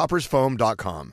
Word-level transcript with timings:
coffeetoppersfoam.com. 0.00 1.12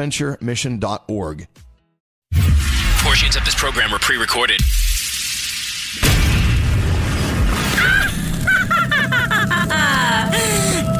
Bonaventuremission.org. 0.01 1.47
Portions 3.03 3.35
of 3.35 3.45
this 3.45 3.55
program 3.55 3.91
were 3.91 3.99
pre 3.99 4.17
recorded. 4.17 4.59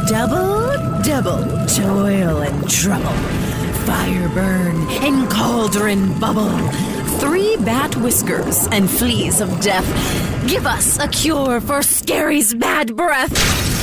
double, 0.07 1.01
double 1.01 1.65
toil 1.67 2.41
and 2.41 2.69
trouble. 2.69 3.11
Fire 3.85 4.29
burn 4.29 4.75
and 5.03 5.29
cauldron 5.31 6.19
bubble. 6.19 7.00
Three 7.19 7.55
bat 7.57 7.95
whiskers 7.97 8.67
and 8.71 8.89
fleas 8.89 9.41
of 9.41 9.61
death. 9.61 9.85
Give 10.47 10.65
us 10.65 10.97
a 10.99 11.07
cure 11.07 11.61
for 11.61 11.83
Scary's 11.83 12.53
bad 12.53 12.95
breath. 12.95 13.31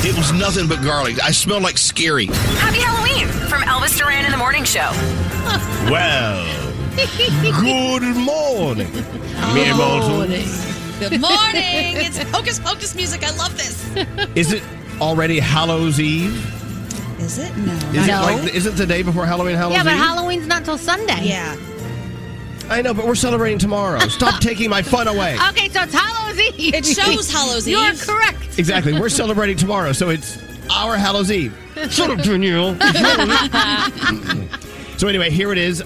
It 0.05 0.17
was 0.17 0.33
nothing 0.33 0.67
but 0.69 0.83
garlic. 0.83 1.23
I 1.23 1.31
smelled 1.31 1.63
like 1.63 1.79
scary. 1.79 2.27
Happy 2.27 2.79
Halloween 2.81 3.27
from 3.49 3.63
Elvis 3.63 3.97
Duran 3.99 4.25
in 4.25 4.31
the 4.33 4.37
Morning 4.39 4.65
Show. 4.65 4.91
Well, 5.89 6.45
good 7.41 8.17
morning, 8.17 8.93
mere 9.55 9.75
mortals. 9.75 10.67
Good 10.99 11.19
morning. 11.21 11.97
It's 11.97 12.19
Hocus 12.31 12.59
Pocus 12.61 12.95
music. 12.95 13.25
I 13.25 13.35
love 13.37 13.57
this. 13.57 13.87
Is 14.37 14.53
it 14.53 14.63
already 15.01 15.39
Hallows 15.39 15.99
Eve? 15.99 16.35
Is 17.21 17.39
it? 17.39 17.57
No. 17.57 17.73
Is 17.73 18.07
No. 18.07 18.29
it 18.29 18.43
like? 18.43 18.55
Is 18.55 18.67
it 18.67 18.73
the 18.73 18.85
day 18.85 19.03
before 19.03 19.25
Halloween? 19.25 19.57
Hallows 19.57 19.77
Yeah, 19.77 19.85
but 19.85 19.95
Eve? 19.95 19.99
Halloween's 19.99 20.47
not 20.47 20.65
till 20.67 20.77
Sunday. 20.77 21.23
Yeah. 21.25 21.57
I 22.71 22.83
know, 22.83 22.93
but 22.93 23.07
we're 23.07 23.15
celebrating 23.15 23.59
tomorrow. 23.59 23.99
Stop 24.09 24.41
taking 24.41 24.71
my 24.71 24.83
fun 24.83 25.09
away. 25.09 25.37
Okay, 25.51 25.69
so 25.69 25.83
it's 25.83 25.95
Hallows 25.95 26.39
Eve. 26.39 26.75
It 26.75 26.87
shows 26.87 27.33
Hallows 27.33 27.67
Eve. 27.67 27.79
You're 27.79 27.95
correct. 27.95 28.59
Exactly. 28.59 28.99
We're 28.99 29.09
celebrating 29.09 29.57
tomorrow, 29.57 29.93
so 29.93 30.11
it's 30.11 30.39
our 30.71 30.97
Hallows 30.97 31.31
Eve. 31.31 31.57
Shut 31.91 32.11
up, 32.11 32.19
Danielle. 32.21 32.79
so 34.99 35.09
anyway, 35.09 35.31
here 35.31 35.53
it 35.53 35.59
is. 35.59 35.83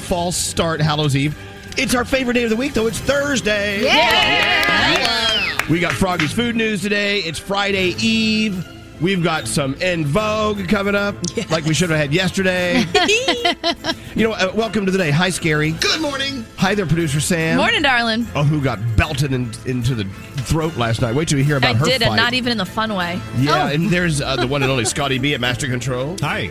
False 0.00 0.36
start 0.36 0.80
Hallows 0.80 1.16
Eve. 1.16 1.36
It's 1.78 1.94
our 1.94 2.04
favorite 2.04 2.34
day 2.34 2.44
of 2.44 2.50
the 2.50 2.56
week, 2.56 2.74
though. 2.74 2.86
It's 2.86 2.98
Thursday. 2.98 3.82
Yeah. 3.82 5.66
We 5.70 5.80
got 5.80 5.92
Froggy's 5.92 6.32
food 6.32 6.56
news 6.56 6.82
today. 6.82 7.20
It's 7.20 7.38
Friday 7.38 7.94
Eve. 7.98 8.66
We've 9.00 9.22
got 9.22 9.48
some 9.48 9.74
En 9.80 10.04
Vogue 10.04 10.68
coming 10.68 10.94
up, 10.94 11.16
like 11.50 11.64
we 11.64 11.74
should 11.74 11.90
have 11.90 11.98
had 11.98 12.12
yesterday. 12.12 12.84
you 14.14 14.28
know, 14.28 14.32
uh, 14.32 14.52
welcome 14.54 14.86
to 14.86 14.92
the 14.92 14.98
day. 14.98 15.10
Hi, 15.10 15.28
Scary. 15.30 15.72
Good 15.72 16.00
morning. 16.00 16.44
Hi 16.58 16.76
there, 16.76 16.86
producer 16.86 17.18
Sam. 17.18 17.56
Morning, 17.56 17.82
darling. 17.82 18.26
Oh, 18.36 18.44
who 18.44 18.60
got 18.62 18.78
belted 18.96 19.32
in, 19.32 19.50
into 19.66 19.96
the 19.96 20.04
throat 20.44 20.76
last 20.76 21.02
night? 21.02 21.16
Wait 21.16 21.26
till 21.28 21.38
you 21.38 21.44
hear 21.44 21.56
about 21.56 21.74
I 21.74 21.78
her 21.78 21.84
did, 21.84 22.00
fight. 22.02 22.08
and 22.10 22.16
not 22.16 22.34
even 22.34 22.52
in 22.52 22.58
the 22.58 22.64
fun 22.64 22.94
way. 22.94 23.20
Yeah, 23.38 23.64
Oh. 23.64 23.74
and 23.74 23.90
there's 23.90 24.20
uh, 24.20 24.36
the 24.36 24.46
one 24.46 24.62
and 24.62 24.70
only 24.70 24.84
Scotty 24.94 25.18
B 25.18 25.34
at 25.34 25.40
Master 25.40 25.66
Control. 25.66 26.16
Hi. 26.20 26.50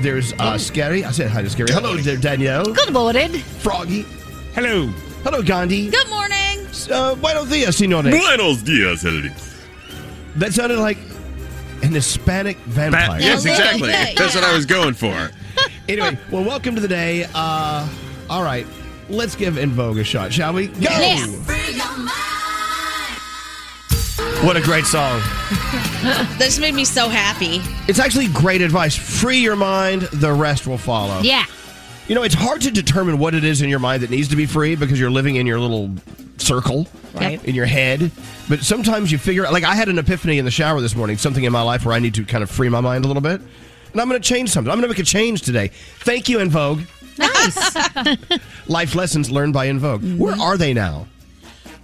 There's 0.00 0.32
uh, 0.38 0.56
Scary. 0.56 1.04
I 1.04 1.10
said 1.10 1.30
hi 1.30 1.42
to 1.42 1.50
Scary. 1.50 1.68
Hello, 1.70 1.96
there, 1.96 2.16
Danielle. 2.16 2.64
Good 2.72 2.92
morning. 2.94 3.30
Froggy. 3.32 4.02
Hello. 4.54 4.86
Hello, 5.22 5.42
Gandhi. 5.42 5.90
Good 5.90 6.08
morning. 6.08 6.66
Uh, 6.90 7.14
buenos 7.16 7.48
dias, 7.50 7.76
senores. 7.76 8.10
Buenos 8.14 8.62
dias, 8.62 9.04
Elvis. 9.04 9.50
That 10.36 10.52
sounded 10.54 10.78
like 10.78 10.98
an 11.84 11.92
Hispanic 11.92 12.56
vampire. 12.58 13.20
yes, 13.20 13.44
Yeah, 13.44 13.52
a 13.52 13.54
exactly. 13.54 13.88
That's 14.16 14.34
what. 14.34 14.44
I 14.44 14.54
was 14.54 14.66
going 14.66 14.94
for. 14.94 15.30
Anyway, 15.86 16.18
well, 16.30 16.42
welcome 16.42 16.74
to 16.74 16.80
the 16.80 16.88
day. 16.88 17.26
Uh, 17.34 17.86
all 18.30 18.42
right, 18.42 18.66
let's 19.10 19.36
give 19.36 19.58
En 19.58 19.68
Vogue 19.70 19.98
a 19.98 20.04
shot, 20.04 20.32
shall 20.32 20.54
we? 20.54 20.68
Go! 20.68 20.80
Yeah. 20.80 21.26
What 24.42 24.56
a 24.56 24.62
great 24.62 24.84
song. 24.86 25.20
This 26.38 26.58
made 26.58 26.74
me 26.74 26.84
so 26.84 27.08
happy. 27.08 27.60
It's 27.88 27.98
actually 27.98 28.28
great 28.28 28.60
advice. 28.60 28.94
Free 28.94 29.38
your 29.38 29.56
mind, 29.56 30.02
the 30.12 30.32
rest 30.32 30.66
will 30.66 30.76
follow. 30.78 31.20
Yeah. 31.20 31.44
You 32.08 32.14
know, 32.14 32.22
it's 32.24 32.34
hard 32.34 32.60
to 32.62 32.70
determine 32.70 33.18
what 33.18 33.34
it 33.34 33.42
is 33.44 33.62
in 33.62 33.70
your 33.70 33.78
mind 33.78 34.02
that 34.02 34.10
needs 34.10 34.28
to 34.28 34.36
be 34.36 34.44
free 34.46 34.74
because 34.74 35.00
you're 35.00 35.10
living 35.10 35.36
in 35.36 35.46
your 35.46 35.58
little 35.60 35.90
circle, 36.38 36.86
Right. 37.14 37.42
In 37.44 37.54
your 37.54 37.66
head. 37.66 38.10
But 38.48 38.60
sometimes 38.60 39.12
you 39.12 39.18
figure, 39.18 39.46
out, 39.46 39.52
like 39.52 39.62
I 39.64 39.74
had 39.76 39.88
an 39.88 39.98
epiphany 39.98 40.38
in 40.38 40.44
the 40.44 40.50
shower 40.50 40.80
this 40.80 40.96
morning, 40.96 41.16
something 41.16 41.44
in 41.44 41.52
my 41.52 41.62
life 41.62 41.86
where 41.86 41.94
I 41.94 42.00
need 42.00 42.14
to 42.14 42.24
kind 42.24 42.42
of 42.42 42.50
free 42.50 42.68
my 42.68 42.80
mind 42.80 43.04
a 43.04 43.08
little 43.08 43.22
bit. 43.22 43.40
And 43.92 44.00
I'm 44.00 44.08
going 44.08 44.20
to 44.20 44.28
change 44.28 44.50
something. 44.50 44.68
I'm 44.70 44.78
going 44.80 44.88
to 44.90 44.94
make 44.94 44.98
a 44.98 45.08
change 45.08 45.42
today. 45.42 45.68
Thank 45.68 46.28
you, 46.28 46.40
En 46.40 46.50
Vogue. 46.50 46.80
Nice. 47.16 47.76
Life 48.66 48.94
lessons 48.96 49.30
learned 49.30 49.52
by 49.54 49.68
En 49.68 49.78
Vogue. 49.78 50.02
Where 50.18 50.34
are 50.34 50.56
they 50.56 50.74
now? 50.74 51.06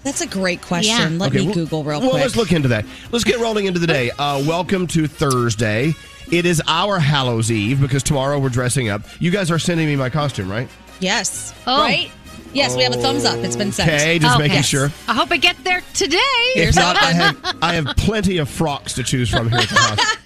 That's 0.03 0.21
a 0.21 0.27
great 0.27 0.63
question. 0.63 1.13
Yeah. 1.13 1.19
Let 1.19 1.29
Okay, 1.29 1.39
me 1.41 1.45
well- 1.47 1.55
Google 1.55 1.85
real 1.85 2.01
quick. 2.01 2.13
well, 2.13 2.21
let's 2.21 2.35
look 2.35 2.51
into 2.53 2.69
that. 2.69 2.85
Let's 3.13 3.25
get 3.25 3.39
rolling 3.39 3.67
into 3.67 3.79
the 3.79 3.87
day. 3.87 4.11
Uh, 4.11 4.43
welcome 4.47 4.87
to 4.89 5.07
Thursday. 5.07 5.95
It 6.33 6.47
is 6.47 6.61
our 6.67 6.99
Hallows 6.99 7.51
Eve 7.53 7.81
because 7.81 8.03
tomorrow 8.03 8.39
we're 8.41 8.49
dressing 8.49 8.89
up. 8.89 9.03
You 9.21 9.31
guys 9.31 9.51
are 9.51 9.59
sending 9.61 9.87
me 9.87 9.95
my 9.97 10.11
costume, 10.11 10.51
right? 10.51 10.69
Yes. 11.01 11.55
Oh. 11.67 11.81
Right? 11.83 12.11
Yes, 12.53 12.77
we 12.77 12.83
have 12.83 12.93
a 12.93 12.97
thumbs 12.99 13.25
up. 13.25 13.37
It's 13.45 13.57
been 13.57 13.73
sent. 13.73 13.89
Okay, 13.91 14.19
just 14.19 14.35
Okay. 14.35 14.43
making 14.43 14.57
Yes. 14.57 14.67
sure. 14.67 14.91
I 15.09 15.15
hope 15.15 15.31
I 15.31 15.37
get 15.37 15.57
there 15.65 15.83
today. 15.95 16.17
If 16.57 16.75
not, 16.77 16.97
I 17.01 17.13
have 17.13 17.57
I 17.63 17.75
have 17.75 17.87
plenty 17.97 18.39
of 18.39 18.49
frocks 18.49 18.95
to 18.95 19.03
choose 19.05 19.31
from 19.31 19.51
here 19.51 19.61
at 19.61 19.69
the 19.69 19.75
house. 19.79 20.17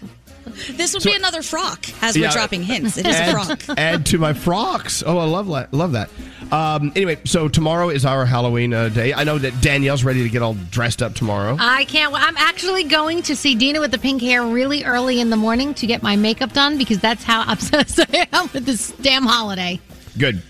This 0.71 0.93
would 0.95 1.03
So- 1.03 1.11
be 1.11 1.17
another 1.17 1.43
frock 1.43 1.85
as 2.03 2.17
Yeah. 2.17 2.29
we're 2.29 2.33
dropping 2.33 2.63
hints. 2.63 2.97
It 2.97 3.07
is 3.07 3.17
a 3.19 3.31
frock. 3.33 3.61
add 3.77 4.07
to 4.07 4.19
my 4.19 4.33
frocks. 4.33 5.03
Oh, 5.05 5.19
I 5.19 5.25
love 5.25 5.49
that. 5.49 5.75
Love 5.75 5.93
that. 5.93 6.09
Um, 6.53 6.93
anyway, 6.95 7.19
so 7.25 7.49
tomorrow 7.49 7.89
is 7.91 8.05
our 8.05 8.25
Halloween 8.25 8.73
uh, 8.73 8.89
day. 8.89 9.13
I 9.13 9.25
know 9.25 9.37
that 9.39 9.61
Danielle's 9.61 10.05
ready 10.05 10.23
to 10.23 10.29
get 10.29 10.43
all 10.43 10.55
dressed 10.71 11.03
up 11.03 11.15
tomorrow. 11.15 11.57
I 11.59 11.85
can't. 11.87 12.13
wa- 12.13 12.19
I'm 12.21 12.37
actually 12.37 12.85
going 12.85 13.23
to 13.23 13.35
see 13.37 13.55
Dina 13.55 13.81
with 13.81 13.91
the 13.91 13.99
pink 13.99 14.23
hair 14.23 14.45
really 14.45 14.85
early 14.85 15.21
in 15.21 15.31
the 15.31 15.37
morning 15.37 15.75
to 15.75 15.87
get 15.87 16.03
my 16.03 16.15
makeup 16.17 16.53
done 16.53 16.79
because 16.79 16.99
that's 17.01 17.25
how 17.25 17.45
obsessed 17.51 17.99
I 18.01 18.29
am 18.33 18.49
with 18.53 18.65
this 18.65 18.93
damn 19.03 19.25
holiday. 19.27 19.81
Good. 20.17 20.41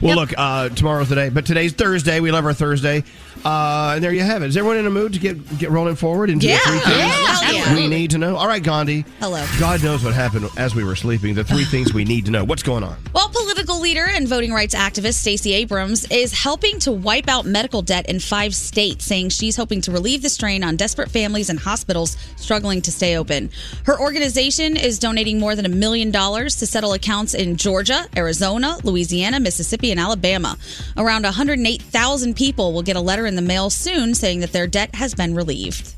Well, 0.00 0.16
look, 0.16 0.32
uh, 0.36 0.68
tomorrow's 0.70 1.08
the 1.08 1.14
day, 1.14 1.28
but 1.28 1.46
today's 1.46 1.72
Thursday. 1.72 2.20
We 2.20 2.30
love 2.30 2.44
our 2.44 2.54
Thursday. 2.54 3.04
Uh, 3.44 3.92
and 3.96 4.04
there 4.04 4.12
you 4.12 4.22
have 4.22 4.42
it. 4.42 4.46
Is 4.48 4.56
everyone 4.56 4.76
in 4.78 4.86
a 4.86 4.90
mood 4.90 5.14
to 5.14 5.18
get 5.18 5.58
get 5.58 5.70
rolling 5.70 5.96
forward 5.96 6.30
into 6.30 6.46
Yeah. 6.46 6.58
the 6.58 6.62
three 6.70 6.78
things 6.80 6.96
Yeah. 6.96 7.50
Yeah. 7.52 7.74
we 7.74 7.88
need 7.88 8.10
to 8.12 8.18
know? 8.18 8.36
All 8.36 8.46
right, 8.46 8.62
Gandhi. 8.62 9.04
Hello. 9.18 9.44
God 9.58 9.82
knows 9.82 10.04
what 10.04 10.14
happened 10.14 10.48
as 10.56 10.74
we 10.76 10.84
were 10.84 10.94
sleeping. 10.94 11.34
The 11.34 11.42
three 11.44 11.64
things 11.64 11.92
we 11.92 12.04
need 12.04 12.24
to 12.26 12.30
know. 12.30 12.44
What's 12.44 12.62
going 12.62 12.84
on? 12.84 12.96
Well, 13.12 13.28
political 13.28 13.51
leader 13.80 14.06
and 14.06 14.28
voting 14.28 14.52
rights 14.52 14.74
activist 14.74 15.14
Stacey 15.14 15.52
Abrams 15.54 16.04
is 16.10 16.32
helping 16.32 16.78
to 16.80 16.92
wipe 16.92 17.28
out 17.28 17.46
medical 17.46 17.82
debt 17.82 18.08
in 18.08 18.20
five 18.20 18.54
states, 18.54 19.04
saying 19.04 19.28
she's 19.28 19.56
hoping 19.56 19.80
to 19.82 19.92
relieve 19.92 20.22
the 20.22 20.28
strain 20.28 20.64
on 20.64 20.76
desperate 20.76 21.10
families 21.10 21.48
and 21.48 21.58
hospitals 21.58 22.16
struggling 22.36 22.82
to 22.82 22.92
stay 22.92 23.16
open. 23.16 23.50
Her 23.84 23.98
organization 24.00 24.76
is 24.76 24.98
donating 24.98 25.38
more 25.38 25.54
than 25.54 25.66
a 25.66 25.68
million 25.68 26.10
dollars 26.10 26.56
to 26.56 26.66
settle 26.66 26.92
accounts 26.92 27.34
in 27.34 27.56
Georgia, 27.56 28.06
Arizona, 28.16 28.78
Louisiana, 28.84 29.40
Mississippi, 29.40 29.90
and 29.90 30.00
Alabama. 30.00 30.58
Around 30.96 31.24
108,000 31.24 32.34
people 32.34 32.72
will 32.72 32.82
get 32.82 32.96
a 32.96 33.00
letter 33.00 33.26
in 33.26 33.36
the 33.36 33.42
mail 33.42 33.70
soon 33.70 34.14
saying 34.14 34.40
that 34.40 34.52
their 34.52 34.66
debt 34.66 34.94
has 34.94 35.14
been 35.14 35.34
relieved. 35.34 35.94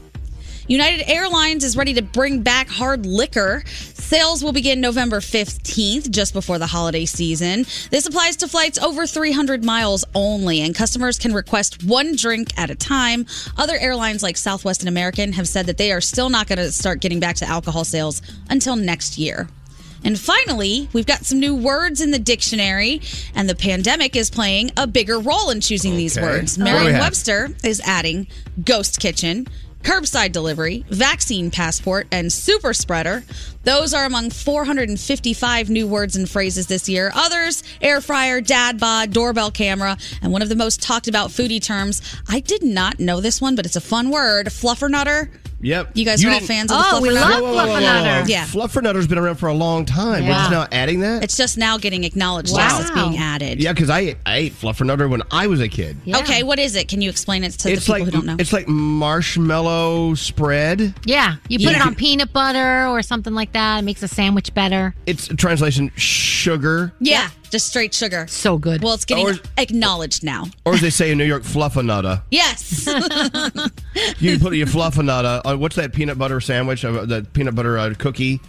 United 0.67 1.11
Airlines 1.11 1.63
is 1.63 1.77
ready 1.77 1.93
to 1.95 2.03
bring 2.03 2.41
back 2.41 2.69
hard 2.69 3.05
liquor. 3.05 3.63
Sales 3.67 4.43
will 4.43 4.53
begin 4.53 4.81
November 4.81 5.21
15th, 5.21 6.11
just 6.11 6.33
before 6.33 6.59
the 6.59 6.67
holiday 6.67 7.05
season. 7.05 7.67
This 7.91 8.07
applies 8.07 8.37
to 8.37 8.49
flights 8.49 8.79
over 8.79 9.07
300 9.07 9.63
miles 9.63 10.05
only, 10.15 10.63
and 10.63 10.75
customers 10.75 11.19
can 11.19 11.35
request 11.35 11.85
one 11.85 12.17
drink 12.17 12.57
at 12.59 12.71
a 12.71 12.75
time. 12.75 13.27
Other 13.59 13.77
airlines 13.79 14.23
like 14.23 14.39
Southwest 14.39 14.81
and 14.81 14.89
American 14.89 15.33
have 15.33 15.49
said 15.49 15.67
that 15.67 15.77
they 15.77 15.93
are 15.93 16.01
still 16.01 16.31
not 16.31 16.47
going 16.47 16.59
to 16.59 16.73
start 16.73 17.01
getting 17.01 17.21
back 17.21 17.37
to 17.37 17.47
alcohol 17.47 17.85
sales 17.85 18.23
until 18.49 18.77
next 18.77 19.19
year. 19.19 19.49
And 20.05 20.21
finally, 20.21 20.89
we've 20.93 21.07
got 21.07 21.25
some 21.25 21.41
new 21.41 21.55
words 21.55 22.03
in 22.03 22.11
the 22.11 22.19
dictionary, 22.19 23.01
and 23.35 23.49
the 23.49 23.55
pandemic 23.55 24.17
is 24.17 24.31
playing 24.31 24.71
a 24.77 24.87
bigger 24.87 25.19
role 25.19 25.49
in 25.49 25.63
choosing 25.63 25.97
these 25.97 26.19
words. 26.19 26.59
What 26.59 26.67
do 26.67 26.71
we 26.71 26.77
have? 26.77 26.85
Merriam 26.85 27.01
Webster 27.01 27.49
is 27.65 27.81
adding 27.85 28.27
ghost 28.65 29.01
kitchen, 29.01 29.47
curbside 29.85 30.33
delivery, 30.33 30.85
vaccine 30.89 31.51
passport, 31.51 32.09
and 32.11 32.33
super 32.33 32.75
spreader. 32.75 33.23
Those 33.63 33.95
are 33.95 34.05
among 34.05 34.31
455 34.31 35.71
new 35.71 35.87
words 35.87 36.17
and 36.17 36.29
phrases 36.29 36.67
this 36.67 36.89
year. 36.89 37.13
Others, 37.15 37.63
air 37.81 38.01
fryer, 38.01 38.41
dad 38.41 38.81
bod, 38.81 39.13
doorbell 39.13 39.51
camera, 39.51 39.97
and 40.23 40.33
one 40.33 40.43
of 40.43 40.49
the 40.49 40.57
most 40.57 40.83
talked 40.83 41.07
about 41.07 41.31
foodie 41.31 41.63
terms. 41.63 42.03
I 42.29 42.41
did 42.41 42.63
not 42.63 42.99
know 42.99 43.21
this 43.21 43.41
one, 43.41 43.55
but 43.55 43.67
it's 43.67 43.77
a 43.77 43.81
fun 43.81 44.11
word. 44.11 44.47
Fluffernutter. 44.47 45.31
Yep. 45.65 45.91
You 45.95 46.05
guys 46.05 46.25
are 46.25 46.31
all 46.31 46.41
fans 46.41 46.71
of 46.71 46.79
the 46.79 46.85
Oh, 46.93 47.01
we 47.01 47.11
love 47.11 47.31
Whoa, 47.31 47.41
whoa, 47.43 47.55
whoa, 47.55 47.55
whoa, 47.55 47.67
whoa. 47.67 47.81
Fluffernutter. 47.81 48.29
Yeah. 48.29 48.45
Fluffernutter's 48.45 49.07
been 49.07 49.19
around 49.19 49.37
for 49.37 49.49
a 49.49 49.55
long 49.55 49.85
time. 49.87 50.25
We're 50.25 50.33
just 50.35 50.51
now 50.51 50.67
adding 50.71 51.01
that? 51.01 51.25
It's 51.25 51.37
just 51.37 51.57
now 51.59 51.79
getting 51.79 52.05
acknowledged 52.05 52.53
Wow. 52.53 52.69
as 52.79 52.81
it's 52.81 52.91
being 52.91 53.17
added. 53.19 53.63
yeah, 53.63 53.73
because 53.73 53.89
I, 53.91 54.17
I 54.27 54.37
ate 54.37 54.53
Fluffernutter 54.53 55.09
when 55.09 55.23
I 55.31 55.47
was 55.47 55.61
a 55.61 55.69
kid. 55.69 55.97
Yeah. 56.05 56.19
Okay, 56.19 56.43
what 56.43 56.59
is 56.59 56.77
it? 56.77 56.89
Can 56.89 57.01
you 57.01 57.09
explain 57.11 57.45
it 57.45 57.53
to 57.53 57.65
the 57.69 57.73
It's 57.73 57.87
people 57.87 57.95
like 58.01 58.05
who 58.05 58.11
don't 58.11 58.27
know? 58.27 58.37
it's 58.39 58.53
like 58.53 58.69
marshmallow 58.69 60.15
spread. 60.15 60.95
Yeah, 61.05 61.37
you 61.49 61.59
put 61.59 61.75
it 61.77 61.81
on 61.81 61.95
peanut 61.95 62.33
butter 62.33 62.87
or 62.87 63.03
something 63.03 63.33
like 63.35 63.53
that. 63.53 63.79
It 63.79 63.83
makes 63.83 64.03
a 64.03 64.09
sandwich 64.09 64.53
better. 64.55 64.95
It's 65.07 65.29
translation 65.29 65.91
sugar, 65.97 66.93
yeah, 67.01 67.31
just 67.51 67.67
straight 67.69 67.95
sugar. 67.95 68.27
So 68.29 68.59
good. 68.59 68.83
Well, 68.83 68.95
it's 68.95 69.05
getting 69.05 69.27
Or- 69.29 69.35
acknowledged 69.57 70.23
now. 70.25 70.47
or 70.67 70.75
as 70.75 70.81
they 70.83 70.91
say 70.91 71.11
in 71.11 71.19
New 71.19 71.25
York, 71.25 71.43
fluffernutter. 71.43 72.23
Yes. 72.31 72.87
You 74.19 74.39
put 74.39 74.55
your 74.55 74.67
fluffernutter. 74.67 75.41
Uh, 75.45 75.57
what's 75.57 75.77
that 75.77 75.93
peanut 75.93 76.19
butter 76.19 76.41
sandwich? 76.41 76.85
Uh, 76.85 77.05
the 77.05 77.27
peanut 77.33 77.55
butter 77.55 77.79
uh, 77.79 77.95
cookie. 77.99 78.41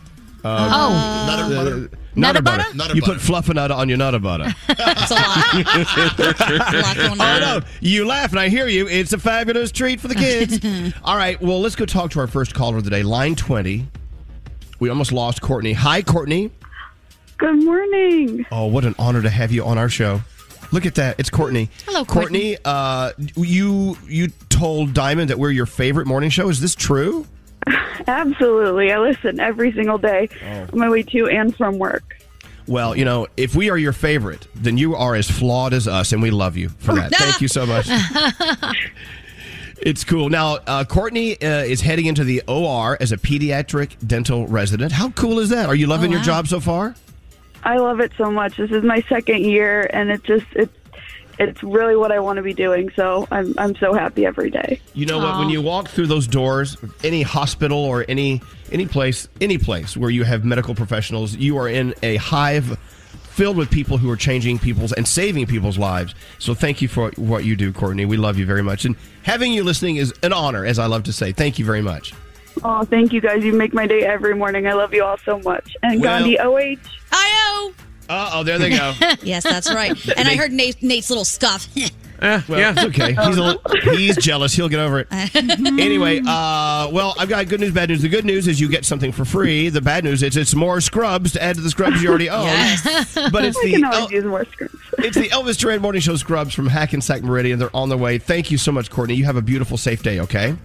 oh, 0.44 1.27
Nutter 1.27 1.44
Uh, 1.44 1.50
butter. 1.50 1.75
nutter 1.75 1.89
Nutter 2.15 2.42
butter. 2.42 2.57
butter? 2.63 2.75
Nutter 2.77 2.95
you 2.95 3.01
butter. 3.01 3.13
put 3.13 3.21
fluffernutter 3.21 3.75
on 3.75 3.89
your 3.89 3.97
nutter 3.97 4.19
butter. 4.19 4.45
That's 4.68 5.12
a 5.12 5.13
lot. 5.15 5.53
a 5.53 6.81
lot 6.81 6.95
going 6.95 7.12
Oh 7.21 7.39
no! 7.39 7.62
You 7.81 8.06
laugh 8.07 8.31
and 8.31 8.39
I 8.39 8.50
hear 8.50 8.68
you. 8.68 8.88
It's 8.88 9.13
a 9.13 9.18
fabulous 9.19 9.71
treat 9.71 10.00
for 10.00 10.07
the 10.07 10.15
kids. 10.15 10.59
All 11.03 11.18
right, 11.18 11.39
well, 11.42 11.59
let's 11.62 11.75
go 11.75 11.86
talk 11.86 12.12
to 12.12 12.19
our 12.19 12.27
first 12.27 12.53
caller 12.53 12.77
of 12.77 12.83
the 12.83 12.89
day, 12.89 13.03
line 13.03 13.36
twenty. 13.36 13.88
We 14.80 14.89
almost 14.89 15.12
lost 15.12 15.42
Courtney. 15.42 15.74
Hi, 15.74 16.01
Courtney. 16.01 16.51
Good 17.38 17.63
morning. 17.63 18.45
Oh, 18.51 18.65
what 18.68 18.86
an 18.86 18.95
honor 18.97 19.21
to 19.21 19.30
have 19.30 19.51
you 19.51 19.63
on 19.65 19.77
our 19.77 19.89
show. 19.89 20.21
Look 20.72 20.86
at 20.86 20.96
that. 20.96 21.20
It's 21.20 21.30
Courtney. 21.30 21.70
Hello, 21.86 22.04
Courtney. 22.06 22.58
Uh, 22.66 23.12
you 23.36 23.98
you 24.08 24.28
told 24.50 24.94
Diamond 24.94 25.30
that 25.30 25.40
we're 25.40 25.52
your 25.52 25.66
favorite 25.66 26.08
morning 26.08 26.30
show. 26.30 26.50
Is 26.50 26.60
this 26.62 26.76
true? 26.76 27.26
Absolutely. 28.08 28.92
I 28.92 29.00
listen 29.00 29.40
every 29.40 29.72
single 29.72 29.98
day 29.98 30.30
Oh. 30.44 30.68
on 30.74 30.80
my 30.80 30.90
way 30.90 31.04
to 31.04 31.28
and 31.28 31.56
from 31.56 31.78
work. 31.80 32.18
Well, 32.68 32.96
you 32.98 33.06
know, 33.06 33.28
if 33.38 33.56
we 33.56 33.70
are 33.70 33.78
your 33.78 33.94
favorite, 33.94 34.48
then 34.56 34.78
you 34.78 34.96
are 34.96 35.14
as 35.16 35.30
flawed 35.30 35.74
as 35.74 35.88
us, 35.88 36.12
and 36.14 36.22
we 36.22 36.32
love 36.32 36.58
you 36.58 36.70
for 36.70 36.96
that. 36.96 37.12
Thank 37.16 37.40
you 37.42 37.48
so 37.48 37.66
much. 37.66 37.88
It's 39.82 40.04
cool. 40.06 40.30
Now, 40.30 40.56
uh, 40.66 40.84
Courtney 40.86 41.34
uh, 41.42 41.64
is 41.64 41.82
heading 41.82 42.06
into 42.06 42.24
the 42.24 42.42
OR 42.48 42.98
as 43.00 43.12
a 43.12 43.18
pediatric 43.18 43.96
dental 44.08 44.48
resident. 44.48 44.92
How 44.94 45.10
cool 45.12 45.38
is 45.40 45.50
that? 45.50 45.68
Are 45.68 45.76
you 45.76 45.86
loving 45.86 46.12
Oh, 46.12 46.16
your 46.16 46.24
job 46.24 46.48
so 46.48 46.60
far? 46.60 46.96
I 47.66 47.78
love 47.78 48.00
it 48.00 48.12
so 48.18 48.32
much. 48.32 48.58
This 48.58 48.72
is 48.72 48.84
my 48.84 49.02
second 49.10 49.44
year 49.44 49.90
and 49.92 50.12
it 50.12 50.24
just 50.24 50.46
it's 50.54 50.72
it's 51.38 51.62
really 51.64 51.96
what 51.96 52.12
I 52.12 52.20
want 52.20 52.38
to 52.38 52.44
be 52.44 52.54
doing. 52.54 52.92
So 52.96 53.28
I'm 53.32 53.54
I'm 53.58 53.76
so 53.76 53.94
happy 53.94 54.26
every 54.26 54.50
day. 54.50 54.80
You 54.94 55.06
know 55.06 55.18
what? 55.18 55.40
When 55.40 55.50
you 55.50 55.62
walk 55.62 55.90
through 55.90 56.07
those 56.07 56.28
doors, 56.28 56.78
any 57.04 57.24
hospital 57.24 57.78
or 57.78 58.06
any 58.07 58.42
any 58.72 58.86
place, 58.86 59.28
any 59.42 59.57
place 59.57 59.98
where 59.98 60.10
you 60.10 60.24
have 60.24 60.45
medical 60.45 60.76
professionals, 60.76 61.36
you 61.36 61.57
are 61.57 61.68
in 61.68 61.94
a 62.04 62.16
hive 62.18 62.78
filled 63.36 63.57
with 63.57 63.69
people 63.69 63.98
who 63.98 64.10
are 64.10 64.16
changing 64.16 64.57
people's 64.57 64.94
and 64.94 65.07
saving 65.07 65.45
people's 65.45 65.78
lives. 65.78 66.16
So 66.40 66.54
thank 66.54 66.81
you 66.81 66.88
for 66.88 67.12
what 67.18 67.44
you 67.44 67.56
do, 67.56 67.74
Courtney. 67.74 68.06
We 68.06 68.18
love 68.18 68.38
you 68.38 68.45
very 68.45 68.64
much, 68.64 68.86
and 68.86 68.95
having 69.24 69.52
you 69.52 69.64
listening 69.64 69.98
is 69.98 70.14
an 70.24 70.31
honor, 70.31 70.66
as 70.66 70.80
I 70.80 70.86
love 70.86 71.04
to 71.04 71.14
say. 71.14 71.31
Thank 71.31 71.60
you 71.60 71.66
very 71.66 71.81
much. 71.81 72.14
Oh, 72.64 72.83
thank 72.83 73.14
you 73.14 73.21
guys. 73.21 73.44
You 73.44 73.54
make 73.54 73.74
my 73.74 73.85
day 73.88 74.04
every 74.04 74.35
morning. 74.35 74.68
I 74.68 74.74
love 74.74 74.94
you 74.94 75.04
all 75.04 75.18
so 75.18 75.40
much. 75.40 75.76
And 75.83 76.02
Well- 76.02 76.19
Gandhi 76.19 76.40
OH. 76.40 76.78
I 77.12 77.71
Uh 78.09 78.30
oh, 78.33 78.44
there 78.44 78.59
they 78.59 78.69
go. 78.69 78.94
Yes, 79.24 79.44
that's 79.44 79.74
right. 79.74 79.92
And 80.18 80.28
I 80.28 80.35
heard 80.35 80.52
Nate, 80.52 80.81
Nate's 80.83 81.09
little 81.09 81.26
scuff. 81.26 81.68
Yeah, 82.21 82.42
well, 82.47 82.71
it's 82.71 82.81
okay. 82.85 83.09
He's 83.14 83.38
a 83.38 83.44
little, 83.44 83.62
he's 83.97 84.16
jealous. 84.16 84.54
He'll 84.54 84.69
get 84.69 84.80
over 84.80 85.00
it. 85.02 85.07
anyway, 85.35 86.19
uh, 86.26 86.90
well, 86.90 87.14
I've 87.19 87.28
got 87.28 87.47
good 87.50 87.59
news, 87.59 87.74
bad 87.74 87.90
news. 87.90 88.02
The 88.02 88.07
good 88.07 88.24
news 88.24 88.47
is 88.47 88.59
you 88.59 88.69
get 88.69 88.85
something 88.85 89.12
for 89.12 89.26
free. 89.26 89.68
The 89.68 89.81
bad 89.81 90.06
news 90.06 90.24
is 90.24 90.38
it's 90.38 90.56
more 90.56 90.80
scrubs 90.80 91.33
to 91.33 91.44
add 91.44 91.57
to 91.57 91.62
the 91.62 91.69
scrubs 91.69 92.02
you 92.02 92.07
already 92.09 92.30
own. 92.30 92.45
Yes. 92.45 93.14
But 93.31 93.44
it's 93.44 93.57
I 93.57 93.66
the 93.66 93.71
can 93.74 93.83
always 93.83 94.00
El- 94.06 94.12
use 94.14 94.24
more 94.24 94.45
screens. 94.45 94.71
it's 95.00 95.18
the 95.18 95.28
Elvis 95.28 95.57
Duran 95.57 95.81
Morning 95.81 96.02
Show 96.02 96.16
scrubs 96.16 96.54
from 96.56 96.68
Hackensack 96.68 97.21
Meridian. 97.21 97.59
They're 97.59 97.76
on 97.76 97.90
their 97.90 97.97
way. 97.97 98.18
Thank 98.18 98.50
you 98.50 98.57
so 98.57 98.71
much, 98.71 98.90
Courtney. 98.90 99.16
You 99.16 99.26
have 99.26 99.35
a 99.35 99.42
beautiful, 99.42 99.76
safe 99.76 100.02
day. 100.02 100.21
Okay. 100.21 100.56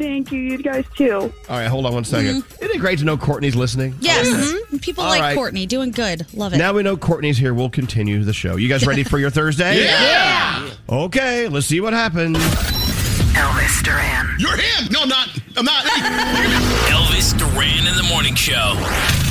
Thank 0.00 0.32
you, 0.32 0.38
you 0.40 0.56
guys 0.56 0.86
too. 0.96 1.12
All 1.12 1.30
right, 1.58 1.66
hold 1.66 1.84
on 1.84 1.92
one 1.92 2.04
second. 2.04 2.42
Isn't 2.58 2.74
it 2.74 2.78
great 2.78 2.98
to 3.00 3.04
know 3.04 3.18
Courtney's 3.18 3.54
listening? 3.54 3.94
Yes. 4.00 4.26
Mm-hmm. 4.26 4.78
People 4.78 5.04
All 5.04 5.10
like 5.10 5.20
right. 5.20 5.34
Courtney. 5.36 5.66
Doing 5.66 5.90
good. 5.90 6.26
Love 6.32 6.54
it. 6.54 6.56
Now 6.56 6.72
we 6.72 6.82
know 6.82 6.96
Courtney's 6.96 7.36
here. 7.36 7.52
We'll 7.52 7.68
continue 7.68 8.24
the 8.24 8.32
show. 8.32 8.56
You 8.56 8.66
guys 8.66 8.86
ready 8.86 9.04
for 9.04 9.18
your 9.18 9.28
Thursday? 9.28 9.86
Yeah. 10.00 10.70
Okay, 10.88 11.48
let's 11.48 11.66
see 11.66 11.80
what 11.82 11.92
happens. 11.92 12.38
Elvis 12.38 13.82
Duran. 13.82 14.36
You're 14.38 14.56
him. 14.56 14.88
No, 14.90 15.02
I'm 15.02 15.08
not. 15.08 15.28
I'm 15.56 15.64
not. 15.66 15.84
Elvis 16.88 17.36
Duran 17.36 17.86
in 17.86 17.94
the 17.96 18.06
Morning 18.08 18.34
Show. 18.34 19.29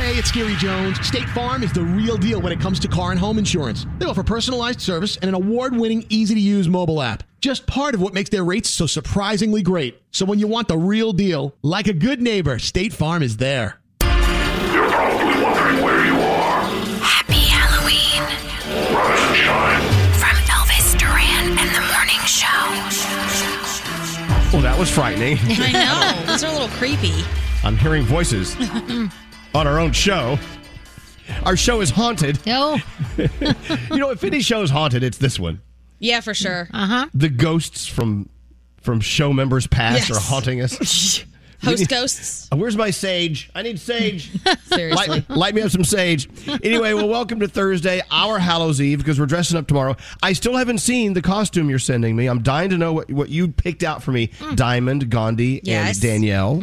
Hey, 0.00 0.16
it's 0.16 0.32
Gary 0.32 0.56
Jones. 0.56 0.98
State 1.06 1.28
Farm 1.28 1.62
is 1.62 1.74
the 1.74 1.82
real 1.82 2.16
deal 2.16 2.40
when 2.40 2.52
it 2.54 2.58
comes 2.58 2.80
to 2.80 2.88
car 2.88 3.10
and 3.10 3.20
home 3.20 3.36
insurance. 3.36 3.84
They 3.98 4.06
offer 4.06 4.22
personalized 4.22 4.80
service 4.80 5.18
and 5.18 5.28
an 5.28 5.34
award 5.34 5.76
winning, 5.76 6.06
easy 6.08 6.34
to 6.34 6.40
use 6.40 6.70
mobile 6.70 7.02
app. 7.02 7.22
Just 7.40 7.66
part 7.66 7.94
of 7.94 8.00
what 8.00 8.14
makes 8.14 8.30
their 8.30 8.42
rates 8.42 8.70
so 8.70 8.86
surprisingly 8.86 9.60
great. 9.60 10.00
So 10.10 10.24
when 10.24 10.38
you 10.38 10.46
want 10.46 10.68
the 10.68 10.78
real 10.78 11.12
deal, 11.12 11.54
like 11.60 11.86
a 11.86 11.92
good 11.92 12.22
neighbor, 12.22 12.58
State 12.58 12.94
Farm 12.94 13.22
is 13.22 13.36
there. 13.36 13.78
You're 14.02 14.88
probably 14.90 15.42
wondering 15.44 15.84
where 15.84 16.06
you 16.06 16.14
are. 16.14 16.62
Happy 17.02 17.34
Halloween. 17.34 18.22
Rise 18.96 19.20
and 19.20 19.36
shine. 19.36 19.82
From 20.14 20.36
Elvis 20.48 20.98
Duran 20.98 21.58
and 21.58 21.70
the 21.76 21.82
Morning 21.92 22.24
Show. 22.24 22.46
Well, 24.50 24.62
that 24.62 24.76
was 24.78 24.88
frightening. 24.90 25.36
I 25.42 25.72
know. 25.72 26.26
Those 26.32 26.42
are 26.42 26.48
a 26.48 26.52
little 26.52 26.68
creepy. 26.68 27.22
I'm 27.62 27.76
hearing 27.76 28.04
voices 28.04 28.56
on 29.54 29.66
our 29.66 29.78
own 29.78 29.92
show. 29.92 30.38
Our 31.44 31.56
show 31.56 31.80
is 31.80 31.90
haunted. 31.90 32.44
No. 32.46 32.78
you 33.18 33.96
know, 33.96 34.10
if 34.10 34.24
any 34.24 34.40
show 34.40 34.62
is 34.62 34.70
haunted, 34.70 35.02
it's 35.02 35.18
this 35.18 35.38
one. 35.38 35.60
Yeah, 35.98 36.20
for 36.20 36.34
sure. 36.34 36.68
Uh 36.72 36.86
huh. 36.86 37.06
The 37.14 37.28
ghosts 37.28 37.86
from 37.86 38.28
from 38.80 39.00
show 39.00 39.32
members 39.32 39.66
past 39.66 40.08
Yes. 40.08 40.16
are 40.16 40.20
haunting 40.20 40.60
us. 40.62 41.24
Host 41.62 41.88
ghosts. 41.88 42.48
Where's 42.54 42.76
my 42.76 42.90
sage? 42.90 43.50
I 43.54 43.62
need 43.62 43.78
sage. 43.78 44.30
Seriously. 44.64 45.08
Light, 45.08 45.30
light 45.30 45.54
me 45.54 45.62
up 45.62 45.70
some 45.70 45.84
sage. 45.84 46.28
Anyway, 46.62 46.94
well, 46.94 47.08
welcome 47.08 47.40
to 47.40 47.48
Thursday, 47.48 48.00
our 48.10 48.38
Hallows 48.38 48.80
Eve, 48.80 48.98
because 48.98 49.20
we're 49.20 49.26
dressing 49.26 49.56
up 49.58 49.66
tomorrow. 49.66 49.96
I 50.22 50.32
still 50.32 50.56
haven't 50.56 50.78
seen 50.78 51.12
the 51.12 51.22
costume 51.22 51.68
you're 51.68 51.78
sending 51.78 52.16
me. 52.16 52.26
I'm 52.26 52.42
dying 52.42 52.70
to 52.70 52.78
know 52.78 52.92
what, 52.92 53.10
what 53.10 53.28
you 53.28 53.48
picked 53.48 53.82
out 53.82 54.02
for 54.02 54.12
me. 54.12 54.30
Diamond, 54.54 55.10
Gandhi, 55.10 55.60
Yes. 55.62 55.96
and 55.96 56.02
Danielle. 56.02 56.62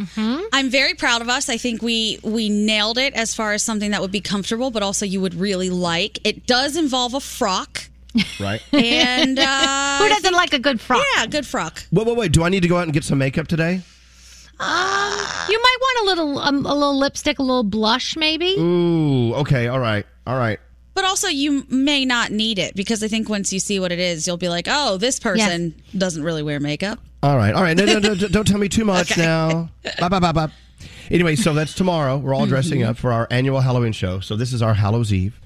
I'm 0.52 0.70
very 0.70 0.94
proud 0.94 1.22
of 1.22 1.28
us. 1.28 1.48
I 1.48 1.56
think 1.58 1.82
we 1.82 2.18
we 2.22 2.48
nailed 2.48 2.98
it 2.98 3.14
as 3.14 3.34
far 3.34 3.52
as 3.52 3.62
something 3.62 3.90
that 3.92 4.00
would 4.00 4.12
be 4.12 4.20
comfortable, 4.20 4.70
but 4.70 4.82
also 4.82 5.06
you 5.06 5.20
would 5.20 5.34
really 5.34 5.70
like. 5.70 6.18
It 6.26 6.46
does 6.46 6.76
involve 6.76 7.14
a 7.14 7.20
frock, 7.20 7.84
Right? 8.40 8.60
and 8.72 9.38
uh, 9.38 9.98
Who 9.98 10.08
doesn't 10.08 10.34
like 10.34 10.52
a 10.54 10.58
good 10.58 10.80
frock? 10.80 11.04
yeah, 11.16 11.26
good 11.26 11.46
frock. 11.46 11.84
Wait, 11.92 12.06
wait, 12.06 12.16
wait. 12.16 12.32
Do 12.32 12.42
I 12.42 12.48
need 12.48 12.60
to 12.62 12.68
go 12.68 12.76
out 12.78 12.84
and 12.84 12.92
get 12.92 13.04
some 13.04 13.18
makeup 13.18 13.46
today? 13.46 13.82
Um, 14.60 15.12
you 15.48 15.60
might 15.62 15.76
want 15.80 15.98
a 16.00 16.04
little, 16.06 16.38
um, 16.40 16.66
a 16.66 16.74
little 16.74 16.98
lipstick, 16.98 17.38
a 17.38 17.42
little 17.42 17.62
blush, 17.62 18.16
maybe. 18.16 18.56
Ooh, 18.58 19.34
okay. 19.34 19.68
All 19.68 19.78
right. 19.80 20.04
All 20.26 20.36
right. 20.36 20.58
But 20.94 21.04
also, 21.04 21.28
you 21.28 21.64
may 21.68 22.04
not 22.04 22.32
need 22.32 22.58
it 22.58 22.74
because 22.74 23.04
I 23.04 23.08
think 23.08 23.28
once 23.28 23.52
you 23.52 23.60
see 23.60 23.78
what 23.78 23.92
it 23.92 24.00
is, 24.00 24.26
you'll 24.26 24.36
be 24.36 24.48
like, 24.48 24.66
"Oh, 24.68 24.96
this 24.96 25.20
person 25.20 25.80
doesn't 25.96 26.24
really 26.24 26.42
wear 26.42 26.58
makeup." 26.58 26.98
All 27.22 27.36
right. 27.36 27.54
All 27.54 27.62
right. 27.62 27.76
No, 27.76 27.84
no, 27.84 28.00
no, 28.00 28.14
don't 28.16 28.46
tell 28.48 28.58
me 28.58 28.68
too 28.68 28.84
much 28.84 29.16
now. 29.16 29.70
Bye, 30.00 30.08
bye, 30.08 30.18
bye, 30.18 30.32
bye. 30.32 30.48
Anyway, 31.10 31.36
so 31.36 31.54
that's 31.54 31.72
tomorrow. 31.72 32.16
We're 32.16 32.34
all 32.34 32.46
dressing 32.46 32.82
up 32.82 32.96
for 32.98 33.12
our 33.12 33.28
annual 33.30 33.60
Halloween 33.60 33.92
show. 33.92 34.18
So 34.20 34.34
this 34.36 34.52
is 34.52 34.60
our 34.60 34.74
Hallows 34.74 35.12
Eve. 35.12 35.38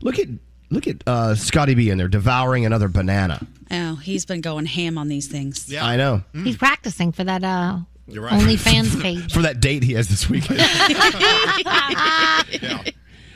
Look 0.00 0.18
at 0.18 0.28
look 0.70 0.86
at 0.88 0.96
uh, 1.06 1.34
Scotty 1.34 1.74
B 1.74 1.90
in 1.90 1.98
there 1.98 2.08
devouring 2.08 2.64
another 2.64 2.88
banana. 2.88 3.46
Oh, 3.70 3.96
he's 3.96 4.24
been 4.24 4.40
going 4.40 4.66
ham 4.66 4.96
on 4.98 5.08
these 5.08 5.26
things. 5.28 5.70
Yeah, 5.70 5.84
I 5.84 5.96
know. 5.96 6.22
He's 6.32 6.56
practicing 6.56 7.12
for 7.12 7.24
that 7.24 7.44
uh, 7.44 7.78
You're 8.06 8.24
right. 8.24 8.40
OnlyFans 8.40 9.00
page. 9.02 9.32
For 9.32 9.42
that 9.42 9.60
date 9.60 9.82
he 9.82 9.94
has 9.94 10.08
this 10.08 10.28
weekend. 10.28 10.60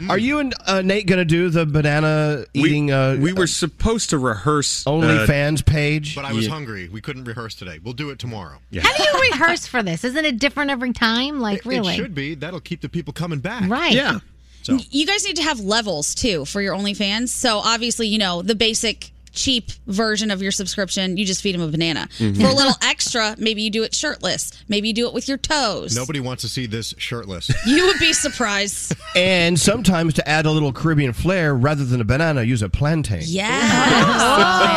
Are 0.09 0.19
you 0.19 0.39
and 0.39 0.55
uh, 0.65 0.81
Nate 0.81 1.09
going 1.09 1.19
to 1.19 1.25
do 1.25 1.51
the 1.51 1.67
banana 1.67 2.45
eating? 2.55 2.93
uh, 2.93 3.17
we 3.21 3.33
were 3.33 3.49
supposed 3.49 4.11
to 4.11 4.19
rehearse 4.19 4.87
uh, 4.87 4.91
OnlyFans 4.91 5.67
page, 5.67 6.15
But 6.15 6.25
I 6.25 6.33
was 6.33 6.47
Yeah. 6.47 6.53
hungry. 6.53 6.89
We 6.89 7.01
couldn't 7.01 7.25
rehearse 7.25 7.57
today. 7.57 7.81
We'll 7.83 7.95
do 7.95 8.11
it 8.11 8.21
tomorrow. 8.21 8.59
How 8.81 8.97
do 8.97 9.03
you 9.03 9.31
rehearse 9.33 9.67
for 9.67 9.83
this? 9.83 10.05
Isn't 10.05 10.25
it 10.25 10.39
different 10.39 10.71
every 10.71 10.93
time? 10.93 11.41
Like, 11.41 11.65
really? 11.65 11.95
It 11.95 11.97
should 11.97 12.15
be. 12.15 12.37
That'll 12.37 12.61
keep 12.61 12.81
the 12.81 12.89
people 12.89 13.13
coming 13.13 13.41
back. 13.41 13.69
Right. 13.69 13.93
Yeah. 13.93 14.21
So 14.63 14.79
You 14.91 15.05
guys 15.05 15.25
need 15.25 15.37
to 15.37 15.43
have 15.43 15.59
levels 15.61 16.15
too 16.15 16.45
for 16.45 16.63
your 16.63 16.77
OnlyFans. 16.77 17.31
So 17.31 17.59
obviously, 17.59 18.07
you 18.07 18.19
know 18.19 18.41
the 18.43 18.55
basic 18.55 19.11
cheap 19.33 19.71
version 19.87 20.31
of 20.31 20.43
your 20.43 20.53
subscription. 20.53 21.17
You 21.17 21.25
just 21.25 21.43
feed 21.43 21.55
them 21.55 21.63
a 21.63 21.69
banana. 21.69 22.09
Mhm. 22.19 22.41
For 22.41 22.49
a 22.49 22.55
little 22.55 22.75
extra, 22.83 23.35
maybe 23.39 23.63
you 23.63 23.71
do 23.71 23.83
it 23.83 23.95
shirtless. 23.95 24.53
Maybe 24.69 24.89
you 24.89 24.95
do 24.95 25.07
it 25.07 25.15
with 25.15 25.29
your 25.29 25.39
toes. 25.39 25.95
nobody 25.95 26.21
wants 26.21 26.43
to 26.43 26.49
see 26.49 26.67
this 26.67 26.95
shirtless. 26.99 27.51
You 27.67 27.87
would 27.87 27.99
be 27.99 28.13
surprised. 28.13 28.95
and 29.17 29.59
sometimes 29.59 30.15
to 30.15 30.29
add 30.29 30.47
a 30.47 30.51
little 30.51 30.73
Caribbean 30.73 31.13
flair, 31.13 31.55
rather 31.55 31.85
than 31.85 32.01
a 32.01 32.05
banana, 32.05 32.43
use 32.43 32.63
a 32.63 32.69
plantain. 32.69 33.23
Yeah. 33.25 34.69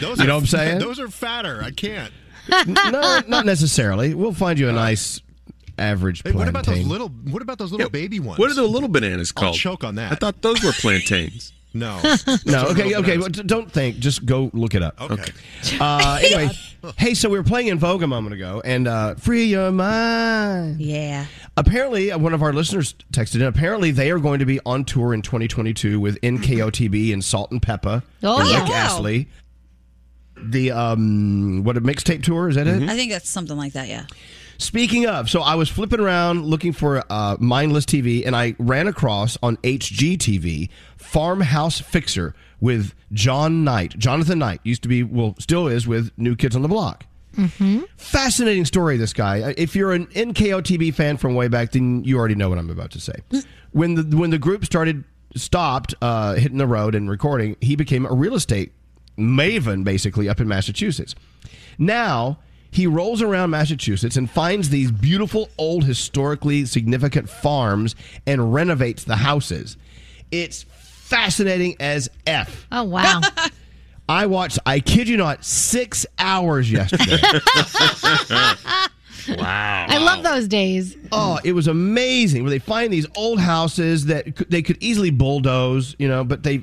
Those 0.00 0.18
You 0.18 0.26
know 0.26 0.34
what 0.34 0.40
I'm 0.42 0.46
saying? 0.46 0.78
Those 0.78 0.98
are 1.00 1.08
fatter. 1.08 1.62
I 1.62 1.70
can't. 1.70 2.12
no, 2.66 3.20
not 3.28 3.46
necessarily. 3.46 4.14
We'll 4.14 4.34
find 4.34 4.58
you 4.58 4.68
a 4.68 4.72
nice 4.72 5.20
average 5.78 6.18
Hey, 6.18 6.32
plantain. 6.32 6.38
what 6.38 6.48
about 6.48 6.66
those 6.66 6.86
little? 6.86 7.08
What 7.08 7.42
about 7.42 7.58
those 7.58 7.72
little 7.72 7.90
baby 7.90 8.20
ones? 8.20 8.38
What 8.38 8.50
are 8.50 8.54
the 8.54 8.62
little 8.66 8.88
bananas 8.88 9.32
I'll 9.36 9.42
called? 9.44 9.56
choke 9.56 9.84
on 9.84 9.94
that. 9.96 10.12
I 10.12 10.14
thought 10.16 10.42
those 10.42 10.62
were 10.62 10.72
plantains. 10.72 11.52
No. 11.74 12.00
No, 12.46 12.66
okay, 12.68 12.94
okay. 12.96 13.18
well, 13.18 13.28
d- 13.28 13.42
Don't 13.44 13.70
think. 13.70 13.98
Just 13.98 14.26
go 14.26 14.50
look 14.52 14.74
it 14.74 14.82
up. 14.82 15.00
Okay. 15.00 15.32
Uh, 15.80 16.18
anyway, 16.22 16.50
hey, 16.98 17.14
so 17.14 17.28
we 17.28 17.38
were 17.38 17.44
playing 17.44 17.70
En 17.70 17.78
Vogue 17.78 18.02
a 18.02 18.06
moment 18.06 18.34
ago, 18.34 18.60
and 18.64 18.86
uh, 18.88 19.14
free 19.14 19.44
your 19.44 19.70
mind. 19.70 20.80
Yeah. 20.80 21.26
Apparently, 21.56 22.10
uh, 22.12 22.18
one 22.18 22.34
of 22.34 22.42
our 22.42 22.52
listeners 22.52 22.94
texted 23.12 23.36
in. 23.36 23.42
Apparently, 23.42 23.90
they 23.90 24.10
are 24.10 24.18
going 24.18 24.38
to 24.40 24.44
be 24.46 24.60
on 24.66 24.84
tour 24.84 25.14
in 25.14 25.22
2022 25.22 25.98
with 26.00 26.20
NKOTB 26.20 27.12
and 27.12 27.24
Salt 27.24 27.50
and 27.52 27.60
Pepa. 27.62 28.02
Oh, 28.22 28.40
and 28.40 28.48
yeah. 28.50 28.60
Rick 28.60 28.68
Wow. 28.70 28.74
Astley. 28.76 29.28
The 30.44 30.72
um, 30.72 31.62
what 31.62 31.76
a 31.76 31.80
mixtape 31.80 32.22
tour 32.24 32.48
is 32.48 32.56
that 32.56 32.66
it? 32.66 32.82
I 32.88 32.96
think 32.96 33.12
that's 33.12 33.28
something 33.30 33.56
like 33.56 33.74
that. 33.74 33.86
Yeah. 33.88 34.06
Speaking 34.62 35.06
of, 35.06 35.28
so 35.28 35.40
I 35.42 35.56
was 35.56 35.68
flipping 35.68 35.98
around 35.98 36.46
looking 36.46 36.72
for 36.72 37.02
uh, 37.10 37.36
mindless 37.40 37.84
TV, 37.84 38.24
and 38.24 38.36
I 38.36 38.54
ran 38.60 38.86
across 38.86 39.36
on 39.42 39.56
HGTV 39.58 40.68
Farmhouse 40.96 41.80
Fixer 41.80 42.32
with 42.60 42.94
John 43.12 43.64
Knight. 43.64 43.98
Jonathan 43.98 44.38
Knight 44.38 44.60
used 44.62 44.82
to 44.82 44.88
be, 44.88 45.02
well, 45.02 45.34
still 45.40 45.66
is 45.66 45.88
with 45.88 46.12
New 46.16 46.36
Kids 46.36 46.54
on 46.54 46.62
the 46.62 46.68
Block. 46.68 47.06
Mm-hmm. 47.34 47.80
Fascinating 47.96 48.64
story, 48.64 48.96
this 48.96 49.12
guy. 49.12 49.52
If 49.56 49.74
you're 49.74 49.92
an 49.92 50.06
NKOTB 50.06 50.94
fan 50.94 51.16
from 51.16 51.34
way 51.34 51.48
back, 51.48 51.72
then 51.72 52.04
you 52.04 52.16
already 52.16 52.36
know 52.36 52.48
what 52.48 52.58
I'm 52.58 52.70
about 52.70 52.92
to 52.92 53.00
say. 53.00 53.14
When 53.72 53.96
the 53.96 54.16
when 54.16 54.30
the 54.30 54.38
group 54.38 54.64
started 54.64 55.02
stopped 55.34 55.92
uh, 56.00 56.34
hitting 56.34 56.58
the 56.58 56.68
road 56.68 56.94
and 56.94 57.10
recording, 57.10 57.56
he 57.60 57.74
became 57.74 58.06
a 58.06 58.12
real 58.12 58.34
estate 58.34 58.70
maven, 59.18 59.82
basically 59.82 60.28
up 60.28 60.40
in 60.40 60.46
Massachusetts. 60.46 61.16
Now 61.78 62.38
he 62.72 62.86
rolls 62.88 63.22
around 63.22 63.50
Massachusetts 63.50 64.16
and 64.16 64.28
finds 64.28 64.70
these 64.70 64.90
beautiful 64.90 65.48
old 65.58 65.84
historically 65.84 66.64
significant 66.64 67.28
farms 67.30 67.94
and 68.26 68.52
renovates 68.52 69.04
the 69.04 69.16
houses. 69.16 69.76
It's 70.32 70.64
fascinating 70.64 71.76
as 71.78 72.08
f. 72.26 72.66
Oh 72.72 72.82
wow. 72.84 73.20
I 74.08 74.26
watched, 74.26 74.58
I 74.66 74.80
kid 74.80 75.08
you 75.08 75.16
not, 75.16 75.44
six 75.44 76.04
hours 76.18 76.70
yesterday. 76.72 77.18
wow. 79.28 79.86
I 79.88 79.98
love 79.98 80.22
those 80.24 80.48
days. 80.48 80.96
Oh, 81.12 81.38
it 81.44 81.52
was 81.52 81.68
amazing. 81.68 82.42
Where 82.42 82.50
they 82.50 82.58
find 82.58 82.92
these 82.92 83.06
old 83.16 83.38
houses 83.40 84.06
that 84.06 84.34
could- 84.36 84.50
they 84.50 84.62
could 84.62 84.76
easily 84.82 85.10
bulldoze, 85.10 85.94
you 85.98 86.08
know, 86.08 86.24
but 86.24 86.42
they, 86.42 86.56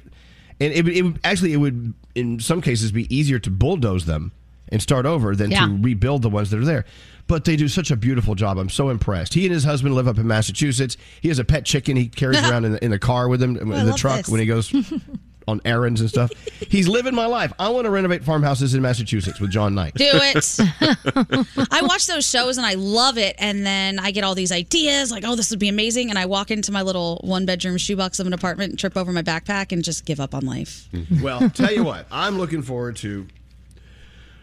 and 0.59 0.73
it, 0.73 0.83
would- 0.83 0.93
it 0.95 1.01
would 1.03 1.19
actually, 1.23 1.53
it 1.53 1.57
would 1.57 1.93
in 2.15 2.39
some 2.39 2.61
cases 2.61 2.91
be 2.91 3.13
easier 3.15 3.39
to 3.39 3.49
bulldoze 3.49 4.05
them 4.05 4.31
and 4.71 4.81
start 4.81 5.05
over 5.05 5.35
than 5.35 5.51
Yeah. 5.51 5.65
to 5.67 5.77
rebuild 5.81 6.21
the 6.21 6.29
ones 6.29 6.49
that 6.51 6.59
are 6.59 6.65
there. 6.65 6.85
But 7.27 7.45
they 7.45 7.55
do 7.55 7.67
such 7.67 7.91
a 7.91 7.95
beautiful 7.95 8.33
job. 8.33 8.57
I'm 8.57 8.69
so 8.69 8.89
impressed. 8.89 9.35
He 9.35 9.45
and 9.45 9.53
his 9.53 9.63
husband 9.63 9.93
live 9.93 10.07
up 10.07 10.17
in 10.17 10.25
Massachusetts. 10.27 10.97
He 11.21 11.27
has 11.27 11.37
a 11.37 11.43
pet 11.43 11.63
chicken 11.65 11.95
he 11.95 12.07
carries 12.07 12.39
around 12.41 12.65
in 12.65 12.71
the, 12.73 12.83
in 12.83 12.89
the 12.91 12.97
car 12.99 13.27
with 13.27 13.41
him 13.43 13.55
in 13.57 13.71
I 13.71 13.83
the 13.83 13.93
truck 13.93 14.17
this. 14.17 14.29
when 14.29 14.39
he 14.39 14.47
goes 14.47 14.73
on 15.47 15.61
errands 15.63 16.01
and 16.01 16.09
stuff. 16.09 16.31
He's 16.69 16.87
living 16.87 17.13
my 17.13 17.27
life. 17.27 17.53
I 17.59 17.69
want 17.69 17.85
to 17.85 17.91
renovate 17.91 18.23
farmhouses 18.23 18.73
in 18.73 18.81
Massachusetts 18.81 19.39
with 19.39 19.51
John 19.51 19.75
Knight. 19.75 19.93
Do 19.95 20.05
it. 20.11 20.59
I 21.71 21.81
watch 21.83 22.07
those 22.07 22.27
shows 22.27 22.57
and 22.57 22.65
I 22.65 22.73
love 22.75 23.17
it. 23.19 23.35
And 23.37 23.63
then 23.65 23.99
I 23.99 24.09
get 24.11 24.23
all 24.23 24.33
these 24.35 24.51
ideas 24.51 25.11
like, 25.11 25.23
oh, 25.25 25.35
this 25.35 25.49
would 25.51 25.59
be 25.59 25.69
amazing. 25.69 26.09
And 26.09 26.17
I 26.17 26.25
walk 26.25 26.49
into 26.51 26.71
my 26.71 26.81
little 26.81 27.19
one 27.23 27.45
bedroom 27.45 27.77
shoebox 27.77 28.19
of 28.19 28.27
an 28.27 28.33
apartment 28.33 28.79
trip 28.79 28.97
over 28.97 29.11
my 29.11 29.21
backpack 29.23 29.71
and 29.71 29.83
just 29.83 30.05
give 30.05 30.19
up 30.19 30.33
on 30.33 30.45
life. 30.45 30.87
Well, 31.21 31.47
tell 31.51 31.71
you 31.73 31.83
what, 31.83 32.07
I'm 32.11 32.37
looking 32.37 32.61
forward 32.63 32.95
to 32.97 33.27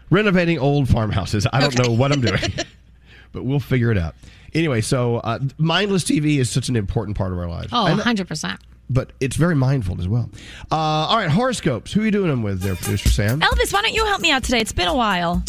renovating 0.09 0.59
old 0.59 0.87
farmhouses. 0.89 1.45
I 1.51 1.59
don't 1.59 1.77
know 1.77 1.91
what 1.93 2.11
I'm 2.11 2.21
doing, 2.21 2.39
but 3.31 3.43
we'll 3.43 3.59
figure 3.59 3.91
it 3.91 3.97
out. 3.97 4.15
Anyway, 4.53 4.81
so 4.81 5.17
uh, 5.17 5.39
mindless 5.57 6.03
TV 6.03 6.37
is 6.37 6.49
such 6.49 6.69
an 6.69 6.75
important 6.75 7.17
part 7.17 7.31
of 7.31 7.37
our 7.39 7.47
lives. 7.49 7.69
Oh, 7.71 7.85
And- 7.87 7.99
100%. 7.99 8.57
but 8.89 9.11
it's 9.19 9.35
very 9.35 9.55
mindful 9.55 9.99
as 9.99 10.07
well. 10.07 10.29
Uh, 10.71 10.75
all 10.75 11.17
right, 11.17 11.29
horoscopes. 11.29 11.91
Who 11.93 12.01
are 12.01 12.05
you 12.05 12.11
doing 12.11 12.29
them 12.29 12.43
with 12.43 12.61
there, 12.61 12.75
producer 12.75 13.09
Sam? 13.09 13.41
Elvis, 13.41 13.73
why 13.73 13.81
don't 13.81 13.93
you 13.93 14.05
help 14.05 14.21
me 14.21 14.31
out 14.31 14.43
today? 14.43 14.59
It's 14.59 14.71
been 14.73 14.87
a 14.87 14.95
while. 14.95 15.43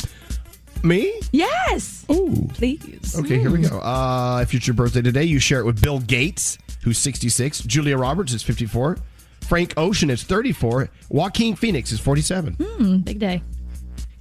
Me? 0.84 1.20
Yes. 1.32 2.04
Oh, 2.08 2.46
please. 2.54 3.16
Okay, 3.18 3.38
here 3.38 3.50
we 3.50 3.62
go. 3.62 3.78
Uh, 3.80 4.40
if 4.42 4.54
it's 4.54 4.66
your 4.66 4.74
birthday 4.74 5.02
today, 5.02 5.24
you 5.24 5.40
share 5.40 5.60
it 5.60 5.64
with 5.64 5.82
Bill 5.82 5.98
Gates, 6.00 6.56
who's 6.84 6.98
66. 6.98 7.60
Julia 7.62 7.96
Roberts 7.96 8.32
is 8.32 8.42
54. 8.44 8.96
Frank 9.42 9.74
Ocean 9.76 10.10
is 10.10 10.22
34. 10.22 10.88
Joaquin 11.08 11.56
Phoenix 11.56 11.90
is 11.90 11.98
47. 12.00 12.54
Hmm, 12.54 12.96
big 12.98 13.18
day. 13.18 13.42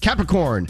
Capricorn, 0.01 0.67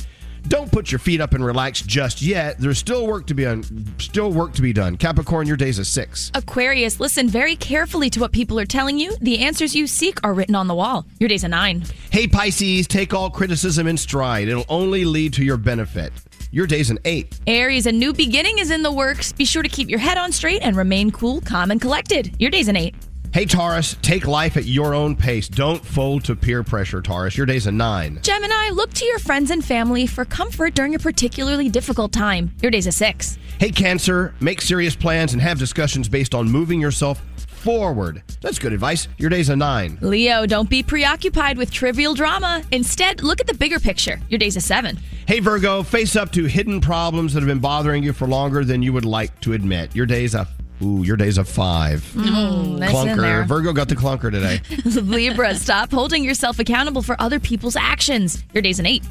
don't 0.48 0.72
put 0.72 0.92
your 0.92 1.00
feet 1.00 1.20
up 1.20 1.34
and 1.34 1.44
relax 1.44 1.82
just 1.82 2.22
yet. 2.22 2.58
There's 2.58 2.78
still 2.78 3.06
work 3.06 3.28
to 3.28 3.34
be 3.34 3.46
on, 3.46 3.64
still 3.98 4.32
work 4.32 4.54
to 4.54 4.62
be 4.62 4.72
done. 4.72 4.96
Capricorn, 4.96 5.48
your 5.48 5.58
day's 5.58 5.80
a 5.80 5.86
six. 5.86 6.32
Aquarius, 6.34 7.00
listen 7.00 7.28
very 7.28 7.56
carefully 7.56 8.10
to 8.12 8.20
what 8.20 8.32
people 8.32 8.58
are 8.60 8.66
telling 8.66 8.98
you. 8.98 9.16
The 9.20 9.40
answers 9.40 9.76
you 9.76 9.88
seek 9.88 10.20
are 10.24 10.34
written 10.34 10.56
on 10.56 10.68
the 10.68 10.76
wall. 10.76 11.06
Your 11.20 11.28
day's 11.28 11.44
a 11.44 11.50
nine. 11.50 11.84
Hey 12.12 12.28
Pisces, 12.28 12.88
take 12.88 13.14
all 13.14 13.30
criticism 13.30 13.88
in 13.88 13.98
stride. 13.98 14.48
It'll 14.48 14.66
only 14.70 15.04
lead 15.04 15.34
to 15.34 15.44
your 15.44 15.58
benefit. 15.58 16.14
Your 16.52 16.66
day's 16.66 16.90
an 16.90 17.00
eight. 17.04 17.38
Aries, 17.46 17.86
a 17.86 17.92
new 17.92 18.14
beginning 18.14 18.60
is 18.60 18.72
in 18.72 18.82
the 18.82 18.92
works. 18.92 19.34
Be 19.34 19.44
sure 19.44 19.64
to 19.64 19.70
keep 19.70 19.90
your 19.90 20.00
head 20.00 20.18
on 20.18 20.32
straight 20.32 20.62
and 20.62 20.78
remain 20.78 21.12
cool, 21.12 21.42
calm, 21.42 21.72
and 21.72 21.82
collected. 21.82 22.34
Your 22.40 22.50
day's 22.50 22.70
an 22.70 22.78
eight. 22.78 22.96
Hey, 23.34 23.46
Taurus, 23.46 23.98
take 24.02 24.26
life 24.26 24.58
at 24.58 24.66
your 24.66 24.94
own 24.94 25.16
pace. 25.16 25.48
Don't 25.48 25.84
fold 25.86 26.24
to 26.26 26.36
peer 26.36 26.64
pressure, 26.64 27.02
Taurus. 27.02 27.38
Your 27.38 27.46
day's 27.46 27.68
a 27.68 27.72
nine. 27.72 28.20
Gemini, 28.24 28.70
look 28.70 28.94
to 28.94 29.06
your 29.06 29.20
friends 29.20 29.52
and 29.52 29.64
family 29.64 30.08
for 30.08 30.26
comfort 30.26 30.74
during 30.74 30.96
a 30.96 31.00
particularly 31.00 31.70
difficult 31.70 32.12
time. 32.12 32.52
Your 32.62 32.72
day's 32.72 32.88
a 32.88 32.92
six. 32.92 33.38
Hey, 33.60 33.72
Cancer, 33.72 34.34
make 34.40 34.62
serious 34.62 34.96
plans 34.96 35.34
and 35.34 35.42
have 35.42 35.60
discussions 35.60 36.08
based 36.08 36.34
on 36.34 36.50
moving 36.50 36.80
yourself 36.80 37.22
forward. 37.48 38.24
That's 38.42 38.60
good 38.60 38.72
advice. 38.72 39.08
Your 39.18 39.30
day's 39.30 39.50
a 39.50 39.56
nine. 39.56 39.98
Leo, 40.02 40.46
don't 40.46 40.70
be 40.70 40.82
preoccupied 40.82 41.58
with 41.58 41.70
trivial 41.70 42.14
drama. 42.14 42.64
Instead, 42.72 43.22
look 43.24 43.42
at 43.42 43.48
the 43.48 43.54
bigger 43.54 43.80
picture. 43.80 44.22
Your 44.30 44.40
day's 44.40 44.56
a 44.56 44.62
seven. 44.62 44.98
Hey, 45.28 45.42
Virgo, 45.42 45.84
face 45.84 46.16
up 46.16 46.32
to 46.32 46.46
hidden 46.46 46.80
problems 46.80 47.34
that 47.34 47.42
have 47.42 47.48
been 47.48 47.60
bothering 47.60 48.04
you 48.04 48.14
for 48.14 48.28
longer 48.28 48.64
than 48.64 48.82
you 48.82 48.94
would 48.94 49.06
like 49.06 49.38
to 49.42 49.54
admit. 49.54 49.96
Your 49.96 50.06
day's 50.06 50.34
a 50.34 50.48
ooh, 50.82 51.04
your 51.04 51.18
day's 51.18 51.38
a 51.38 51.44
five. 51.44 52.02
Mm, 52.14 52.80
clunker. 52.90 53.48
Virgo 53.48 53.74
got 53.74 53.90
the 53.90 53.96
clunker 53.96 54.32
today. 54.32 54.62
Libra, 55.02 55.56
stop 55.56 55.92
holding 55.92 56.24
yourself 56.24 56.60
accountable 56.60 57.02
for 57.02 57.20
other 57.20 57.40
people's 57.40 57.76
actions. 57.76 58.44
Your 58.54 58.62
day's 58.62 58.80
an 58.80 58.86
eight. 58.86 59.04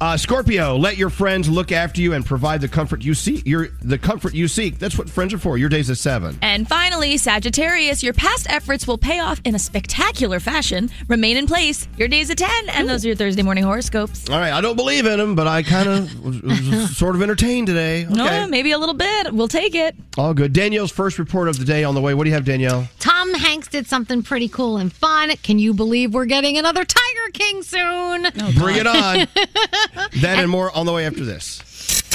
Uh, 0.00 0.16
Scorpio, 0.16 0.76
let 0.76 0.96
your 0.96 1.10
friends 1.10 1.48
look 1.48 1.70
after 1.70 2.00
you 2.00 2.12
and 2.12 2.26
provide 2.26 2.60
the 2.60 2.68
comfort 2.68 3.04
you 3.04 3.14
seek. 3.14 3.46
Your 3.46 3.68
the 3.82 3.98
comfort 3.98 4.34
you 4.34 4.48
seek. 4.48 4.78
That's 4.78 4.98
what 4.98 5.08
friends 5.08 5.32
are 5.32 5.38
for. 5.38 5.56
Your 5.56 5.68
day's 5.68 5.90
a 5.90 5.96
seven. 5.96 6.36
And 6.42 6.66
finally, 6.66 7.16
Sagittarius, 7.18 8.02
your 8.02 8.12
past 8.12 8.50
efforts 8.50 8.86
will 8.86 8.98
pay 8.98 9.20
off 9.20 9.40
in 9.44 9.54
a 9.54 9.60
spectacular 9.60 10.40
fashion. 10.40 10.90
Remain 11.06 11.36
in 11.36 11.46
place. 11.46 11.86
Your 11.96 12.08
day's 12.08 12.30
a 12.30 12.34
10, 12.34 12.68
and 12.70 12.88
those 12.88 13.04
are 13.04 13.08
your 13.08 13.16
Thursday 13.16 13.42
morning 13.42 13.62
horoscopes. 13.62 14.28
All 14.28 14.38
right, 14.38 14.52
I 14.52 14.60
don't 14.60 14.74
believe 14.74 15.06
in 15.06 15.18
them, 15.18 15.36
but 15.36 15.46
I 15.46 15.62
kind 15.62 15.88
of 15.88 16.88
sort 16.96 17.14
of 17.14 17.22
entertained 17.22 17.68
today. 17.68 18.04
Okay. 18.04 18.14
No, 18.14 18.48
maybe 18.48 18.72
a 18.72 18.78
little 18.78 18.96
bit. 18.96 19.32
We'll 19.32 19.46
take 19.46 19.76
it. 19.76 19.94
All 20.18 20.34
good. 20.34 20.52
Danielle's 20.52 20.90
first 20.90 21.11
report 21.18 21.48
of 21.48 21.58
the 21.58 21.64
day 21.64 21.84
on 21.84 21.94
the 21.94 22.00
way. 22.00 22.14
What 22.14 22.24
do 22.24 22.30
you 22.30 22.34
have, 22.34 22.44
Danielle? 22.44 22.88
Tom 22.98 23.34
Hanks 23.34 23.68
did 23.68 23.86
something 23.86 24.22
pretty 24.22 24.48
cool 24.48 24.76
and 24.76 24.92
fun. 24.92 25.30
Can 25.42 25.58
you 25.58 25.74
believe 25.74 26.14
we're 26.14 26.24
getting 26.26 26.58
another 26.58 26.84
Tiger 26.84 27.30
King 27.32 27.62
soon? 27.62 28.22
Bring 28.56 28.76
it 28.76 28.86
on. 28.86 29.26
that 30.20 30.38
and 30.38 30.50
more 30.50 30.70
on 30.76 30.86
the 30.86 30.92
way 30.92 31.06
after 31.06 31.24
this. 31.24 31.60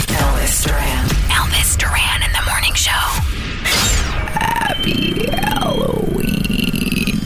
Elvis 0.07 0.65
Duran. 0.65 1.05
Elvis 1.29 1.77
Duran 1.77 2.23
in 2.23 2.31
the 2.31 2.41
morning 2.49 2.73
show. 2.73 2.91
Happy 4.39 5.25
Halloween 5.29 7.17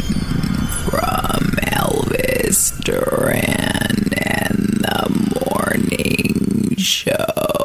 from 0.90 1.52
Elvis 1.72 2.82
Duran 2.84 4.14
and 4.18 4.58
the 4.82 5.10
morning 5.46 6.76
show. 6.78 7.61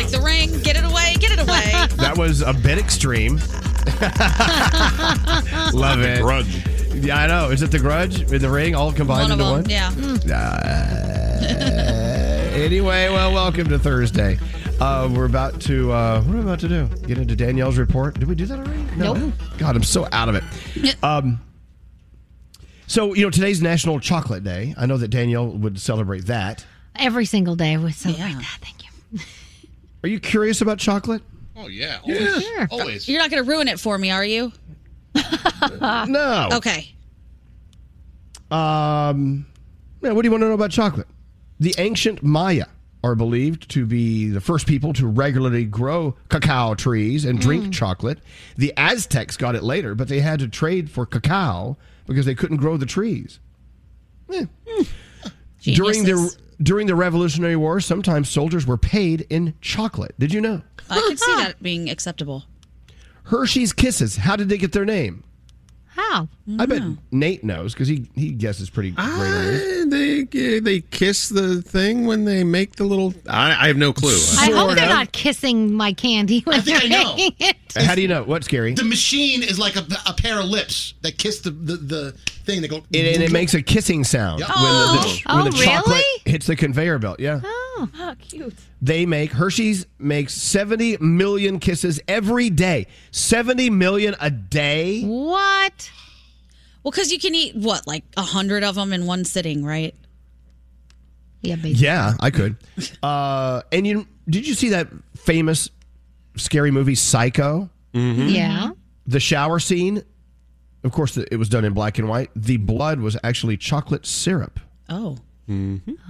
Like 0.00 0.08
the 0.10 0.20
ring, 0.22 0.50
get 0.62 0.78
it 0.78 0.84
away, 0.90 1.14
get 1.20 1.30
it 1.30 1.40
away. 1.40 1.72
that 2.02 2.16
was 2.16 2.40
a 2.40 2.54
bit 2.54 2.78
extreme. 2.78 3.36
Love 5.74 6.00
it. 6.00 6.22
Grudge. 6.22 6.64
Yeah, 7.04 7.18
I 7.18 7.26
know. 7.26 7.50
Is 7.50 7.60
it 7.60 7.70
the 7.70 7.78
Grudge 7.78 8.32
in 8.32 8.40
the 8.40 8.48
ring 8.48 8.74
all 8.74 8.92
combined 8.94 9.28
One 9.28 9.32
into 9.32 9.44
them, 9.44 9.52
one? 9.52 9.68
yeah. 10.26 10.34
Uh, 10.34 11.44
anyway, 12.54 13.10
well, 13.10 13.30
welcome 13.34 13.68
to 13.68 13.78
Thursday. 13.78 14.38
Uh, 14.80 15.06
we're 15.14 15.26
about 15.26 15.60
to 15.62 15.92
uh, 15.92 16.22
what 16.22 16.32
are 16.32 16.36
we 16.38 16.42
about 16.44 16.60
to 16.60 16.68
do? 16.68 16.86
Get 17.06 17.18
into 17.18 17.36
Danielle's 17.36 17.76
report. 17.76 18.18
Did 18.18 18.26
we 18.26 18.34
do 18.34 18.46
that 18.46 18.58
already? 18.58 18.82
No. 18.96 19.12
Nope. 19.12 19.34
God, 19.58 19.76
I'm 19.76 19.82
so 19.82 20.08
out 20.12 20.30
of 20.30 20.34
it. 20.34 20.44
Um, 21.04 21.42
so 22.86 23.12
you 23.12 23.22
know 23.22 23.30
today's 23.30 23.60
National 23.60 24.00
Chocolate 24.00 24.44
Day. 24.44 24.74
I 24.78 24.86
know 24.86 24.96
that 24.96 25.08
Danielle 25.08 25.48
would 25.48 25.78
celebrate 25.78 26.24
that. 26.24 26.64
Every 26.96 27.26
single 27.26 27.54
day 27.54 27.76
we 27.76 27.92
celebrate 27.92 28.32
that. 28.32 28.58
Thank 28.62 28.84
you. 28.84 28.89
Are 30.02 30.08
you 30.08 30.20
curious 30.20 30.60
about 30.60 30.78
chocolate? 30.78 31.22
Oh 31.56 31.68
yeah, 31.68 31.98
always. 32.02 32.42
Sure. 32.44 32.68
Always. 32.70 33.08
You're 33.08 33.20
not 33.20 33.30
going 33.30 33.44
to 33.44 33.50
ruin 33.50 33.68
it 33.68 33.78
for 33.78 33.98
me, 33.98 34.10
are 34.10 34.24
you? 34.24 34.52
No. 36.08 36.48
Okay. 36.52 36.94
Um, 38.50 39.46
yeah, 40.00 40.12
what 40.12 40.22
do 40.22 40.26
you 40.26 40.30
want 40.30 40.42
to 40.42 40.48
know 40.48 40.54
about 40.54 40.70
chocolate? 40.70 41.06
The 41.58 41.74
ancient 41.78 42.22
Maya 42.22 42.66
are 43.04 43.14
believed 43.14 43.70
to 43.70 43.86
be 43.86 44.28
the 44.30 44.40
first 44.40 44.66
people 44.66 44.92
to 44.94 45.06
regularly 45.06 45.64
grow 45.64 46.16
cacao 46.28 46.74
trees 46.74 47.24
and 47.24 47.40
drink 47.40 47.72
chocolate. 47.72 48.18
The 48.56 48.72
Aztecs 48.76 49.36
got 49.36 49.54
it 49.54 49.62
later, 49.62 49.94
but 49.94 50.08
they 50.08 50.20
had 50.20 50.40
to 50.40 50.48
trade 50.48 50.90
for 50.90 51.06
cacao 51.06 51.76
because 52.06 52.26
they 52.26 52.34
couldn't 52.34 52.56
grow 52.58 52.76
the 52.76 52.86
trees. 52.86 53.38
Eh. 54.32 54.44
During 55.62 56.04
the 56.04 56.12
Geniuses. 56.12 56.38
During 56.62 56.86
the 56.86 56.94
Revolutionary 56.94 57.56
War, 57.56 57.80
sometimes 57.80 58.28
soldiers 58.28 58.66
were 58.66 58.76
paid 58.76 59.26
in 59.30 59.54
chocolate. 59.60 60.14
Did 60.18 60.32
you 60.32 60.40
know? 60.40 60.62
I 60.88 61.00
could 61.00 61.18
see 61.18 61.34
that 61.36 61.62
being 61.62 61.88
acceptable. 61.88 62.44
Hershey's 63.24 63.72
Kisses. 63.72 64.16
How 64.16 64.36
did 64.36 64.48
they 64.48 64.58
get 64.58 64.72
their 64.72 64.84
name? 64.84 65.24
How? 66.00 66.28
I 66.58 66.66
bet 66.66 66.82
Nate 67.12 67.44
knows 67.44 67.74
because 67.74 67.86
he 67.88 68.08
he 68.14 68.30
guesses 68.32 68.70
pretty 68.70 68.90
great 68.92 69.04
on 69.06 69.18
this. 69.20 69.84
Uh, 69.84 69.86
they 69.90 70.60
they 70.60 70.80
kiss 70.80 71.28
the 71.28 71.62
thing 71.62 72.06
when 72.06 72.24
they 72.24 72.42
make 72.42 72.76
the 72.76 72.84
little. 72.84 73.14
I, 73.28 73.64
I 73.64 73.66
have 73.68 73.76
no 73.76 73.92
clue. 73.92 74.16
I 74.38 74.46
hope 74.46 74.54
Sort 74.68 74.76
they're 74.76 74.88
not 74.88 75.12
kissing 75.12 75.74
my 75.74 75.92
candy 75.92 76.40
when 76.40 76.56
I 76.56 76.60
think 76.60 76.80
they're 76.82 76.98
I 76.98 77.02
know. 77.02 77.16
making 77.16 77.36
it. 77.48 77.56
How 77.76 77.94
do 77.94 78.02
you 78.02 78.08
know? 78.08 78.24
What's 78.24 78.46
scary? 78.46 78.74
The 78.74 78.84
machine 78.84 79.42
is 79.42 79.58
like 79.58 79.76
a, 79.76 79.86
a 80.06 80.12
pair 80.14 80.40
of 80.40 80.46
lips 80.46 80.94
that 81.02 81.18
kiss 81.18 81.40
the, 81.40 81.50
the, 81.50 81.76
the 81.76 82.12
thing. 82.44 82.62
They 82.62 82.68
go. 82.68 82.78
It, 82.92 83.14
and 83.14 83.22
it 83.22 83.30
makes 83.40 83.54
a 83.54 83.62
kissing 83.62 84.02
sound 84.02 84.40
Yep. 84.40 84.48
when 84.48 84.56
the, 84.64 85.02
the, 85.02 85.22
Oh, 85.26 85.36
when 85.36 85.44
the 85.44 85.50
chocolate 85.58 85.96
really? 85.96 86.22
hits 86.24 86.46
the 86.46 86.56
conveyor 86.56 86.98
belt. 86.98 87.20
Yeah. 87.20 87.40
Oh, 87.76 87.88
How 87.94 88.14
cute. 88.14 88.54
They 88.82 89.06
make 89.06 89.32
Hershey's 89.32 89.86
makes 89.98 90.34
70 90.34 90.98
million 90.98 91.58
kisses 91.60 92.00
every 92.08 92.50
day. 92.50 92.86
70 93.12 93.70
million 93.70 94.14
a 94.20 94.30
day? 94.30 95.02
what? 95.02 95.90
Well, 96.82 96.90
because 96.92 97.12
you 97.12 97.18
can 97.18 97.34
eat, 97.34 97.54
what, 97.54 97.86
like 97.86 98.04
a 98.16 98.22
hundred 98.22 98.64
of 98.64 98.74
them 98.74 98.92
in 98.92 99.06
one 99.06 99.24
sitting, 99.24 99.64
right? 99.64 99.94
Yeah, 101.42 101.56
basically. 101.56 101.84
Yeah, 101.84 102.14
I 102.20 102.30
could. 102.30 102.56
Uh, 103.02 103.62
and 103.72 103.86
you 103.86 104.06
did 104.28 104.46
you 104.46 104.54
see 104.54 104.70
that 104.70 104.88
famous 105.16 105.68
scary 106.36 106.70
movie 106.70 106.94
Psycho? 106.94 107.68
Yeah. 107.92 108.70
The 109.06 109.20
shower 109.20 109.58
scene? 109.58 110.02
Of 110.84 110.92
course, 110.92 111.16
it 111.16 111.36
was 111.36 111.48
done 111.48 111.64
in 111.64 111.72
black 111.74 111.98
and 111.98 112.08
white. 112.08 112.30
The 112.34 112.56
blood 112.56 113.00
was 113.00 113.16
actually 113.22 113.56
chocolate 113.58 114.06
syrup. 114.06 114.58
Oh. 114.88 115.18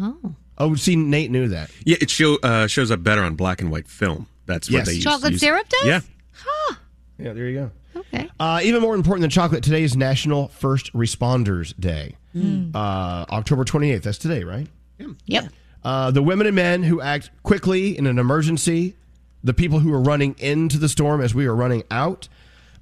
Oh. 0.01 0.35
Oh, 0.61 0.75
see, 0.77 0.95
Nate 0.95 1.31
knew 1.31 1.49
that. 1.49 1.71
Yeah, 1.85 1.97
it 2.01 2.11
show, 2.11 2.37
uh, 2.43 2.67
shows 2.69 2.91
up 2.93 3.03
better 3.03 3.23
on 3.23 3.35
black 3.35 3.61
and 3.61 3.71
white 3.71 3.89
film. 3.89 4.29
That's 4.47 4.69
what 4.71 4.79
Yes. 4.79 4.87
they 4.87 4.95
use. 4.95 5.05
Chocolate 5.05 5.33
use- 5.33 5.41
syrup 5.41 5.69
does? 5.69 5.87
Yeah. 5.87 6.01
Yeah, 7.19 7.33
there 7.35 7.49
you 7.49 7.59
go. 7.95 8.01
Okay. 8.01 8.29
Uh, 8.41 8.61
even 8.63 8.81
more 8.81 8.95
important 8.95 9.21
than 9.23 9.31
chocolate, 9.31 9.63
today 9.63 9.83
is 9.83 9.95
National 9.97 10.49
First 10.49 10.93
Responders 10.95 11.79
Day. 11.79 12.17
Uh, 12.35 13.27
October 13.31 13.65
28th. 13.65 14.03
That's 14.05 14.17
today, 14.19 14.45
right? 14.45 14.67
Yeah. 14.99 15.07
Yep. 15.27 15.45
Uh, 15.85 16.11
the 16.11 16.23
women 16.23 16.47
and 16.47 16.57
men 16.57 16.83
who 16.85 17.01
act 17.01 17.31
quickly 17.43 17.97
in 17.99 18.07
an 18.07 18.19
emergency, 18.19 18.95
the 19.45 19.53
people 19.55 19.81
who 19.81 19.93
are 19.93 20.01
running 20.01 20.35
into 20.39 20.79
the 20.79 20.89
storm 20.89 21.21
as 21.21 21.35
we 21.35 21.47
are 21.47 21.55
running 21.55 21.83
out. 21.91 22.29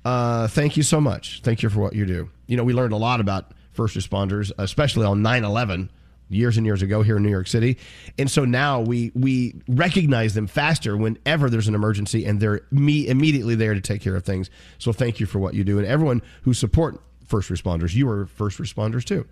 Uh, 0.05 0.47
thank 0.49 0.77
you 0.77 0.83
so 0.83 1.01
much. 1.01 1.41
Thank 1.43 1.63
you 1.63 1.69
for 1.69 1.81
what 1.81 1.95
you 1.95 2.07
do. 2.07 2.31
You 2.47 2.57
know, 2.57 2.65
we 2.65 2.73
learned 2.73 2.93
a 2.93 2.97
lot 2.97 3.21
about 3.21 3.53
first 3.73 3.97
responders, 3.97 4.53
especially 4.59 5.05
on 5.07 5.23
9 5.23 5.45
11 5.45 5.91
years 6.29 6.57
and 6.57 6.67
years 6.67 6.83
ago 6.83 7.03
here 7.03 7.17
in 7.17 7.23
New 7.23 7.31
York 7.31 7.47
City. 7.47 7.79
And 8.19 8.31
so 8.31 8.45
now 8.45 8.81
we 8.81 9.13
we 9.15 9.55
recognize 9.69 10.35
them 10.35 10.47
faster 10.47 10.97
whenever 10.97 11.51
there's 11.51 11.69
an 11.69 11.75
emergency 11.75 12.25
and 12.25 12.41
they're 12.41 12.63
me 12.71 13.09
immediately 13.09 13.55
there 13.55 13.75
to 13.75 13.81
take 13.81 14.03
care 14.03 14.17
of 14.17 14.25
things. 14.25 14.51
So 14.79 14.93
thank 14.93 15.21
you 15.21 15.27
for 15.27 15.39
what 15.39 15.55
you 15.55 15.65
do. 15.65 15.79
And 15.79 15.87
everyone 15.87 16.23
who 16.43 16.55
support 16.55 17.01
first 17.27 17.51
responders, 17.51 17.95
you 17.95 18.09
are 18.09 18.27
first 18.27 18.59
responders 18.59 19.05
too. 19.05 19.27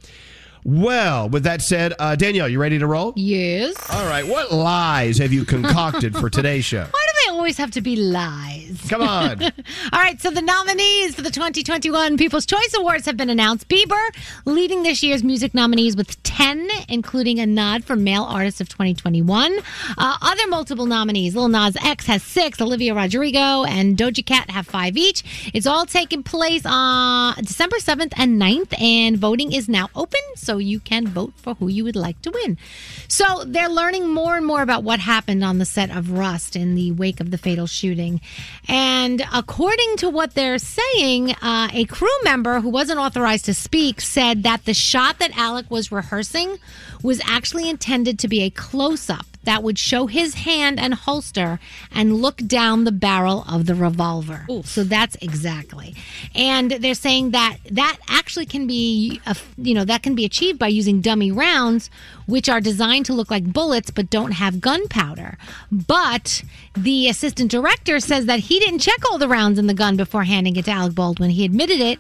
Well, 0.65 1.29
with 1.29 1.45
that 1.45 1.63
said, 1.63 1.95
uh, 1.99 2.17
Danielle, 2.17 2.49
you 2.49 2.61
ready 2.61 2.79
to 2.79 2.87
roll? 2.89 3.13
Yes. 3.15 3.77
All 3.89 4.05
right. 4.07 4.27
What 4.27 4.53
lies 4.53 5.19
have 5.19 5.33
you 5.33 5.45
concocted 5.45 6.17
for 6.17 6.29
today's 6.29 6.65
show? 6.65 6.89
Why 7.47 7.51
do 7.51 7.55
they 7.55 7.63
always 7.63 7.65
have 7.65 7.71
to 7.73 7.81
be 7.81 7.95
lies? 7.95 8.87
Come 8.89 9.03
on. 9.03 9.43
All 9.93 10.01
right, 10.01 10.21
so 10.21 10.31
the 10.31 10.43
nominees 10.43 11.15
for 11.15 11.23
the 11.23 11.31
2021 11.31 12.17
People's 12.17 12.45
Choice 12.45 12.75
Awards 12.77 13.07
have 13.07 13.17
been 13.17 13.31
announced. 13.31 13.69
Bieber 13.69 14.03
leading 14.45 14.83
this 14.83 15.01
year's 15.01 15.23
music 15.23 15.55
nominees 15.55 15.97
with 15.97 16.21
10, 16.25 16.69
including 16.89 17.39
a 17.39 17.47
nod 17.47 17.85
for 17.85 17.95
Male 17.95 18.25
Artist 18.25 18.61
of 18.61 18.69
2021. 18.69 19.59
Uh, 19.97 20.17
other 20.21 20.49
multiple 20.49 20.87
nominees, 20.87 21.37
Lil 21.37 21.47
Nas 21.47 21.77
X 21.85 22.07
has 22.07 22.25
six, 22.25 22.61
Olivia 22.61 22.95
Rodrigo 22.95 23.63
and 23.63 23.97
Doja 23.97 24.27
Cat 24.27 24.51
have 24.51 24.67
five 24.67 24.97
each. 24.97 25.51
It's 25.55 25.67
all 25.67 25.87
taking 25.87 26.25
place 26.25 26.63
on 26.65 27.35
December 27.37 27.77
7th 27.77 28.13
and 28.17 28.43
9th, 28.43 28.81
and 28.81 29.17
voting 29.17 29.53
is 29.53 29.69
now 29.69 29.89
open, 29.95 30.21
so 30.35 30.59
you 30.59 30.81
can 30.81 31.07
vote 31.07 31.33
for 31.37 31.55
who 31.55 31.69
you 31.69 31.85
would 31.85 31.97
like 31.97 32.21
to 32.23 32.31
win. 32.33 32.59
So 33.07 33.45
they're 33.47 33.69
learning 33.69 34.09
more 34.09 34.37
and 34.37 34.45
more 34.45 34.63
about 34.63 34.83
what 34.83 34.99
happened 34.99 35.45
on 35.45 35.59
the 35.59 35.65
set 35.65 35.91
of 35.97 36.11
Rust 36.11 36.57
in 36.57 36.75
the 36.75 36.91
wake 36.93 37.21
of 37.21 37.31
the 37.31 37.36
fatal 37.39 37.67
shooting. 37.67 38.21
And 38.69 39.23
according 39.33 39.97
to 39.99 40.11
what 40.11 40.35
they're 40.35 40.59
saying, 40.59 41.33
uh, 41.43 41.69
a 41.73 41.85
crew 41.87 42.09
member 42.25 42.61
who 42.61 42.69
wasn't 42.69 42.99
authorized 42.99 43.45
to 43.47 43.55
speak 43.55 44.01
said 44.01 44.43
that 44.43 44.65
the 44.65 44.75
shot 44.75 45.19
that 45.19 45.37
Alec 45.37 45.71
was 45.71 45.93
rehearsing 45.93 46.59
was 47.03 47.21
actually 47.27 47.69
intended 47.69 48.19
to 48.21 48.29
be 48.29 48.43
a 48.43 48.51
close 48.51 49.09
up. 49.11 49.27
that 49.47 49.63
would 49.63 49.79
show 49.79 50.07
his 50.07 50.35
hand 50.35 50.79
and 50.79 50.93
holster 50.93 51.59
and 51.93 52.21
look 52.21 52.37
down 52.39 52.85
the 52.85 52.93
barrel 52.93 53.45
of 53.49 53.65
the 53.67 53.75
revolver. 53.75 54.45
So 54.65 54.85
that's 54.85 55.17
exactly. 55.23 55.95
And 56.35 56.73
they're 56.73 56.95
saying 56.95 57.31
that 57.31 57.57
that 57.71 57.97
actually 58.09 58.47
can 58.47 58.67
be, 58.67 59.21
a, 59.25 59.37
you 59.57 59.73
know, 59.73 59.85
that 59.85 60.03
can 60.03 60.15
be 60.15 60.25
achieved 60.25 60.59
by 60.59 60.67
using 60.69 61.01
dummy 61.01 61.31
rounds, 61.31 61.91
which 62.27 62.49
are 62.49 62.61
designed 62.61 63.07
to 63.07 63.13
look 63.13 63.31
like 63.31 63.53
bullets 63.53 63.91
but 63.91 64.11
don't 64.11 64.33
have 64.33 64.61
gunpowder. 64.61 65.39
But 65.71 66.43
the 66.75 67.09
assistant 67.09 67.51
director 67.51 68.01
says 68.01 68.27
that 68.27 68.41
he 68.41 68.59
didn't 68.59 68.81
check 68.81 69.03
all 69.11 69.19
the 69.19 69.29
rounds 69.29 69.59
in 69.59 69.67
the 69.67 69.75
gun 69.75 69.97
before 69.97 70.25
handing 70.25 70.57
it 70.57 70.67
to 70.67 70.71
Alec 70.71 70.95
Baldwin. 70.95 71.31
He 71.31 71.45
admitted 71.45 71.81
it. 71.81 71.99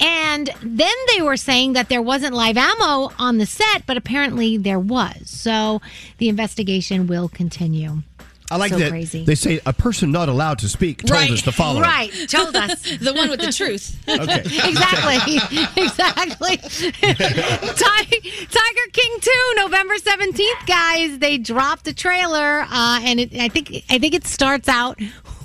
And 0.00 0.50
then 0.62 0.94
they 1.14 1.22
were 1.22 1.36
saying 1.36 1.74
that 1.74 1.88
there 1.88 2.02
wasn't 2.02 2.34
live 2.34 2.56
ammo 2.56 3.12
on 3.18 3.38
the 3.38 3.46
set, 3.46 3.86
but 3.86 3.96
apparently 3.96 4.56
there 4.56 4.80
was. 4.80 5.28
So 5.28 5.80
the 6.18 6.28
investigation 6.28 7.06
will 7.06 7.28
continue. 7.28 8.02
I 8.50 8.56
like 8.56 8.72
So 8.72 8.78
that 8.78 8.90
crazy. 8.90 9.24
they 9.24 9.34
say 9.34 9.60
a 9.66 9.72
person 9.72 10.10
not 10.10 10.28
allowed 10.28 10.58
to 10.60 10.68
speak 10.68 10.98
told 11.02 11.10
Right. 11.10 11.30
us 11.30 11.42
to 11.42 11.52
follow. 11.52 11.80
it. 11.80 11.82
Right, 11.82 12.10
told 12.28 12.56
us. 12.56 12.80
the 13.00 13.12
one 13.12 13.28
with 13.30 13.40
the 13.40 13.52
truth. 13.52 13.96
Okay. 14.08 14.40
exactly. 14.44 15.36
exactly. 15.76 16.56
Tiger 17.06 18.86
King 18.92 19.16
2, 19.20 19.30
November 19.56 19.94
17th, 19.96 20.66
guys. 20.66 21.18
They 21.18 21.38
dropped 21.38 21.86
a 21.88 21.94
trailer 21.94 22.62
uh, 22.70 23.00
and 23.02 23.20
it, 23.20 23.34
I 23.38 23.48
think 23.48 23.84
I 23.90 23.98
think 23.98 24.14
it 24.14 24.26
starts 24.26 24.68
out 24.68 24.98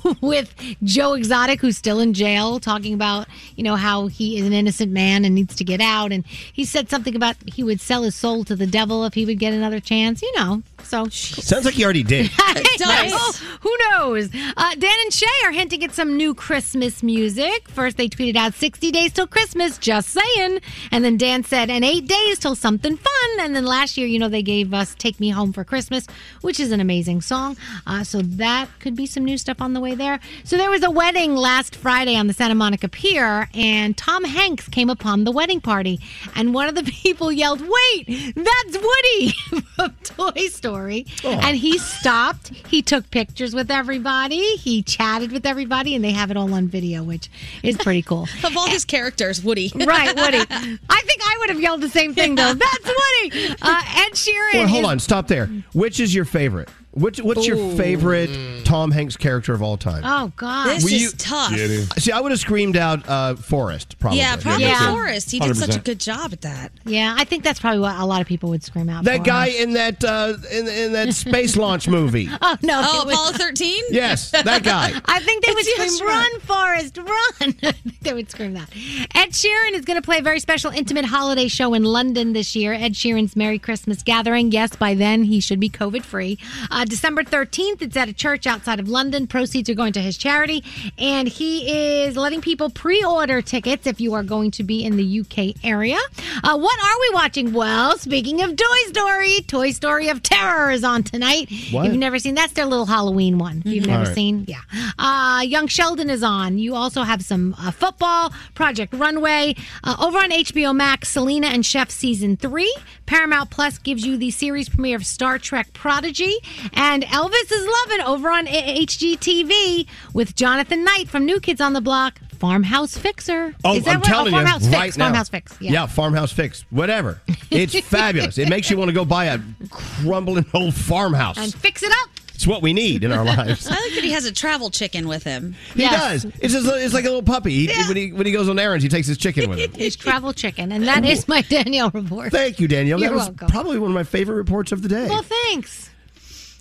with 0.21 0.53
Joe 0.83 1.13
Exotic 1.13 1.61
who's 1.61 1.77
still 1.77 1.99
in 1.99 2.13
jail 2.13 2.59
talking 2.59 2.93
about, 2.93 3.27
you 3.55 3.63
know, 3.63 3.75
how 3.75 4.07
he 4.07 4.37
is 4.37 4.45
an 4.45 4.53
innocent 4.53 4.91
man 4.91 5.25
and 5.25 5.35
needs 5.35 5.55
to 5.55 5.63
get 5.63 5.81
out 5.81 6.11
and 6.11 6.25
he 6.25 6.65
said 6.65 6.89
something 6.89 7.15
about 7.15 7.35
he 7.47 7.63
would 7.63 7.81
sell 7.81 8.03
his 8.03 8.15
soul 8.15 8.43
to 8.45 8.55
the 8.55 8.67
devil 8.67 9.05
if 9.05 9.13
he 9.13 9.25
would 9.25 9.39
get 9.39 9.53
another 9.53 9.79
chance, 9.79 10.21
you 10.21 10.31
know. 10.35 10.63
So 10.83 11.07
Sounds 11.09 11.65
like 11.65 11.75
he 11.75 11.83
already 11.83 12.03
did. 12.03 12.29
it 12.39 12.79
does. 12.79 13.39
Who 13.61 13.75
knows? 13.89 14.29
Uh, 14.33 14.75
Dan 14.75 14.95
and 15.03 15.13
Shay 15.13 15.27
are 15.45 15.51
hinting 15.51 15.83
at 15.83 15.93
some 15.93 16.17
new 16.17 16.33
Christmas 16.33 17.01
music. 17.01 17.67
First, 17.69 17.97
they 17.97 18.09
tweeted 18.09 18.35
out 18.35 18.53
60 18.53 18.91
days 18.91 19.13
till 19.13 19.27
Christmas, 19.27 19.77
just 19.77 20.09
saying. 20.09 20.59
And 20.91 21.03
then 21.03 21.17
Dan 21.17 21.43
said, 21.43 21.69
and 21.69 21.83
eight 21.83 22.07
days 22.07 22.39
till 22.39 22.55
something 22.55 22.97
fun. 22.97 23.39
And 23.39 23.55
then 23.55 23.65
last 23.65 23.97
year, 23.97 24.07
you 24.07 24.19
know, 24.19 24.29
they 24.29 24.43
gave 24.43 24.73
us 24.73 24.95
Take 24.95 25.19
Me 25.19 25.29
Home 25.29 25.53
for 25.53 25.63
Christmas, 25.63 26.05
which 26.41 26.59
is 26.59 26.71
an 26.71 26.79
amazing 26.79 27.21
song. 27.21 27.57
Uh, 27.87 28.03
so 28.03 28.21
that 28.21 28.67
could 28.79 28.95
be 28.95 29.05
some 29.05 29.23
new 29.23 29.37
stuff 29.37 29.61
on 29.61 29.73
the 29.73 29.79
way 29.79 29.92
there. 29.95 30.19
So 30.43 30.58
there 30.58 30.69
was 30.69 30.84
a 30.84 30.91
wedding 30.91 31.36
last 31.36 31.75
Friday 31.75 32.15
on 32.15 32.27
the 32.27 32.34
Santa 32.34 32.56
Monica 32.56 32.88
Pier, 32.89 33.49
and 33.53 33.95
Tom 33.97 34.23
Hanks 34.23 34.67
came 34.67 34.89
upon 34.89 35.23
the 35.23 35.32
wedding 35.32 35.62
party. 35.62 35.99
And 36.36 36.53
one 36.53 36.67
of 36.67 36.75
the 36.75 36.84
people 37.03 37.32
yelled, 37.32 37.62
Wait, 37.62 38.34
that's 38.36 38.77
Woody 38.77 39.29
from 39.75 39.91
Toy 40.03 40.47
Story. 40.47 41.06
And 41.23 41.56
he 41.58 41.77
stopped. 41.77 42.49
He 42.67 42.82
took 42.82 43.10
pictures 43.12 43.53
with 43.56 43.69
everybody. 43.71 44.56
He 44.58 44.82
chatted 44.84 45.32
with 45.32 45.45
everybody, 45.45 45.95
and 45.95 46.03
they 46.03 46.12
have 46.12 46.32
it 46.32 46.38
all 46.38 46.53
on 46.53 46.67
video, 46.67 47.03
which 47.03 47.29
is 47.63 47.77
pretty 47.77 48.01
cool. 48.01 48.27
Of 48.43 48.58
all 48.58 48.67
his 48.67 48.84
characters, 48.86 49.41
Woody. 49.43 49.71
right, 49.75 50.13
Woody. 50.15 50.38
I 50.39 51.01
think 51.06 51.21
I 51.23 51.36
would 51.39 51.49
have 51.49 51.62
yelled 51.62 51.82
the 51.82 51.89
same 51.89 52.13
thing, 52.13 52.36
though. 52.36 52.53
That's 52.53 52.86
Woody. 52.86 53.56
Uh, 53.62 53.82
Ed 53.95 54.12
Sheeran. 54.13 54.53
Well, 54.53 54.67
hold 54.67 54.84
is- 54.84 54.89
on, 54.89 54.99
stop 54.99 55.27
there. 55.27 55.47
Which 55.73 55.99
is 55.99 56.13
your 56.13 56.25
favorite? 56.25 56.69
Which 56.95 57.19
What's 57.19 57.47
your 57.47 57.58
favorite 57.75 58.29
Tom 58.65 58.91
Hanks 58.91 59.17
character 59.17 59.51
of 59.53 59.63
all 59.63 59.77
time? 59.77 60.03
Oh, 60.06 60.32
God. 60.36 60.67
This 60.67 60.84
Were 60.84 60.89
is 60.91 61.01
you- 61.01 61.12
tough. 61.12 61.51
See, 61.99 62.12
I 62.12 62.19
would 62.19 62.32
have 62.32 62.39
screamed 62.39 62.77
out 62.77 63.08
uh, 63.10 63.36
Forrest, 63.36 63.97
probably. 63.97 64.19
Yeah, 64.19 64.36
probably 64.36 64.65
Yeah. 64.65 64.91
Forrest. 64.93 65.32
He 65.32 65.39
did 65.39 65.58
such 65.58 65.69
a 65.75 65.79
100%. 65.79 65.84
good 65.86 65.99
job 65.99 66.34
at 66.34 66.41
that. 66.41 66.71
Yeah, 66.86 67.15
I 67.17 67.23
think 67.23 67.43
that's 67.43 67.60
probably 67.60 67.79
what 67.79 67.95
a 67.95 68.06
lot 68.06 68.21
of 68.21 68.27
people 68.27 68.49
would 68.51 68.63
scream 68.63 68.89
out 68.89 69.06
That 69.06 69.17
for. 69.19 69.23
guy 69.23 69.47
in 69.47 69.73
that 69.73 70.03
uh, 70.03 70.34
in, 70.51 70.67
in 70.67 70.91
that 70.93 71.13
space 71.15 71.56
launch 71.58 71.88
movie. 71.88 72.29
Oh, 72.29 72.58
no. 72.62 72.82
Oh, 72.86 73.01
it 73.01 73.06
was- 73.08 73.13
Apollo 73.15 73.32
13? 73.39 73.84
Yes, 73.89 74.29
that 74.32 74.63
guy. 74.63 74.91
I 75.06 75.19
think 75.19 75.43
they 75.45 75.51
would 75.53 75.65
It's- 75.67 75.95
scream, 75.95 76.10
yes, 76.10 76.32
"Run, 76.32 76.39
Forrest, 76.41 76.97
run!" 76.99 77.56
I 77.63 77.71
think 77.71 77.99
they 78.01 78.13
would 78.13 78.29
scream 78.29 78.53
that. 78.53 78.69
Ed 79.15 79.29
Sheeran 79.32 79.71
is 79.73 79.84
going 79.84 79.99
to 79.99 80.06
play 80.06 80.19
a 80.19 80.21
very 80.21 80.39
special 80.39 80.69
intimate 80.71 81.06
holiday 81.06 81.47
show 81.47 81.73
in 81.73 81.84
London 81.84 82.34
this 82.34 82.56
year. 82.56 82.73
Ed 82.73 82.93
Sheeran's 82.93 83.36
Merry 83.36 83.58
Christmas 83.58 84.03
Gathering. 84.03 84.51
Yes, 84.51 84.75
by 84.75 84.93
then 84.93 85.23
he 85.23 85.39
should 85.39 85.60
be 85.60 85.69
COVID 85.69 86.03
free. 86.03 86.38
Uh, 86.84 86.86
December 86.86 87.24
thirteenth, 87.24 87.82
it's 87.82 87.96
at 87.96 88.10
a 88.10 88.13
church 88.13 88.46
outside 88.46 88.78
of 88.78 88.89
London. 88.89 89.26
Proceeds 89.26 89.69
are 89.69 89.74
going 89.74 89.93
to 89.93 90.02
his 90.02 90.17
charity, 90.17 90.65
and 90.98 91.30
he 91.30 92.02
is 92.04 92.17
letting 92.17 92.41
people 92.41 92.69
pre-order 92.69 93.41
tickets 93.41 93.88
if 93.88 94.02
you 94.02 94.13
are 94.13 94.22
going 94.24 94.52
to 94.52 94.63
be 94.63 94.84
in 94.84 94.98
the 94.98 95.22
UK 95.22 95.56
area. 95.63 95.98
Uh, 96.43 96.58
what 96.58 96.80
are 96.84 97.00
we 97.00 97.10
watching? 97.13 97.54
Well, 97.54 97.98
speaking 97.98 98.41
of 98.41 98.58
Toy 98.58 98.78
Story, 98.88 99.39
Toy 99.48 99.72
Story 99.72 100.10
of 100.10 100.22
Terror 100.24 100.72
is 100.72 100.84
on 100.84 101.04
tonight. 101.04 101.50
What? 101.72 101.86
You've 101.86 101.96
never 101.96 102.19
seen 102.19 102.36
that's 102.36 102.52
their 102.52 102.65
little 102.65 102.86
Halloween 102.86 103.38
one. 103.38 103.63
If 103.65 103.72
you've 103.72 103.86
Mhm. 103.86 103.88
never 103.88 104.04
right. 104.06 104.15
seen, 104.15 104.46
yeah. 104.50 104.60
Uh, 105.00 105.41
Young 105.46 105.67
Sheldon 105.67 106.10
is 106.10 106.22
on. 106.22 106.58
You 106.58 106.76
also 106.76 107.04
have 107.04 107.22
some 107.22 107.56
uh, 107.58 107.72
football, 107.72 108.34
Project 108.56 108.93
Runway. 108.93 109.56
Uh, 109.86 109.96
over 110.02 110.17
on 110.17 110.32
HBO 110.34 110.74
Max, 110.76 111.08
Selena 111.08 111.48
and 111.48 111.65
Chef 111.65 111.89
Season 111.89 112.36
3. 112.36 112.76
Paramount 113.06 113.50
Plus 113.52 113.78
gives 113.78 114.06
you 114.06 114.17
the 114.17 114.32
series 114.32 114.67
premiere 114.67 114.98
of 114.98 115.06
Star 115.06 115.38
Trek 115.39 115.72
Prodigy. 115.72 116.36
And 116.73 117.03
Elvis 117.03 117.51
is 117.51 117.67
loving 117.67 118.05
over 118.05 118.29
on 118.29 118.47
HGTV 118.47 119.88
with 120.13 120.36
Jonathan 120.36 120.83
Knight 120.83 121.07
from 121.07 121.25
New 121.25 121.39
Kids 121.39 121.62
on 121.62 121.73
the 121.73 121.81
Block, 121.81 122.19
Farmhouse 122.39 122.97
Fixer. 122.97 123.55
Oh, 123.63 123.75
is 123.75 123.86
that 123.86 123.95
I'm 123.95 124.01
right? 124.01 124.09
Oh, 124.09 124.12
telling 124.12 124.33
oh, 124.33 124.38
you, 124.39 124.45
Farmhouse 124.45 124.67
right 124.67 124.83
Fix. 124.86 124.97
now. 124.97 125.05
Farmhouse 125.05 125.29
Fix. 125.29 125.57
Yeah. 125.62 125.86
farmhouse 125.86 126.31
fix, 126.31 126.65
whatever. 126.71 127.21
It's 127.51 127.79
fabulous. 127.88 128.38
It 128.38 128.49
makes 128.49 128.69
you 128.69 128.77
want 128.77 128.89
to 128.89 128.93
go 128.93 129.05
buy 129.05 129.25
a 129.25 129.39
crumbling 129.69 130.45
old 130.53 130.73
farmhouse. 130.73 131.38
And 131.38 131.53
fix 131.53 131.83
it 131.83 131.91
up. 132.03 132.09
It's 132.36 132.47
what 132.47 132.62
we 132.62 132.73
need 132.73 133.03
in 133.03 133.12
our 133.12 133.23
lives. 133.38 133.67
I 133.67 133.71
like 133.71 133.93
that 133.95 134.03
he 134.03 134.12
has 134.12 134.25
a 134.25 134.31
travel 134.31 134.69
chicken 134.69 135.07
with 135.07 135.23
him. 135.23 135.55
He 135.75 135.83
does. 135.83 136.25
It's 136.25 136.53
just, 136.53 136.67
it's 136.67 136.93
like 136.93 137.05
a 137.05 137.07
little 137.07 137.23
puppy. 137.23 137.67
He, 137.67 137.88
when 137.88 137.95
he 137.95 138.12
when 138.12 138.25
he 138.25 138.31
goes 138.31 138.49
on 138.49 138.59
errands, 138.59 138.83
he 138.83 138.89
takes 138.89 139.07
his 139.07 139.17
chicken 139.17 139.49
with 139.49 139.59
him. 139.59 139.71
He's 139.75 139.95
travel 139.95 140.33
chicken. 140.33 140.71
And 140.71 140.86
that 140.88 141.05
is 141.05 141.27
my 141.27 141.41
Danielle 141.43 141.91
report. 141.91 142.31
Thank 142.31 142.59
you, 142.59 142.67
Danielle. 142.67 142.99
You're 142.99 143.09
that 143.09 143.15
was 143.15 143.27
welcome. 143.27 143.47
probably 143.47 143.79
one 143.79 143.91
of 143.91 143.95
my 143.95 144.03
favorite 144.03 144.36
reports 144.36 144.71
of 144.71 144.81
the 144.81 144.89
day. 144.89 145.07
Well, 145.07 145.23
thanks. 145.23 145.91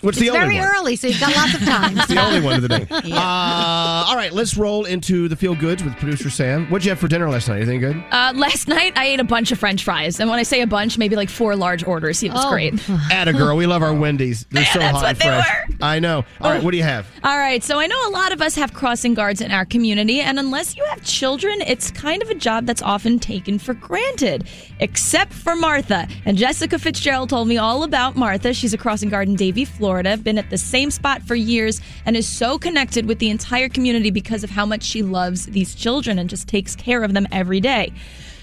What's 0.02 0.18
it's 0.18 0.26
the 0.26 0.30
only 0.36 0.56
very 0.56 0.58
one? 0.58 0.68
early, 0.76 0.96
so 0.96 1.06
you've 1.06 1.20
got 1.20 1.34
lots 1.34 1.54
of 1.54 1.60
time. 1.64 1.96
It's 1.96 2.06
the 2.08 2.20
only 2.22 2.40
one 2.40 2.54
of 2.56 2.62
the 2.62 2.68
day. 2.68 2.86
Yeah. 3.04 3.16
Uh, 3.16 4.04
all 4.08 4.16
right, 4.16 4.32
let's 4.32 4.56
roll 4.56 4.84
into 4.84 5.28
the 5.28 5.36
feel 5.36 5.54
goods 5.54 5.82
with 5.82 5.94
producer 5.96 6.28
Sam. 6.28 6.66
What'd 6.66 6.84
you 6.84 6.90
have 6.90 6.98
for 6.98 7.08
dinner 7.08 7.28
last 7.30 7.48
night? 7.48 7.56
Anything 7.58 7.80
good? 7.80 7.96
Uh, 8.10 8.32
last 8.34 8.68
night 8.68 8.92
I 8.96 9.06
ate 9.06 9.20
a 9.20 9.24
bunch 9.24 9.52
of 9.52 9.58
French 9.58 9.84
fries, 9.84 10.20
and 10.20 10.28
when 10.28 10.38
I 10.38 10.42
say 10.42 10.60
a 10.60 10.66
bunch, 10.66 10.98
maybe 10.98 11.16
like 11.16 11.30
four 11.30 11.54
large 11.56 11.84
orders. 11.86 12.22
It 12.22 12.32
was 12.32 12.44
Oh. 12.44 12.50
great. 12.50 12.74
Atta 13.12 13.32
girl, 13.32 13.56
we 13.56 13.66
love 13.66 13.82
our 13.82 13.94
Wendy's. 13.94 14.44
They're 14.50 14.64
so 14.66 14.78
That's 14.80 14.92
hot 14.92 15.02
what 15.02 15.08
and 15.10 15.18
they 15.18 15.24
fresh. 15.42 15.78
I 15.80 15.98
know. 16.00 16.24
All 16.40 16.50
right, 16.50 16.62
what 16.62 16.72
do 16.72 16.76
you 16.78 16.82
have? 16.82 17.06
All 17.22 17.38
right, 17.38 17.62
so 17.62 17.78
I 17.78 17.86
know 17.86 18.08
a 18.08 18.10
lot 18.10 18.32
of 18.32 18.42
us 18.42 18.56
have 18.56 18.74
crossing 18.74 19.14
guards 19.14 19.40
in 19.40 19.52
our 19.52 19.64
community, 19.64 20.20
and 20.20 20.38
unless 20.38 20.76
you 20.76 20.84
have 20.86 21.04
children, 21.04 21.60
it's 21.60 21.90
kind 21.92 22.22
of 22.22 22.28
a 22.30 22.34
job 22.34 22.66
that's 22.66 22.82
often 22.82 23.18
taken 23.20 23.58
for 23.58 23.74
granted, 23.74 24.48
except 24.80 25.32
for 25.32 25.54
Martha. 25.54 26.08
And 26.24 26.36
Jessica 26.36 26.78
Fitzgerald 26.78 27.28
told 27.30 27.46
me 27.46 27.56
all 27.58 27.84
about 27.84 28.16
Martha. 28.16 28.52
She's 28.52 28.74
a 28.74 28.78
crossing 28.78 29.08
guard 29.08 29.28
in 29.28 29.36
Davie, 29.36 29.64
Florida, 29.64 29.91
been 30.24 30.38
at 30.38 30.50
the 30.50 30.58
same 30.58 30.90
spot 30.90 31.22
for 31.22 31.34
years, 31.34 31.80
and 32.06 32.16
is 32.16 32.28
so 32.28 32.58
connected 32.58 33.06
with 33.06 33.18
the 33.18 33.30
entire 33.30 33.68
community 33.68 34.10
because 34.10 34.44
of 34.44 34.50
how 34.50 34.66
much 34.66 34.82
she 34.82 35.02
loves 35.02 35.46
these 35.46 35.74
children 35.74 36.18
and 36.18 36.30
just 36.30 36.48
takes 36.48 36.74
care 36.76 37.02
of 37.02 37.14
them 37.14 37.26
every 37.32 37.60
day. 37.60 37.92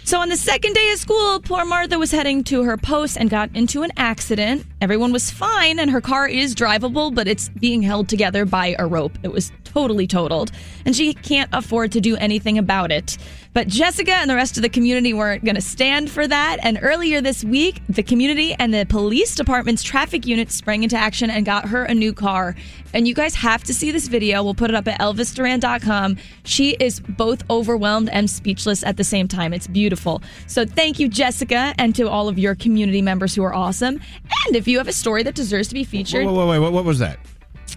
So 0.04 0.20
on 0.20 0.30
the 0.30 0.38
second 0.38 0.74
day 0.74 0.92
of 0.92 1.00
school, 1.00 1.40
poor 1.40 1.66
Martha 1.66 2.00
was 2.00 2.12
heading 2.12 2.44
to 2.46 2.64
her 2.64 2.78
post 2.78 3.18
and 3.18 3.30
got 3.30 3.56
into 3.56 3.84
an 3.84 3.92
accident. 3.96 4.66
Everyone 4.82 5.12
was 5.12 5.30
fine, 5.30 5.78
and 5.78 5.92
her 5.92 6.00
car 6.00 6.28
is 6.28 6.56
drivable, 6.56 7.14
but 7.14 7.28
it's 7.28 7.50
being 7.50 7.82
held 7.82 8.08
together 8.08 8.46
by 8.46 8.76
a 8.80 8.88
rope. 8.88 9.18
It 9.24 9.32
was 9.32 9.52
totally 9.66 10.08
totaled, 10.08 10.52
and 10.86 10.96
she 10.96 11.14
can't 11.14 11.50
afford 11.54 11.92
to 11.92 12.02
do 12.02 12.16
anything 12.16 12.58
about 12.58 12.92
it. 12.92 13.18
But 13.52 13.68
Jessica 13.68 14.14
and 14.14 14.30
the 14.30 14.36
rest 14.36 14.58
of 14.58 14.64
the 14.64 14.70
community 14.70 15.12
weren't 15.12 15.44
going 15.44 15.56
to 15.56 15.62
stand 15.62 16.10
for 16.12 16.28
that. 16.28 16.58
And 16.62 16.80
earlier 16.82 17.20
this 17.20 17.44
week, 17.44 17.82
the 17.90 18.04
community 18.04 18.54
and 18.54 18.74
the 18.74 18.86
police 18.86 19.36
department's 19.36 19.82
traffic 19.82 20.28
unit 20.28 20.52
sprang 20.52 20.84
into 20.84 20.96
action 20.96 21.32
and 21.32 21.46
got 21.46 21.68
her 21.68 21.84
a 21.84 21.94
new 21.94 22.14
car. 22.14 22.56
And 22.94 23.08
you 23.08 23.16
guys 23.16 23.34
have 23.36 23.64
to 23.66 23.74
see 23.74 23.92
this 23.92 24.08
video. 24.08 24.44
We'll 24.44 24.54
put 24.54 24.70
it 24.70 24.76
up 24.76 24.88
at 24.88 25.00
elvisduran.com. 25.00 26.18
She 26.44 26.72
is 26.80 27.00
both 27.00 27.44
overwhelmed 27.50 28.10
and 28.10 28.30
speechless 28.30 28.84
at 28.84 28.98
the 28.98 29.04
same 29.04 29.28
time. 29.28 29.52
It's 29.52 29.68
beautiful. 29.68 30.22
So 30.46 30.66
thank 30.66 31.00
you, 31.00 31.08
Jessica, 31.08 31.74
and 31.80 31.96
to 31.96 32.08
all 32.08 32.30
of 32.30 32.38
your 32.38 32.54
community 32.54 33.02
members 33.02 33.34
who 33.34 33.44
are 33.44 33.54
awesome. 33.54 34.00
And 34.48 34.56
if 34.56 34.68
you 34.70 34.78
have 34.78 34.88
a 34.88 34.94
story 34.94 35.24
that 35.24 35.36
deserves 35.36 35.68
to 35.70 35.74
be 35.74 35.84
featured, 35.84 36.26
Wait, 36.26 36.34
wait, 36.34 36.48
wait, 36.48 36.60
what, 36.60 36.72
what 36.74 36.86
was 36.86 37.00
that? 37.00 37.20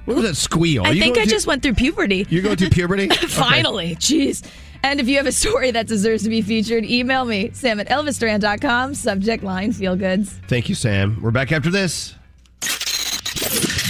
What 0.05 0.17
was 0.17 0.25
that 0.27 0.35
squeal? 0.37 0.85
I 0.87 0.91
you 0.91 1.01
think 1.03 1.17
I 1.19 1.23
through- 1.23 1.31
just 1.31 1.47
went 1.47 1.63
through 1.63 1.75
puberty. 1.75 2.27
You're 2.31 2.43
going 2.43 2.57
through 2.57 2.71
puberty? 2.71 3.05
Okay. 3.13 3.27
Finally, 3.27 3.97
jeez. 3.97 4.45
And 4.85 4.99
if 5.01 5.07
you 5.09 5.17
have 5.17 5.27
a 5.27 5.33
story 5.33 5.71
that 5.71 5.87
deserves 5.87 6.25
to 6.25 6.29
be 6.29 6.43
featured, 6.43 6.85
email 6.85 7.25
me, 7.25 7.51
sam 7.53 7.79
at 7.79 7.89
elvisduran.com, 7.89 8.95
subject 8.95 9.45
line 9.45 9.73
feel 9.73 9.95
goods. 9.97 10.41
Thank 10.49 10.69
you, 10.69 10.75
Sam. 10.75 11.21
We're 11.23 11.31
back 11.31 11.53
after 11.53 11.71
this. 11.71 12.15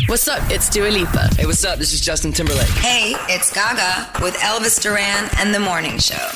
What's 0.09 0.29
up? 0.29 0.43
It's 0.51 0.69
Dua 0.69 0.89
Lipa. 0.89 1.29
Hey, 1.37 1.47
what's 1.47 1.65
up? 1.65 1.79
This 1.79 1.95
is 1.95 2.01
Justin 2.03 2.33
Timberlake. 2.33 2.69
Hey, 2.69 3.15
it's 3.29 3.53
Gaga 3.55 4.23
with 4.23 4.35
Elvis 4.35 4.83
Duran 4.83 5.31
and 5.39 5.55
the 5.55 5.61
Morning 5.61 5.99
Show. 5.99 6.29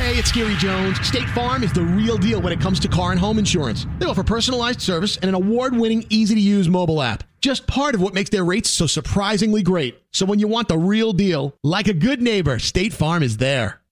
Hey, 0.00 0.18
it's 0.18 0.32
Gary 0.32 0.56
Jones. 0.56 0.98
State 1.06 1.28
Farm 1.28 1.62
is 1.62 1.74
the 1.74 1.82
real 1.82 2.16
deal 2.16 2.40
when 2.40 2.54
it 2.54 2.60
comes 2.60 2.80
to 2.80 2.88
car 2.88 3.10
and 3.10 3.20
home 3.20 3.38
insurance. 3.38 3.86
They 3.98 4.06
offer 4.06 4.24
personalized 4.24 4.80
service 4.80 5.18
and 5.18 5.28
an 5.28 5.34
award 5.34 5.76
winning, 5.76 6.06
easy 6.08 6.34
to 6.34 6.40
use 6.40 6.70
mobile 6.70 7.02
app. 7.02 7.22
Just 7.42 7.66
part 7.66 7.94
of 7.94 8.00
what 8.00 8.14
makes 8.14 8.30
their 8.30 8.42
rates 8.42 8.70
so 8.70 8.86
surprisingly 8.86 9.62
great. 9.62 10.02
So 10.10 10.24
when 10.24 10.38
you 10.38 10.48
want 10.48 10.68
the 10.68 10.78
real 10.78 11.12
deal, 11.12 11.54
like 11.62 11.86
a 11.86 11.92
good 11.92 12.22
neighbor, 12.22 12.58
State 12.58 12.94
Farm 12.94 13.22
is 13.22 13.36
there. 13.36 13.82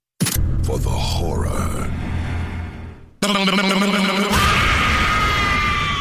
For 0.62 0.78
the 0.78 0.88
horror. 0.88 1.90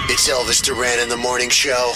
It's 0.09 0.29
Elvis 0.29 0.63
Duran 0.63 0.99
in 0.99 1.09
the 1.09 1.17
morning 1.17 1.49
show. 1.49 1.91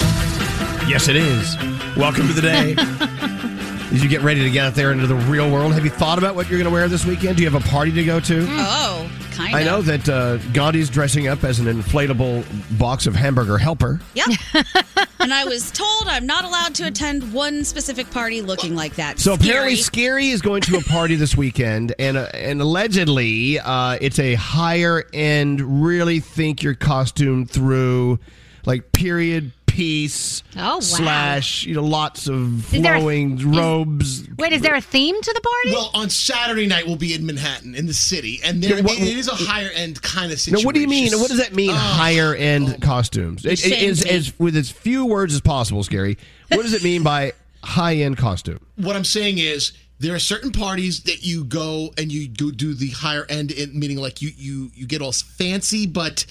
Yes, 0.85 1.07
it 1.07 1.15
is. 1.15 1.55
Welcome 1.95 2.27
to 2.27 2.33
the 2.33 2.41
day. 2.41 2.75
As 3.91 4.01
you 4.01 4.07
get 4.07 4.21
ready 4.21 4.41
to 4.41 4.49
get 4.49 4.67
out 4.67 4.73
there 4.73 4.93
into 4.93 5.05
the 5.05 5.15
real 5.15 5.51
world, 5.51 5.73
have 5.73 5.83
you 5.83 5.91
thought 5.91 6.17
about 6.17 6.33
what 6.33 6.49
you're 6.49 6.57
going 6.57 6.69
to 6.69 6.73
wear 6.73 6.87
this 6.87 7.05
weekend? 7.05 7.35
Do 7.35 7.43
you 7.43 7.49
have 7.49 7.61
a 7.61 7.69
party 7.69 7.91
to 7.91 8.05
go 8.05 8.21
to? 8.21 8.45
Oh, 8.49 9.11
kind 9.31 9.53
of. 9.53 9.59
I 9.59 9.63
know 9.65 9.81
that 9.81 10.07
uh, 10.07 10.37
Gandhi's 10.53 10.89
dressing 10.89 11.27
up 11.27 11.43
as 11.43 11.59
an 11.59 11.65
inflatable 11.65 12.45
box 12.79 13.05
of 13.05 13.15
hamburger 13.15 13.57
helper. 13.57 13.99
Yep. 14.13 14.27
and 15.19 15.33
I 15.33 15.43
was 15.43 15.71
told 15.71 16.07
I'm 16.07 16.25
not 16.25 16.45
allowed 16.45 16.73
to 16.75 16.87
attend 16.87 17.33
one 17.33 17.65
specific 17.65 18.09
party 18.11 18.41
looking 18.41 18.75
like 18.75 18.95
that. 18.95 19.19
So 19.19 19.33
apparently, 19.33 19.75
Scary. 19.75 20.05
Scary 20.05 20.29
is 20.29 20.41
going 20.41 20.61
to 20.61 20.77
a 20.77 20.83
party 20.83 21.15
this 21.15 21.35
weekend, 21.35 21.93
and 21.99 22.15
uh, 22.15 22.29
and 22.33 22.61
allegedly, 22.61 23.59
uh, 23.59 23.97
it's 23.99 24.19
a 24.19 24.35
higher 24.35 25.03
end, 25.11 25.83
really 25.83 26.21
think 26.21 26.63
your 26.63 26.75
costume 26.75 27.45
through, 27.45 28.19
like 28.65 28.93
period 28.93 29.51
piece. 29.71 30.43
Oh, 30.55 30.75
wow. 30.75 30.79
Slash, 30.81 31.65
you 31.65 31.73
know, 31.75 31.83
lots 31.83 32.27
of 32.27 32.73
Is 32.73 32.81
there 32.81 32.95
a- 32.95 32.99
flowing 32.99 33.51
robes. 33.53 34.27
Wait, 34.37 34.51
is 34.53 34.61
there 34.61 34.75
a 34.75 34.81
theme 34.81 35.19
to 35.21 35.33
the 35.33 35.41
party? 35.41 35.71
Well, 35.75 35.91
on 35.93 36.09
Saturday 36.09 36.67
night 36.67 36.85
we'll 36.85 36.95
be 36.97 37.13
in 37.13 37.25
Manhattan 37.25 37.73
in 37.73 37.85
the 37.87 37.93
city, 37.93 38.39
and 38.43 38.61
there 38.61 38.77
Yeah, 38.77 38.81
what- 38.83 38.99
it 38.99 39.17
is 39.17 39.27
a 39.27 39.35
higher 39.35 39.69
end 39.69 40.01
kind 40.01 40.25
of 40.25 40.31
Now, 40.31 40.35
situation. 40.37 40.65
what 40.65 40.75
do 40.75 40.81
you 40.81 40.87
mean? 40.87 41.11
What 41.19 41.29
does 41.29 41.39
that 41.39 41.55
mean? 41.55 41.71
Oh. 41.71 41.73
higher 41.73 42.35
end 42.35 42.81
costumes. 42.81 43.45
It, 43.45 43.53
it 43.53 43.59
shamed 43.59 43.83
is 43.89 44.03
me. 44.05 44.11
as 44.11 44.39
with 44.39 44.55
as 44.55 44.69
few 44.69 45.05
words 45.05 45.33
as 45.33 45.41
possible. 45.41 45.83
Scary. 45.83 46.17
What 46.49 46.63
does 46.63 46.73
it 46.73 46.83
mean 46.83 47.01
by 47.03 47.33
high 47.63 47.95
end 47.95 48.17
costume? 48.17 48.59
What 48.75 48.95
I'm 48.95 49.05
saying 49.05 49.37
is 49.37 49.71
there 49.99 50.13
are 50.15 50.19
certain 50.19 50.51
parties 50.51 51.03
that 51.03 51.23
you 51.23 51.43
go 51.45 51.93
and 51.97 52.11
you 52.11 52.27
go 52.27 52.51
do 52.51 52.73
the 52.73 52.89
higher 52.89 53.25
end, 53.29 53.51
in, 53.51 53.77
meaning 53.79 53.97
like 53.97 54.21
you 54.21 54.31
you 54.35 54.71
you 54.75 54.85
get 54.85 55.01
all 55.01 55.11
fancy 55.13 55.87
but 55.87 56.25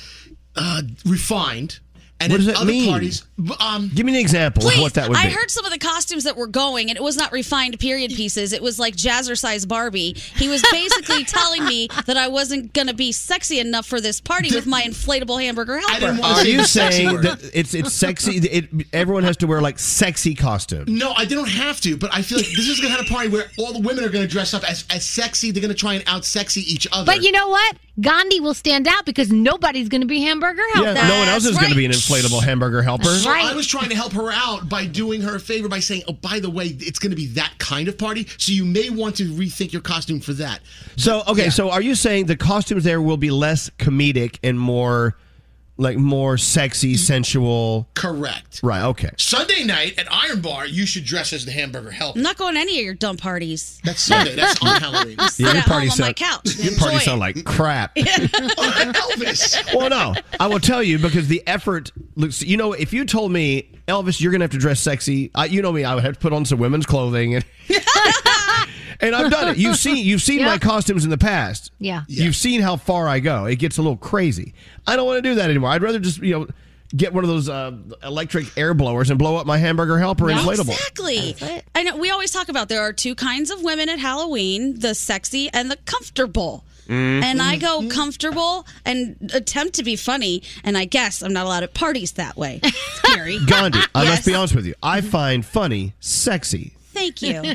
uh, 0.57 0.83
refined. 1.07 1.79
And 2.21 2.31
What 2.31 2.37
does 2.37 2.47
that 2.47 2.57
other 2.57 2.67
mean? 2.67 2.91
parties, 2.91 3.25
um, 3.61 3.91
Give 3.95 4.05
me 4.05 4.13
an 4.13 4.19
example 4.21 4.63
Please, 4.63 4.77
of 4.77 4.83
what 4.83 4.95
that 4.95 5.09
would 5.09 5.17
I 5.17 5.27
be. 5.27 5.33
heard 5.33 5.51
some 5.51 5.65
of 5.65 5.73
the 5.73 5.79
costumes 5.79 6.25
that 6.25 6.37
were 6.37 6.47
going, 6.47 6.91
and 6.91 6.97
it 6.99 7.03
was 7.03 7.17
not 7.17 7.33
refined 7.33 7.79
period 7.81 8.13
pieces. 8.15 8.53
It 8.53 8.61
was 8.63 8.79
like 8.79 8.95
jazzercise 8.95 9.67
Barbie. 9.67 10.15
He 10.37 10.49
was 10.49 10.63
basically 10.71 11.25
telling 11.25 11.65
me 11.65 11.89
that 12.07 12.19
I 12.19 12.29
wasn't 12.29 12.75
going 12.75 12.89
to 12.89 12.95
be 12.95 13.11
sexy 13.13 13.59
enough 13.59 13.87
for 13.87 14.01
this 14.01 14.21
party 14.21 14.55
with 14.55 14.67
my 14.67 14.83
inflatable 14.83 15.41
hamburger 15.43 15.79
helper. 15.79 16.19
Are 16.23 16.45
you 16.45 16.65
saying 16.65 17.23
that 17.23 17.51
it's 17.55 17.73
it's 17.75 17.93
sexy? 17.95 18.37
It, 18.37 18.69
everyone 18.93 19.23
has 19.25 19.39
to 19.39 19.47
wear 19.47 19.61
like 19.63 19.79
sexy 19.79 20.35
costumes. 20.35 20.89
No, 20.91 21.13
I 21.17 21.25
don't 21.25 21.49
have 21.49 21.81
to, 21.83 21.97
but 21.97 22.15
I 22.15 22.21
feel 22.21 22.37
like 22.39 22.49
this 22.49 22.69
is 22.69 22.81
gonna 22.81 22.95
have 22.95 23.07
a 23.07 23.09
party 23.09 23.29
where 23.29 23.45
all 23.59 23.73
the 23.73 23.81
women 23.81 24.05
are 24.05 24.11
gonna 24.11 24.27
dress 24.27 24.53
up 24.53 24.69
as, 24.69 24.85
as 24.91 25.07
sexy. 25.07 25.51
They're 25.53 25.63
gonna 25.63 25.73
try 25.75 25.95
and 25.95 26.05
out 26.07 26.25
sexy 26.27 26.61
each 26.71 26.87
other. 26.93 27.07
But 27.07 27.23
you 27.23 27.33
know 27.33 27.49
what? 27.49 27.77
Gandhi 28.01 28.41
will 28.41 28.55
stand 28.55 28.89
out 28.89 29.05
because 29.05 29.31
nobody's 29.31 29.89
going 29.89 30.01
to 30.01 30.07
be 30.07 30.21
hamburger 30.21 30.63
helper. 30.73 30.93
Yeah, 30.93 31.09
no 31.09 31.19
one 31.19 31.29
else 31.29 31.45
is 31.45 31.57
going 31.57 31.71
to 31.71 31.77
be 31.77 31.85
an 31.85 31.93
inflatable 31.93 32.43
hamburger 32.43 32.83
helper. 32.83 33.09
So 33.09 33.31
I 33.31 33.55
was 33.55 33.67
trying 33.67 33.89
to 33.91 33.97
help 33.97 34.13
her 34.13 34.31
out 34.33 34.69
by 34.69 34.87
doing 34.87 35.23
her 35.23 35.37
a 35.37 35.41
favor 35.41 35.69
by 35.69 35.81
saying, 35.81 36.03
"Oh, 36.09 36.13
by 36.13 36.41
the 36.41 36.51
way, 36.51 36.67
it's 36.67 36.99
going 36.99 37.11
to 37.11 37.17
be 37.17 37.27
that 37.29 37.55
kind 37.59 37.89
of 37.89 37.99
party, 37.99 38.27
so 38.39 38.53
you 38.53 38.65
may 38.65 38.91
want 38.91 39.17
to 39.17 39.25
rethink 39.25 39.73
your 39.73 39.83
costume 39.83 40.21
for 40.21 40.33
that." 40.35 40.61
So 40.97 41.23
okay, 41.27 41.51
so 41.51 41.71
are 41.71 41.83
you 41.83 41.95
saying 41.95 42.27
the 42.27 42.37
costumes 42.37 42.85
there 42.85 43.03
will 43.03 43.17
be 43.17 43.31
less 43.31 43.71
comedic 43.79 44.39
and 44.43 44.59
more 44.59 45.17
like 45.81 45.97
more 45.97 46.37
sexy, 46.37 46.93
mm-hmm. 46.95 46.99
sensual? 46.99 47.89
Correct. 47.95 48.61
Right. 48.63 48.83
Okay. 48.85 49.11
Sunday 49.17 49.65
night 49.65 49.99
at 49.99 50.13
Iron 50.13 50.41
Bar, 50.41 50.67
you 50.67 50.87
should 50.87 51.05
dress 51.05 51.33
as 51.33 51.45
the 51.45 51.53
hamburger 51.53 51.91
helper. 51.91 52.19
I'm 52.19 52.23
not 52.23 52.37
going 52.37 52.55
to 52.55 52.61
any 52.61 52.79
of 52.79 52.85
your 52.85 52.95
dumb 52.95 53.17
parties. 53.17 53.81
That's 53.83 54.03
Sunday. 54.03 54.37
That's 54.37 54.63
on 54.63 54.81
Halloween. 54.81 55.19
Sit 55.29 55.47
at 55.47 55.57
home 55.65 55.91
on 55.91 55.99
my 55.99 56.13
couch. 56.13 56.57
Your 56.57 56.73
Enjoy 56.73 56.81
party 56.81 56.97
it. 56.97 57.01
sound 57.01 57.21
like 57.21 57.45
crap. 57.45 57.95
Elvis. 57.97 59.75
well, 59.75 59.89
no, 59.89 60.15
I 60.39 60.47
will 60.47 60.61
tell 60.61 60.83
you 60.83 60.99
because 60.99 61.29
the 61.29 61.43
effort 61.47 61.91
looks. 62.15 62.43
You 62.43 62.57
know, 62.57 62.73
if 62.73 62.93
you 62.93 63.05
told 63.05 63.33
me, 63.33 63.71
Elvis, 63.89 64.21
you're 64.21 64.33
going 64.33 64.41
to 64.41 64.45
have 64.45 64.51
to 64.53 64.59
dress 64.59 64.81
sexy. 64.81 65.31
I, 65.35 65.47
you 65.47 65.63
know 65.63 65.73
me, 65.73 65.85
I 65.85 65.95
would 65.95 66.05
have 66.05 66.15
to 66.15 66.21
put 66.21 66.33
on 66.33 66.45
some 66.45 66.59
women's 66.59 66.87
clothing, 66.87 67.37
and 67.37 67.45
and 69.01 69.15
I've 69.15 69.31
done 69.31 69.49
it. 69.49 69.57
You've 69.57 69.77
seen 69.77 69.99
you've 70.05 70.23
seen 70.23 70.45
my 70.45 70.59
costumes 70.59 71.05
in 71.05 71.11
the 71.11 71.19
past. 71.19 71.71
Yeah. 71.79 72.03
You've 72.09 72.37
seen 72.37 72.61
how 72.61 72.77
far 72.77 73.09
I 73.09 73.21
go. 73.21 73.45
It 73.47 73.57
gets 73.57 73.79
a 73.79 73.83
little 73.83 73.97
crazy. 73.97 74.55
I 74.87 74.97
don't 74.97 75.07
want 75.07 75.19
to 75.19 75.23
do 75.23 75.35
that 75.37 75.51
anymore. 75.51 75.71
I'd 75.71 75.83
rather 75.83 75.99
just 75.99 76.19
you 76.19 76.39
know 76.39 76.47
get 76.97 77.13
one 77.15 77.23
of 77.23 77.31
those 77.31 77.49
uh, 77.49 77.71
electric 78.03 78.57
air 78.59 78.75
blowers 78.75 79.11
and 79.11 79.19
blow 79.19 79.37
up 79.37 79.47
my 79.47 79.59
hamburger 79.59 79.99
helper 79.99 80.25
inflatable. 80.25 80.71
Exactly. 80.73 81.37
I 81.75 81.85
know 81.85 81.97
we 81.97 82.11
always 82.11 82.33
talk 82.33 82.49
about 82.49 82.69
there 82.69 82.83
are 82.83 82.93
two 82.93 83.15
kinds 83.15 83.51
of 83.51 83.63
women 83.63 83.89
at 83.89 83.99
Halloween: 83.99 84.81
the 84.81 84.95
sexy 84.95 85.49
and 85.53 85.71
the 85.71 85.77
comfortable. 85.85 86.65
Mm. 86.89 87.23
And 87.23 87.41
I 87.41 87.57
go 87.57 87.89
comfortable 87.89 88.67
and 88.85 89.31
attempt 89.33 89.75
to 89.75 89.85
be 89.85 89.95
funny, 89.95 90.43
and 90.65 90.77
I 90.77 90.87
guess 90.87 91.23
I'm 91.23 91.33
not 91.33 91.47
allowed 91.47 91.63
at 91.63 91.73
parties 91.73 92.13
that 92.13 92.37
way. 92.37 92.61
Scary. 92.95 93.39
Gandhi, 93.47 93.79
I 93.95 94.03
Yes. 94.03 94.11
must 94.11 94.27
be 94.27 94.35
honest 94.35 94.57
with 94.57 94.67
you. 94.67 94.75
I 94.83 95.01
find 95.01 95.47
funny 95.47 95.95
sexy. 96.01 96.73
Thank 97.01 97.23
you. 97.23 97.55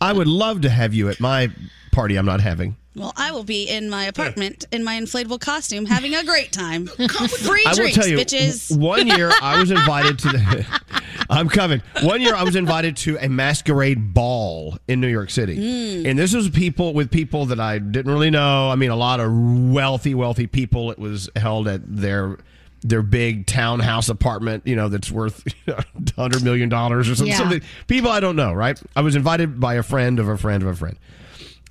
I 0.00 0.12
would 0.12 0.26
love 0.28 0.62
to 0.62 0.70
have 0.70 0.94
you 0.94 1.08
at 1.08 1.20
my 1.20 1.50
party. 1.92 2.16
I'm 2.16 2.26
not 2.26 2.40
having. 2.40 2.76
Well, 2.94 3.12
I 3.14 3.30
will 3.30 3.44
be 3.44 3.64
in 3.68 3.90
my 3.90 4.04
apartment 4.04 4.64
in 4.72 4.82
my 4.82 4.98
inflatable 4.98 5.38
costume, 5.40 5.84
having 5.84 6.14
a 6.14 6.24
great 6.24 6.50
time. 6.50 6.86
Free 6.86 7.62
I 7.66 7.70
will 7.70 7.74
drinks, 7.76 7.94
tell 7.94 8.06
you, 8.08 8.16
bitches. 8.16 8.70
w- 8.70 8.88
one 8.88 9.06
year 9.06 9.30
I 9.42 9.60
was 9.60 9.70
invited 9.70 10.18
to 10.20 10.28
the. 10.28 10.80
I'm 11.28 11.48
coming. 11.50 11.82
One 12.02 12.22
year 12.22 12.34
I 12.34 12.42
was 12.42 12.56
invited 12.56 12.96
to 12.98 13.18
a 13.18 13.28
masquerade 13.28 14.14
ball 14.14 14.78
in 14.88 15.00
New 15.02 15.08
York 15.08 15.28
City, 15.28 15.56
Mm. 15.58 16.08
and 16.10 16.18
this 16.18 16.32
was 16.34 16.48
people 16.48 16.94
with 16.94 17.10
people 17.10 17.44
that 17.46 17.60
I 17.60 17.78
didn't 17.78 18.10
really 18.10 18.30
know. 18.30 18.70
I 18.70 18.76
mean, 18.76 18.90
a 18.90 18.96
lot 18.96 19.20
of 19.20 19.30
wealthy, 19.70 20.14
wealthy 20.14 20.46
people. 20.46 20.90
It 20.90 20.98
was 20.98 21.28
held 21.36 21.68
at 21.68 21.82
their 21.84 22.38
their 22.88 23.02
big 23.02 23.46
townhouse 23.46 24.08
apartment, 24.08 24.66
you 24.66 24.76
know, 24.76 24.88
that's 24.88 25.10
worth 25.10 25.44
hundred 26.16 26.42
million 26.42 26.68
dollars 26.68 27.08
or 27.08 27.14
something, 27.14 27.32
Yeah. 27.32 27.38
something. 27.38 27.62
People 27.86 28.10
I 28.10 28.20
don't 28.20 28.36
know, 28.36 28.52
right? 28.52 28.80
I 28.94 29.00
was 29.02 29.16
invited 29.16 29.58
by 29.60 29.74
a 29.74 29.82
friend 29.82 30.18
of 30.18 30.28
a 30.28 30.36
friend 30.36 30.62
of 30.62 30.68
a 30.68 30.74
friend. 30.74 30.96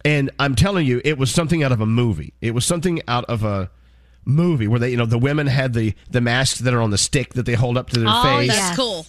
And 0.03 0.29
I'm 0.39 0.55
telling 0.55 0.85
you, 0.85 1.01
it 1.03 1.17
was 1.17 1.31
something 1.31 1.63
out 1.63 1.71
of 1.71 1.81
a 1.81 1.85
movie. 1.85 2.33
It 2.41 2.51
was 2.51 2.65
something 2.65 3.01
out 3.07 3.25
of 3.25 3.43
a 3.43 3.71
movie 4.23 4.67
where 4.67 4.79
they, 4.79 4.89
you 4.91 4.97
know, 4.97 5.05
the 5.05 5.17
women 5.17 5.47
had 5.47 5.73
the 5.73 5.93
the 6.11 6.21
masks 6.21 6.59
that 6.59 6.73
are 6.73 6.81
on 6.81 6.91
the 6.91 6.97
stick 6.97 7.33
that 7.33 7.45
they 7.45 7.53
hold 7.53 7.77
up 7.77 7.89
to 7.91 7.99
their 7.99 8.09
Oh, 8.09 8.23
face. 8.23 8.47
yes. 8.49 8.75
cool. 8.75 9.05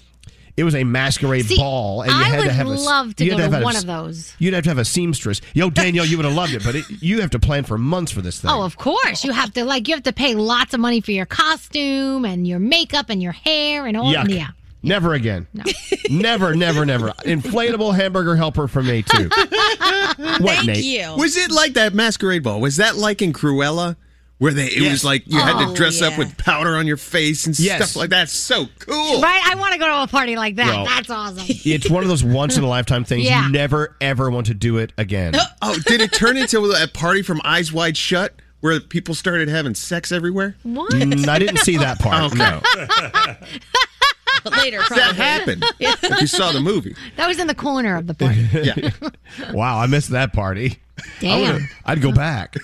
It 0.57 0.64
was 0.64 0.75
a 0.75 0.85
masquerade 0.85 1.45
See, 1.45 1.57
ball, 1.57 2.01
and 2.01 2.11
you 2.11 2.16
I 2.16 2.25
had 2.25 2.38
would 2.38 2.45
to 2.47 2.53
have 2.53 2.66
a. 2.66 2.71
to 2.71 2.77
go 2.77 2.88
have 2.88 3.14
to 3.16 3.25
had 3.27 3.62
a 3.62 3.64
one 3.64 3.77
of 3.77 3.85
those. 3.85 4.35
You'd 4.38 4.55
have 4.55 4.64
to 4.64 4.71
have 4.71 4.79
a 4.79 4.87
seamstress. 4.87 5.42
Yo, 5.53 5.69
Danielle, 5.69 6.07
you 6.07 6.16
would 6.16 6.25
have 6.25 6.35
loved 6.35 6.55
it, 6.55 6.64
but 6.64 6.75
it, 6.75 6.85
you 7.03 7.21
have 7.21 7.31
to 7.31 7.38
plan 7.38 7.64
for 7.64 7.77
months 7.77 8.11
for 8.11 8.23
this 8.23 8.40
thing. 8.40 8.51
Oh, 8.51 8.62
of 8.62 8.79
course. 8.79 9.23
You 9.23 9.33
have 9.33 9.53
to 9.53 9.64
like 9.66 9.87
you 9.87 9.95
have 9.95 10.05
to 10.05 10.14
pay 10.14 10.35
lots 10.35 10.73
of 10.73 10.81
money 10.81 11.03
for 11.03 11.11
your 11.12 11.27
costume 11.27 12.25
and 12.25 12.47
your 12.47 12.59
makeup 12.59 13.11
and 13.11 13.23
your 13.23 13.33
hair 13.33 13.87
and 13.87 13.99
all 13.99 14.12
Yuck. 14.12 14.31
yeah. 14.31 14.49
Never 14.83 15.14
again. 15.14 15.47
No. 15.53 15.64
never, 16.11 16.55
never, 16.55 16.87
never. 16.87 17.09
Inflatable 17.09 17.95
hamburger 17.95 18.37
helper 18.37 18.69
for 18.69 18.83
me 18.83 19.03
too. 19.03 19.29
what, 20.38 20.64
Nate? 20.64 21.16
Was 21.19 21.37
it 21.37 21.51
like 21.51 21.75
that 21.75 21.92
masquerade 21.92 22.45
ball? 22.45 22.61
Was 22.61 22.77
that 22.77 22.97
like 22.97 23.21
in 23.21 23.33
Cruella? 23.33 23.97
Where 24.38 24.53
they 24.53 24.66
it 24.66 24.77
Yes. 24.83 24.92
was 24.92 25.05
like 25.05 25.22
you 25.27 25.38
had 25.40 25.57
Oh, 25.57 25.68
to 25.70 25.75
dress 25.75 26.03
up 26.03 26.18
with 26.18 26.37
powder 26.37 26.77
on 26.77 26.87
your 26.87 26.99
face 26.99 27.46
and 27.46 27.59
Yes. 27.59 27.77
stuff 27.90 27.96
like 27.96 28.11
that. 28.11 28.29
So 28.29 28.66
cool. 28.81 29.22
Right? 29.22 29.40
I 29.46 29.55
want 29.55 29.72
to 29.72 29.79
go 29.79 29.87
to 29.87 30.03
a 30.03 30.07
party 30.07 30.37
like 30.37 30.57
that. 30.57 30.66
Well, 30.66 30.85
That's 30.85 31.09
awesome. 31.09 31.38
It's 31.49 31.88
one 31.88 32.03
of 32.03 32.09
those 32.11 32.22
once 32.22 32.57
in 32.59 32.62
a 32.62 32.68
lifetime 32.68 33.05
things. 33.05 33.25
Yeah. 33.25 33.46
You 33.46 33.53
never 33.53 33.96
ever 34.01 34.31
want 34.31 34.46
to 34.49 34.55
do 34.55 34.77
it 34.79 34.92
again. 34.99 35.35
Oh, 35.62 35.77
did 35.87 36.01
it 36.03 36.12
turn 36.12 36.37
into 36.37 36.62
a 36.70 36.87
party 36.87 37.22
from 37.22 37.40
Eyes 37.42 37.72
Wide 37.72 37.96
Shut 37.96 38.35
where 38.61 38.79
people 38.79 39.14
started 39.14 39.49
having 39.49 39.75
sex 39.75 40.12
everywhere? 40.12 40.55
What? 40.64 40.92
Mm, 40.92 41.27
I 41.27 41.38
didn't 41.38 41.59
see 41.59 41.79
that 41.79 41.99
part. 41.99 42.31
Okay. 42.33 42.37
No. 42.38 42.61
Later, 44.59 44.79
probably. 44.83 44.96
That 45.05 45.16
happened. 45.16 45.64
If 45.81 46.20
you 46.20 46.27
saw 46.29 46.53
the 46.53 46.61
movie. 46.61 46.94
That 47.16 47.27
was 47.27 47.40
in 47.40 47.46
the 47.49 47.55
corner 47.55 47.96
of 47.96 48.07
the 48.07 48.14
party. 48.14 48.46
Yeah. 48.53 48.90
wow, 49.53 49.79
I 49.81 49.87
missed 49.87 50.11
that 50.11 50.33
party. 50.33 50.79
I 50.99 51.03
Damn. 51.20 51.40
would've- 51.55 51.68
I'd 51.85 52.01
go 52.03 52.12
back. 52.12 52.55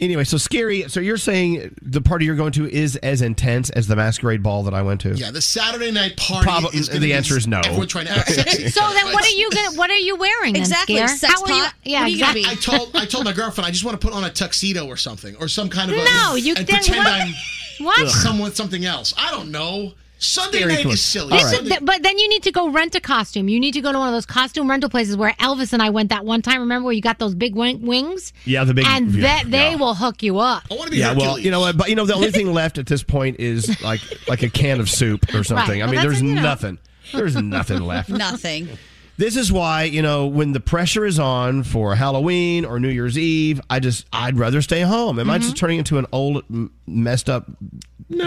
Anyway, 0.00 0.24
so 0.24 0.36
scary. 0.36 0.88
So 0.88 1.00
you're 1.00 1.16
saying 1.16 1.74
the 1.82 2.00
party 2.00 2.24
you're 2.24 2.34
going 2.36 2.52
to 2.52 2.70
is 2.70 2.96
as 2.96 3.22
intense 3.22 3.70
as 3.70 3.86
the 3.86 3.96
masquerade 3.96 4.42
ball 4.42 4.62
that 4.64 4.74
I 4.74 4.82
went 4.82 5.00
to? 5.02 5.14
Yeah, 5.14 5.30
the 5.30 5.40
Saturday 5.40 5.90
night 5.90 6.16
party. 6.16 6.44
Probably- 6.44 6.78
is 6.78 6.88
gonna 6.88 7.00
the 7.00 7.08
be 7.08 7.12
answer 7.14 7.36
is 7.36 7.46
no. 7.46 7.60
Everyone 7.64 7.86
trying 7.88 8.06
to 8.06 8.12
act 8.12 8.28
sexy. 8.32 8.68
So 8.68 8.80
then, 8.92 9.12
what 9.12 9.24
are 9.24 9.36
you 9.36 9.50
gonna? 9.50 9.76
What 9.76 9.90
are 9.90 9.94
you 9.98 10.16
wearing? 10.16 10.56
Exactly, 10.56 10.96
Scare? 10.96 11.08
sex 11.08 11.34
How 11.34 11.42
are 11.42 11.48
you? 11.56 11.62
pot? 11.64 11.74
Yeah, 11.84 12.02
are 12.02 12.08
you 12.08 12.18
gonna 12.18 12.38
exactly. 12.38 12.74
I 12.74 12.78
told 12.78 12.96
I 12.96 13.04
told 13.06 13.24
my 13.24 13.32
girlfriend 13.32 13.66
I 13.66 13.70
just 13.70 13.84
want 13.84 14.00
to 14.00 14.04
put 14.06 14.14
on 14.16 14.24
a 14.24 14.30
tuxedo 14.30 14.86
or 14.86 14.96
something 14.96 15.36
or 15.36 15.48
some 15.48 15.68
kind 15.68 15.90
of 15.90 15.96
a 15.98 16.04
No, 16.04 16.34
you 16.34 16.54
and 16.56 16.66
then 16.66 16.76
pretend 16.82 16.98
what? 16.98 17.06
I'm 17.06 17.84
What? 17.84 18.08
someone 18.10 18.52
something 18.52 18.84
else. 18.84 19.14
I 19.16 19.30
don't 19.30 19.50
know. 19.50 19.94
Sunday 20.22 20.58
Scary 20.58 20.72
night 20.74 20.82
clothes. 20.82 20.94
is 20.94 21.02
silly. 21.02 21.32
All 21.32 21.44
right. 21.44 21.62
is 21.62 21.68
the- 21.68 21.78
but 21.82 22.02
then 22.02 22.18
you 22.18 22.28
need 22.28 22.42
to 22.44 22.52
go 22.52 22.68
rent 22.68 22.94
a 22.94 23.00
costume. 23.00 23.48
You 23.48 23.58
need 23.58 23.72
to 23.72 23.80
go 23.80 23.90
to 23.90 23.98
one 23.98 24.06
of 24.08 24.14
those 24.14 24.26
costume 24.26 24.68
rental 24.68 24.90
places 24.90 25.16
where 25.16 25.32
Elvis 25.40 25.72
and 25.72 25.82
I 25.82 25.90
went 25.90 26.10
that 26.10 26.24
one 26.26 26.42
time. 26.42 26.60
Remember 26.60 26.84
where 26.84 26.92
you 26.92 27.00
got 27.00 27.18
those 27.18 27.34
big 27.34 27.54
wing- 27.54 27.80
wings? 27.80 28.32
Yeah, 28.44 28.64
the 28.64 28.74
big- 28.74 28.84
And 28.86 29.12
yeah, 29.14 29.22
that 29.42 29.50
they 29.50 29.70
yeah. 29.70 29.76
will 29.76 29.94
hook 29.94 30.22
you 30.22 30.38
up. 30.38 30.64
I 30.70 30.74
want 30.74 30.84
to 30.86 30.90
be 30.90 30.98
Yeah, 30.98 31.14
well, 31.14 31.38
you 31.38 31.50
know 31.50 31.60
what? 31.60 31.76
But 31.76 31.88
you 31.88 31.94
know, 31.96 32.04
the 32.06 32.14
only 32.14 32.30
thing 32.30 32.52
left 32.52 32.76
at 32.78 32.86
this 32.86 33.02
point 33.02 33.40
is 33.40 33.80
like 33.82 34.00
like 34.28 34.42
a 34.42 34.50
can 34.50 34.78
of 34.78 34.90
soup 34.90 35.32
or 35.34 35.42
something. 35.44 35.80
Right. 35.80 35.82
I 35.82 35.86
Well, 35.86 35.86
mean, 35.86 35.94
that's, 35.96 36.06
there's 36.06 36.22
you 36.22 36.34
know. 36.34 36.42
nothing. 36.42 36.78
There's 37.12 37.36
nothing 37.36 37.80
left. 37.80 38.10
Nothing. 38.10 38.68
This 39.20 39.36
is 39.36 39.52
why 39.52 39.82
you 39.84 40.00
know 40.00 40.26
when 40.28 40.52
the 40.52 40.60
pressure 40.60 41.04
is 41.04 41.18
on 41.18 41.62
for 41.62 41.94
Halloween 41.94 42.64
or 42.64 42.80
New 42.80 42.88
Year's 42.88 43.18
Eve, 43.18 43.60
I 43.68 43.78
just 43.78 44.06
I'd 44.14 44.38
rather 44.38 44.62
stay 44.62 44.80
home. 44.80 45.18
Am 45.18 45.28
I 45.28 45.34
Mm-hmm. 45.36 45.42
just 45.42 45.56
turning 45.58 45.78
into 45.78 45.98
an 45.98 46.06
old 46.10 46.42
m- 46.50 46.72
messed 46.86 47.28
up 47.28 47.46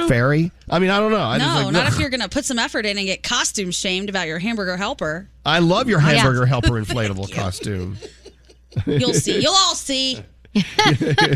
fairy? 0.07 0.51
I 0.69 0.77
mean, 0.77 0.91
I 0.91 0.99
don't 0.99 1.11
know. 1.11 1.17
I 1.19 1.37
no, 1.39 1.45
like, 1.63 1.73
not 1.73 1.87
ugh. 1.87 1.93
if 1.93 1.99
you're 1.99 2.09
going 2.11 2.21
to 2.21 2.29
put 2.29 2.45
some 2.45 2.59
effort 2.59 2.85
in 2.85 2.99
and 2.99 3.07
get 3.07 3.23
costume 3.23 3.71
shamed 3.71 4.07
about 4.07 4.27
your 4.27 4.37
hamburger 4.37 4.77
helper. 4.77 5.27
I 5.43 5.57
love 5.59 5.89
your 5.89 5.99
Oh, 5.99 6.03
yeah. 6.05 6.17
hamburger 6.19 6.45
helper 6.53 6.79
inflatable 6.79 7.31
costume. 7.33 7.97
You'll 8.85 9.15
see. 9.15 9.39
You'll 9.41 9.51
all 9.55 9.73
see. 9.75 10.19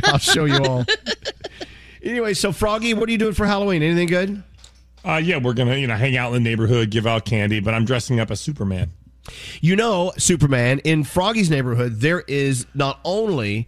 I'll 0.03 0.19
show 0.19 0.45
you 0.45 0.59
all. 0.65 0.85
Anyway, 2.03 2.35
so 2.35 2.51
Froggy, 2.51 2.93
what 2.93 3.09
are 3.09 3.11
you 3.11 3.17
doing 3.17 3.33
for 3.33 3.47
Halloween? 3.47 3.81
Anything 3.81 4.07
good? 4.07 4.43
Uh, 5.03 5.17
yeah, 5.23 5.37
we're 5.37 5.53
gonna 5.53 5.75
you 5.77 5.87
know 5.87 5.95
hang 5.95 6.15
out 6.15 6.27
in 6.35 6.43
the 6.43 6.47
neighborhood, 6.47 6.91
give 6.91 7.07
out 7.07 7.25
candy, 7.25 7.59
but 7.59 7.73
I'm 7.73 7.85
dressing 7.85 8.19
up 8.19 8.29
as 8.29 8.39
Superman. 8.39 8.91
You 9.61 9.75
know, 9.75 10.13
Superman, 10.17 10.79
in 10.79 11.03
Froggy's 11.03 11.49
neighborhood, 11.49 11.99
there 12.01 12.21
is 12.27 12.65
not 12.73 12.99
only 13.03 13.67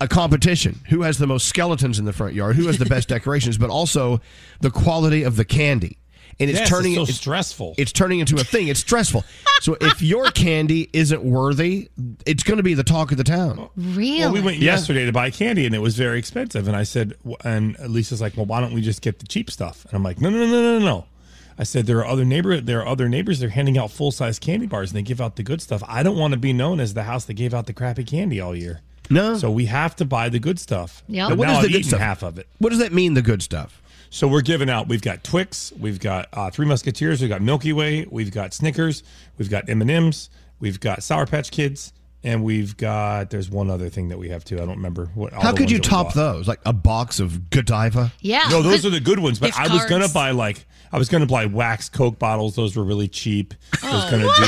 a 0.00 0.08
competition 0.08 0.80
who 0.88 1.02
has 1.02 1.18
the 1.18 1.26
most 1.26 1.46
skeletons 1.46 1.98
in 1.98 2.04
the 2.04 2.12
front 2.12 2.34
yard, 2.34 2.56
who 2.56 2.66
has 2.68 2.78
the 2.78 2.86
best 2.86 3.08
decorations, 3.16 3.58
but 3.58 3.70
also 3.70 4.20
the 4.60 4.70
quality 4.70 5.22
of 5.24 5.36
the 5.36 5.44
candy. 5.44 5.98
And 6.38 6.48
it's 6.48 6.58
Yes, 6.60 6.70
turning 6.70 6.92
it's 6.92 6.96
so 6.98 7.02
it's, 7.02 7.14
stressful. 7.16 7.74
It's 7.76 7.92
turning 7.92 8.20
into 8.20 8.36
a 8.36 8.44
thing. 8.44 8.68
It's 8.68 8.80
stressful. 8.80 9.24
so 9.60 9.76
if 9.78 10.00
your 10.12 10.30
candy 10.30 10.88
isn't 10.94 11.22
worthy, 11.22 11.90
it's 12.24 12.42
going 12.44 12.56
to 12.56 12.62
be 12.62 12.72
the 12.72 12.84
talk 12.84 13.12
of 13.12 13.18
the 13.18 13.24
town. 13.24 13.68
Really? 13.76 14.20
Well, 14.20 14.32
we 14.32 14.40
went 14.40 14.56
Yeah. 14.56 14.72
yesterday 14.72 15.04
to 15.04 15.12
buy 15.12 15.28
candy 15.30 15.66
and 15.66 15.74
it 15.74 15.80
was 15.80 15.96
very 15.96 16.18
expensive. 16.18 16.66
And 16.66 16.74
I 16.74 16.84
said, 16.84 17.12
and 17.44 17.78
Lisa's 17.80 18.22
like, 18.22 18.38
well, 18.38 18.46
why 18.46 18.62
don't 18.62 18.72
we 18.72 18.80
just 18.80 19.02
get 19.02 19.18
the 19.18 19.26
cheap 19.26 19.50
stuff? 19.50 19.84
And 19.84 19.92
I'm 19.94 20.02
like, 20.02 20.18
no, 20.18 20.30
no, 20.30 20.38
no, 20.38 20.46
no, 20.46 20.78
no, 20.78 20.84
no. 20.86 21.04
I 21.60 21.64
said 21.64 21.84
there 21.86 21.98
are 21.98 22.06
other 22.06 22.24
neighbor, 22.24 22.58
there 22.60 22.80
are 22.80 22.86
other 22.86 23.06
neighbors. 23.08 23.38
They're 23.38 23.50
handing 23.50 23.76
out 23.76 23.90
full 23.90 24.10
size 24.12 24.38
candy 24.38 24.66
bars 24.66 24.90
and 24.90 24.96
they 24.96 25.02
give 25.02 25.20
out 25.20 25.36
the 25.36 25.42
good 25.42 25.60
stuff. 25.60 25.82
I 25.86 26.02
don't 26.02 26.16
want 26.16 26.32
to 26.32 26.38
be 26.40 26.52
known 26.54 26.80
as 26.80 26.94
the 26.94 27.02
house 27.02 27.26
that 27.26 27.34
gave 27.34 27.52
out 27.52 27.66
the 27.66 27.74
crappy 27.74 28.02
candy 28.02 28.40
all 28.40 28.56
year. 28.56 28.80
No. 29.10 29.36
So 29.36 29.50
we 29.50 29.66
have 29.66 29.94
to 29.96 30.04
buy 30.06 30.30
the 30.30 30.38
good 30.38 30.58
stuff. 30.58 31.02
Yeah. 31.06 31.28
But 31.28 31.36
What 31.38 31.48
now 31.48 31.52
is 31.60 31.60
the 31.60 31.66
I've 31.66 31.72
good 31.72 31.84
stuff? 31.84 32.00
half 32.00 32.22
of 32.22 32.38
it. 32.38 32.46
What 32.58 32.70
does 32.70 32.78
that 32.78 32.92
mean, 32.92 33.12
the 33.14 33.22
good 33.22 33.42
stuff? 33.42 33.82
So 34.08 34.26
we're 34.26 34.40
giving 34.40 34.70
out. 34.70 34.88
We've 34.88 35.02
got 35.02 35.22
Twix, 35.22 35.70
we've 35.78 36.00
got 36.00 36.28
uh, 36.32 36.50
Three 36.50 36.66
Musketeers, 36.66 37.20
we've 37.20 37.28
got 37.30 37.42
Milky 37.42 37.72
Way, 37.72 38.06
we've 38.10 38.32
got 38.32 38.54
Snickers, 38.54 39.02
we've 39.38 39.50
got 39.50 39.68
M 39.68 39.82
and 39.82 39.90
M's, 39.90 40.30
we've 40.60 40.80
got 40.80 41.02
Sour 41.02 41.26
Patch 41.26 41.50
Kids, 41.50 41.92
and 42.22 42.44
we've 42.44 42.76
got. 42.76 43.30
There's 43.30 43.48
one 43.50 43.70
other 43.70 43.88
thing 43.88 44.08
that 44.10 44.18
we 44.18 44.28
have 44.30 44.44
too. 44.44 44.56
I 44.56 44.60
don't 44.60 44.76
remember 44.76 45.10
what. 45.14 45.32
How 45.32 45.52
could 45.54 45.70
you 45.70 45.78
top 45.78 46.12
those? 46.14 46.46
Like 46.48 46.60
a 46.66 46.72
box 46.72 47.18
of 47.20 47.48
Godiva? 47.50 48.12
Yeah. 48.20 48.46
No, 48.50 48.62
those 48.62 48.84
are 48.86 48.90
the 48.90 49.00
good 49.00 49.18
ones. 49.18 49.38
But 49.38 49.46
Gift 49.46 49.60
I 49.60 49.72
was 49.72 49.84
gonna 49.86 50.08
buy 50.08 50.30
like 50.32 50.66
I 50.92 50.98
was 50.98 51.08
gonna 51.08 51.26
buy 51.26 51.46
wax 51.46 51.88
Coke 51.88 52.18
bottles. 52.18 52.56
Those 52.56 52.76
were 52.76 52.84
really 52.84 53.08
cheap. 53.08 53.54
I 53.82 53.94
was 53.94 54.10
gonna 54.10 54.24
Oh, 54.26 54.34
do. 54.36 54.42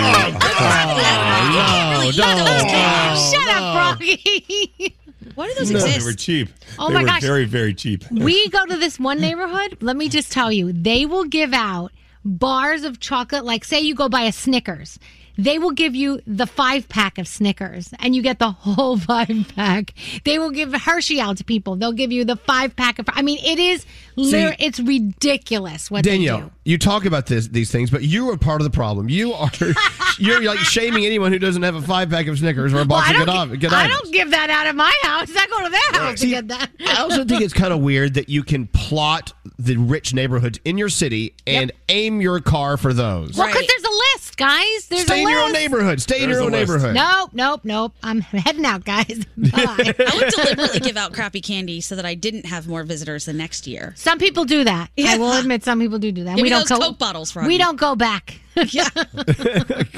no, 2.19 2.23
no. 2.45 3.31
Shut 3.31 3.49
up, 3.49 3.99
Froggy. 3.99 4.97
Why 5.35 5.49
do 5.49 5.55
those 5.55 5.71
No, 5.71 5.79
exist? 5.79 5.99
they 5.99 6.05
were 6.05 6.13
cheap. 6.13 6.49
Oh 6.79 6.89
they 6.89 6.95
my 6.95 7.01
were 7.03 7.07
gosh. 7.07 7.23
very 7.23 7.45
very 7.47 7.73
cheap. 7.75 8.05
we 8.11 8.49
go 8.51 8.67
to 8.67 8.77
this 8.77 8.99
one 9.01 9.21
neighborhood. 9.21 9.79
Let 9.81 9.97
me 9.97 10.09
just 10.09 10.31
tell 10.33 10.53
you, 10.53 10.73
they 10.73 11.07
will 11.07 11.25
give 11.25 11.53
out 11.55 11.93
bars 12.25 12.85
of 12.85 13.01
chocolate. 13.01 13.45
Like, 13.45 13.65
say 13.65 13.81
you 13.81 13.95
go 13.95 14.09
buy 14.09 14.23
a 14.23 14.33
Snickers, 14.33 14.99
they 15.39 15.59
will 15.59 15.71
give 15.73 15.95
you 15.95 16.21
the 16.27 16.47
five 16.47 16.89
pack 16.89 17.19
of 17.19 17.27
Snickers, 17.27 17.93
and 17.99 18.15
you 18.15 18.23
get 18.23 18.39
the 18.39 18.51
whole 18.51 18.97
five 18.99 19.53
pack. 19.55 19.95
They 20.25 20.39
will 20.39 20.51
give 20.51 20.73
Hershey 20.75 21.21
out 21.21 21.39
to 21.39 21.45
people. 21.45 21.77
They'll 21.77 21.93
give 21.93 22.13
you 22.13 22.25
the 22.25 22.37
five 22.37 22.77
pack 22.77 22.99
of. 22.99 23.07
I 23.11 23.23
mean, 23.23 23.39
it 23.45 23.59
is. 23.59 23.87
lit- 24.17 24.57
it's 24.59 24.79
ridiculous 24.81 25.91
what 25.91 26.05
they 26.05 26.13
Danielle, 26.13 26.41
do. 26.41 26.51
you 26.65 26.79
talk 26.79 27.05
about 27.05 27.27
this 27.27 27.49
these 27.49 27.71
things, 27.71 27.91
but 27.91 28.03
you 28.03 28.31
are 28.31 28.37
part 28.37 28.61
of 28.61 28.65
the 28.65 28.71
problem. 28.71 29.09
You 29.09 29.33
are 29.33 29.51
you're 30.19 30.43
like 30.43 30.59
shaming 30.59 31.05
anyone 31.07 31.33
who 31.33 31.39
doesn't 31.39 31.63
have 31.63 31.75
a 31.75 31.83
five 31.83 32.11
pack 32.11 32.27
of 32.27 32.39
Snickers 32.39 32.73
or 32.75 32.81
a 32.81 32.85
box 32.85 33.09
I, 33.09 33.21
of 33.21 33.27
don't, 33.27 33.59
Godiva. 33.59 33.75
I 33.77 33.87
Godivas. 33.87 33.89
don't 33.89 34.13
give 34.13 34.31
that 34.33 34.51
out 34.51 34.67
of 34.67 34.77
my 34.77 34.93
house. 35.03 35.31
I 35.35 35.47
go 35.47 35.65
to 35.65 35.71
their 35.71 36.01
house 36.03 36.21
to 36.21 36.27
get 36.29 36.49
that. 36.49 36.71
I 36.87 37.01
also 37.03 37.25
think 37.25 37.43
it's 37.43 37.55
kind 37.55 37.73
of 37.73 37.81
weird 37.81 38.15
that 38.15 38.29
you 38.29 38.43
can 38.43 38.67
plot 38.67 39.33
the 39.59 39.77
rich 39.77 40.13
neighborhoods 40.13 40.59
in 40.65 40.77
your 40.79 40.89
city 40.89 41.35
and 41.47 41.73
aim 41.89 42.21
your 42.21 42.41
car 42.41 42.77
for 42.77 42.93
those. 42.93 43.37
Well, 43.37 43.47
because 43.47 43.67
there's 43.67 43.85
a 43.85 43.97
list, 44.17 44.22
guys. 44.37 44.87
There's 44.89 45.03
Stay 45.03 45.21
a 45.21 45.23
in 45.23 45.29
your 45.29 45.41
own 45.41 45.53
neighborhood. 45.53 46.01
Stay 46.01 46.17
in 46.23 46.29
There's 46.31 46.37
your 46.39 46.47
own 46.47 46.53
list. 46.53 46.69
neighborhood. 46.71 46.95
Nope, 46.95 47.31
nope, 47.33 47.61
nope. 47.65 47.95
I'm 48.03 48.21
heading 48.21 48.65
out, 48.65 48.85
guys. 48.85 49.25
Bye. 49.37 49.95
I 49.99 50.13
would 50.17 50.35
deliberately 50.35 50.81
give 50.81 50.97
out 50.97 51.13
crappy 51.13 51.41
candy 51.41 51.81
so 51.81 51.95
that 51.97 52.05
I 52.07 52.15
didn't 52.15 52.47
have 52.47 52.67
more 52.69 52.83
visitors 52.85 53.25
the 53.25 53.33
next 53.33 53.67
year. 53.67 53.93
Some 53.97 54.19
people 54.19 54.45
do 54.45 54.65
that. 54.65 54.91
I 54.99 55.19
will 55.19 55.33
admit, 55.33 55.65
some 55.65 55.79
people 55.81 55.99
do 55.99 56.13
do 56.13 56.25
that. 56.25 56.37
Give 56.37 56.43
we 56.43 56.45
me 56.45 56.49
don't 56.51 56.69
those 56.69 56.79
go. 56.79 56.85
Coke 56.89 56.99
bottles, 56.99 57.31
Froggy. 57.33 57.49
we 57.49 57.59
don't 57.59 57.77
go 57.79 57.95
back. 57.97 58.41
Yeah. 58.69 58.87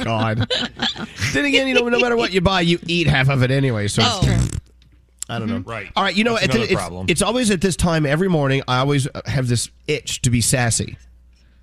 God. 0.04 0.48
then 1.32 1.44
again, 1.44 1.66
you 1.66 1.74
know, 1.74 1.88
no 1.88 1.98
matter 1.98 2.16
what 2.16 2.32
you 2.32 2.40
buy, 2.40 2.60
you 2.60 2.78
eat 2.86 3.06
half 3.08 3.28
of 3.28 3.42
it 3.42 3.50
anyway. 3.50 3.88
So 3.88 4.02
Oh. 4.04 4.38
I 5.28 5.38
don't 5.38 5.48
know. 5.48 5.58
Right. 5.58 5.90
All 5.96 6.04
right. 6.04 6.14
You 6.14 6.22
know, 6.22 6.34
That's 6.34 6.44
at 6.44 6.50
the- 6.52 6.56
another 6.58 6.72
it's, 6.72 6.80
problem. 6.80 7.06
it's 7.08 7.22
always 7.22 7.50
at 7.50 7.60
this 7.60 7.76
time 7.76 8.04
every 8.06 8.28
morning. 8.28 8.62
I 8.68 8.78
always 8.78 9.06
uh, 9.08 9.22
have 9.26 9.48
this 9.48 9.70
itch 9.88 10.20
to 10.22 10.30
be 10.30 10.40
sassy. 10.40 10.98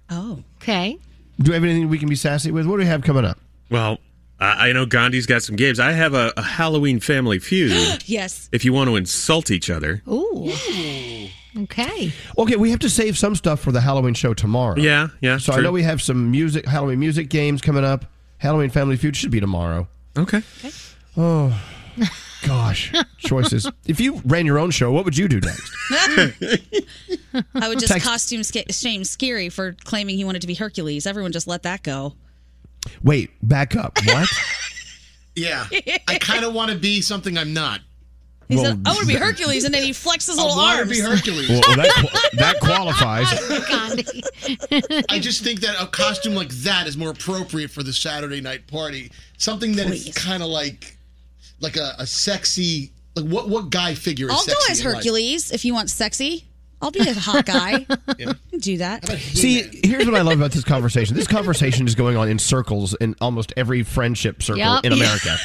Oh. 0.10 0.43
Okay. 0.62 0.97
Do 1.39 1.52
we 1.52 1.56
have 1.56 1.63
anything 1.63 1.89
we 1.89 1.98
can 1.98 2.10
be 2.10 2.15
sassy 2.15 2.52
with? 2.52 2.65
What 2.65 2.74
do 2.76 2.80
we 2.80 2.86
have 2.86 3.02
coming 3.04 3.26
up? 3.26 3.39
Well, 3.70 3.98
I 4.39 4.70
I 4.70 4.74
know 4.74 4.86
Gandhi's 4.86 5.26
got 5.26 5.41
some 5.44 5.56
games. 5.56 5.80
I 5.80 5.91
have 5.91 6.13
a, 6.13 6.34
a 6.38 6.41
Halloween 6.41 7.00
family 7.00 7.39
feud. 7.39 8.04
Yes. 8.06 8.50
if 8.52 8.65
you 8.65 8.74
want 8.74 8.89
to 8.89 8.96
insult 8.96 9.50
each 9.52 9.70
other. 9.70 10.02
Ooh. 10.08 10.52
Okay. 11.58 12.13
Okay, 12.38 12.56
we 12.56 12.70
have 12.72 12.80
to 12.80 12.89
save 12.89 13.17
some 13.17 13.36
stuff 13.36 13.60
for 13.60 13.72
the 13.72 13.82
Halloween 13.82 14.13
show 14.13 14.34
tomorrow. 14.34 14.78
Yeah, 14.78 15.10
yeah. 15.22 15.38
So 15.38 15.54
I 15.54 15.60
know 15.62 15.72
we 15.72 15.84
have 15.84 16.02
some 16.02 16.32
music, 16.32 16.65
Halloween 16.65 17.00
music 17.00 17.30
games 17.30 17.62
coming 17.62 17.84
up. 17.84 18.06
Halloween 18.38 18.70
Family 18.70 18.96
Feud 18.98 19.15
should 19.15 19.32
be 19.32 19.39
tomorrow. 19.39 19.88
Okay. 20.17 20.41
Okay. 20.60 20.72
Oh, 21.17 21.62
gosh, 22.47 22.91
choices. 23.17 23.69
If 23.86 23.99
you 23.99 24.21
ran 24.25 24.45
your 24.45 24.60
own 24.60 24.71
show, 24.71 24.91
what 24.91 25.06
would 25.06 25.17
you 25.17 25.27
do 25.27 25.39
next? 25.39 25.71
I 27.56 27.67
would 27.67 27.80
just 27.80 27.91
Text- 27.91 28.08
costume 28.08 28.43
sca- 28.43 28.71
shame 28.71 29.04
Scary 29.04 29.49
for 29.49 29.73
claiming 29.84 30.17
he 30.17 30.23
wanted 30.25 30.41
to 30.41 30.47
be 30.47 30.54
Hercules. 30.56 31.06
Everyone 31.08 31.32
just 31.32 31.47
let 31.47 31.63
that 31.63 31.84
go. 31.84 32.15
Wait, 33.04 33.32
back 33.43 33.75
up. 33.75 33.97
What? 34.06 34.27
Yeah. 35.34 35.65
I 36.10 36.17
kind 36.19 36.43
of 36.43 36.54
want 36.54 36.71
to 36.71 36.77
be 36.77 36.99
something 36.99 37.38
I'm 37.38 37.54
not. 37.54 37.80
He 38.49 38.58
Well, 38.58 38.65
said, 38.65 38.82
"I 38.86 38.89
want 38.89 38.99
to 39.04 39.08
be 39.08 39.13
Hercules," 39.15 39.63
and 39.63 39.73
then 39.73 39.82
he 39.82 39.93
flexed 39.93 40.27
his 40.27 40.36
little 40.36 40.51
I 40.51 40.56
want 40.58 40.73
to 40.73 40.80
arms. 40.80 40.91
be 40.91 40.99
Hercules. 40.99 41.49
well, 41.49 41.62
well, 41.65 41.77
that 41.77 41.89
qu- 41.95 42.38
that 42.38 42.60
qualifies. 42.60 43.27
Oh 44.91 45.01
I 45.10 45.19
just 45.19 45.41
think 45.41 45.62
that 45.62 45.82
a 45.82 45.88
costume 45.88 46.36
like 46.36 46.49
that 46.49 46.86
is 46.86 46.97
more 46.97 47.12
appropriate 47.12 47.71
for 47.71 47.82
the 47.82 47.93
Saturday 47.93 48.41
night 48.41 48.67
party. 48.67 49.10
Something 49.38 49.71
that 49.77 49.88
is 49.88 50.04
Please. 50.04 50.17
kind 50.17 50.43
of 50.43 50.49
like 50.49 50.97
like 51.62 51.78
a, 51.78 51.95
a 52.00 52.06
sexy 52.06 52.91
like 53.15 53.26
what 53.26 53.50
what 53.50 53.69
guy 53.69 53.93
figure 53.93 54.28
is 54.28 54.34
I'll 54.34 54.45
go 54.45 54.54
sexy 54.54 54.71
as 54.71 54.80
in 54.82 54.86
life? 54.86 54.95
Hercules 54.95 55.52
if 55.52 55.65
you 55.65 55.74
want 55.74 55.89
sexy. 55.89 56.45
I'll 56.82 56.89
be 56.89 57.08
a 57.08 57.13
hot 57.13 57.45
guy. 57.45 57.86
Yeah. 58.17 58.34
Do 58.60 58.78
that. 58.78 59.08
See, 59.08 59.82
here's 59.84 60.06
what 60.06 60.15
I 60.15 60.21
love 60.21 60.38
about 60.38 60.52
this 60.52 60.63
conversation. 60.63 61.15
This 61.15 61.28
conversation 61.28 61.88
is 61.88 61.95
going 61.95 62.17
on 62.17 62.28
in 62.28 62.38
circles 62.38 62.93
in 62.95 63.15
almost 63.21 63.54
every 63.56 63.84
friendship 63.84 64.43
circle 64.43 64.60
Yup. 64.60 64.86
in 64.86 64.93
America. 64.93 65.38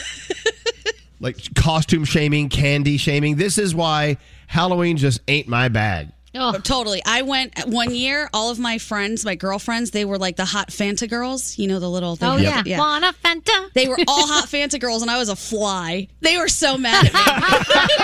like 1.20 1.54
costume 1.54 2.04
shaming, 2.04 2.48
candy 2.48 2.96
shaming. 2.96 3.36
This 3.36 3.56
is 3.56 3.74
why 3.74 4.18
Halloween 4.46 4.96
just 4.96 5.20
ain't 5.28 5.48
my 5.48 5.68
bag. 5.68 6.08
Oh. 6.38 6.58
Totally. 6.58 7.02
I 7.06 7.22
went 7.22 7.58
one 7.66 7.94
year. 7.94 8.28
All 8.32 8.50
of 8.50 8.58
my 8.58 8.78
friends, 8.78 9.24
my 9.24 9.34
girlfriends, 9.34 9.90
they 9.90 10.04
were 10.04 10.18
like 10.18 10.36
the 10.36 10.44
hot 10.44 10.68
Fanta 10.70 11.08
girls. 11.08 11.58
You 11.58 11.68
know 11.68 11.78
the 11.80 11.88
little. 11.90 12.16
They 12.16 12.26
Oh 12.26 12.36
yeah, 12.36 12.62
yeah. 12.66 12.78
Want 12.78 13.04
a 13.04 13.12
Fanta? 13.24 13.72
They 13.74 13.88
were 13.88 13.98
all 14.08 14.26
hot 14.26 14.48
Fanta 14.48 14.80
girls, 14.80 15.02
and 15.02 15.10
I 15.10 15.18
was 15.18 15.28
a 15.28 15.36
fly. 15.36 16.08
They 16.20 16.36
were 16.38 16.48
so 16.48 16.76
mad 16.78 17.06
at 17.06 17.12
me. 17.12 17.20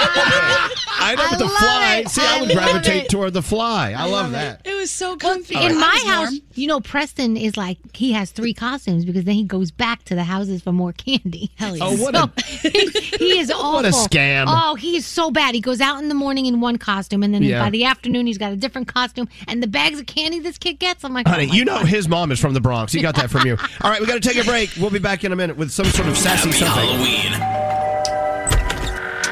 I 1.05 1.15
know, 1.17 1.27
but 1.31 1.39
the 1.39 1.49
fly. 1.49 1.97
it. 2.05 2.09
See, 2.09 2.23
I, 2.23 2.39
I 2.39 2.41
would 2.41 2.51
gravitate 2.51 3.05
it. 3.05 3.09
toward 3.11 3.33
the 3.33 3.43
fly. 3.43 3.93
I, 3.97 4.07
love 4.07 4.33
that. 4.33 4.63
It 4.65 4.75
was 4.75 4.91
so 4.91 5.17
comfy. 5.17 5.55
In 5.57 5.73
I 5.73 5.75
my 5.75 6.03
house, 6.07 6.31
warm. 6.31 6.41
you 6.55 6.67
know, 6.67 6.81
Preston 6.81 7.37
is 7.37 7.57
like 7.57 7.79
he 7.95 8.13
has 8.13 8.31
three 8.31 8.55
costumes 8.55 9.05
because 9.05 9.25
then 9.25 9.35
he 9.35 9.45
goes 9.45 9.71
back 9.71 10.05
to 10.05 10.15
the 10.15 10.25
houses 10.25 10.63
for 10.63 10.73
more 10.73 10.93
candy. 10.93 11.51
Hell 11.57 11.77
Oh, 11.81 11.97
what 11.97 12.15
a 12.15 12.31
he, 12.45 12.69
he 13.19 13.39
is 13.39 13.51
awful. 13.51 13.73
What 13.73 13.85
a 13.87 13.89
scam. 13.89 14.45
Oh, 14.49 14.75
he 14.77 14.97
is 14.97 15.07
so 15.07 15.31
bad. 15.31 15.55
He 15.55 15.61
goes 15.61 15.81
out 15.81 16.01
in 16.03 16.09
the 16.09 16.15
morning 16.15 16.47
in 16.47 16.61
one 16.61 16.77
costume, 16.77 17.23
and 17.23 17.35
then 17.35 17.43
Yeah. 17.43 17.63
by 17.63 17.71
the 17.71 17.85
afternoon 17.85 18.22
he's 18.27 18.39
got 18.39 18.53
a 18.53 18.57
different 18.57 18.89
costume. 18.89 19.29
And 19.49 19.63
the 19.63 19.67
bags 19.67 20.01
of 20.01 20.07
candy 20.07 20.41
this 20.41 20.59
kid 20.59 20.79
gets, 20.79 21.05
I'm 21.05 21.13
like, 21.13 21.27
Honey, 21.27 21.45
oh 21.45 21.49
my 21.49 21.55
you 21.55 21.65
know 21.65 21.79
his 21.79 22.09
mom 22.09 22.33
is 22.33 22.41
from 22.41 22.55
the 22.55 22.61
Bronx. 22.61 22.93
He 22.93 23.01
got 23.01 23.15
that 23.17 23.31
from 23.31 23.47
you. 23.47 23.57
All 23.81 23.91
right, 23.91 24.01
we 24.01 24.07
got 24.07 24.21
to 24.21 24.29
take 24.29 24.43
a 24.43 24.45
break. 24.49 24.71
We'll 24.79 24.91
be 24.91 24.99
back 24.99 25.25
in 25.25 25.33
a 25.33 25.37
minute 25.37 25.57
with 25.57 25.71
some 25.71 25.87
sort 25.87 26.09
of 26.09 26.17
sassy 26.17 26.51
Happy 26.51 26.65
something. 26.65 26.89
Halloween. 26.89 27.63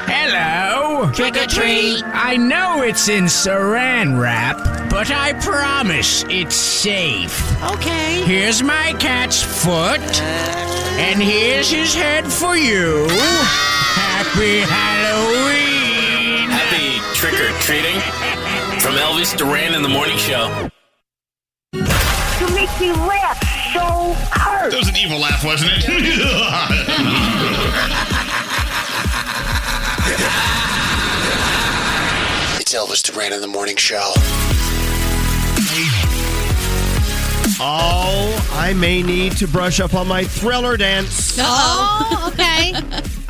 Hello. 0.07 1.11
Trick 1.13 1.35
or 1.35 1.47
treat. 1.47 2.03
I 2.05 2.37
know 2.37 2.83
it's 2.83 3.09
in 3.09 3.25
saran 3.25 4.19
wrap, 4.19 4.57
but 4.89 5.09
I 5.11 5.33
promise 5.33 6.23
it's 6.29 6.55
safe. 6.55 7.61
Okay. 7.63 8.21
Here's 8.25 8.61
my 8.61 8.93
cat's 8.99 9.41
foot, 9.41 10.01
and 10.99 11.21
here's 11.21 11.69
his 11.69 11.93
head 11.93 12.31
for 12.31 12.55
you. 12.55 13.07
Ah! 13.09 13.67
Happy 13.93 14.59
Halloween! 14.61 16.49
Happy 16.49 16.99
trick 17.15 17.33
or 17.33 17.51
treating 17.59 17.95
from 18.81 18.95
Elvis 18.95 19.37
Duran 19.37 19.75
in 19.75 19.83
the 19.83 19.89
morning 19.89 20.17
show. 20.17 20.69
You 21.73 22.47
make 22.55 22.69
me 22.79 22.91
laugh 22.91 23.37
so 23.73 24.13
hard. 24.33 24.71
That 24.71 24.77
was 24.79 24.89
an 24.89 24.97
evil 24.97 25.19
laugh, 25.19 25.43
wasn't 25.45 25.71
it? 25.75 25.85
It's 32.59 32.73
Elvis 32.73 33.01
Duran 33.03 33.33
in 33.33 33.41
the 33.41 33.47
morning 33.47 33.75
show. 33.75 34.13
Oh, 37.63 38.49
I 38.53 38.73
may 38.73 39.03
need 39.03 39.33
to 39.37 39.47
brush 39.47 39.79
up 39.79 39.93
on 39.93 40.07
my 40.07 40.23
thriller 40.23 40.77
dance. 40.77 41.37
Oh, 41.39 42.31
okay. 42.33 42.73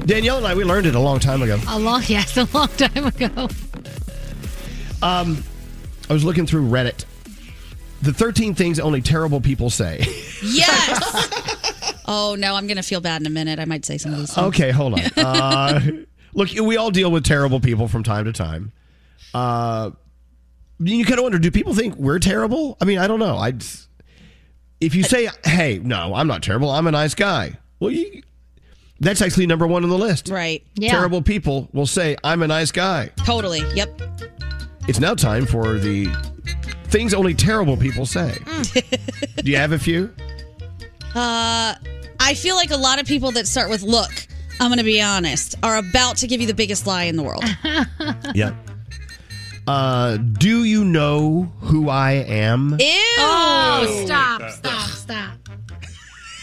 Danielle 0.05 0.37
and 0.37 0.47
I, 0.47 0.53
we 0.55 0.63
learned 0.63 0.85
it 0.85 0.95
a 0.95 0.99
long 0.99 1.19
time 1.19 1.41
ago. 1.41 1.59
a 1.67 1.77
long, 1.79 2.03
yes, 2.07 2.37
a 2.37 2.47
long 2.53 2.67
time 2.69 3.07
ago. 3.07 3.49
Um, 5.01 5.43
I 6.09 6.13
was 6.13 6.23
looking 6.23 6.45
through 6.45 6.69
Reddit. 6.69 7.05
The 8.01 8.13
13 8.13 8.55
things 8.55 8.79
only 8.79 9.01
terrible 9.01 9.41
people 9.41 9.69
say. 9.69 10.03
Yes. 10.43 12.01
oh 12.07 12.35
no, 12.37 12.55
I'm 12.55 12.65
gonna 12.67 12.81
feel 12.83 12.99
bad 13.01 13.21
in 13.21 13.27
a 13.27 13.31
minute. 13.31 13.59
I 13.59 13.65
might 13.65 13.85
say 13.85 13.97
some 13.97 14.13
of 14.13 14.19
these. 14.19 14.33
Things. 14.33 14.47
Okay, 14.47 14.71
hold 14.71 14.95
on. 14.95 15.01
Uh, 15.17 15.79
look, 16.33 16.49
we 16.51 16.77
all 16.77 16.89
deal 16.91 17.11
with 17.11 17.23
terrible 17.23 17.59
people 17.59 17.87
from 17.87 18.03
time 18.03 18.25
to 18.25 18.33
time. 18.33 18.71
Uh, 19.33 19.91
you 20.79 21.05
kind 21.05 21.19
of 21.19 21.23
wonder, 21.23 21.37
do 21.37 21.51
people 21.51 21.75
think 21.75 21.95
we're 21.95 22.19
terrible? 22.19 22.75
I 22.81 22.85
mean, 22.85 22.97
I 22.97 23.07
don't 23.07 23.19
know. 23.19 23.37
I, 23.37 23.53
if 24.79 24.95
you 24.95 25.03
say, 25.03 25.29
"Hey, 25.45 25.79
no, 25.83 26.15
I'm 26.15 26.27
not 26.27 26.41
terrible. 26.41 26.71
I'm 26.71 26.87
a 26.87 26.91
nice 26.91 27.13
guy," 27.13 27.57
well, 27.79 27.91
you, 27.91 28.23
that's 28.99 29.21
actually 29.21 29.45
number 29.45 29.67
one 29.67 29.83
on 29.83 29.89
the 29.89 29.97
list. 29.97 30.29
Right. 30.29 30.65
Yeah. 30.75 30.91
Terrible 30.91 31.21
people 31.21 31.69
will 31.71 31.85
say, 31.85 32.17
"I'm 32.23 32.41
a 32.41 32.47
nice 32.47 32.71
guy." 32.71 33.11
Totally. 33.17 33.61
Yep. 33.75 34.01
It's 34.87 34.99
now 34.99 35.13
time 35.15 35.45
for 35.45 35.77
the 35.77 36.07
things 36.85 37.13
only 37.13 37.33
terrible 37.33 37.77
people 37.77 38.05
say. 38.05 38.35
Mm. 38.41 39.43
Do 39.43 39.51
you 39.51 39.57
have 39.57 39.71
a 39.71 39.79
few? 39.79 40.13
Uh, 41.15 41.75
I 42.19 42.33
feel 42.35 42.55
like 42.55 42.71
a 42.71 42.77
lot 42.77 42.99
of 42.99 43.05
people 43.05 43.31
that 43.31 43.47
start 43.47 43.69
with 43.69 43.83
"look," 43.83 44.11
I'm 44.59 44.69
gonna 44.69 44.83
be 44.83 45.01
honest, 45.01 45.55
are 45.63 45.77
about 45.77 46.17
to 46.17 46.27
give 46.27 46.41
you 46.41 46.47
the 46.47 46.53
biggest 46.53 46.85
lie 46.87 47.03
in 47.03 47.15
the 47.15 47.23
world. 47.23 47.43
Yeah. 48.35 48.55
Uh, 49.67 50.17
do 50.17 50.63
you 50.63 50.83
know 50.83 51.51
who 51.61 51.89
I 51.89 52.11
am? 52.13 52.77
Ew. 52.79 52.87
Oh, 53.19 54.03
stop, 54.05 54.41
stop, 54.51 54.89
stop. 54.89 55.37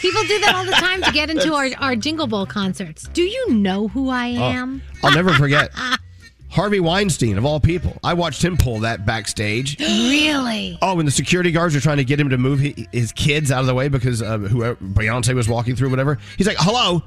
People 0.00 0.22
do 0.22 0.38
that 0.40 0.54
all 0.54 0.64
the 0.64 0.70
time 0.72 1.02
to 1.02 1.10
get 1.12 1.28
into 1.28 1.52
our, 1.56 1.68
our 1.78 1.96
Jingle 1.96 2.26
Ball 2.28 2.46
concerts. 2.46 3.08
Do 3.12 3.22
you 3.22 3.50
know 3.54 3.88
who 3.88 4.08
I 4.10 4.30
Oh, 4.38 4.42
am? 4.50 4.82
I'll 5.02 5.12
never 5.12 5.32
forget. 5.34 5.72
Harvey 6.50 6.80
Weinstein, 6.80 7.36
of 7.38 7.44
all 7.44 7.60
people. 7.60 7.98
I 8.02 8.14
watched 8.14 8.42
him 8.42 8.56
pull 8.56 8.80
that 8.80 9.04
backstage. 9.04 9.78
really? 9.80 10.78
Oh, 10.80 10.94
when 10.94 11.04
the 11.06 11.12
security 11.12 11.52
guards 11.52 11.74
were 11.74 11.80
trying 11.80 11.98
to 11.98 12.04
get 12.04 12.18
him 12.18 12.30
to 12.30 12.38
move 12.38 12.60
his 12.92 13.12
kids 13.12 13.50
out 13.52 13.60
of 13.60 13.66
the 13.66 13.74
way 13.74 13.88
because 13.88 14.22
uh, 14.22 14.38
whoever 14.38 14.76
Beyonce 14.76 15.34
was 15.34 15.48
walking 15.48 15.76
through, 15.76 15.90
whatever. 15.90 16.18
He's 16.38 16.46
like, 16.46 16.56
"Hello, 16.58 17.02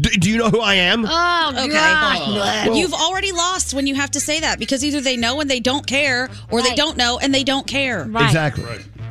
do, 0.00 0.10
do 0.10 0.30
you 0.30 0.36
know 0.38 0.50
who 0.50 0.60
I 0.60 0.74
am?" 0.74 1.06
Oh, 1.08 1.52
Okay. 1.56 1.68
God. 1.68 2.76
You've 2.76 2.92
already 2.94 3.32
lost 3.32 3.72
when 3.74 3.86
you 3.86 3.94
have 3.94 4.10
to 4.12 4.20
say 4.20 4.40
that 4.40 4.58
because 4.58 4.84
either 4.84 5.00
they 5.00 5.16
know 5.16 5.40
and 5.40 5.48
they 5.50 5.60
don't 5.60 5.86
care, 5.86 6.28
or 6.50 6.62
they 6.62 6.74
don't 6.74 6.96
know 6.96 7.18
and 7.20 7.34
they 7.34 7.44
don't 7.44 7.66
care. 7.66 8.04
Right. 8.04 8.26
Exactly. 8.26 8.64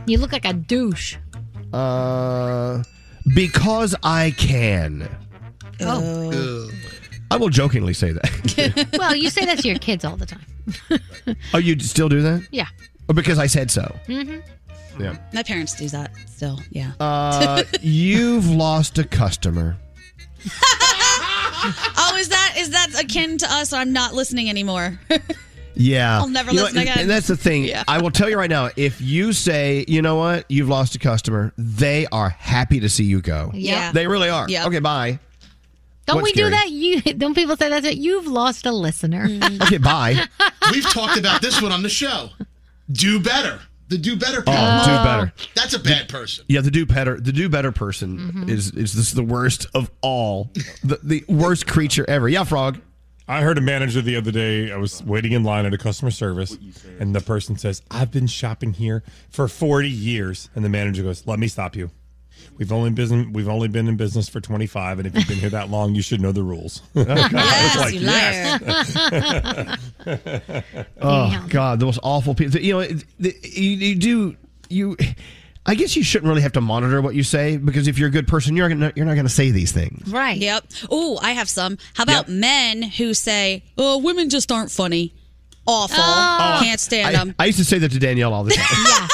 You 0.05 0.19
look 0.19 0.31
like 0.31 0.45
a 0.45 0.53
douche. 0.53 1.17
Uh, 1.73 2.83
because 3.35 3.95
I 4.03 4.31
can. 4.37 5.09
Oh. 5.81 6.69
I 7.31 7.37
will 7.37 7.49
jokingly 7.49 7.93
say 7.93 8.11
that. 8.11 8.89
well, 8.97 9.15
you 9.15 9.29
say 9.29 9.45
that 9.45 9.59
to 9.59 9.67
your 9.67 9.77
kids 9.79 10.03
all 10.03 10.17
the 10.17 10.25
time. 10.25 10.45
oh, 11.53 11.57
you 11.57 11.79
still 11.79 12.09
do 12.09 12.21
that? 12.21 12.47
Yeah. 12.51 12.67
Or 13.07 13.13
because 13.15 13.39
I 13.39 13.47
said 13.47 13.69
so? 13.71 13.95
Mm-hmm. 14.07 15.01
Yeah. 15.01 15.15
My 15.33 15.43
parents 15.43 15.75
do 15.75 15.87
that 15.89 16.11
still. 16.27 16.59
Yeah. 16.71 16.91
Uh, 16.99 17.63
you've 17.81 18.47
lost 18.49 18.97
a 18.97 19.03
customer. 19.03 19.77
oh, 20.45 22.15
is 22.19 22.29
that 22.29 22.55
is 22.57 22.69
that 22.71 23.03
akin 23.03 23.37
to 23.39 23.51
us? 23.51 23.73
I'm 23.73 23.93
not 23.93 24.13
listening 24.13 24.49
anymore. 24.49 24.99
Yeah. 25.75 26.19
I'll 26.19 26.27
never 26.27 26.51
You 26.51 26.61
listen 26.61 26.79
and- 26.79 26.89
again. 26.89 26.99
And 26.99 27.09
that's 27.09 27.27
the 27.27 27.37
thing. 27.37 27.63
Yeah. 27.63 27.85
I 27.87 28.01
will 28.01 28.11
tell 28.11 28.29
you 28.29 28.37
right 28.37 28.49
now 28.49 28.69
if 28.75 28.99
you 28.99 29.31
say, 29.31 29.85
you 29.87 30.01
know 30.01 30.17
what, 30.17 30.43
you've 30.49 30.67
lost 30.67 30.93
a 30.95 30.99
customer, 30.99 31.53
they 31.57 32.05
are 32.11 32.27
happy 32.29 32.81
to 32.81 32.89
see 32.89 33.05
you 33.05 33.21
go. 33.21 33.51
Yeah. 33.53 33.93
They 33.93 34.05
really 34.05 34.27
are. 34.27 34.49
Yeah. 34.49 34.67
Okay, 34.67 34.79
bye. 34.79 35.19
Don't 36.13 36.21
What's 36.23 36.35
we 36.35 36.41
do 36.41 36.49
that? 36.49 36.69
You 36.69 37.01
don't 37.17 37.35
people 37.35 37.55
say 37.55 37.69
that? 37.69 37.97
You've 37.97 38.27
lost 38.27 38.65
a 38.65 38.71
listener. 38.71 39.27
Okay, 39.61 39.77
bye. 39.77 40.15
We've 40.71 40.89
talked 40.89 41.17
about 41.17 41.41
this 41.41 41.61
one 41.61 41.71
on 41.71 41.83
the 41.83 41.89
show. 41.89 42.29
Do 42.91 43.19
better. 43.19 43.59
The 43.89 43.97
do 43.97 44.15
better. 44.15 44.43
Oh, 44.45 44.83
do 44.85 45.03
better. 45.03 45.33
That's 45.55 45.73
a 45.73 45.79
bad 45.79 46.09
person. 46.09 46.45
Yeah, 46.47 46.61
the 46.61 46.71
do 46.71 46.85
better. 46.85 47.19
The 47.19 47.31
do 47.31 47.49
better 47.49 47.71
person 47.71 48.17
Mm-hmm. 48.17 48.49
is 48.49 48.71
is 48.71 48.93
this 48.93 49.11
the 49.11 49.23
worst 49.23 49.67
of 49.73 49.89
all, 50.01 50.51
the 50.83 50.99
the 51.03 51.25
worst 51.27 51.67
creature 51.67 52.05
ever. 52.07 52.27
Yeah, 52.29 52.43
frog. 52.43 52.79
I 53.27 53.41
heard 53.41 53.59
a 53.59 53.61
manager 53.61 54.01
the 54.01 54.15
other 54.15 54.31
day. 54.31 54.71
I 54.71 54.77
was 54.77 55.03
waiting 55.03 55.33
in 55.33 55.43
line 55.43 55.65
at 55.67 55.73
a 55.73 55.77
customer 55.77 56.09
service, 56.11 56.57
and 56.99 57.13
the 57.15 57.21
person 57.21 57.57
says, 57.57 57.81
"I've 57.91 58.11
been 58.11 58.25
shopping 58.27 58.73
here 58.73 59.03
for 59.29 59.47
40 59.47 59.87
years." 59.89 60.49
And 60.55 60.65
the 60.65 60.69
manager 60.69 61.03
goes, 61.03 61.27
"Let 61.27 61.37
me 61.37 61.47
stop 61.47 61.75
you. 61.75 61.91
We've 62.57 62.71
only 62.71 62.89
been 62.91 63.33
we've 63.33 63.47
only 63.47 63.67
been 63.67 63.87
in 63.87 63.95
business 63.95 64.27
for 64.27 64.41
25, 64.41 64.99
and 64.99 65.07
if 65.07 65.15
you've 65.15 65.27
been 65.27 65.37
here 65.37 65.49
that 65.51 65.69
long, 65.69 65.95
you 65.95 66.01
should 66.01 66.21
know 66.21 66.31
the 66.31 66.43
rules." 66.43 66.81
I 66.95 66.99
was 66.99 67.93
Yes, 67.93 67.93
you 67.93 67.99
"Yes." 70.05 70.89
Oh 71.01 71.45
God, 71.49 71.73
oh, 71.81 71.85
those 71.85 71.99
awful 72.03 72.35
people. 72.35 72.59
You 72.59 72.73
know, 72.73 72.87
the, 73.19 73.35
you, 73.43 73.69
you 73.69 73.95
do 73.95 74.35
you. 74.69 74.97
I 75.65 75.75
guess 75.75 75.95
you 75.95 76.03
shouldn't 76.03 76.27
really 76.27 76.41
have 76.41 76.53
to 76.53 76.61
monitor 76.61 77.01
what 77.01 77.15
you 77.15 77.23
say 77.23 77.57
because 77.57 77.87
if 77.87 77.99
you're 77.99 78.07
a 78.07 78.11
good 78.11 78.27
person, 78.27 78.55
you're 78.55 78.69
not 78.69 78.97
you're 78.97 79.05
not 79.05 79.13
going 79.13 79.27
to 79.27 79.33
say 79.33 79.51
these 79.51 79.71
things. 79.71 80.11
Right. 80.11 80.37
Yep. 80.37 80.65
Oh, 80.89 81.19
I 81.21 81.31
have 81.33 81.49
some. 81.49 81.77
How 81.93 82.03
about 82.03 82.27
men 82.27 82.81
who 82.81 83.13
say, 83.13 83.63
"Oh, 83.77 83.99
women 83.99 84.29
just 84.29 84.51
aren't 84.51 84.71
funny." 84.71 85.13
Awful. 85.67 85.97
Oh. 85.99 86.59
Can't 86.63 86.79
stand 86.79 87.07
I, 87.07 87.11
them. 87.11 87.35
I 87.37 87.45
used 87.45 87.59
to 87.59 87.65
say 87.65 87.77
that 87.77 87.91
to 87.91 87.99
Danielle 87.99 88.33
all 88.33 88.43
the 88.43 88.51
time. 88.55 89.09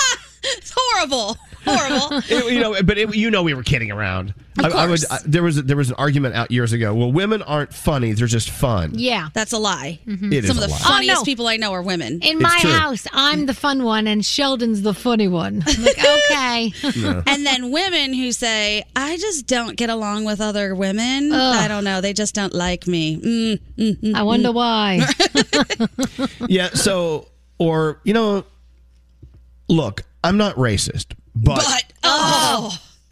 It's 0.57 0.73
horrible. 0.75 1.37
Horrible. 1.65 2.21
It- 2.29 2.53
you 2.53 2.59
know, 2.59 2.81
but 2.83 2.97
it, 2.97 3.15
you 3.15 3.29
know 3.31 3.43
we 3.43 3.53
were 3.53 3.63
kidding 3.63 3.91
around. 3.91 4.33
Of 4.59 4.73
I, 4.73 4.83
I 4.83 4.87
would. 4.87 4.99
I, 5.11 5.19
there 5.25 5.43
was 5.43 5.61
there 5.63 5.75
was 5.75 5.89
an 5.89 5.95
argument 5.97 6.35
out 6.35 6.49
years 6.49 6.71
ago. 6.71 6.93
Well, 6.93 7.11
women 7.11 7.41
aren't 7.41 7.73
funny; 7.73 8.13
they're 8.13 8.27
just 8.27 8.49
fun. 8.49 8.91
Yeah. 8.93 9.27
That's 9.33 9.51
a 9.51 9.57
lie. 9.57 9.99
It 10.05 10.31
is 10.33 10.47
Some 10.47 10.57
of 10.57 10.63
a 10.63 10.67
the 10.67 10.71
lie. 10.71 10.77
funniest 10.79 11.17
Oh, 11.17 11.19
no. 11.21 11.25
people 11.25 11.47
I 11.47 11.57
know 11.57 11.73
are 11.73 11.81
women. 11.81 12.13
In 12.21 12.37
It's 12.37 12.41
my 12.41 12.57
true. 12.61 12.71
house, 12.71 13.05
I'm 13.11 13.47
the 13.47 13.53
fun 13.53 13.83
one, 13.83 14.07
and 14.07 14.25
Sheldon's 14.25 14.81
the 14.83 14.93
funny 14.93 15.27
one. 15.27 15.61
I'm 15.67 15.83
like, 15.83 15.99
okay. 16.31 16.71
And 17.27 17.45
then 17.45 17.71
women 17.71 18.13
who 18.13 18.31
say, 18.31 18.83
I 18.95 19.17
just 19.17 19.45
don't 19.45 19.75
get 19.75 19.89
along 19.89 20.23
with 20.23 20.39
other 20.39 20.73
women. 20.73 21.31
Ugh. 21.33 21.55
I 21.55 21.67
don't 21.67 21.83
know. 21.83 21.99
They 21.99 22.13
just 22.13 22.33
don't 22.33 22.53
like 22.53 22.87
me. 22.87 23.17
Mm, 23.17 23.59
mm, 23.77 23.99
mm, 23.99 24.15
I 24.15 24.23
wonder 24.23 24.49
mm. 24.49 24.53
why. 24.53 25.01
Yeah. 26.47 26.69
So, 26.69 27.27
or 27.57 27.99
you 28.03 28.13
know, 28.13 28.45
look, 29.67 30.03
I'm 30.23 30.37
not 30.37 30.55
racist, 30.55 31.13
but, 31.35 31.55
But, 31.57 31.83
oh. 32.03 32.77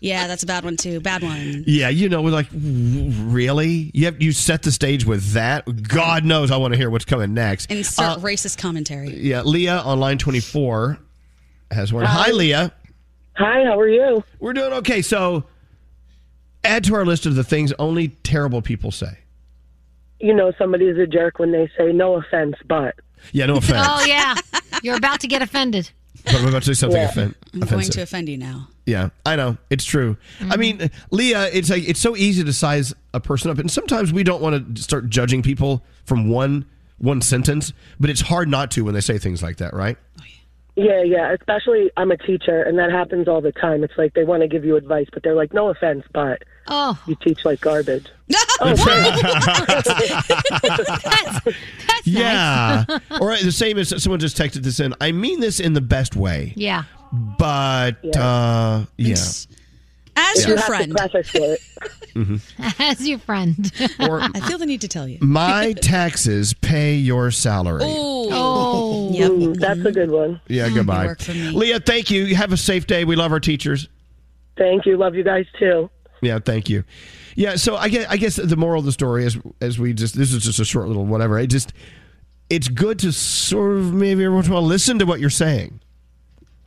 yeah, 0.00 0.26
that's 0.26 0.42
a 0.42 0.46
bad 0.46 0.64
one 0.64 0.76
too. 0.76 1.00
Bad 1.00 1.22
one. 1.22 1.64
yeah, 1.66 1.88
you 1.90 2.08
know, 2.08 2.22
we're 2.22 2.30
like, 2.30 2.48
really? 2.52 3.90
You 3.94 4.06
have 4.06 4.20
you 4.22 4.32
set 4.32 4.62
the 4.62 4.72
stage 4.72 5.04
with 5.04 5.32
that? 5.32 5.82
God 5.88 6.24
knows, 6.24 6.50
I 6.50 6.56
want 6.56 6.72
to 6.74 6.78
hear 6.78 6.90
what's 6.90 7.04
coming 7.04 7.34
next. 7.34 7.70
Insert 7.70 8.04
Uh, 8.04 8.16
racist 8.18 8.58
commentary. 8.58 9.10
yeah, 9.16 9.42
Leah 9.42 9.78
on 9.78 10.00
line 10.00 10.18
24 10.18 10.98
has 11.70 11.92
one. 11.92 12.04
Hi, 12.04 12.30
Leah. 12.30 12.72
Hi, 13.36 13.64
how 13.64 13.78
are 13.78 13.88
you? 13.88 14.24
We're 14.40 14.52
doing 14.54 14.72
okay. 14.74 15.02
So, 15.02 15.44
add 16.64 16.84
to 16.84 16.94
our 16.94 17.04
list 17.06 17.26
of 17.26 17.34
the 17.36 17.44
things 17.44 17.72
only 17.78 18.08
terrible 18.08 18.60
people 18.62 18.90
say. 18.90 19.18
You 20.18 20.34
know 20.34 20.52
somebody's 20.58 20.98
a 20.98 21.06
jerk 21.06 21.38
when 21.38 21.52
they 21.52 21.70
say 21.78 21.92
no 21.92 22.14
offense, 22.16 22.56
but. 22.66 22.94
Yeah, 23.32 23.46
no 23.46 23.56
offense. 23.58 23.86
oh 23.88 24.04
yeah, 24.06 24.34
you're 24.82 24.96
about 24.96 25.20
to 25.20 25.28
get 25.28 25.42
offended. 25.42 25.90
But 26.24 26.34
I'm 26.36 26.46
about 26.48 26.62
to 26.64 26.74
say 26.74 26.78
something 26.80 27.00
Yeah. 27.00 27.08
offen- 27.08 27.34
I'm 27.54 27.62
offensive. 27.62 27.70
going 27.70 27.90
to 27.90 28.02
offend 28.02 28.28
you 28.28 28.36
now. 28.38 28.68
Yeah, 28.86 29.10
I 29.24 29.36
know 29.36 29.56
it's 29.70 29.84
true. 29.84 30.16
I 30.40 30.44
Mm-hmm. 30.44 30.60
mean, 30.60 30.90
Leah, 31.10 31.48
it's 31.52 31.70
like 31.70 31.88
it's 31.88 32.00
so 32.00 32.16
easy 32.16 32.42
to 32.44 32.52
size 32.52 32.92
a 33.14 33.20
person 33.20 33.50
up, 33.50 33.58
and 33.58 33.70
sometimes 33.70 34.12
we 34.12 34.22
don't 34.22 34.42
want 34.42 34.76
to 34.76 34.82
start 34.82 35.08
judging 35.08 35.42
people 35.42 35.82
from 36.04 36.28
one 36.28 36.64
one 36.98 37.20
sentence, 37.22 37.72
but 37.98 38.10
it's 38.10 38.20
hard 38.20 38.48
not 38.48 38.70
to 38.72 38.84
when 38.84 38.92
they 38.94 39.00
say 39.00 39.16
things 39.16 39.42
like 39.42 39.56
that, 39.56 39.72
right? 39.72 39.96
Yeah, 40.76 41.02
yeah. 41.02 41.32
Especially, 41.32 41.90
I'm 41.96 42.10
a 42.10 42.16
teacher, 42.16 42.62
and 42.62 42.78
that 42.78 42.90
happens 42.90 43.26
all 43.28 43.40
the 43.40 43.52
time. 43.52 43.82
It's 43.84 43.94
like 43.98 44.14
they 44.14 44.24
want 44.24 44.42
to 44.42 44.48
give 44.48 44.64
you 44.64 44.76
advice, 44.76 45.06
but 45.12 45.22
they're 45.22 45.34
like, 45.34 45.52
no 45.54 45.68
offense, 45.68 46.04
but 46.12 46.42
Oh, 46.68 46.98
you 47.06 47.16
teach 47.16 47.44
like 47.44 47.60
garbage. 47.60 48.06
that's, 48.28 48.56
that's 48.84 49.88
That's 50.64 51.44
nice. 51.46 52.06
yeah. 52.06 52.84
or 53.20 53.36
the 53.36 53.50
same 53.52 53.78
as 53.78 54.02
someone 54.02 54.20
just 54.20 54.36
texted 54.36 54.62
this 54.62 54.78
in. 54.80 54.94
I 55.00 55.12
mean 55.12 55.40
this 55.40 55.58
in 55.60 55.72
the 55.72 55.80
best 55.80 56.14
way, 56.16 56.52
Yeah. 56.56 56.84
but 57.38 57.92
uh, 58.16 58.84
yeah. 58.96 59.14
As 59.14 60.42
Yeah. 60.42 60.48
your 60.48 60.48
You 60.48 60.56
have 60.56 60.64
to 61.12 61.22
friend. 61.24 61.58
Mhm. 62.14 62.40
As 62.80 63.08
your 63.08 63.18
friend. 63.20 63.72
Or- 64.00 64.20
I 64.20 64.40
feel 64.40 64.58
the 64.58 64.66
need 64.66 64.80
to 64.80 64.88
tell 64.88 65.06
you. 65.06 65.18
My 65.20 65.72
taxes 65.74 66.52
pay 66.54 66.96
your 66.96 67.30
salary. 67.30 67.82
Oh. 67.84 69.10
Yep. 69.12 69.56
that's 69.58 69.80
a 69.84 69.92
good 69.92 70.10
one. 70.10 70.40
Yeah, 70.48 70.68
goodbye. 70.70 71.06
work 71.06 71.20
for 71.20 71.32
me. 71.32 71.50
Leah, 71.50 71.78
thank 71.80 72.10
you. 72.10 72.24
You 72.24 72.34
Have 72.34 72.52
a 72.52 72.56
safe 72.56 72.86
day. 72.88 73.04
We 73.04 73.14
love 73.16 73.30
our 73.32 73.38
teachers. 73.40 73.88
Thank 74.58 74.86
you. 74.86 74.96
Love 74.96 75.14
you 75.14 75.22
guys 75.22 75.46
too. 75.58 75.88
Yeah, 76.20 76.38
thank 76.38 76.68
you. 76.68 76.84
Yeah, 77.36 77.56
so 77.56 77.76
I 77.76 77.88
guess 77.88 78.06
I 78.10 78.16
guess 78.16 78.36
the 78.36 78.56
moral 78.56 78.80
of 78.80 78.84
the 78.86 78.92
story 78.92 79.24
is 79.24 79.38
as 79.60 79.78
we 79.78 79.92
just 79.94 80.14
this 80.16 80.32
is 80.32 80.42
just 80.44 80.58
a 80.58 80.64
short 80.64 80.88
little 80.88 81.06
whatever. 81.06 81.38
It 81.38 81.46
just 81.48 81.72
it's 82.50 82.68
good 82.68 82.98
to 83.00 83.12
sort 83.12 83.78
of 83.78 83.92
maybe 83.92 84.24
every 84.24 84.34
once 84.34 84.46
in 84.46 84.52
a 84.52 84.54
while 84.56 84.64
listen 84.64 84.98
to 84.98 85.06
what 85.06 85.20
you're 85.20 85.30
saying. 85.30 85.80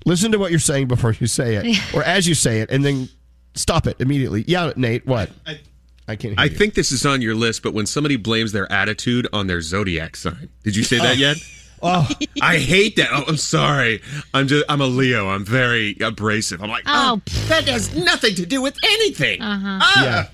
Listen 0.06 0.32
to 0.32 0.40
what 0.40 0.52
you're 0.52 0.60
saying 0.60 0.88
before 0.88 1.14
you 1.20 1.28
say 1.28 1.56
it, 1.56 1.94
or 1.96 2.04
as 2.04 2.28
you 2.28 2.34
say 2.36 2.62
it, 2.62 2.70
and 2.72 2.84
then 2.84 3.08
stop 3.56 3.88
it 3.88 3.98
immediately. 4.00 4.44
Yeah, 4.48 4.72
Nate, 4.76 5.06
what? 5.06 5.30
I, 5.46 5.60
I 6.08 6.16
can't. 6.16 6.34
Hear 6.34 6.36
I 6.38 6.46
you. 6.46 6.50
think 6.58 6.74
this 6.74 6.92
is 6.92 7.06
on 7.06 7.22
your 7.22 7.36
list, 7.36 7.64
but 7.64 7.74
when 7.74 7.86
somebody 7.86 8.16
blames 8.18 8.52
their 8.52 8.70
attitude 8.72 9.28
on 9.32 9.48
their 9.48 9.62
zodiac 9.62 10.16
sign, 10.16 10.50
did 10.64 10.76
you 10.76 10.84
say 10.84 10.98
that 10.98 11.12
Oh. 11.12 11.14
yet? 11.14 11.38
Oh, 11.84 12.10
I 12.42 12.58
hate 12.58 12.96
that. 12.96 13.10
Oh, 13.12 13.24
I'm 13.28 13.38
sorry. 13.38 14.02
I'm 14.34 14.48
just. 14.48 14.66
I'm 14.70 14.82
a 14.82 14.86
Leo. 14.86 15.30
I'm 15.30 15.46
very 15.46 15.98
abrasive. 16.02 16.64
I'm 16.64 16.70
like, 16.70 16.84
oh, 16.88 17.22
that 17.48 17.68
has 17.68 17.96
nothing 17.96 18.36
to 18.36 18.46
do 18.46 18.62
with 18.62 18.78
anything. 18.84 19.42
Uh-huh. 19.42 19.80
Ah. 19.82 20.04
Yeah. 20.04 20.28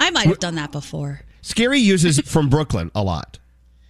I 0.00 0.10
might 0.10 0.26
have 0.26 0.38
done 0.38 0.56
that 0.56 0.72
before. 0.72 1.22
Scary 1.42 1.78
uses 1.78 2.20
from 2.20 2.48
Brooklyn 2.48 2.90
a 2.94 3.02
lot. 3.02 3.38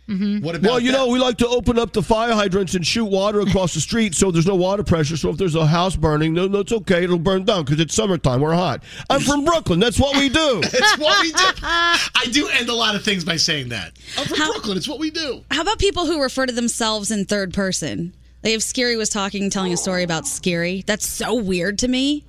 Mm-hmm. 0.08 0.42
What 0.44 0.62
well, 0.62 0.80
you 0.80 0.90
know, 0.90 1.08
we 1.08 1.18
like 1.18 1.36
to 1.38 1.48
open 1.48 1.78
up 1.78 1.92
the 1.92 2.02
fire 2.02 2.32
hydrants 2.32 2.74
and 2.74 2.86
shoot 2.86 3.04
water 3.04 3.40
across 3.40 3.74
the 3.74 3.80
street 3.80 4.14
so 4.14 4.30
there's 4.30 4.46
no 4.46 4.54
water 4.54 4.82
pressure. 4.82 5.18
So 5.18 5.28
if 5.28 5.36
there's 5.36 5.54
a 5.54 5.66
house 5.66 5.96
burning, 5.96 6.32
no, 6.32 6.46
no, 6.46 6.60
it's 6.60 6.72
okay. 6.72 7.04
It'll 7.04 7.18
burn 7.18 7.44
down 7.44 7.64
because 7.64 7.78
it's 7.78 7.94
summertime. 7.94 8.40
We're 8.40 8.54
hot. 8.54 8.82
I'm 9.10 9.20
from 9.20 9.44
Brooklyn. 9.44 9.80
That's 9.80 9.98
what 9.98 10.16
we 10.16 10.28
do. 10.28 10.62
It's 10.78 10.98
what 10.98 11.20
we 11.20 11.32
do. 11.32 11.38
I 11.62 12.26
do 12.30 12.48
end 12.48 12.68
a 12.68 12.74
lot 12.74 12.94
of 12.94 13.02
things 13.04 13.24
by 13.24 13.36
saying 13.36 13.70
that. 13.70 13.92
I'm 14.16 14.26
from 14.26 14.38
Brooklyn. 14.38 14.76
It's 14.76 14.88
what 14.88 14.98
we 14.98 15.10
do. 15.10 15.44
How 15.50 15.62
about 15.62 15.78
people 15.78 16.06
who 16.06 16.22
refer 16.22 16.46
to 16.46 16.52
themselves 16.52 17.10
in 17.10 17.24
third 17.24 17.52
person? 17.52 18.14
Like 18.44 18.54
if 18.54 18.62
Scary 18.62 18.96
was 18.96 19.08
talking, 19.08 19.50
telling 19.50 19.72
a 19.72 19.76
story 19.76 20.04
about 20.04 20.26
Scary, 20.26 20.84
that's 20.86 21.06
so 21.06 21.34
weird 21.34 21.78
to 21.80 21.88
me. 21.88 22.24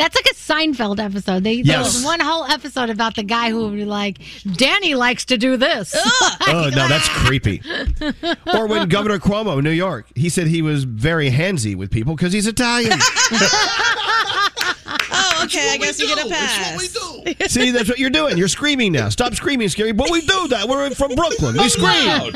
That's 0.00 0.16
like 0.16 0.26
a 0.26 0.34
Seinfeld 0.34 0.98
episode. 0.98 1.44
They, 1.44 1.60
There 1.62 1.76
Yes. 1.78 1.94
was 1.96 2.04
one 2.04 2.20
whole 2.20 2.44
episode 2.46 2.88
about 2.88 3.16
the 3.16 3.22
guy 3.22 3.50
who 3.50 3.64
would 3.68 3.76
be 3.76 3.84
like, 3.84 4.18
Danny 4.54 4.94
likes 4.94 5.26
to 5.26 5.36
do 5.36 5.56
this. 5.58 5.94
Oh, 6.52 6.68
no, 6.74 6.88
that's 6.88 7.08
creepy. 7.26 7.62
Or 8.52 8.66
when 8.66 8.88
Governor 8.88 9.18
Cuomo 9.18 9.58
in 9.58 9.64
New 9.64 9.70
York, 9.70 10.06
he 10.16 10.28
said 10.28 10.46
he 10.48 10.62
was 10.62 10.82
very 10.84 11.30
handsy 11.30 11.76
with 11.76 11.90
people 11.90 12.16
because 12.16 12.32
he's 12.32 12.46
Italian. 12.46 12.98
Oh, 15.52 15.58
okay. 15.58 15.70
I 15.70 15.76
guess 15.78 16.00
you 16.00 16.06
get 16.06 16.24
a 16.24 16.28
pass. 16.28 17.50
See, 17.52 17.70
that's 17.70 17.88
what 17.88 17.98
you're 17.98 18.10
doing. 18.10 18.36
You're 18.36 18.48
screaming 18.48 18.92
now. 18.92 19.08
Stop 19.08 19.34
screaming, 19.34 19.68
Scary. 19.68 19.92
But 19.92 20.10
we 20.10 20.20
do 20.20 20.48
that. 20.48 20.68
We're 20.68 20.90
from 20.90 21.14
Brooklyn. 21.14 21.56
We 21.56 21.68
scream. 21.68 22.34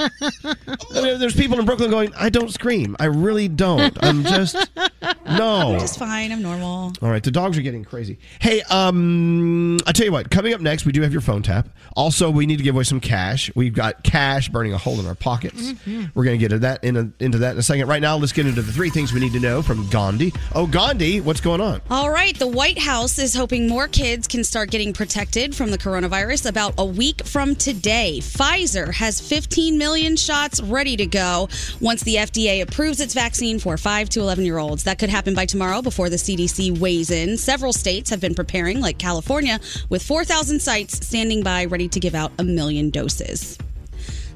I 0.95 1.01
mean, 1.03 1.19
there's 1.19 1.35
people 1.35 1.59
in 1.59 1.67
Brooklyn 1.67 1.91
going, 1.91 2.13
I 2.17 2.29
don't 2.29 2.53
scream. 2.53 2.97
I 2.99 3.07
really 3.07 3.49
don't. 3.49 3.97
I'm 4.03 4.25
just, 4.25 4.55
no. 4.55 4.63
I'm 5.75 5.81
just 5.81 5.99
fine. 5.99 6.33
I'm 6.33 6.43
normal. 6.43 6.93
All 7.03 7.11
right, 7.11 7.23
the 7.23 7.31
dogs 7.31 7.59
are 7.59 7.63
getting 7.63 7.85
crazy. 7.85 8.19
Hey, 8.41 8.63
um, 8.63 9.79
I 9.87 9.93
tell 9.93 10.07
you 10.07 10.13
what. 10.13 10.31
Coming 10.31 10.55
up 10.55 10.61
next, 10.61 10.85
we 10.87 10.93
do 10.93 11.03
have 11.03 11.13
your 11.13 11.21
phone 11.21 11.43
tap. 11.43 11.69
Also, 11.97 12.31
we 12.31 12.47
need 12.47 12.57
to 12.57 12.65
give 12.65 12.75
away 12.75 12.85
some 12.85 13.01
cash. 13.01 13.51
We've 13.55 13.75
got 13.75 14.03
cash 14.03 14.49
burning 14.49 14.73
a 14.73 14.79
hole 14.79 14.99
in 15.01 15.07
our 15.07 15.15
pockets. 15.15 15.75
We're 15.87 16.25
going 16.25 16.39
to 16.39 16.39
get 16.39 16.53
into 16.53 16.61
that 16.61 16.83
in 16.85 16.97
a, 16.97 17.11
into 17.23 17.39
that 17.39 17.53
in 17.53 17.59
a 17.59 17.63
second. 17.63 17.89
Right 17.89 18.03
now, 18.03 18.17
let's 18.17 18.33
get 18.33 18.47
into 18.47 18.63
the 18.63 18.73
three 18.73 18.91
things 18.91 19.13
we 19.13 19.21
need 19.21 19.33
to 19.33 19.41
know 19.41 19.63
from 19.63 19.89
Gandhi. 19.91 20.33
Oh, 20.55 20.67
Gandhi, 20.67 21.21
what's 21.21 21.41
going 21.41 21.61
on? 21.61 21.81
All 21.91 22.11
right, 22.11 22.39
the 22.39 22.47
White 22.47 22.79
House 22.79 23.04
is 23.05 23.35
hoping 23.35 23.69
more 23.69 23.87
kids 23.87 24.27
can 24.27 24.43
start 24.43 24.71
getting 24.71 24.95
protected 24.95 25.55
from 25.55 25.71
the 25.71 25.77
coronavirus 25.77 26.49
about 26.49 26.73
a 26.79 26.85
week 26.87 27.23
from 27.27 27.55
today. 27.55 28.19
Pfizer 28.23 28.91
has 28.95 29.21
15 29.21 29.77
million 29.77 30.17
shots 30.17 30.63
ready 30.63 30.97
to 30.97 31.05
go 31.05 31.51
once 31.83 32.03
the 32.03 32.15
FDA 32.15 32.63
approves 32.63 33.01
its 33.01 33.13
vaccine 33.13 33.59
for 33.59 33.77
5 33.77 34.09
to 34.09 34.21
11 34.21 34.47
year 34.47 34.57
olds. 34.57 34.85
That 34.85 34.99
could 34.99 35.11
happen 35.11 35.35
by 35.35 35.45
tomorrow 35.45 35.83
before 35.83 36.09
the 36.09 36.17
CDC 36.17 36.79
weighs 36.79 37.11
in. 37.11 37.37
Several 37.37 37.75
states 37.75 38.09
have 38.09 38.23
been 38.23 38.35
preparing, 38.35 38.81
like 38.81 38.97
California, 38.97 39.61
with 39.91 40.03
4,000 40.03 40.59
sites 40.61 41.07
standing 41.07 41.43
by 41.43 41.67
ready 41.67 41.89
to 41.89 42.01
give 42.01 42.15
out 42.15 42.33
a 42.39 42.43
million 42.43 42.89
doses. 42.89 43.59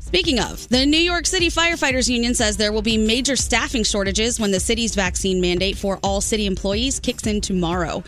Speaking 0.00 0.40
of, 0.40 0.68
the 0.68 0.84
New 0.84 0.98
York 0.98 1.24
City 1.24 1.48
Firefighters 1.48 2.10
Union 2.10 2.34
says 2.34 2.58
there 2.58 2.72
will 2.72 2.82
be 2.82 2.98
major 2.98 3.34
staffing 3.34 3.82
shortages 3.82 4.38
when 4.38 4.50
the 4.50 4.60
city's 4.60 4.94
vaccine 4.94 5.40
mandate 5.40 5.78
for 5.78 5.98
all 6.02 6.20
city 6.20 6.44
employees 6.44 7.00
kicks 7.00 7.26
in 7.26 7.40
tomorrow. 7.40 8.02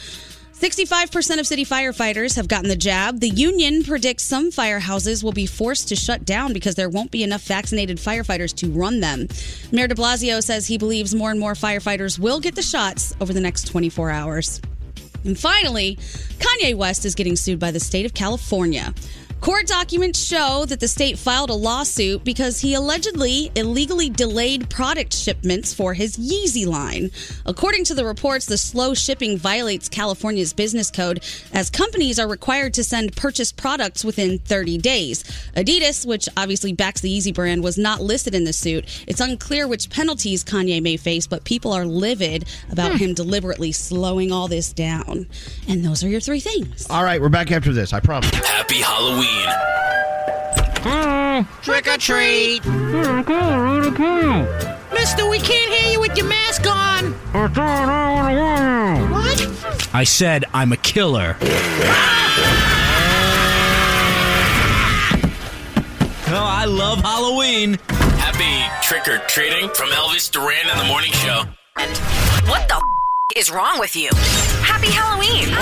65% 0.60 1.40
of 1.40 1.46
city 1.46 1.64
firefighters 1.64 2.36
have 2.36 2.46
gotten 2.46 2.68
the 2.68 2.76
jab. 2.76 3.20
The 3.20 3.30
union 3.30 3.82
predicts 3.82 4.24
some 4.24 4.50
firehouses 4.50 5.24
will 5.24 5.32
be 5.32 5.46
forced 5.46 5.88
to 5.88 5.96
shut 5.96 6.26
down 6.26 6.52
because 6.52 6.74
there 6.74 6.90
won't 6.90 7.10
be 7.10 7.22
enough 7.22 7.40
vaccinated 7.44 7.96
firefighters 7.96 8.54
to 8.56 8.70
run 8.70 9.00
them. 9.00 9.26
Mayor 9.72 9.88
de 9.88 9.94
Blasio 9.94 10.42
says 10.42 10.66
he 10.66 10.76
believes 10.76 11.14
more 11.14 11.30
and 11.30 11.40
more 11.40 11.54
firefighters 11.54 12.18
will 12.18 12.40
get 12.40 12.56
the 12.56 12.62
shots 12.62 13.16
over 13.22 13.32
the 13.32 13.40
next 13.40 13.68
24 13.68 14.10
hours. 14.10 14.60
And 15.24 15.38
finally, 15.38 15.96
Kanye 16.38 16.74
West 16.74 17.06
is 17.06 17.14
getting 17.14 17.36
sued 17.36 17.58
by 17.58 17.70
the 17.70 17.80
state 17.80 18.04
of 18.04 18.12
California. 18.12 18.92
Court 19.40 19.66
documents 19.66 20.22
show 20.22 20.66
that 20.66 20.80
the 20.80 20.88
state 20.88 21.18
filed 21.18 21.48
a 21.48 21.54
lawsuit 21.54 22.24
because 22.24 22.60
he 22.60 22.74
allegedly 22.74 23.50
illegally 23.54 24.10
delayed 24.10 24.68
product 24.68 25.14
shipments 25.14 25.72
for 25.72 25.94
his 25.94 26.18
Yeezy 26.18 26.66
line. 26.66 27.10
According 27.46 27.84
to 27.84 27.94
the 27.94 28.04
reports, 28.04 28.44
the 28.44 28.58
slow 28.58 28.92
shipping 28.92 29.38
violates 29.38 29.88
California's 29.88 30.52
business 30.52 30.90
code 30.90 31.24
as 31.54 31.70
companies 31.70 32.18
are 32.18 32.28
required 32.28 32.74
to 32.74 32.84
send 32.84 33.16
purchased 33.16 33.56
products 33.56 34.04
within 34.04 34.38
30 34.40 34.76
days. 34.76 35.22
Adidas, 35.56 36.04
which 36.04 36.28
obviously 36.36 36.74
backs 36.74 37.00
the 37.00 37.16
Yeezy 37.16 37.34
brand, 37.34 37.64
was 37.64 37.78
not 37.78 38.02
listed 38.02 38.34
in 38.34 38.44
the 38.44 38.52
suit. 38.52 39.04
It's 39.06 39.20
unclear 39.20 39.66
which 39.66 39.88
penalties 39.88 40.44
Kanye 40.44 40.82
may 40.82 40.98
face, 40.98 41.26
but 41.26 41.44
people 41.44 41.72
are 41.72 41.86
livid 41.86 42.44
about 42.70 42.92
hmm. 42.92 42.98
him 42.98 43.14
deliberately 43.14 43.72
slowing 43.72 44.32
all 44.32 44.48
this 44.48 44.70
down. 44.70 45.26
And 45.66 45.82
those 45.82 46.04
are 46.04 46.08
your 46.08 46.20
three 46.20 46.40
things. 46.40 46.86
All 46.90 47.04
right, 47.04 47.22
we're 47.22 47.30
back 47.30 47.50
after 47.50 47.72
this. 47.72 47.94
I 47.94 48.00
promise. 48.00 48.28
Happy 48.34 48.82
Halloween. 48.82 49.29
Trick 51.62 51.86
or 51.86 51.98
treat. 51.98 52.64
Mister, 54.92 55.28
we 55.28 55.38
can't 55.38 55.72
hear 55.72 55.92
you 55.92 56.00
with 56.00 56.16
your 56.16 56.26
mask 56.26 56.66
on. 56.66 57.12
What? 59.10 59.94
I 59.94 60.04
said 60.04 60.44
I'm 60.52 60.72
a 60.72 60.76
killer. 60.76 61.36
Oh, 66.32 66.36
I 66.36 66.64
love 66.64 67.00
Halloween. 67.00 67.76
Happy 67.88 68.86
trick 68.86 69.08
or 69.08 69.18
treating 69.26 69.68
from 69.70 69.88
Elvis 69.88 70.30
Duran 70.30 70.70
in 70.70 70.78
the 70.78 70.84
Morning 70.84 71.10
Show. 71.10 71.42
What 72.48 72.68
the 72.68 72.80
is 73.36 73.50
wrong 73.50 73.80
with 73.80 73.96
you? 73.96 74.10
Happy 74.62 74.92
Halloween. 74.92 75.48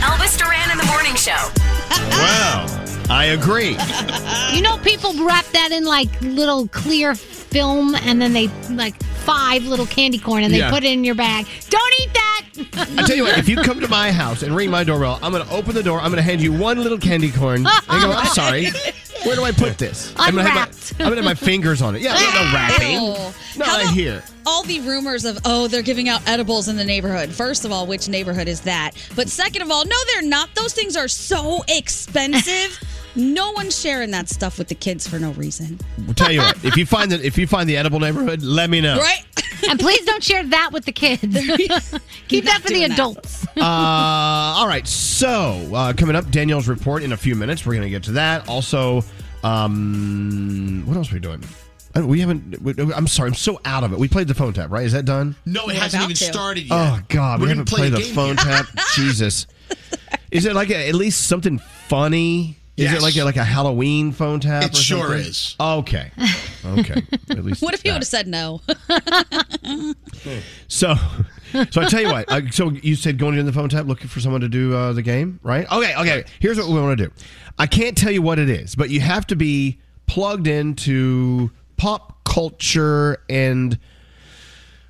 Elvis 0.00 0.38
Duran 0.38 0.70
in 0.70 0.78
the 0.78 0.86
Morning 0.86 1.14
Show. 1.14 1.77
Wow. 1.90 2.66
I 3.10 3.26
agree. 3.32 3.76
You 4.54 4.62
know, 4.62 4.76
people 4.78 5.14
wrap 5.24 5.46
that 5.52 5.70
in 5.72 5.84
like 5.84 6.08
little 6.20 6.68
clear 6.68 7.14
film 7.50 7.94
and 7.96 8.20
then 8.20 8.32
they 8.32 8.48
like 8.70 9.00
five 9.24 9.64
little 9.64 9.86
candy 9.86 10.18
corn 10.18 10.42
and 10.44 10.52
they 10.52 10.58
Yeah. 10.58 10.70
put 10.70 10.84
it 10.84 10.92
in 10.92 11.04
your 11.04 11.14
bag. 11.14 11.46
Don't 11.68 11.94
eat 12.00 12.10
that. 12.14 12.42
I 12.98 13.06
tell 13.06 13.16
you 13.16 13.22
what, 13.24 13.38
if 13.38 13.48
you 13.48 13.56
come 13.56 13.80
to 13.80 13.88
my 13.88 14.10
house 14.10 14.42
and 14.42 14.54
ring 14.54 14.70
my 14.70 14.82
doorbell, 14.84 15.18
I'm 15.22 15.32
going 15.32 15.46
to 15.46 15.52
open 15.52 15.74
the 15.74 15.82
door. 15.82 15.98
I'm 16.00 16.06
going 16.10 16.16
to 16.16 16.22
hand 16.22 16.40
you 16.40 16.52
one 16.52 16.82
little 16.82 16.98
candy 16.98 17.30
corn. 17.30 17.58
And 17.66 18.02
go, 18.02 18.10
I'm 18.12 18.26
sorry. 18.34 18.68
Where 19.24 19.34
do 19.36 19.44
I 19.44 19.50
put 19.52 19.78
this? 19.78 20.12
I'm 20.16 20.34
gonna 20.36 20.48
have 20.48 20.68
my, 20.98 21.04
I'm 21.04 21.10
going 21.10 21.22
to 21.22 21.28
have 21.28 21.40
my 21.40 21.46
fingers 21.46 21.82
on 21.82 21.96
it. 21.96 22.02
Yeah, 22.02 22.14
no 22.14 22.52
wrapping. 22.54 22.92
Ew. 22.92 23.00
No, 23.58 23.64
How 23.64 23.78
I 23.78 23.82
about 23.82 23.94
hear. 23.94 24.22
All 24.46 24.62
the 24.62 24.80
rumors 24.80 25.24
of, 25.24 25.38
oh, 25.44 25.66
they're 25.68 25.82
giving 25.82 26.08
out 26.08 26.26
edibles 26.28 26.68
in 26.68 26.76
the 26.76 26.84
neighborhood. 26.84 27.30
First 27.30 27.64
of 27.64 27.72
all, 27.72 27.86
which 27.86 28.08
neighborhood 28.08 28.46
is 28.48 28.60
that? 28.62 28.92
But 29.16 29.28
second 29.28 29.62
of 29.62 29.70
all, 29.70 29.84
no, 29.84 29.96
they're 30.12 30.22
not. 30.22 30.54
Those 30.54 30.72
things 30.72 30.96
are 30.96 31.08
so 31.08 31.64
expensive. 31.68 32.78
no 33.18 33.52
one's 33.52 33.78
sharing 33.78 34.10
that 34.12 34.28
stuff 34.28 34.58
with 34.58 34.68
the 34.68 34.74
kids 34.74 35.06
for 35.06 35.18
no 35.18 35.32
reason. 35.32 35.78
I'll 36.06 36.14
tell 36.14 36.30
you 36.32 36.40
what, 36.40 36.64
if 36.64 36.76
you 36.76 36.86
find 36.86 37.10
that 37.12 37.22
if 37.22 37.36
you 37.36 37.46
find 37.46 37.68
the 37.68 37.76
edible 37.76 38.00
neighborhood, 38.00 38.42
let 38.42 38.70
me 38.70 38.80
know. 38.80 38.98
Right? 38.98 39.24
and 39.68 39.78
please 39.80 40.04
don't 40.04 40.22
share 40.22 40.44
that 40.44 40.70
with 40.72 40.84
the 40.84 40.92
kids. 40.92 41.22
Keep 42.28 42.44
that 42.44 42.60
for 42.62 42.68
the 42.68 42.84
adults. 42.84 43.44
Uh, 43.56 43.60
all 43.62 44.68
right. 44.68 44.86
So 44.86 45.30
uh, 45.74 45.92
coming 45.94 46.14
up, 46.14 46.30
Danielle's 46.30 46.68
report 46.68 47.02
in 47.02 47.12
a 47.12 47.16
few 47.16 47.34
minutes. 47.34 47.66
We're 47.66 47.72
going 47.74 47.82
to 47.82 47.90
get 47.90 48.04
to 48.04 48.12
that. 48.12 48.48
Also, 48.48 49.02
um, 49.42 50.84
what 50.86 50.96
else 50.96 51.10
are 51.10 51.14
we 51.14 51.20
doing? 51.20 51.42
Uh, 51.96 52.06
We 52.06 52.20
haven't. 52.20 52.60
we- 52.62 52.74
I'm 52.94 53.06
sorry. 53.06 53.28
I'm 53.28 53.34
so 53.34 53.60
out 53.64 53.82
of 53.84 53.92
it. 53.92 53.98
We 53.98 54.08
played 54.08 54.28
the 54.28 54.34
phone 54.34 54.52
tap, 54.52 54.70
right? 54.70 54.84
Is 54.86 54.92
that 54.92 55.04
done? 55.04 55.34
No, 55.44 55.62
it 55.64 55.68
We're 55.68 55.80
hasn't 55.80 56.02
even 56.04 56.16
to. 56.16 56.24
started 56.24 56.64
yet. 56.64 56.72
Oh 56.72 57.00
God, 57.08 57.40
we, 57.40 57.48
didn't 57.48 57.68
haven't 57.68 57.68
play 57.76 57.90
played 57.90 58.02
the 58.04 58.14
phone 58.14 58.36
yet. 58.36 58.38
tap. 58.38 58.66
Jesus. 58.94 59.46
Is 60.30 60.44
it 60.44 60.54
like 60.54 60.70
a, 60.70 60.88
at 60.88 60.94
least 60.94 61.26
something 61.26 61.58
funny? 61.58 62.58
Is 62.78 62.84
Yes. 62.84 62.94
it 62.96 63.02
like 63.02 63.16
a, 63.16 63.24
like 63.24 63.36
a 63.36 63.44
Halloween 63.44 64.12
phone 64.12 64.38
tap? 64.40 64.62
It 64.62 64.72
or 64.72 64.76
sure 64.80 64.98
something? 65.08 65.18
is. 65.18 65.56
Okay. 65.58 66.10
Okay. 66.64 67.02
At 67.30 67.44
least. 67.44 67.60
What 67.68 67.74
if 67.74 67.84
you 67.84 67.90
would 67.92 68.02
have 68.02 68.06
said 68.06 68.26
no? 68.28 68.60
So, 70.68 70.94
so 71.70 71.80
I 71.80 71.84
tell 71.88 72.00
you 72.02 72.08
what. 72.08 72.30
Uh, 72.30 72.42
so 72.50 72.70
you 72.70 72.94
said 72.94 73.18
going 73.18 73.38
in 73.38 73.46
the 73.46 73.52
phone 73.52 73.68
tap, 73.68 73.86
looking 73.86 74.08
for 74.08 74.20
someone 74.20 74.40
to 74.42 74.48
do 74.48 74.74
uh, 74.76 74.92
the 74.92 75.02
game, 75.02 75.40
right? 75.42 75.70
Okay, 75.70 75.94
okay. 75.96 76.24
Here's 76.40 76.58
what 76.58 76.68
we 76.68 76.74
want 76.74 76.98
to 76.98 77.06
do. 77.06 77.12
I 77.58 77.66
can't 77.66 77.96
tell 77.96 78.10
you 78.12 78.20
what 78.22 78.38
it 78.38 78.50
is, 78.50 78.74
but 78.74 78.90
you 78.90 79.00
have 79.00 79.26
to 79.28 79.36
be 79.36 79.78
plugged 80.06 80.46
into 80.46 81.50
pop 81.78 82.22
culture 82.24 83.18
and 83.30 83.78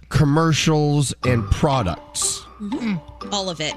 commercials 0.08 1.14
and 1.24 1.48
products. 1.50 2.44
All 3.30 3.48
of 3.50 3.60
it. 3.60 3.74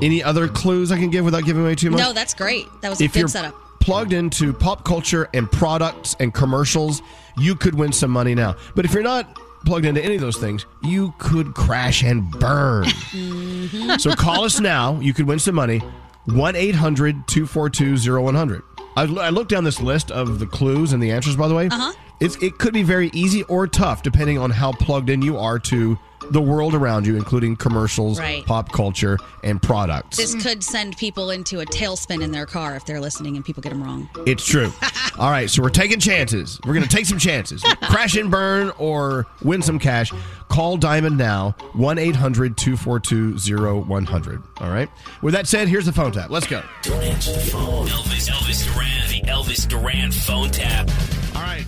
Any 0.00 0.22
other 0.22 0.48
clues 0.48 0.90
I 0.90 0.98
can 0.98 1.10
give 1.10 1.24
without 1.24 1.44
giving 1.44 1.62
away 1.62 1.74
too 1.74 1.90
much? 1.90 2.00
No, 2.00 2.12
that's 2.12 2.34
great. 2.34 2.66
That 2.80 2.88
was 2.88 3.00
a 3.00 3.04
if 3.04 3.12
good 3.12 3.20
you're 3.20 3.28
setup. 3.28 3.54
plugged 3.80 4.12
into 4.12 4.52
pop 4.52 4.84
culture 4.84 5.28
and 5.34 5.50
products 5.50 6.16
and 6.18 6.32
commercials, 6.32 7.02
you 7.36 7.54
could 7.54 7.74
win 7.74 7.92
some 7.92 8.10
money 8.10 8.34
now. 8.34 8.56
But 8.74 8.84
if 8.84 8.94
you're 8.94 9.02
not 9.02 9.38
plugged 9.66 9.84
into 9.84 10.02
any 10.02 10.14
of 10.14 10.20
those 10.20 10.38
things, 10.38 10.66
you 10.82 11.14
could 11.18 11.54
crash 11.54 12.02
and 12.02 12.30
burn. 12.30 12.88
so 13.98 14.14
call 14.14 14.44
us 14.44 14.60
now. 14.60 14.98
You 15.00 15.12
could 15.12 15.26
win 15.26 15.38
some 15.38 15.54
money. 15.54 15.78
1 16.26 16.56
800 16.56 17.26
242 17.28 18.20
0100. 18.22 18.62
I 18.96 19.02
I 19.02 19.30
looked 19.30 19.50
down 19.50 19.64
this 19.64 19.80
list 19.80 20.10
of 20.10 20.38
the 20.38 20.46
clues 20.46 20.92
and 20.92 21.02
the 21.02 21.10
answers, 21.10 21.36
by 21.36 21.48
the 21.48 21.54
way. 21.54 21.66
Uh-huh. 21.68 21.92
It's, 22.20 22.36
it 22.42 22.58
could 22.58 22.72
be 22.72 22.82
very 22.82 23.10
easy 23.12 23.42
or 23.44 23.66
tough 23.66 24.02
depending 24.02 24.38
on 24.38 24.50
how 24.50 24.72
plugged 24.72 25.10
in 25.10 25.22
you 25.22 25.38
are 25.38 25.58
to 25.60 25.98
the 26.30 26.40
world 26.40 26.72
around 26.72 27.04
you, 27.04 27.16
including 27.16 27.56
commercials, 27.56 28.20
Right. 28.20 28.46
pop 28.46 28.70
culture, 28.70 29.18
and 29.42 29.60
products. 29.60 30.16
This 30.18 30.40
could 30.40 30.62
send 30.62 30.96
people 30.96 31.30
into 31.30 31.58
a 31.58 31.66
tailspin 31.66 32.22
in 32.22 32.30
their 32.30 32.46
car 32.46 32.76
if 32.76 32.86
they're 32.86 33.00
listening 33.00 33.34
and 33.34 33.44
people 33.44 33.60
get 33.60 33.70
them 33.70 33.82
wrong. 33.82 34.08
It's 34.24 34.46
true. 34.46 34.72
All 35.18 35.30
right, 35.30 35.50
so 35.50 35.62
we're 35.62 35.68
taking 35.70 35.98
chances. 35.98 36.60
We're 36.64 36.74
going 36.74 36.86
to 36.86 36.96
take 36.96 37.06
some 37.06 37.18
chances. 37.18 37.60
Crash 37.82 38.16
and 38.16 38.30
burn 38.30 38.70
or 38.78 39.26
win 39.42 39.62
some 39.62 39.80
cash. 39.80 40.12
Call 40.48 40.76
Diamond 40.76 41.18
now, 41.18 41.56
1 41.72 41.98
800 41.98 42.56
242 42.56 43.36
0100. 43.84 44.42
All 44.58 44.70
right. 44.70 44.88
With 45.22 45.34
that 45.34 45.48
said, 45.48 45.66
here's 45.66 45.86
the 45.86 45.92
phone 45.92 46.12
tap. 46.12 46.30
Let's 46.30 46.46
go. 46.46 46.62
Don't 46.82 47.02
answer 47.02 47.32
the 47.32 47.40
phone. 47.40 47.88
Elvis, 47.88 48.30
Elvis 48.30 48.72
Duran, 48.72 49.08
the 49.10 49.28
Elvis 49.28 49.66
Duran 49.68 50.12
phone 50.12 50.50
tap. 50.50 50.88
All 51.34 51.42
right. 51.42 51.64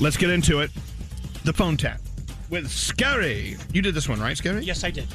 Let's 0.00 0.16
get 0.16 0.30
into 0.30 0.60
it. 0.60 0.70
The 1.44 1.52
phone 1.52 1.76
tap 1.76 2.00
with 2.50 2.70
Scary. 2.70 3.56
You 3.72 3.82
did 3.82 3.94
this 3.94 4.08
one, 4.08 4.20
right, 4.20 4.36
Scary? 4.36 4.64
Yes, 4.64 4.84
I 4.84 4.90
did. 4.90 5.06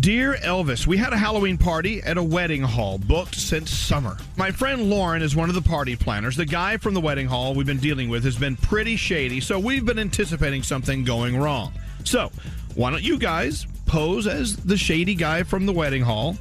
Dear 0.00 0.34
Elvis, 0.42 0.86
we 0.88 0.96
had 0.96 1.12
a 1.12 1.16
Halloween 1.16 1.56
party 1.56 2.02
at 2.02 2.18
a 2.18 2.22
wedding 2.22 2.62
hall 2.62 2.98
booked 2.98 3.36
since 3.36 3.70
summer. 3.70 4.16
My 4.36 4.50
friend 4.50 4.90
Lauren 4.90 5.22
is 5.22 5.36
one 5.36 5.48
of 5.48 5.54
the 5.54 5.62
party 5.62 5.94
planners. 5.94 6.36
The 6.36 6.44
guy 6.44 6.76
from 6.76 6.94
the 6.94 7.00
wedding 7.00 7.26
hall 7.26 7.54
we've 7.54 7.66
been 7.66 7.78
dealing 7.78 8.08
with 8.08 8.24
has 8.24 8.36
been 8.36 8.56
pretty 8.56 8.96
shady, 8.96 9.40
so 9.40 9.58
we've 9.58 9.84
been 9.84 10.00
anticipating 10.00 10.64
something 10.64 11.04
going 11.04 11.36
wrong. 11.36 11.72
So, 12.02 12.32
why 12.74 12.90
don't 12.90 13.04
you 13.04 13.18
guys 13.18 13.68
pose 13.86 14.26
as 14.26 14.56
the 14.56 14.76
shady 14.76 15.14
guy 15.14 15.44
from 15.44 15.64
the 15.64 15.72
wedding 15.72 16.02
hall 16.02 16.36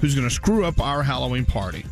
who's 0.00 0.14
going 0.14 0.28
to 0.28 0.34
screw 0.34 0.66
up 0.66 0.78
our 0.78 1.02
Halloween 1.02 1.46
party? 1.46 1.86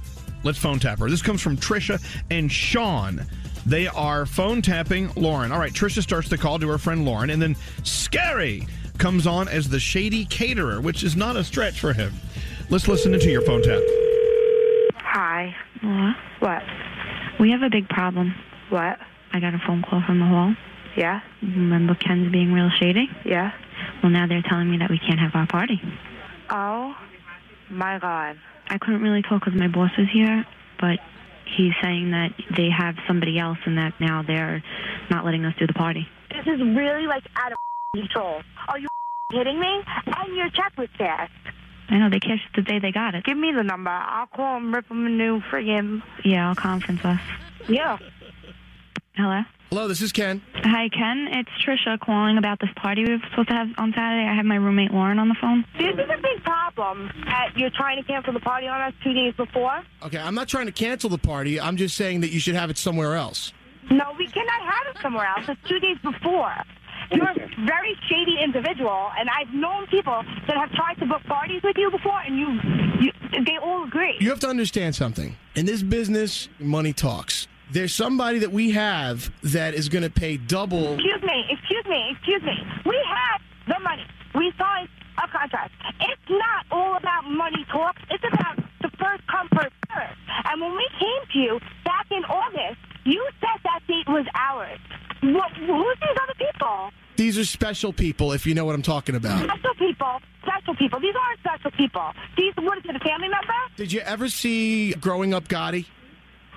Let's 0.44 0.58
phone 0.58 0.78
tap 0.78 0.98
her. 0.98 1.08
This 1.08 1.22
comes 1.22 1.40
from 1.40 1.56
Trisha 1.56 2.02
and 2.30 2.52
Sean. 2.52 3.26
They 3.66 3.86
are 3.88 4.24
phone 4.26 4.62
tapping 4.62 5.10
Lauren. 5.14 5.52
All 5.52 5.58
right, 5.58 5.72
Trisha 5.72 6.02
starts 6.02 6.28
the 6.28 6.38
call 6.38 6.58
to 6.58 6.68
her 6.68 6.78
friend 6.78 7.04
Lauren, 7.04 7.30
and 7.30 7.40
then 7.40 7.56
Scary 7.82 8.66
comes 8.96 9.26
on 9.26 9.46
as 9.48 9.68
the 9.68 9.78
shady 9.78 10.24
caterer, 10.24 10.80
which 10.80 11.04
is 11.04 11.16
not 11.16 11.36
a 11.36 11.44
stretch 11.44 11.78
for 11.80 11.92
him. 11.92 12.12
Let's 12.70 12.88
listen 12.88 13.14
into 13.14 13.30
your 13.30 13.42
phone 13.42 13.62
tap. 13.62 13.80
Hi. 14.96 15.54
What? 16.40 16.62
We 17.38 17.50
have 17.52 17.62
a 17.62 17.70
big 17.70 17.88
problem. 17.88 18.34
What? 18.70 18.98
I 19.32 19.40
got 19.40 19.54
a 19.54 19.58
phone 19.66 19.82
call 19.82 20.02
from 20.02 20.18
the 20.18 20.26
hall. 20.26 20.54
Yeah? 20.96 21.20
Remember 21.42 21.94
Ken's 21.94 22.32
being 22.32 22.52
real 22.52 22.70
shady? 22.70 23.08
Yeah. 23.24 23.52
Well, 24.02 24.10
now 24.10 24.26
they're 24.26 24.42
telling 24.42 24.70
me 24.70 24.78
that 24.78 24.90
we 24.90 24.98
can't 24.98 25.20
have 25.20 25.34
our 25.34 25.46
party. 25.46 25.80
Oh, 26.50 26.96
my 27.70 27.98
God. 27.98 28.38
I 28.68 28.78
couldn't 28.78 29.02
really 29.02 29.22
talk 29.22 29.44
because 29.44 29.58
my 29.58 29.68
boss 29.68 29.90
is 29.98 30.08
here, 30.12 30.44
but 30.80 30.98
he's 31.56 31.72
saying 31.82 32.10
that 32.12 32.30
they 32.56 32.68
have 32.70 32.96
somebody 33.06 33.38
else 33.38 33.58
and 33.64 33.78
that 33.78 33.94
now 34.00 34.22
they're 34.22 34.62
not 35.10 35.24
letting 35.24 35.44
us 35.44 35.54
do 35.58 35.66
the 35.66 35.74
party. 35.74 36.06
This 36.30 36.46
is 36.46 36.60
really 36.60 37.06
like 37.06 37.24
out 37.36 37.52
of 37.52 37.58
control. 37.94 38.42
Are 38.68 38.78
you 38.78 38.88
kidding 39.30 39.58
me? 39.58 39.82
And 40.06 40.36
your 40.36 40.50
check 40.50 40.72
was 40.76 40.88
cashed. 40.96 41.32
I 41.90 41.98
know, 41.98 42.10
they 42.10 42.20
cashed 42.20 42.48
the 42.54 42.62
day 42.62 42.78
they 42.80 42.92
got 42.92 43.14
it. 43.14 43.24
Give 43.24 43.36
me 43.36 43.52
the 43.52 43.62
number. 43.62 43.90
I'll 43.90 44.26
call 44.26 44.58
him, 44.58 44.74
rip 44.74 44.90
him 44.90 45.06
a 45.06 45.10
new 45.10 45.40
friggin' 45.40 46.02
Yeah, 46.24 46.48
I'll 46.48 46.54
conference 46.54 47.02
us. 47.04 47.20
Yeah. 47.66 47.98
Hello? 49.16 49.42
Hello, 49.70 49.86
this 49.86 50.00
is 50.00 50.12
Ken. 50.12 50.40
Hi, 50.54 50.88
Ken. 50.88 51.28
It's 51.30 51.50
Trisha 51.62 52.00
calling 52.00 52.38
about 52.38 52.58
this 52.58 52.70
party 52.76 53.04
we 53.04 53.10
were 53.10 53.22
supposed 53.28 53.48
to 53.48 53.54
have 53.54 53.68
on 53.76 53.92
Saturday. 53.92 54.26
I 54.26 54.34
have 54.34 54.46
my 54.46 54.54
roommate 54.54 54.92
Lauren 54.92 55.18
on 55.18 55.28
the 55.28 55.34
phone. 55.38 55.62
This 55.78 55.92
is 55.92 56.08
a 56.08 56.22
big 56.22 56.42
problem 56.42 57.10
that 57.26 57.50
you're 57.54 57.68
trying 57.76 58.02
to 58.02 58.08
cancel 58.08 58.32
the 58.32 58.40
party 58.40 58.66
on 58.66 58.80
us 58.80 58.94
two 59.04 59.12
days 59.12 59.34
before. 59.36 59.82
Okay, 60.04 60.16
I'm 60.16 60.34
not 60.34 60.48
trying 60.48 60.66
to 60.66 60.72
cancel 60.72 61.10
the 61.10 61.18
party. 61.18 61.60
I'm 61.60 61.76
just 61.76 61.96
saying 61.96 62.22
that 62.22 62.30
you 62.30 62.40
should 62.40 62.54
have 62.54 62.70
it 62.70 62.78
somewhere 62.78 63.14
else. 63.14 63.52
No, 63.90 64.14
we 64.18 64.26
cannot 64.28 64.62
have 64.62 64.96
it 64.96 65.02
somewhere 65.02 65.26
else. 65.26 65.44
It's 65.46 65.68
two 65.68 65.78
days 65.80 65.98
before. 66.02 66.54
You're 67.10 67.28
a 67.28 67.34
very 67.66 67.94
shady 68.08 68.36
individual, 68.42 69.10
and 69.18 69.28
I've 69.28 69.52
known 69.52 69.86
people 69.88 70.22
that 70.46 70.56
have 70.56 70.72
tried 70.72 70.94
to 71.00 71.06
book 71.06 71.22
parties 71.24 71.62
with 71.62 71.76
you 71.76 71.90
before, 71.90 72.20
and 72.20 72.38
you, 72.38 72.58
you 73.00 73.44
they 73.44 73.58
all 73.58 73.84
agree. 73.84 74.16
You 74.18 74.30
have 74.30 74.40
to 74.40 74.48
understand 74.48 74.94
something. 74.94 75.36
In 75.56 75.66
this 75.66 75.82
business, 75.82 76.48
money 76.58 76.94
talks. 76.94 77.48
There's 77.70 77.92
somebody 77.92 78.38
that 78.40 78.52
we 78.52 78.70
have 78.72 79.30
that 79.42 79.74
is 79.74 79.88
going 79.88 80.04
to 80.04 80.10
pay 80.10 80.36
double. 80.38 80.94
Excuse 80.94 81.22
me, 81.22 81.44
excuse 81.50 81.84
me, 81.86 82.08
excuse 82.12 82.42
me. 82.42 82.56
We 82.86 82.96
have 83.06 83.40
the 83.66 83.82
money. 83.82 84.04
We 84.34 84.52
signed 84.58 84.88
a 85.22 85.28
contract. 85.28 85.72
It's 86.00 86.30
not 86.30 86.66
all 86.70 86.96
about 86.96 87.28
money 87.28 87.66
talk. 87.70 87.96
It's 88.10 88.24
about 88.24 88.56
the 88.80 88.90
first 88.98 89.26
come, 89.26 89.48
first 89.54 89.74
serve. 89.92 90.16
And 90.46 90.60
when 90.60 90.72
we 90.76 90.88
came 90.98 91.32
to 91.32 91.38
you 91.38 91.60
back 91.84 92.06
in 92.10 92.24
August, 92.24 92.78
you 93.04 93.28
said 93.40 93.60
that 93.64 93.80
date 93.86 94.08
was 94.08 94.26
ours. 94.34 94.78
What, 95.22 95.52
who's 95.52 95.96
these 96.00 96.16
other 96.22 96.34
people? 96.38 96.90
These 97.16 97.36
are 97.36 97.44
special 97.44 97.92
people, 97.92 98.32
if 98.32 98.46
you 98.46 98.54
know 98.54 98.64
what 98.64 98.76
I'm 98.76 98.82
talking 98.82 99.16
about. 99.16 99.42
Special 99.42 99.74
people. 99.74 100.20
Special 100.42 100.74
people. 100.76 101.00
These 101.00 101.14
aren't 101.20 101.40
special 101.40 101.70
people. 101.72 102.12
These, 102.36 102.54
what 102.56 102.78
is 102.78 102.84
it, 102.88 102.96
a 102.96 103.00
family 103.00 103.28
member? 103.28 103.52
Did 103.76 103.92
you 103.92 104.00
ever 104.00 104.28
see 104.28 104.92
Growing 104.94 105.34
Up 105.34 105.48
Gotti? 105.48 105.86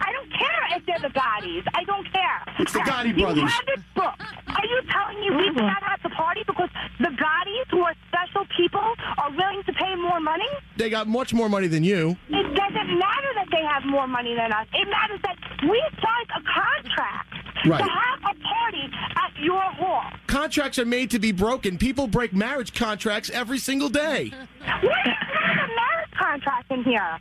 I 0.02 0.12
don't 0.12 0.32
care 0.34 0.78
if 0.78 0.86
they're 0.86 1.00
the 1.00 1.14
Gottis. 1.14 1.64
I 1.74 1.84
don't 1.86 2.06
care. 2.12 2.42
It's 2.60 2.74
the 2.74 2.80
Gotti 2.80 3.16
you 3.16 3.24
brothers. 3.24 3.52
have 3.52 3.68
it 3.68 3.80
booked. 3.96 4.22
Are 4.48 4.66
you 4.66 4.82
telling 4.92 5.20
me 5.22 5.30
we 5.32 5.54
cannot 5.56 5.84
have 5.84 6.02
the 6.04 6.10
party 6.10 6.42
because 6.48 6.70
the 7.00 7.10
Gottis, 7.10 7.68
who 7.70 7.82
are 7.82 7.94
special 8.08 8.46
people, 8.58 8.82
are 9.18 9.32
willing 9.32 9.64
to 9.64 9.74
pay 9.74 9.96
more 9.96 10.20
money? 10.20 10.48
They 10.78 10.90
got 10.90 11.08
much 11.08 11.34
more 11.34 11.50
money 11.50 11.68
than 11.68 11.84
you. 11.84 12.18
It 12.30 12.56
doesn't 12.56 13.00
matter 13.00 13.32
that 13.36 13.48
they 13.52 13.64
have 13.64 13.84
more 13.86 14.08
money 14.08 14.36
than 14.36 14.52
us. 14.52 14.68
It 14.74 14.88
matters 14.90 15.20
that 15.24 15.38
we 15.64 15.82
signed 16.02 16.30
a 16.36 16.42
contract 16.42 17.28
Right. 17.64 17.78
to 17.84 17.90
have 17.92 18.20
a 18.22 18.40
party 18.44 18.90
at 19.24 19.40
your 19.40 19.62
hall. 19.62 20.06
Contracts 20.26 20.80
are 20.80 20.86
made 20.86 21.12
to 21.12 21.20
be 21.20 21.32
broken. 21.32 21.78
People 21.78 22.08
break 22.08 22.34
marriage 22.34 22.74
contracts 22.74 23.30
every 23.30 23.60
single 23.60 23.90
day. 23.90 24.32
What 24.32 25.06
is 25.06 25.14
a 25.14 25.68
marriage 25.76 26.12
contract 26.18 26.72
in 26.72 26.84
here? 26.84 27.20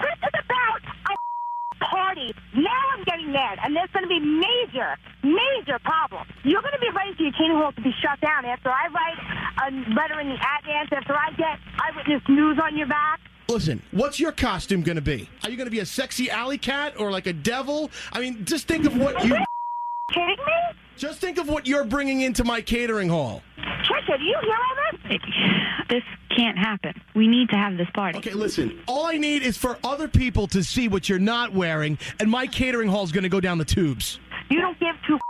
This 0.00 0.18
is 0.22 0.30
a 0.38 0.42
party. 1.80 2.34
Now 2.54 2.82
I'm 2.94 3.04
getting 3.04 3.32
mad, 3.32 3.58
and 3.62 3.74
there's 3.74 3.90
going 3.90 4.04
to 4.04 4.08
be 4.08 4.20
major, 4.20 4.96
major 5.22 5.78
problems. 5.84 6.30
You're 6.44 6.62
going 6.62 6.74
to 6.74 6.80
be 6.80 6.90
ready 6.90 7.14
for 7.14 7.22
your 7.22 7.32
catering 7.32 7.58
hall 7.58 7.72
to 7.72 7.80
be 7.80 7.94
shut 8.02 8.20
down 8.20 8.44
after 8.44 8.70
I 8.70 8.88
write 8.88 9.18
a 9.66 9.94
letter 9.94 10.20
in 10.20 10.28
the 10.28 10.38
Advance, 10.38 10.90
after 10.92 11.14
I 11.14 11.30
get 11.36 11.58
eyewitness 11.78 12.22
news 12.28 12.58
on 12.62 12.76
your 12.76 12.86
back. 12.86 13.20
Listen, 13.48 13.82
what's 13.92 14.20
your 14.20 14.32
costume 14.32 14.82
going 14.82 14.96
to 14.96 15.02
be? 15.02 15.28
Are 15.42 15.50
you 15.50 15.56
going 15.56 15.66
to 15.66 15.70
be 15.70 15.80
a 15.80 15.86
sexy 15.86 16.30
alley 16.30 16.58
cat 16.58 16.94
or 16.98 17.10
like 17.10 17.26
a 17.26 17.32
devil? 17.32 17.90
I 18.12 18.20
mean, 18.20 18.44
just 18.44 18.68
think 18.68 18.84
of 18.84 18.96
what 18.96 19.24
you. 19.24 19.36
Kidding 20.12 20.36
me? 20.36 20.78
Just 20.96 21.20
think 21.20 21.38
of 21.38 21.48
what 21.48 21.66
you're 21.66 21.84
bringing 21.84 22.22
into 22.22 22.44
my 22.44 22.60
catering 22.60 23.08
hall. 23.08 23.42
Trisha, 23.58 24.18
do 24.18 24.24
you 24.24 24.36
hear 24.42 24.54
all 24.54 25.08
this? 25.08 25.20
This 25.88 26.02
can't 26.36 26.58
happen. 26.58 26.92
We 27.14 27.26
need 27.26 27.48
to 27.50 27.56
have 27.56 27.76
this 27.76 27.88
party. 27.94 28.18
Okay, 28.18 28.32
listen. 28.32 28.80
All 28.86 29.06
I 29.06 29.16
need 29.16 29.42
is 29.42 29.56
for 29.56 29.78
other 29.82 30.06
people 30.08 30.46
to 30.48 30.62
see 30.62 30.88
what 30.88 31.08
you're 31.08 31.18
not 31.18 31.54
wearing, 31.54 31.98
and 32.20 32.30
my 32.30 32.46
catering 32.46 32.88
hall 32.88 33.04
is 33.04 33.12
going 33.12 33.22
to 33.22 33.28
go 33.30 33.40
down 33.40 33.58
the 33.58 33.64
tubes. 33.64 34.20
You 34.50 34.60
don't 34.60 34.78
give 34.78 34.94
two. 35.06 35.18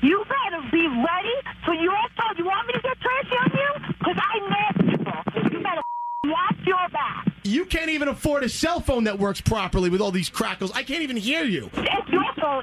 You 0.00 0.24
better 0.24 0.62
be 0.70 0.86
ready 0.86 1.34
for 1.64 1.74
your 1.74 1.96
phone. 2.16 2.36
You 2.36 2.44
want 2.44 2.68
me 2.68 2.74
to 2.74 2.80
get 2.80 2.96
trashy 3.00 3.36
on 3.36 3.50
you? 3.52 3.94
Because 3.98 4.16
I 4.16 4.38
know 4.38 4.96
people. 4.96 5.50
You 5.50 5.60
better 5.60 5.82
watch 6.24 6.56
your 6.64 6.88
back. 6.92 7.26
You 7.42 7.64
can't 7.64 7.90
even 7.90 8.06
afford 8.06 8.44
a 8.44 8.48
cell 8.48 8.78
phone 8.80 9.04
that 9.04 9.18
works 9.18 9.40
properly 9.40 9.90
with 9.90 10.00
all 10.00 10.12
these 10.12 10.28
crackles. 10.28 10.70
I 10.72 10.84
can't 10.84 11.02
even 11.02 11.16
hear 11.16 11.42
you. 11.42 11.68
It's 11.74 12.08
your 12.10 12.22
phone. 12.40 12.62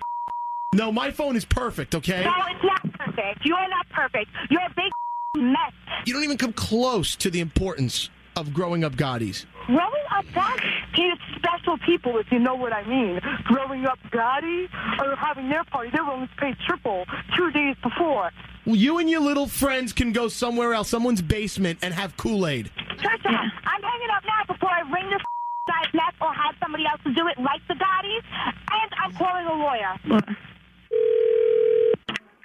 No, 0.73 0.93
my 0.93 1.11
phone 1.11 1.35
is 1.35 1.43
perfect, 1.43 1.93
okay? 1.95 2.23
No, 2.23 2.31
it's 2.49 2.63
not 2.63 2.93
perfect. 2.93 3.45
You're 3.45 3.67
not 3.69 3.89
perfect. 3.89 4.29
You're 4.49 4.61
a 4.61 4.73
big 4.75 4.91
mess. 5.35 5.73
You 6.05 6.13
don't 6.13 6.23
even 6.23 6.37
come 6.37 6.53
close 6.53 7.15
to 7.17 7.29
the 7.29 7.39
importance 7.39 8.09
of 8.35 8.53
growing 8.53 8.83
up 8.83 8.95
Gottis. 8.95 9.45
growing 9.65 10.03
up, 10.11 10.25
that 10.33 10.57
is 10.97 11.17
special 11.37 11.77
people, 11.79 12.17
if 12.17 12.29
you 12.31 12.39
know 12.39 12.55
what 12.55 12.73
I 12.73 12.83
mean. 12.85 13.19
Growing 13.45 13.85
up, 13.85 13.97
Gotti, 14.11 14.67
or 14.99 15.15
having 15.15 15.49
their 15.49 15.63
party, 15.63 15.89
they 15.93 15.99
were 16.01 16.11
only 16.11 16.29
paid 16.37 16.55
triple 16.67 17.05
two 17.35 17.49
days 17.51 17.75
before. 17.81 18.29
Well, 18.65 18.75
you 18.75 18.97
and 18.97 19.09
your 19.09 19.21
little 19.21 19.47
friends 19.47 19.93
can 19.93 20.11
go 20.11 20.27
somewhere 20.27 20.73
else, 20.73 20.89
someone's 20.89 21.21
basement, 21.21 21.79
and 21.81 21.93
have 21.93 22.17
Kool 22.17 22.45
Aid. 22.47 22.69
Trisha, 22.97 23.29
I'm 23.29 23.81
hanging 23.81 24.09
up 24.15 24.23
now 24.25 24.53
before 24.53 24.69
I 24.71 24.81
wring 24.91 25.09
this 25.09 25.21
guy's 25.67 25.93
neck 25.93 26.13
or 26.21 26.33
have 26.33 26.55
somebody 26.61 26.85
else 26.85 26.99
to 27.05 27.13
do 27.13 27.27
it 27.27 27.37
like 27.39 27.61
the 27.67 27.75
Gottis, 27.75 28.23
and 28.71 28.91
I'm 29.03 29.13
calling 29.13 29.45
a 29.45 29.53
lawyer. 29.53 30.21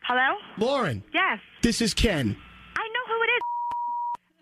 Hello? 0.02 0.36
Lauren, 0.58 1.02
Yes. 1.12 1.38
this 1.62 1.80
is 1.80 1.94
Ken. 1.94 2.36
I 3.10 3.12
know 3.12 3.18
who 3.18 3.22
it 3.24 3.36
is. 3.36 3.42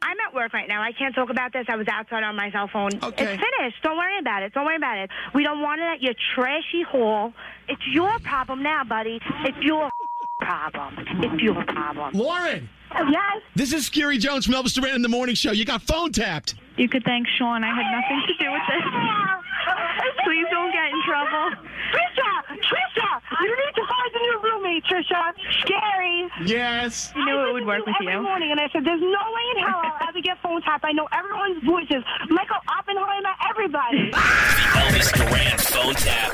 I'm 0.01 0.17
at 0.21 0.35
work 0.35 0.53
right 0.53 0.69
now. 0.69 0.83
I 0.83 0.93
can't 0.93 1.15
talk 1.15 1.31
about 1.31 1.53
this. 1.53 1.67
I 1.69 1.77
was 1.77 1.87
outside 1.89 2.23
on 2.23 2.37
my 2.37 2.51
cell 2.51 2.69
phone. 2.73 2.91
Okay. 3.03 3.25
It's 3.25 3.43
finished. 3.43 3.83
Don't 3.83 3.97
worry 3.97 4.19
about 4.19 4.43
it. 4.43 4.55
Don't 4.55 4.65
worry 4.65 4.77
about 4.77 4.99
it. 4.99 5.11
We 5.35 5.43
don't 5.43 5.61
want 5.61 5.81
it 5.81 5.85
at 5.85 6.03
your 6.03 6.15
trashy 6.35 6.83
hall. 6.83 7.33
It's 7.69 7.83
your 7.91 8.19
problem 8.21 8.63
now, 8.63 8.85
buddy. 8.85 9.21
It's 9.45 9.59
your 9.61 9.91
problem. 10.41 10.95
It's 10.99 11.43
your 11.43 11.65
problem. 11.65 12.15
Lauren! 12.15 12.69
Oh, 12.95 13.05
yes? 13.11 13.43
This 13.55 13.73
is 13.73 13.85
Scary 13.87 14.17
Jones 14.17 14.47
from 14.47 14.55
Elvis 14.55 14.73
Duran 14.73 14.95
in 14.95 15.03
the 15.03 15.09
Morning 15.09 15.35
Show. 15.35 15.53
You 15.53 15.65
got 15.67 15.83
phone 15.83 16.13
tapped. 16.13 16.55
You 16.79 16.89
could 16.89 17.05
thank 17.05 17.27
Sean. 17.37 17.65
I 17.65 17.69
had 17.75 17.85
nothing 17.91 18.23
to 18.29 18.45
do 18.45 18.51
with 18.53 18.63
this. 18.69 18.85
Please 20.25 20.47
don't 20.51 20.73
get 20.73 20.89
in 20.89 21.03
trouble. 21.05 21.53
Trisha! 21.93 22.33
Trisha! 22.65 23.21
You 23.43 23.51
need 23.51 23.75
to 23.75 23.85
find 24.19 24.25
a 24.25 24.27
new 24.27 24.41
roommate, 24.43 24.85
Trisha. 24.85 25.33
Scary. 25.61 26.29
Yes. 26.47 27.11
You 27.17 27.25
knew 27.25 27.49
it 27.49 27.53
would 27.53 27.67
work 27.67 27.87
with 27.87 27.95
every 28.01 28.13
you. 28.13 28.23
morning, 28.23 28.51
and 28.51 28.61
I 28.61 28.69
said, 28.73 28.85
"There's 28.85 29.01
no 29.01 29.07
way 29.07 29.43
in 29.57 29.65
hell 29.65 29.81
I'll 29.83 30.09
ever 30.09 30.21
get 30.21 30.41
phone 30.43 30.61
tap. 30.63 30.81
I 30.85 30.93
know 30.93 31.09
everyone's 31.13 31.63
voices. 31.65 32.05
Michael 32.29 32.57
Oppenheimer, 32.69 33.35
everybody." 33.51 34.11
Elvis 34.13 35.13
Duran 35.15 35.59
phone 35.59 35.95
tap. 35.95 36.33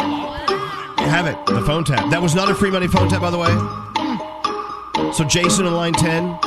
Oh, 0.00 0.96
you 1.00 1.06
have 1.06 1.26
it, 1.26 1.46
the 1.46 1.62
phone 1.62 1.84
tap. 1.84 2.10
That 2.10 2.20
was 2.22 2.34
not 2.34 2.50
a 2.50 2.54
free 2.54 2.70
money 2.70 2.86
phone 2.88 3.08
tap, 3.08 3.20
by 3.20 3.30
the 3.30 3.38
way. 3.38 3.48
Hmm. 3.50 5.12
So, 5.12 5.24
Jason 5.24 5.66
in 5.66 5.72
line 5.74 5.92
10, 5.94 6.38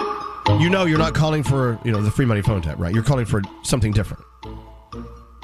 you 0.60 0.70
know 0.70 0.86
you're 0.86 1.00
not 1.00 1.14
calling 1.16 1.44
for, 1.44 1.80
you 1.84 1.92
know, 1.92 2.02
the 2.02 2.12
free 2.12 2.26
money 2.26 2.42
phone 2.42 2.62
tap, 2.62 2.78
right? 2.80 2.94
You're 2.94 3.04
calling 3.04 3.26
for 3.26 3.42
something 3.64 3.92
different. 3.92 4.24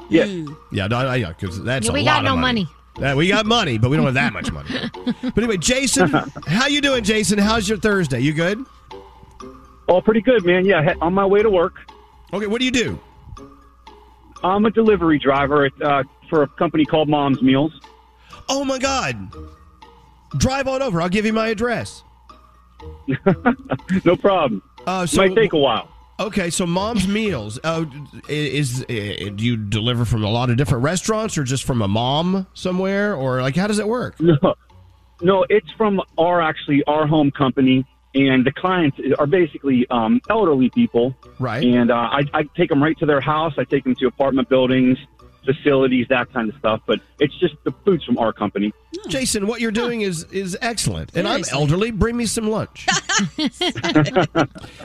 Yeah. 0.10 0.26
Hmm. 0.26 0.54
Yeah, 0.72 0.88
no, 0.88 0.98
I- 0.98 1.16
yeah, 1.18 1.30
because 1.30 1.62
that's 1.64 1.86
Yeah, 1.86 1.92
a 1.92 1.94
we 1.94 2.02
lot 2.02 2.06
got 2.06 2.18
of 2.20 2.24
no 2.26 2.38
money. 2.38 2.68
We 3.00 3.28
got 3.30 3.46
money, 3.46 3.78
but 3.78 3.90
we 3.90 3.98
don't 3.98 4.06
have 4.06 4.16
that 4.16 4.34
much 4.34 4.52
money. 4.52 4.70
But 5.22 5.38
anyway, 5.38 5.58
Jason, 5.58 6.10
how 6.48 6.68
you 6.68 6.82
doing, 6.82 7.04
Jason? 7.04 7.38
How's 7.40 7.68
your 7.68 7.78
Thursday? 7.78 8.20
You 8.20 8.34
good? 8.34 8.64
Oh, 9.88 10.02
pretty 10.02 10.22
good, 10.22 10.46
man. 10.46 10.66
Yeah, 10.66 10.94
on 11.02 11.14
my 11.14 11.26
way 11.26 11.42
to 11.42 11.50
work. 11.50 11.76
Okay, 12.34 12.48
what 12.48 12.60
do 12.60 12.66
you 12.66 12.72
do? 12.72 13.00
I'm 14.44 14.66
a 14.66 14.72
delivery 14.72 15.20
driver 15.20 15.66
at, 15.66 15.82
uh, 15.82 16.04
for 16.30 16.44
a 16.44 16.48
company 16.48 16.86
called 16.86 17.10
Mom's 17.10 17.42
Meals. 17.42 17.72
Oh 18.48 18.64
my 18.64 18.78
God! 18.80 19.32
Drive 20.38 20.68
on 20.68 20.82
over. 20.82 21.02
I'll 21.02 21.10
give 21.10 21.26
you 21.26 21.34
my 21.34 21.48
address. 21.50 22.04
no 24.06 24.16
problem. 24.16 24.62
Uh, 24.86 25.06
so, 25.06 25.18
Might 25.18 25.36
take 25.36 25.54
a 25.54 25.58
while. 25.58 25.90
Okay, 26.20 26.50
so 26.50 26.66
Mom's 26.66 27.08
Meals. 27.08 27.60
Uh, 27.64 27.86
is, 28.28 28.82
is 28.84 29.32
do 29.32 29.46
you 29.46 29.56
deliver 29.56 30.04
from 30.04 30.26
a 30.26 30.30
lot 30.30 30.50
of 30.50 30.58
different 30.58 30.84
restaurants, 30.84 31.38
or 31.38 31.44
just 31.44 31.64
from 31.64 31.82
a 31.82 31.88
mom 31.88 32.46
somewhere, 32.54 33.16
or 33.16 33.42
like 33.42 33.56
how 33.56 33.68
does 33.68 33.80
it 33.80 33.88
work? 33.88 34.20
No, 34.20 34.38
no, 35.22 35.46
it's 35.50 35.72
from 35.72 36.02
our 36.18 36.42
actually 36.42 36.84
our 36.86 37.08
home 37.08 37.32
company, 37.32 37.86
and 38.14 38.46
the 38.46 38.52
clients 38.52 39.00
are 39.18 39.28
basically 39.28 39.88
um, 39.90 40.20
elderly 40.30 40.70
people. 40.70 41.16
Right. 41.40 41.64
And 41.64 41.90
uh, 41.90 41.96
I, 41.96 42.24
I 42.34 42.44
take 42.44 42.70
them 42.70 42.84
right 42.84 42.98
to 43.00 43.06
their 43.06 43.22
house. 43.22 43.54
I 43.58 43.64
take 43.64 43.86
them 43.86 43.96
to 43.96 44.08
apartment 44.08 44.50
buildings, 44.50 44.98
facilities, 45.46 46.08
that 46.10 46.32
kind 46.34 46.50
of 46.50 46.56
stuff. 46.58 46.82
But 46.86 47.00
it's 47.20 47.38
just 47.40 47.56
the 47.64 47.74
food's 47.86 48.04
from 48.04 48.18
our 48.18 48.34
company. 48.34 48.74
Jason, 49.08 49.48
what 49.48 49.62
you're 49.62 49.72
doing 49.72 50.02
is 50.02 50.24
is 50.32 50.58
excellent, 50.62 51.12
and 51.16 51.28
I'm 51.28 51.44
Seriously. 51.44 51.60
elderly. 51.60 51.92
Bring 51.92 52.18
me 52.18 52.26
some 52.26 52.50
lunch. 52.50 52.88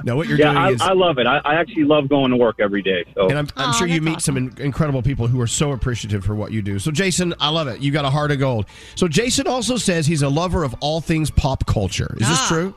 no, 0.05 0.16
what 0.16 0.28
you're 0.28 0.38
yeah, 0.38 0.52
doing 0.52 0.57
I, 0.57 0.70
is. 0.70 0.80
I 0.80 0.92
love 0.92 1.18
it. 1.18 1.26
I, 1.26 1.38
I 1.38 1.55
actually 1.55 1.84
love 1.84 2.09
going 2.09 2.30
to 2.30 2.36
work 2.36 2.57
every 2.61 2.82
day. 2.82 3.05
So 3.14 3.28
and 3.28 3.38
I'm, 3.38 3.48
I'm 3.57 3.74
sure 3.74 3.86
you 3.86 4.00
meet 4.00 4.20
some 4.20 4.36
in- 4.36 4.55
incredible 4.59 5.02
people 5.02 5.26
who 5.26 5.40
are 5.40 5.46
so 5.46 5.72
appreciative 5.72 6.24
for 6.24 6.34
what 6.34 6.52
you 6.52 6.62
do. 6.62 6.78
So, 6.78 6.90
Jason, 6.90 7.34
I 7.40 7.48
love 7.48 7.68
it. 7.68 7.80
You 7.80 7.92
got 7.92 8.05
a 8.05 8.11
heart 8.11 8.30
of 8.30 8.38
gold. 8.38 8.66
So, 8.94 9.09
Jason 9.09 9.46
also 9.46 9.76
says 9.76 10.07
he's 10.07 10.22
a 10.22 10.28
lover 10.28 10.64
of 10.64 10.74
all 10.80 11.00
things 11.00 11.30
pop 11.30 11.66
culture. 11.66 12.14
Is 12.18 12.28
this 12.28 12.38
ah. 12.40 12.46
true? 12.48 12.74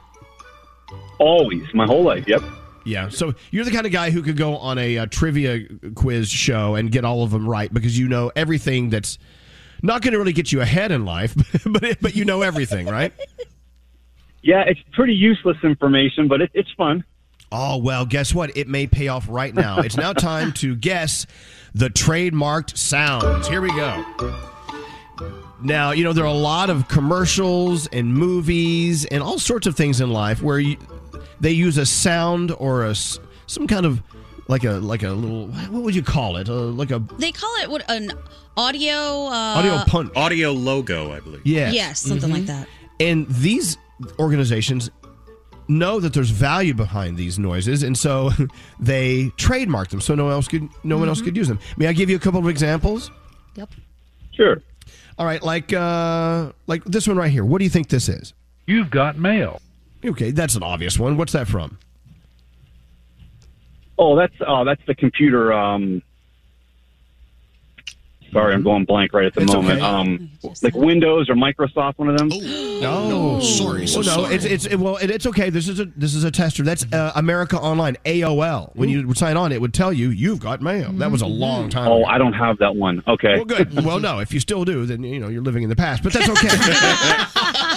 always, 1.20 1.74
my 1.74 1.86
whole 1.86 2.04
life. 2.04 2.28
Yep. 2.28 2.44
Yeah. 2.88 3.10
So 3.10 3.34
you're 3.52 3.66
the 3.66 3.72
kind 3.72 3.86
of 3.86 3.92
guy 3.92 4.12
who 4.12 4.22
could 4.22 4.38
go 4.38 4.58
on 4.58 4.78
a, 4.78 4.98
uh 4.98 5.06
trivia 5.08 5.66
quiz 5.96 6.30
show 6.30 6.76
and 6.76 6.92
get 6.92 7.06
all 7.06 7.24
of 7.24 7.32
them 7.32 7.48
right 7.48 7.74
because 7.74 7.98
you 7.98 8.08
know 8.08 8.32
everything 8.36 8.90
that's 8.90 9.18
not 9.84 10.02
going 10.02 10.14
to 10.14 10.18
really 10.18 10.34
get 10.34 10.52
you 10.52 10.62
ahead 10.62 10.92
in 10.92 11.06
life, 11.06 11.36
but 11.66 11.98
but 12.02 12.16
you 12.16 12.26
know 12.26 12.42
everything, 12.42 12.88
right? 12.88 13.14
Yeah, 14.42 14.64
it's 14.66 14.80
pretty 14.94 15.14
useless 15.14 15.58
information, 15.64 16.28
but 16.28 16.42
it, 16.42 16.52
it's 16.54 16.72
fun. 16.78 17.04
Oh, 17.52 17.78
well, 17.78 18.06
guess 18.06 18.34
what? 18.34 18.56
It 18.58 18.68
may 18.68 18.88
pay 18.88 19.08
off 19.08 19.26
right 19.30 19.54
now. 19.54 19.80
It's 19.80 19.96
now 19.96 20.14
time 20.14 20.52
to 20.54 20.76
guess 20.76 21.26
the 21.74 21.90
trademarked 21.90 22.78
sounds. 22.78 23.48
Here 23.48 23.62
we 23.62 23.70
go. 23.70 24.04
Now, 25.62 25.92
you 25.92 26.04
know, 26.04 26.14
there 26.14 26.26
are 26.26 26.28
a 26.28 26.34
lot 26.34 26.70
of 26.70 26.88
commercials 26.88 27.88
and 27.88 28.14
movies 28.14 29.06
and 29.06 29.24
all 29.24 29.40
sorts 29.40 29.66
of 29.66 29.76
things 29.76 30.02
in 30.02 30.12
life 30.12 30.42
where 30.42 30.60
you, 30.60 30.78
they 31.40 31.52
use 31.52 31.78
a 31.78 31.86
sound 31.86 32.52
or 32.58 32.86
a 32.86 32.96
some 32.96 33.68
kind 33.68 33.86
of 33.86 34.02
like 34.48 34.64
a 34.64 34.74
like 34.74 35.04
a 35.04 35.12
little 35.12 35.48
what 35.48 35.84
would 35.84 35.96
you 35.96 36.04
call 36.04 36.38
it? 36.38 36.50
Uh, 36.50 36.54
like 36.54 36.92
a 36.92 37.00
They 37.18 37.32
call 37.32 37.54
it 37.62 37.70
what 37.70 37.90
an 37.90 38.12
audio 38.56 38.92
uh, 39.28 39.58
audio 39.58 39.78
punch. 39.86 40.12
Audio 40.16 40.52
logo, 40.52 41.12
I 41.12 41.20
believe. 41.20 41.42
Yes. 41.46 41.74
Yes, 41.74 42.00
something 42.00 42.32
like 42.32 42.46
that. 42.46 42.68
And 43.00 43.28
these 43.30 43.78
organizations 44.20 44.90
know 45.68 46.00
that 46.00 46.14
there's 46.14 46.30
value 46.30 46.74
behind 46.74 47.18
these 47.18 47.38
noises, 47.38 47.84
and 47.84 47.98
so 47.98 48.32
they 48.80 49.30
trademark 49.38 49.90
them 49.90 50.02
so 50.02 50.16
no 50.16 50.24
one 50.26 50.34
else 50.34 50.48
could 50.48 50.68
no 50.84 50.98
one 50.98 51.08
else 51.08 51.22
could 51.22 51.36
use 51.36 51.48
them. 51.48 51.60
May 51.78 51.88
I 51.88 51.94
give 51.94 52.10
you 52.10 52.16
a 52.16 52.20
couple 52.20 52.40
of 52.40 52.48
examples? 52.48 53.12
Yep. 53.56 53.70
Sure. 54.32 54.62
All 55.20 55.26
right, 55.26 55.42
like 55.42 55.74
uh 55.74 56.52
like 56.68 56.84
this 56.86 57.08
one 57.08 57.18
right 57.18 57.32
here. 57.32 57.44
What 57.44 57.58
do 57.60 57.64
you 57.66 57.70
think 57.70 57.90
this 57.90 58.08
is? 58.08 58.34
You've 58.66 58.90
got 58.90 59.18
mail. 59.18 59.62
Okay, 60.06 60.32
that's 60.32 60.56
an 60.56 60.64
obvious 60.64 61.00
one. 61.00 61.18
What's 61.18 61.34
that 61.34 61.48
from? 61.48 61.78
Oh, 63.98 64.16
that's 64.16 64.34
oh, 64.46 64.64
that's 64.64 64.82
the 64.86 64.94
computer. 64.94 65.52
Um, 65.52 66.04
sorry, 68.32 68.54
I'm 68.54 68.62
going 68.62 68.86
blank 68.86 69.12
right 69.12 69.26
at 69.26 69.34
the 69.34 69.42
It's 69.42 69.54
moment. 69.54 69.82
okay. 69.82 69.82
Um, 69.82 70.30
like 70.62 70.76
Windows 70.76 71.30
or 71.30 71.36
Microsoft, 71.36 71.98
one 71.98 72.10
of 72.10 72.18
them. 72.18 72.30
No, 72.30 73.40
sorry, 73.40 73.88
so 73.88 74.00
oh, 74.00 74.02
no, 74.04 74.12
sorry. 74.12 74.36
it's 74.36 74.46
it's 74.46 74.66
it, 74.68 74.76
well, 74.76 74.98
it, 74.98 75.10
it's 75.10 75.26
okay. 75.26 75.50
This 75.50 75.68
is 75.68 75.80
a 75.80 75.86
this 75.86 76.14
is 76.14 76.24
a 76.24 76.30
tester. 76.30 76.62
That's 76.62 76.86
uh, 76.94 77.12
America 77.16 77.58
Online 77.60 77.98
AOL. 78.06 78.76
When 78.76 78.88
you 78.90 79.08
would 79.08 79.18
sign 79.18 79.36
on, 79.36 79.52
it 79.52 79.60
would 79.60 79.74
tell 79.74 79.92
you 79.92 80.10
you've 80.12 80.40
got 80.40 80.62
mail. 80.62 80.92
That 80.94 81.10
was 81.10 81.24
a 81.24 81.28
long 81.28 81.70
time. 81.70 81.88
Oh, 81.88 82.02
ago. 82.02 82.06
I 82.06 82.20
don't 82.20 82.34
have 82.34 82.60
that 82.60 82.76
one. 82.76 83.02
Okay. 83.08 83.38
Well, 83.38 83.46
good. 83.46 83.84
Well, 83.84 84.00
no, 84.00 84.20
if 84.20 84.32
you 84.32 84.40
still 84.40 84.64
do, 84.64 84.86
then 84.86 85.02
you 85.04 85.20
know 85.20 85.30
you're 85.30 85.42
living 85.42 85.64
in 85.64 85.70
the 85.70 85.76
past. 85.76 86.04
But 86.04 86.14
that's 86.14 86.30
okay. 86.30 87.74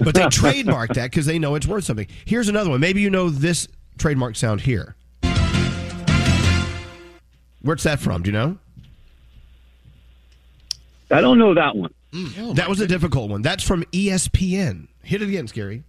but 0.00 0.14
they 0.14 0.26
trademark 0.30 0.94
that 0.94 1.10
because 1.10 1.26
they 1.26 1.38
know 1.38 1.54
it's 1.54 1.66
worth 1.66 1.84
something. 1.84 2.06
Here's 2.24 2.48
another 2.48 2.70
one. 2.70 2.80
Maybe 2.80 3.00
you 3.00 3.10
know 3.10 3.30
this 3.30 3.68
trademark 3.98 4.36
sound 4.36 4.60
here. 4.62 4.94
Where's 7.62 7.82
that 7.82 7.98
from? 7.98 8.22
Do 8.22 8.28
you 8.28 8.32
know? 8.32 8.58
I 11.10 11.20
don't 11.20 11.38
know 11.38 11.54
that 11.54 11.74
one. 11.76 11.92
Mm. 12.12 12.54
that 12.56 12.68
was 12.68 12.80
a 12.80 12.86
difficult 12.86 13.30
one. 13.30 13.42
That's 13.42 13.62
from 13.62 13.82
ESPN. 13.92 14.88
Hit 15.02 15.20
it 15.22 15.28
again, 15.28 15.46
Scary. 15.48 15.84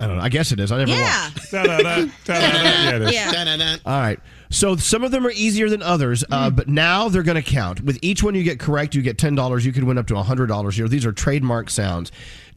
I 0.00 0.06
don't 0.06 0.16
know. 0.18 0.22
I 0.22 0.28
guess 0.28 0.52
it 0.52 0.60
is. 0.60 0.70
I 0.72 0.78
never 0.78 0.90
Yeah. 0.90 1.30
watched. 1.30 1.50
Da-da-da, 1.52 2.04
da-da-da. 2.24 2.28
Yeah, 2.28 2.90
it 2.96 3.02
is. 3.02 3.12
Yeah. 3.14 3.76
All 3.86 4.00
right. 4.00 4.20
So 4.54 4.76
some 4.76 5.02
of 5.02 5.10
them 5.10 5.26
are 5.26 5.32
easier 5.32 5.68
than 5.68 5.82
others, 5.82 6.22
uh, 6.30 6.48
but 6.48 6.68
now 6.68 7.08
they're 7.08 7.24
going 7.24 7.34
to 7.34 7.42
count. 7.42 7.80
With 7.82 7.98
each 8.02 8.22
one 8.22 8.36
you 8.36 8.44
get 8.44 8.60
correct, 8.60 8.94
you 8.94 9.02
get 9.02 9.18
ten 9.18 9.34
dollars. 9.34 9.66
You 9.66 9.72
could 9.72 9.82
win 9.82 9.98
up 9.98 10.06
to 10.06 10.16
hundred 10.22 10.46
dollars 10.46 10.76
here. 10.76 10.86
These 10.86 11.04
are 11.04 11.12
trademark 11.12 11.68
sounds. 11.70 12.12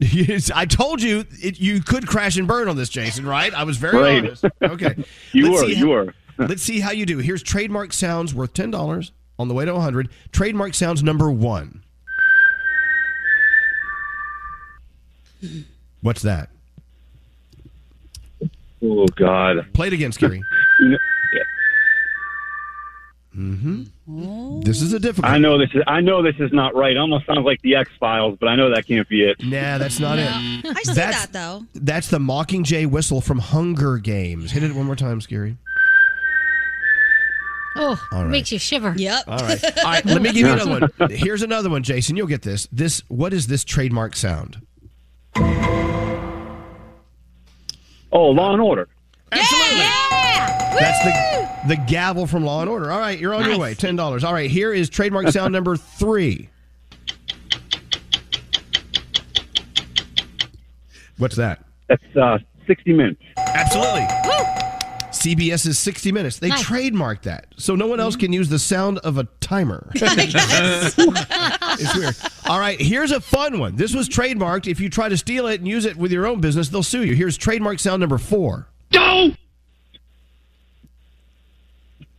I 0.54 0.64
told 0.64 1.02
you 1.02 1.24
it, 1.42 1.58
you 1.58 1.82
could 1.82 2.06
crash 2.06 2.36
and 2.36 2.46
burn 2.46 2.68
on 2.68 2.76
this, 2.76 2.88
Jason. 2.88 3.26
Right? 3.26 3.52
I 3.52 3.64
was 3.64 3.78
very 3.78 3.98
Right. 3.98 4.24
honest. 4.24 4.44
Okay. 4.62 5.04
You 5.32 5.50
Let's 5.50 5.62
were, 5.62 5.68
see 5.68 5.74
you 5.74 5.86
how- 5.86 5.90
were. 5.90 6.14
Let's 6.46 6.62
see 6.62 6.78
how 6.78 6.92
you 6.92 7.04
do. 7.04 7.18
Here's 7.18 7.42
trademark 7.42 7.92
sounds 7.92 8.32
worth 8.32 8.54
ten 8.54 8.70
dollars 8.70 9.10
on 9.36 9.48
the 9.48 9.54
way 9.54 9.64
to 9.64 9.74
hundred. 9.80 10.08
Trademark 10.30 10.74
sounds 10.74 11.02
number 11.02 11.28
one. 11.32 11.82
What's 16.00 16.22
that? 16.22 16.48
Oh 18.82 19.06
God. 19.16 19.66
Play 19.72 19.88
it 19.88 19.92
again, 19.92 20.12
Scary. 20.12 20.40
You 20.78 20.88
know- 20.90 20.98
Mm-hmm. 23.38 24.60
This 24.62 24.82
is 24.82 24.92
a 24.92 24.98
difficult. 24.98 25.30
I 25.32 25.38
know 25.38 25.58
this 25.58 25.70
is. 25.72 25.82
I 25.86 26.00
know 26.00 26.22
this 26.24 26.34
is 26.40 26.52
not 26.52 26.74
right. 26.74 26.92
It 26.92 26.98
almost 26.98 27.24
sounds 27.26 27.44
like 27.44 27.62
the 27.62 27.76
X 27.76 27.88
Files, 28.00 28.36
but 28.40 28.48
I 28.48 28.56
know 28.56 28.74
that 28.74 28.86
can't 28.88 29.08
be 29.08 29.22
it. 29.22 29.36
Nah, 29.44 29.78
that's 29.78 30.00
not 30.00 30.18
it. 30.18 30.26
I 30.28 30.82
see 30.82 30.92
That's- 30.94 31.26
that 31.26 31.32
though. 31.32 31.64
That's 31.74 32.08
the 32.08 32.18
Mockingjay 32.18 32.86
whistle 32.86 33.20
from 33.20 33.38
Hunger 33.38 33.98
Games. 33.98 34.50
Hit 34.50 34.64
it 34.64 34.74
one 34.74 34.86
more 34.86 34.96
time, 34.96 35.20
Scary. 35.20 35.56
Oh, 37.76 37.96
All 38.10 38.22
right. 38.24 38.30
makes 38.30 38.50
you 38.50 38.58
shiver. 38.58 38.92
Yep. 38.96 39.24
All 39.28 39.38
right. 39.38 39.64
All 39.78 39.84
right. 39.84 40.04
Let 40.04 40.20
me 40.20 40.32
give 40.32 40.38
you 40.46 40.52
another 40.52 40.88
one. 40.98 41.10
Here's 41.10 41.42
another 41.42 41.70
one, 41.70 41.84
Jason. 41.84 42.16
You'll 42.16 42.26
get 42.26 42.42
this. 42.42 42.66
This. 42.72 43.04
What 43.06 43.32
is 43.32 43.46
this 43.46 43.62
trademark 43.62 44.16
sound? 44.16 44.60
Oh, 48.10 48.30
Law 48.30 48.52
and 48.52 48.60
Order. 48.62 48.88
Absolutely. 49.30 49.78
That's 50.80 51.04
the 51.04 51.48
the 51.66 51.76
gavel 51.88 52.26
from 52.26 52.44
Law 52.44 52.60
and 52.60 52.70
Order. 52.70 52.90
All 52.92 52.98
right, 53.00 53.18
you're 53.18 53.34
on 53.34 53.44
your 53.48 53.58
way. 53.58 53.74
Ten 53.74 53.96
dollars. 53.96 54.22
All 54.24 54.32
right. 54.32 54.50
Here 54.50 54.72
is 54.72 54.88
trademark 54.88 55.28
sound 55.32 55.52
number 55.52 55.76
three. 55.76 56.48
What's 61.18 61.36
that? 61.36 61.64
That's 61.88 62.16
uh, 62.16 62.38
60 62.66 62.92
Minutes. 62.92 63.20
Absolutely. 63.36 64.06
CBS's 65.10 65.78
60 65.80 66.12
Minutes. 66.12 66.38
They 66.38 66.50
Nice. 66.50 66.62
trademarked 66.62 67.22
that. 67.22 67.46
So 67.56 67.74
no 67.74 67.88
one 67.88 67.98
else 67.98 68.14
can 68.14 68.32
use 68.32 68.48
the 68.50 68.58
sound 68.58 68.98
of 68.98 69.18
a 69.18 69.24
timer. 69.40 69.90
It's 71.80 71.96
weird. 71.96 72.16
All 72.48 72.58
right, 72.58 72.80
here's 72.80 73.12
a 73.12 73.20
fun 73.20 73.58
one. 73.60 73.76
This 73.76 73.94
was 73.94 74.08
trademarked. 74.08 74.66
If 74.66 74.80
you 74.80 74.88
try 74.90 75.08
to 75.08 75.16
steal 75.16 75.46
it 75.46 75.60
and 75.60 75.68
use 75.68 75.84
it 75.84 75.96
with 75.96 76.10
your 76.10 76.26
own 76.26 76.40
business, 76.40 76.68
they'll 76.70 76.82
sue 76.82 77.04
you. 77.04 77.14
Here's 77.14 77.36
trademark 77.36 77.78
sound 77.78 78.00
number 78.00 78.18
four. 78.18 78.66
Go! 78.90 79.30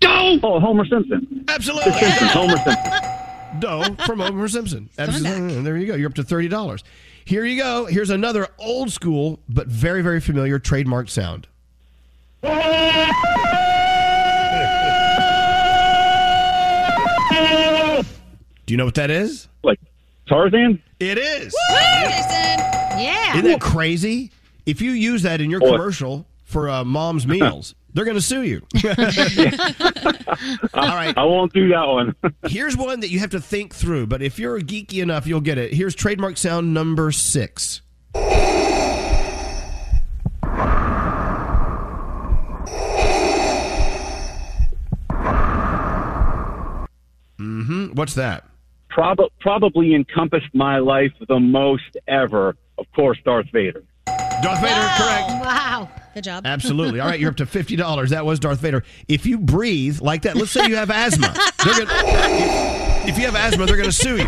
Go! 0.01 0.39
Oh, 0.43 0.59
Homer 0.59 0.85
Simpson. 0.85 1.45
Absolutely. 1.47 1.91
The 1.91 1.99
Simpsons, 1.99 2.31
Homer 2.31 2.57
Simpson. 2.57 2.93
D'oh 3.59 3.95
from 4.05 4.19
Homer 4.19 4.47
Simpson. 4.47 4.89
Absolutely. 4.97 5.61
There 5.61 5.77
you 5.77 5.87
go. 5.87 5.95
You're 5.95 6.09
up 6.09 6.15
to 6.15 6.23
$30. 6.23 6.83
Here 7.25 7.45
you 7.45 7.61
go. 7.61 7.85
Here's 7.85 8.09
another 8.09 8.47
old 8.57 8.91
school, 8.91 9.39
but 9.49 9.67
very, 9.67 10.01
very 10.01 10.19
familiar 10.21 10.59
trademark 10.59 11.09
sound. 11.09 11.47
Do 18.65 18.73
you 18.73 18.77
know 18.77 18.85
what 18.85 18.95
that 18.95 19.09
is? 19.09 19.47
Like 19.63 19.79
Tarzan? 20.27 20.81
It 20.99 21.17
is. 21.17 21.55
Yeah. 21.71 23.33
Isn't 23.33 23.45
that 23.45 23.61
crazy? 23.61 24.31
If 24.65 24.81
you 24.81 24.91
use 24.91 25.23
that 25.23 25.41
in 25.41 25.49
your 25.49 25.59
commercial 25.59 26.27
for 26.45 26.69
uh, 26.69 26.83
mom's 26.83 27.25
meals, 27.25 27.73
they're 27.93 28.05
going 28.05 28.17
to 28.17 28.21
sue 28.21 28.43
you. 28.43 28.61
All 30.73 30.95
right. 30.95 31.17
I 31.17 31.23
won't 31.23 31.53
do 31.53 31.69
that 31.69 31.85
one. 31.87 32.15
Here's 32.47 32.77
one 32.77 32.99
that 33.01 33.09
you 33.09 33.19
have 33.19 33.31
to 33.31 33.41
think 33.41 33.73
through, 33.73 34.07
but 34.07 34.21
if 34.21 34.37
you're 34.39 34.59
geeky 34.59 35.01
enough, 35.01 35.25
you'll 35.27 35.41
get 35.41 35.57
it. 35.57 35.73
Here's 35.73 35.95
trademark 35.95 36.37
sound 36.37 36.73
number 36.73 37.11
six. 37.11 37.81
Mm-hmm. 47.39 47.93
What's 47.95 48.15
that? 48.15 48.45
Prob- 48.89 49.31
probably 49.39 49.95
encompassed 49.95 50.53
my 50.53 50.79
life 50.79 51.13
the 51.27 51.39
most 51.39 51.97
ever. 52.07 52.55
Of 52.77 52.85
course, 52.95 53.17
Darth 53.23 53.47
Vader. 53.51 53.83
Darth 54.41 54.61
Vader, 54.61 54.87
correct. 54.97 55.29
Wow. 55.45 55.89
Good 56.13 56.23
job. 56.23 56.45
Absolutely. 56.45 56.99
All 56.99 57.07
right, 57.07 57.19
you're 57.19 57.29
up 57.29 57.37
to 57.37 57.45
fifty 57.57 57.75
dollars. 57.75 58.09
That 58.09 58.25
was 58.25 58.39
Darth 58.39 58.59
Vader. 58.59 58.83
If 59.07 59.25
you 59.25 59.37
breathe 59.37 60.01
like 60.01 60.23
that, 60.23 60.35
let's 60.35 60.51
say 60.51 60.67
you 60.67 60.75
have 60.75 60.89
asthma. 60.89 61.33
They're 61.63 61.85
gonna, 61.85 62.99
if 63.07 63.17
you 63.17 63.25
have 63.25 63.35
asthma, 63.35 63.65
they're 63.65 63.77
going 63.77 63.89
to 63.89 63.93
sue 63.93 64.17
you. 64.17 64.27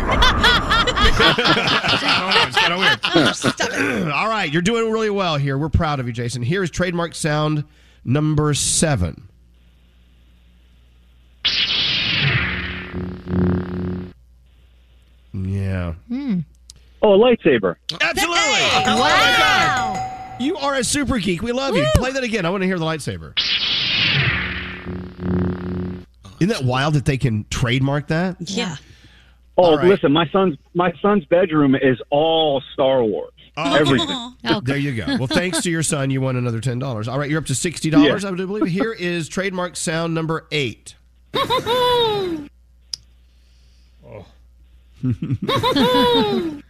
it's 2.42 2.56
kind 2.56 2.72
of 2.72 2.78
weird. 2.78 2.98
All 4.12 4.28
right, 4.28 4.50
you're 4.52 4.62
doing 4.62 4.90
really 4.90 5.10
well 5.10 5.36
here. 5.36 5.56
We're 5.58 5.68
proud 5.68 6.00
of 6.00 6.06
you, 6.06 6.12
Jason. 6.12 6.42
Here 6.42 6.62
is 6.62 6.70
trademark 6.70 7.14
sound 7.14 7.64
number 8.04 8.54
seven. 8.54 9.28
Yeah. 15.32 15.94
Hmm. 16.08 16.40
Oh, 17.02 17.14
a 17.14 17.18
lightsaber. 17.18 17.76
Absolutely. 18.00 18.36
Oh 18.36 18.98
my 18.98 20.36
You 20.38 20.56
are 20.56 20.76
a 20.76 20.84
super 20.84 21.18
geek. 21.18 21.42
We 21.42 21.52
love 21.52 21.76
you. 21.76 21.86
Play 21.96 22.12
that 22.12 22.22
again. 22.22 22.46
I 22.46 22.50
want 22.50 22.62
to 22.62 22.66
hear 22.66 22.78
the 22.78 22.84
lightsaber. 22.84 23.36
Isn't 26.40 26.48
that 26.48 26.64
wild 26.64 26.94
that 26.94 27.04
they 27.04 27.18
can 27.18 27.44
trademark 27.50 28.08
that? 28.08 28.36
Yeah. 28.40 28.76
Oh, 29.56 29.64
All 29.64 29.76
right. 29.76 29.86
listen, 29.86 30.12
my 30.12 30.28
son's 30.30 30.56
my 30.74 30.92
son's 31.02 31.24
bedroom 31.26 31.74
is 31.74 32.00
all 32.10 32.62
Star 32.72 33.04
Wars. 33.04 33.32
Oh. 33.56 33.74
Everything. 33.74 34.28
There 34.64 34.74
oh, 34.76 34.78
you 34.78 34.94
go. 34.94 35.06
Well, 35.18 35.28
thanks 35.28 35.62
to 35.62 35.70
your 35.70 35.84
son, 35.84 36.10
you 36.10 36.20
won 36.20 36.36
another 36.36 36.60
ten 36.60 36.78
dollars. 36.80 37.06
All 37.06 37.18
right, 37.18 37.30
you're 37.30 37.38
up 37.38 37.46
to 37.46 37.54
sixty 37.54 37.90
dollars. 37.90 38.24
I 38.24 38.32
believe. 38.32 38.66
Here 38.66 38.92
is 38.92 39.28
trademark 39.28 39.76
sound 39.76 40.14
number 40.14 40.46
eight. 40.50 40.96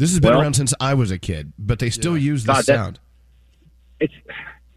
This 0.00 0.12
has 0.12 0.18
been 0.18 0.30
Well- 0.30 0.40
around 0.40 0.54
since 0.54 0.72
I 0.80 0.94
was 0.94 1.10
a 1.10 1.18
kid, 1.18 1.52
but 1.58 1.78
they 1.78 1.90
still 1.90 2.16
use 2.16 2.44
this 2.44 2.56
God, 2.56 2.64
sound. 2.64 3.00
It's 4.00 4.14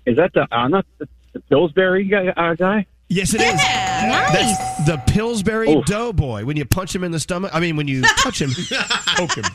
is 0.05 0.17
that 0.17 0.33
the 0.33 0.45
uh, 0.53 0.67
not 0.67 0.85
the, 0.97 1.07
the 1.31 1.39
Pillsbury 1.39 2.03
guy, 2.03 2.27
uh, 2.27 2.55
guy? 2.55 2.85
Yes, 3.07 3.33
it 3.33 3.39
is. 3.39 3.53
That's 3.53 4.85
the 4.85 5.01
Pillsbury 5.07 5.81
Doughboy. 5.85 6.43
When 6.43 6.57
you 6.57 6.65
punch 6.65 6.93
him 6.93 7.05
in 7.05 7.13
the 7.13 7.21
stomach, 7.21 7.51
I 7.53 7.61
mean, 7.61 7.77
when 7.77 7.87
you 7.87 8.01
touch 8.01 8.41
him, 8.41 8.49
poke 9.15 9.37
him, 9.37 9.45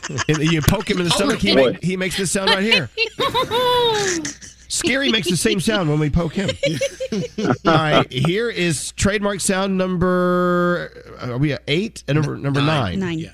you 0.41 0.63
poke 0.63 0.91
him 0.91 0.99
in 1.01 1.05
the 1.05 1.11
stomach, 1.11 1.39
he, 1.39 1.55
make, 1.55 1.85
he 1.85 1.99
makes 1.99 2.17
this 2.17 2.31
sound 2.31 2.49
right 2.49 2.63
here. 2.63 2.89
Scary 4.69 5.11
makes 5.11 5.29
the 5.29 5.37
same 5.37 5.61
sound 5.61 5.91
when 5.91 5.99
we 5.99 6.09
poke 6.09 6.33
him. 6.33 6.49
All 7.67 7.75
right, 7.75 8.11
here 8.11 8.49
is 8.49 8.93
trademark 8.93 9.41
sound 9.41 9.77
number. 9.77 11.19
Are 11.21 11.37
we 11.37 11.53
at 11.53 11.63
eight 11.69 12.05
and 12.09 12.17
number 12.17 12.37
number 12.39 12.63
nine? 12.63 13.01
Nine. 13.01 13.19
Yeah. 13.19 13.33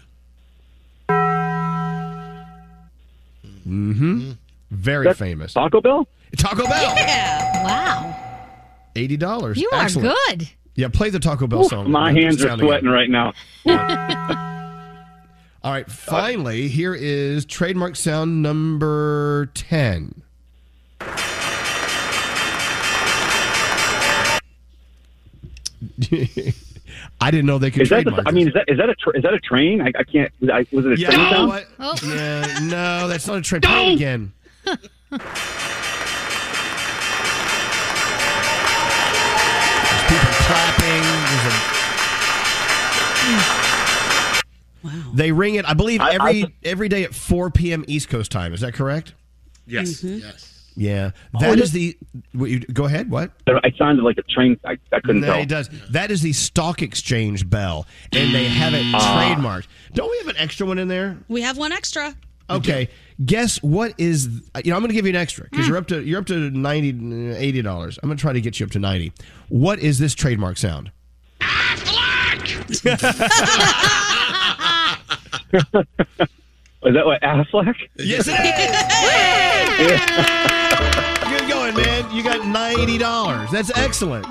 Mm-hmm. 3.67 4.33
Very 4.71 5.05
That's 5.05 5.19
famous. 5.19 5.53
Taco 5.55 5.81
Bell. 5.81 6.07
Taco 6.37 6.65
Bell. 6.67 6.95
Yeah. 6.97 7.65
Wow. 7.65 8.21
Eighty 8.97 9.17
dollars. 9.17 9.59
You 9.59 9.71
are 9.73 9.89
good. 9.89 10.49
Yeah, 10.75 10.89
play 10.89 11.11
the 11.11 11.21
Taco 11.21 11.47
Bell 11.47 11.63
Oof, 11.65 11.71
song. 11.71 11.91
my 11.91 12.07
Let 12.07 12.17
it 12.17 12.23
hands 12.25 12.45
are 12.45 12.49
sound 12.49 12.61
sweating 12.61 12.89
right 12.89 13.09
now. 13.09 13.33
All 15.63 15.71
right, 15.73 15.91
finally, 15.91 16.69
here 16.69 16.95
is 16.95 17.47
trademark 17.47 17.97
sound 17.97 18.43
number 18.43 19.47
10. 19.55 20.23
I 27.21 27.31
didn't 27.31 27.47
know 27.47 27.59
they 27.59 27.71
could 27.71 27.83
Is 27.83 27.89
that? 27.89 28.03
trademark 28.03 28.25
The, 28.25 28.29
I 28.29 28.33
mean, 28.33 28.49
is 28.49 28.55
that 28.55 28.65
is 28.69 28.77
that 28.79 28.91
a 28.91 28.95
tra- 28.97 29.17
is 29.17 29.23
that 29.23 29.33
a 29.35 29.41
train? 29.41 29.81
I, 29.81 29.93
I 29.99 30.03
can't. 30.05 30.31
I, 30.53 30.67
was 30.73 30.85
it 30.85 30.93
a 30.93 30.99
Yeah, 30.99 31.09
train 31.11 31.21
you 31.21 31.25
know 31.25 31.31
sound? 31.31 31.49
what? 31.49 32.03
Yeah, 32.03 32.59
no, 32.63 33.09
that's 33.09 33.27
not 33.27 33.39
a 33.39 33.43
train. 33.43 33.63
Play 33.63 33.93
it 33.93 33.95
again. 33.95 34.33
There's 38.65 40.03
people 40.09 40.33
clapping. 40.47 41.03
There's 41.31 41.55
a- 41.55 41.57
They 45.17 45.33
ring 45.33 45.55
it, 45.55 45.65
I 45.67 45.75
believe, 45.75 46.01
I- 46.01 46.15
every 46.15 46.45
I- 46.45 46.53
every 46.65 46.89
day 46.89 47.05
at 47.05 47.15
4 47.15 47.51
p.m. 47.51 47.85
East 47.89 48.09
Coast 48.09 48.31
time. 48.33 48.53
Is 48.53 48.61
that 48.61 48.75
correct? 48.75 49.15
Yes. 49.67 50.03
Mm-hmm. 50.03 50.19
Yes. 50.19 50.54
Yeah, 50.77 51.11
Oh, 51.35 51.41
that 51.41 51.57
yeah. 51.59 51.63
is 51.63 51.73
the. 51.73 51.97
what 52.33 52.51
you- 52.51 52.61
Go 52.61 52.85
ahead. 52.87 53.09
What? 53.11 53.31
It 53.47 53.75
sounded 53.79 54.03
like 54.03 54.19
a 54.19 54.23
train. 54.23 54.59
I, 54.65 54.77
I 54.93 55.01
couldn't 55.01 55.21
No, 55.21 55.27
tell. 55.29 55.41
it 55.43 55.49
does. 55.49 55.69
That 55.91 56.11
is 56.11 56.23
the 56.23 56.33
stock 56.33 56.83
exchange 56.83 57.49
bell, 57.49 57.87
and 58.13 58.35
they 58.35 58.49
have 58.49 58.75
it 58.75 58.85
Ah. 58.93 59.35
trademarked. 59.37 59.67
Don't 59.93 60.11
we 60.11 60.19
have 60.19 60.29
an 60.29 60.37
extra 60.37 60.67
one 60.67 60.79
in 60.79 60.89
there? 60.89 61.17
We 61.29 61.43
have 61.43 61.57
one 61.59 61.71
extra. 61.73 62.15
Okay. 62.51 62.89
Guess 63.25 63.63
what 63.63 63.95
is? 63.99 64.27
You 64.65 64.71
know, 64.71 64.77
I'm 64.77 64.83
going 64.83 64.89
to 64.89 64.95
give 64.95 65.07
you 65.07 65.11
an 65.11 65.17
extra 65.17 65.47
because 65.51 65.69
you're 65.69 65.77
up 65.77 65.87
to 65.87 66.03
you're 66.03 66.19
up 66.19 66.27
to 66.27 66.51
90 66.51 67.37
80 67.37 67.63
dollars. 67.63 67.97
I'm 68.03 68.09
going 68.09 68.17
to 68.17 68.21
try 68.21 68.33
to 68.33 68.41
get 68.41 68.59
you 68.59 68.67
up 68.67 68.73
to 68.73 68.81
ninety. 68.81 69.13
What 69.49 69.79
is 69.79 70.01
this 70.01 70.15
trademark 70.15 70.57
sound? 70.59 70.91
Aflac. 71.41 72.85
Is 76.85 76.93
that 76.95 77.07
what 77.07 77.23
Aflac? 77.23 77.75
Yes, 77.97 78.27
it 78.29 78.33
is. 78.33 78.37
Good 79.79 80.09
going, 80.09 80.27
man. 80.27 80.51
You 82.15 82.23
got 82.23 82.47
ninety 82.47 82.97
dollars. 82.97 83.51
That's 83.51 83.77
excellent. 83.77 84.25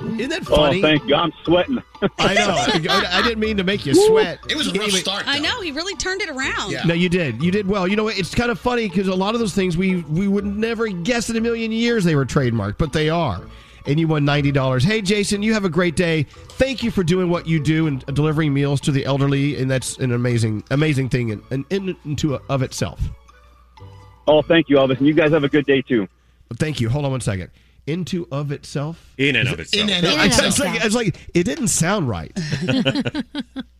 Isn't 0.00 0.30
that 0.30 0.42
oh, 0.50 0.56
funny? 0.56 0.78
Oh, 0.78 0.82
thank 0.82 1.04
you. 1.06 1.14
I'm 1.14 1.32
sweating. 1.44 1.82
I 2.18 2.34
know. 2.34 2.48
I 2.90 3.06
I 3.18 3.22
didn't 3.22 3.40
mean 3.40 3.56
to 3.58 3.64
make 3.64 3.84
you 3.84 3.94
sweat. 3.94 4.38
It 4.48 4.56
was 4.56 4.68
a 4.68 4.70
rough 4.70 4.84
Anyway- 4.84 5.00
start. 5.00 5.24
I 5.26 5.38
know 5.38 5.60
he 5.60 5.72
really 5.72 5.94
turned 5.96 6.22
it 6.22 6.30
around. 6.30 6.74
No, 6.86 6.94
you 6.94 7.08
did. 7.08 7.42
You 7.42 7.50
did 7.50 7.66
well. 7.66 7.86
You 7.86 7.96
know, 7.96 8.08
it's 8.08 8.34
kind 8.34 8.50
of 8.50 8.58
funny 8.58 8.88
because 8.88 9.08
a 9.08 9.14
lot 9.14 9.34
of 9.34 9.40
those 9.40 9.54
things 9.54 9.76
we 9.76 9.96
we 10.02 10.28
would 10.28 10.46
never 10.46 10.88
guess 10.88 11.28
in 11.28 11.36
a 11.36 11.40
million 11.40 11.72
years 11.72 12.04
they 12.04 12.14
were 12.14 12.24
trademarked, 12.24 12.78
but 12.78 12.92
they 12.92 13.10
are. 13.10 13.42
And 13.86 13.98
you 14.00 14.08
won 14.08 14.24
ninety 14.24 14.52
dollars. 14.52 14.82
Hey, 14.82 15.02
Jason, 15.02 15.42
you 15.42 15.52
have 15.52 15.64
a 15.64 15.70
great 15.70 15.96
day. 15.96 16.22
Thank 16.22 16.82
you 16.82 16.90
for 16.90 17.02
doing 17.02 17.28
what 17.28 17.46
you 17.46 17.60
do 17.60 17.86
and 17.86 18.02
uh, 18.08 18.12
delivering 18.12 18.54
meals 18.54 18.80
to 18.82 18.92
the 18.92 19.04
elderly, 19.04 19.60
and 19.60 19.70
that's 19.70 19.98
an 19.98 20.12
amazing, 20.12 20.64
amazing 20.70 21.10
thing 21.10 21.32
and 21.32 21.42
in, 21.50 21.66
in 21.70 21.96
into 22.04 22.34
a, 22.34 22.40
of 22.48 22.62
itself. 22.62 23.00
Oh, 24.26 24.42
thank 24.42 24.68
you, 24.68 24.76
Elvis, 24.76 24.98
and 24.98 25.06
you 25.06 25.14
guys 25.14 25.32
have 25.32 25.44
a 25.44 25.48
good 25.48 25.66
day 25.66 25.82
too. 25.82 26.06
Thank 26.56 26.80
you. 26.80 26.88
Hold 26.88 27.04
on 27.04 27.10
one 27.10 27.20
second. 27.20 27.50
into 27.86 28.28
of 28.30 28.52
itself. 28.52 29.14
In 29.16 29.36
and 29.36 29.48
of 29.48 29.60
itself. 29.60 29.82
In 29.82 29.90
and 29.90 30.06
of 30.06 30.12
itself. 30.12 30.46
it's 30.46 30.58
like, 30.58 30.84
it's 30.84 30.94
like 30.94 31.30
it 31.34 31.44
didn't 31.44 31.68
sound 31.68 32.08
right. 32.08 32.32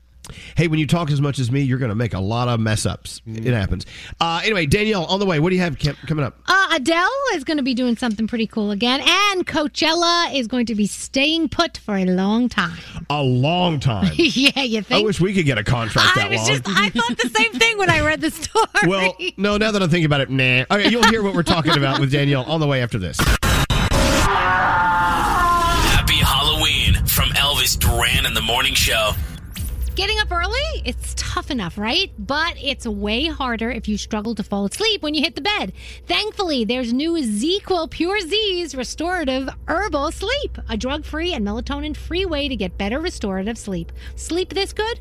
hey, 0.56 0.68
when 0.68 0.78
you 0.78 0.86
talk 0.86 1.10
as 1.10 1.20
much 1.20 1.38
as 1.38 1.50
me, 1.50 1.62
you're 1.62 1.78
going 1.78 1.90
to 1.90 1.94
make 1.94 2.14
a 2.14 2.20
lot 2.20 2.48
of 2.48 2.60
mess 2.60 2.86
ups. 2.86 3.20
It 3.26 3.52
happens. 3.54 3.86
Uh, 4.20 4.40
anyway, 4.44 4.66
Danielle, 4.66 5.04
on 5.06 5.20
the 5.20 5.26
way. 5.26 5.40
What 5.40 5.50
do 5.50 5.56
you 5.56 5.62
have 5.62 5.78
Kim, 5.78 5.96
coming 6.06 6.24
up? 6.24 6.38
Uh, 6.46 6.68
Adele 6.72 7.08
is 7.34 7.44
going 7.44 7.56
to 7.58 7.62
be 7.62 7.74
doing 7.74 7.96
something 7.96 8.26
pretty 8.26 8.46
cool 8.46 8.70
again, 8.70 9.00
and 9.04 9.46
Coachella 9.46 10.34
is 10.34 10.46
going 10.46 10.66
to 10.66 10.74
be 10.74 10.86
staying 10.86 11.48
put 11.48 11.78
for 11.78 11.96
a 11.96 12.04
long 12.04 12.48
time. 12.48 12.78
A 13.10 13.22
long 13.22 13.80
time. 13.80 14.12
yeah, 14.16 14.62
you 14.62 14.82
think? 14.82 15.02
I 15.02 15.04
wish 15.04 15.20
we 15.20 15.32
could 15.34 15.46
get 15.46 15.58
a 15.58 15.64
contract 15.64 16.16
I 16.16 16.20
that 16.20 16.30
was 16.30 16.38
long. 16.40 16.48
just, 16.48 16.62
I 16.66 16.90
thought 16.90 17.16
the 17.18 17.28
same 17.30 17.52
thing 17.52 17.78
when 17.78 17.90
I 17.90 18.00
read 18.00 18.20
the 18.20 18.30
story. 18.30 18.66
well, 18.86 19.16
no, 19.36 19.56
now 19.56 19.70
that 19.70 19.82
I'm 19.82 19.90
thinking 19.90 20.06
about 20.06 20.20
it, 20.20 20.30
nah. 20.30 20.64
All 20.70 20.76
right, 20.78 20.90
you'll 20.90 21.04
hear 21.04 21.22
what 21.22 21.34
we're 21.34 21.42
talking 21.42 21.76
about 21.76 22.00
with 22.00 22.10
Danielle 22.12 22.44
on 22.44 22.60
the 22.60 22.66
way 22.66 22.82
after 22.82 22.98
this. 22.98 23.18
Happy 25.90 26.14
Halloween 26.16 26.94
from 27.06 27.30
Elvis 27.30 27.78
Duran 27.78 28.26
and 28.26 28.36
the 28.36 28.42
Morning 28.42 28.74
Show. 28.74 29.12
Getting 29.98 30.20
up 30.20 30.30
early, 30.30 30.80
it's 30.84 31.12
tough 31.16 31.50
enough, 31.50 31.76
right? 31.76 32.12
But 32.16 32.54
it's 32.62 32.86
way 32.86 33.26
harder 33.26 33.68
if 33.68 33.88
you 33.88 33.98
struggle 33.98 34.32
to 34.36 34.44
fall 34.44 34.66
asleep 34.66 35.02
when 35.02 35.12
you 35.14 35.22
hit 35.24 35.34
the 35.34 35.40
bed. 35.40 35.72
Thankfully, 36.06 36.64
there's 36.64 36.92
new 36.92 37.14
ZzzQuil 37.14 37.90
Pure 37.90 38.20
Zzzs 38.20 38.76
restorative 38.76 39.48
herbal 39.66 40.12
sleep, 40.12 40.56
a 40.68 40.76
drug 40.76 41.04
free 41.04 41.34
and 41.34 41.44
melatonin 41.44 41.96
free 41.96 42.24
way 42.24 42.48
to 42.48 42.54
get 42.54 42.78
better 42.78 43.00
restorative 43.00 43.58
sleep. 43.58 43.90
Sleep 44.14 44.50
this 44.50 44.72
good, 44.72 45.00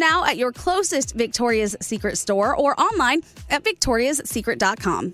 now 0.01 0.25
at 0.25 0.35
your 0.35 0.51
closest 0.51 1.15
Victoria's 1.15 1.77
Secret 1.79 2.17
store 2.17 2.53
or 2.57 2.77
online 2.77 3.21
at 3.49 3.63
victoriassecret.com. 3.63 5.13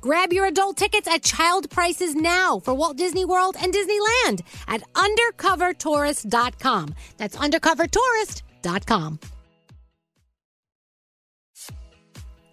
Grab 0.00 0.32
your 0.32 0.46
adult 0.46 0.76
tickets 0.76 1.08
at 1.08 1.22
child 1.22 1.70
prices 1.70 2.14
now 2.14 2.58
for 2.60 2.74
Walt 2.74 2.96
Disney 2.96 3.24
World 3.24 3.56
and 3.60 3.72
Disneyland 3.72 4.42
at 4.68 4.82
undercovertourist.com. 4.94 6.94
That's 7.16 7.36
undercovertourist.com. 7.36 9.20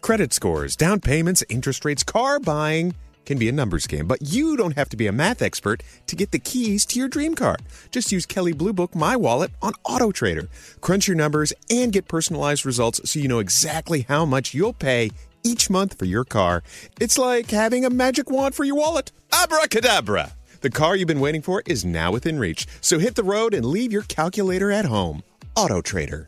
Credit 0.01 0.31
scores, 0.31 0.75
down 0.75 1.01
payments, 1.01 1.43
interest 1.49 1.83
rates, 1.83 2.03
car 2.03 2.39
buying 2.39 2.95
can 3.25 3.37
be 3.37 3.49
a 3.49 3.51
numbers 3.51 3.87
game, 3.87 4.07
but 4.07 4.19
you 4.21 4.55
don't 4.55 4.77
have 4.77 4.87
to 4.87 4.95
be 4.95 5.05
a 5.05 5.11
math 5.11 5.41
expert 5.41 5.83
to 6.07 6.15
get 6.15 6.31
the 6.31 6.39
keys 6.39 6.85
to 6.85 6.97
your 6.97 7.09
dream 7.09 7.35
car. 7.35 7.57
Just 7.91 8.09
use 8.11 8.25
Kelley 8.25 8.53
Blue 8.53 8.71
Book 8.71 8.95
My 8.95 9.17
Wallet 9.17 9.51
on 9.61 9.73
Auto 9.83 10.11
Trader. 10.11 10.47
Crunch 10.79 11.09
your 11.09 11.17
numbers 11.17 11.51
and 11.69 11.91
get 11.91 12.07
personalized 12.07 12.65
results 12.65 13.01
so 13.03 13.19
you 13.19 13.27
know 13.27 13.39
exactly 13.39 14.05
how 14.07 14.23
much 14.23 14.53
you'll 14.53 14.71
pay 14.71 15.09
each 15.43 15.69
month 15.69 15.97
for 15.97 16.05
your 16.05 16.23
car. 16.23 16.63
It's 16.99 17.17
like 17.17 17.51
having 17.51 17.85
a 17.85 17.89
magic 17.89 18.29
wand 18.29 18.55
for 18.55 18.63
your 18.63 18.75
wallet. 18.75 19.11
Abracadabra! 19.31 20.33
The 20.61 20.69
car 20.69 20.95
you've 20.95 21.07
been 21.07 21.19
waiting 21.19 21.41
for 21.41 21.61
is 21.65 21.85
now 21.85 22.11
within 22.11 22.39
reach, 22.39 22.65
so 22.81 22.99
hit 22.99 23.15
the 23.15 23.23
road 23.23 23.53
and 23.53 23.65
leave 23.65 23.91
your 23.91 24.01
calculator 24.03 24.71
at 24.71 24.85
home. 24.85 25.23
Auto 25.55 25.81
Trader. 25.81 26.27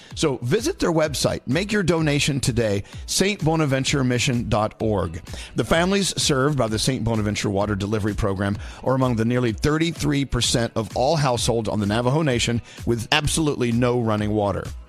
So 0.15 0.37
visit 0.37 0.79
their 0.79 0.91
website, 0.91 1.41
make 1.47 1.71
your 1.71 1.83
donation 1.83 2.39
today, 2.39 2.83
stbonaventuremission.org. 3.07 5.21
The 5.55 5.65
families 5.65 6.21
served 6.21 6.57
by 6.57 6.67
the 6.67 6.79
St. 6.79 7.03
Bonaventure 7.03 7.49
Water 7.49 7.75
Delivery 7.75 8.13
Program 8.13 8.57
are 8.83 8.95
among 8.95 9.15
the 9.15 9.25
nearly 9.25 9.53
33% 9.53 10.71
of 10.75 10.95
all 10.95 11.15
households 11.15 11.69
on 11.69 11.79
the 11.79 11.85
Navajo 11.85 12.21
Nation 12.21 12.61
with 12.85 13.07
absolutely 13.11 13.71
no 13.71 13.99
running 13.99 14.31
water. 14.31 14.65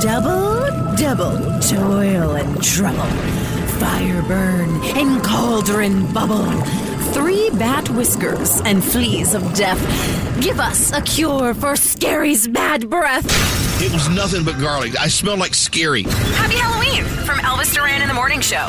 Double, 0.00 0.60
double 0.96 1.36
toil 1.60 2.36
and 2.36 2.62
trouble. 2.62 3.04
Fire 3.78 4.22
burn 4.22 4.68
and 4.96 5.22
cauldron 5.22 6.12
bubble. 6.12 6.46
Three 7.12 7.50
bat 7.50 7.88
whiskers 7.90 8.60
and 8.64 8.82
fleas 8.82 9.34
of 9.34 9.42
death. 9.54 9.80
Give 10.40 10.60
us 10.60 10.92
a 10.92 11.00
cure 11.02 11.54
for 11.54 11.76
Scary's 11.76 12.46
bad 12.48 12.88
breath. 12.88 13.24
It 13.82 13.92
was 13.92 14.08
nothing 14.10 14.44
but 14.44 14.58
garlic. 14.60 14.98
I 14.98 15.08
smelled 15.08 15.38
like 15.40 15.54
scary. 15.54 16.02
Happy 16.02 16.56
Halloween 16.56 17.04
from 17.24 17.38
Elvis 17.38 17.74
Duran 17.74 18.00
in 18.02 18.08
the 18.08 18.14
Morning 18.14 18.40
Show. 18.40 18.68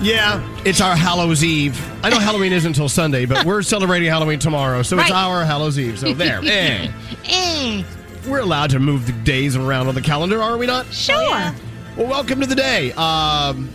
Yeah, 0.00 0.40
it's 0.64 0.80
our 0.80 0.94
Hallows 0.96 1.42
Eve. 1.42 1.76
I 2.04 2.10
know 2.10 2.18
Halloween 2.20 2.52
isn't 2.52 2.68
until 2.68 2.88
Sunday, 2.88 3.26
but 3.26 3.44
we're 3.44 3.62
celebrating 3.62 4.08
Halloween 4.08 4.38
tomorrow, 4.38 4.82
so 4.82 4.96
it's 4.98 5.10
Right. 5.10 5.18
our 5.24 5.44
Hallows 5.44 5.78
Eve. 5.78 5.98
So 5.98 6.14
there. 6.14 6.40
eh. 6.44 6.88
Eh, 7.26 7.82
We're 8.26 8.40
allowed 8.40 8.70
to 8.70 8.78
move 8.80 9.06
the 9.06 9.12
days 9.12 9.56
around 9.56 9.88
on 9.88 9.94
the 9.94 10.02
calendar, 10.02 10.42
are 10.42 10.58
we 10.58 10.66
not? 10.66 10.86
sure. 10.92 11.52
Well, 11.96 12.06
welcome 12.06 12.40
to 12.40 12.46
the 12.46 12.54
day. 12.54 12.92
Um, 12.92 13.68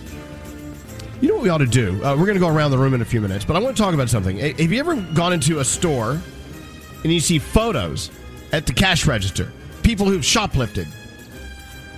you 1.21 1.27
know 1.29 1.35
what 1.35 1.43
we 1.43 1.49
ought 1.49 1.57
to 1.59 1.65
do? 1.65 2.03
Uh, 2.03 2.15
we're 2.15 2.25
going 2.25 2.35
to 2.35 2.39
go 2.39 2.47
around 2.47 2.71
the 2.71 2.77
room 2.77 2.93
in 2.93 3.01
a 3.01 3.05
few 3.05 3.19
minutes, 3.21 3.45
but 3.45 3.55
I 3.55 3.59
want 3.59 3.75
to 3.75 3.81
talk 3.81 3.93
about 3.93 4.09
something. 4.09 4.37
Have 4.37 4.59
you 4.59 4.79
ever 4.79 4.95
gone 4.95 5.33
into 5.33 5.59
a 5.59 5.65
store 5.65 6.21
and 7.03 7.11
you 7.13 7.19
see 7.19 7.39
photos 7.39 8.11
at 8.51 8.65
the 8.65 8.73
cash 8.73 9.05
register? 9.05 9.51
People 9.83 10.05
who've 10.05 10.21
shoplifted. 10.21 10.87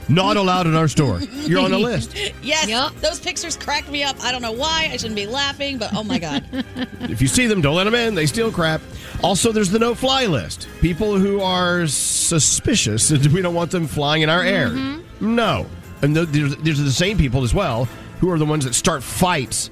Not 0.08 0.38
allowed 0.38 0.68
in 0.68 0.76
our 0.76 0.88
store. 0.88 1.20
You're 1.20 1.62
on 1.62 1.72
the 1.72 1.78
list. 1.91 2.16
Yes, 2.43 2.91
those 3.01 3.20
pictures 3.20 3.58
cracked 3.58 3.89
me 3.89 4.03
up. 4.03 4.16
I 4.24 4.32
don't 4.32 4.41
know 4.41 4.51
why. 4.51 4.89
I 4.91 4.97
shouldn't 4.97 5.16
be 5.16 5.26
laughing, 5.28 5.78
but 5.78 5.93
oh 5.93 6.03
my 6.03 6.20
god. 6.20 6.43
If 7.01 7.22
you 7.22 7.28
see 7.28 7.45
them, 7.47 7.62
don't 7.62 7.76
let 7.76 7.84
them 7.86 7.95
in. 7.95 8.16
They 8.16 8.26
steal 8.26 8.51
crap. 8.51 8.82
Also, 9.24 9.51
there's 9.51 9.70
the 9.70 9.80
no-fly 9.80 10.26
list. 10.26 10.68
People 10.82 11.18
who 11.18 11.39
are 11.39 11.86
suspicious 11.88 13.08
that 13.10 13.26
we 13.28 13.41
don't 13.41 13.53
want 13.53 13.72
them 13.72 13.88
flying 13.88 14.22
in 14.24 14.30
our 14.30 14.41
air. 14.43 14.70
Mm-hmm. 14.70 15.36
No, 15.36 15.66
and 16.01 16.16
th- 16.16 16.28
there's, 16.30 16.56
there's 16.58 16.80
the 16.84 16.91
same 16.91 17.18
people 17.18 17.43
as 17.43 17.53
well 17.53 17.86
who 18.20 18.30
are 18.32 18.38
the 18.39 18.45
ones 18.45 18.66
that 18.66 18.74
start 18.74 19.03
fights 19.03 19.70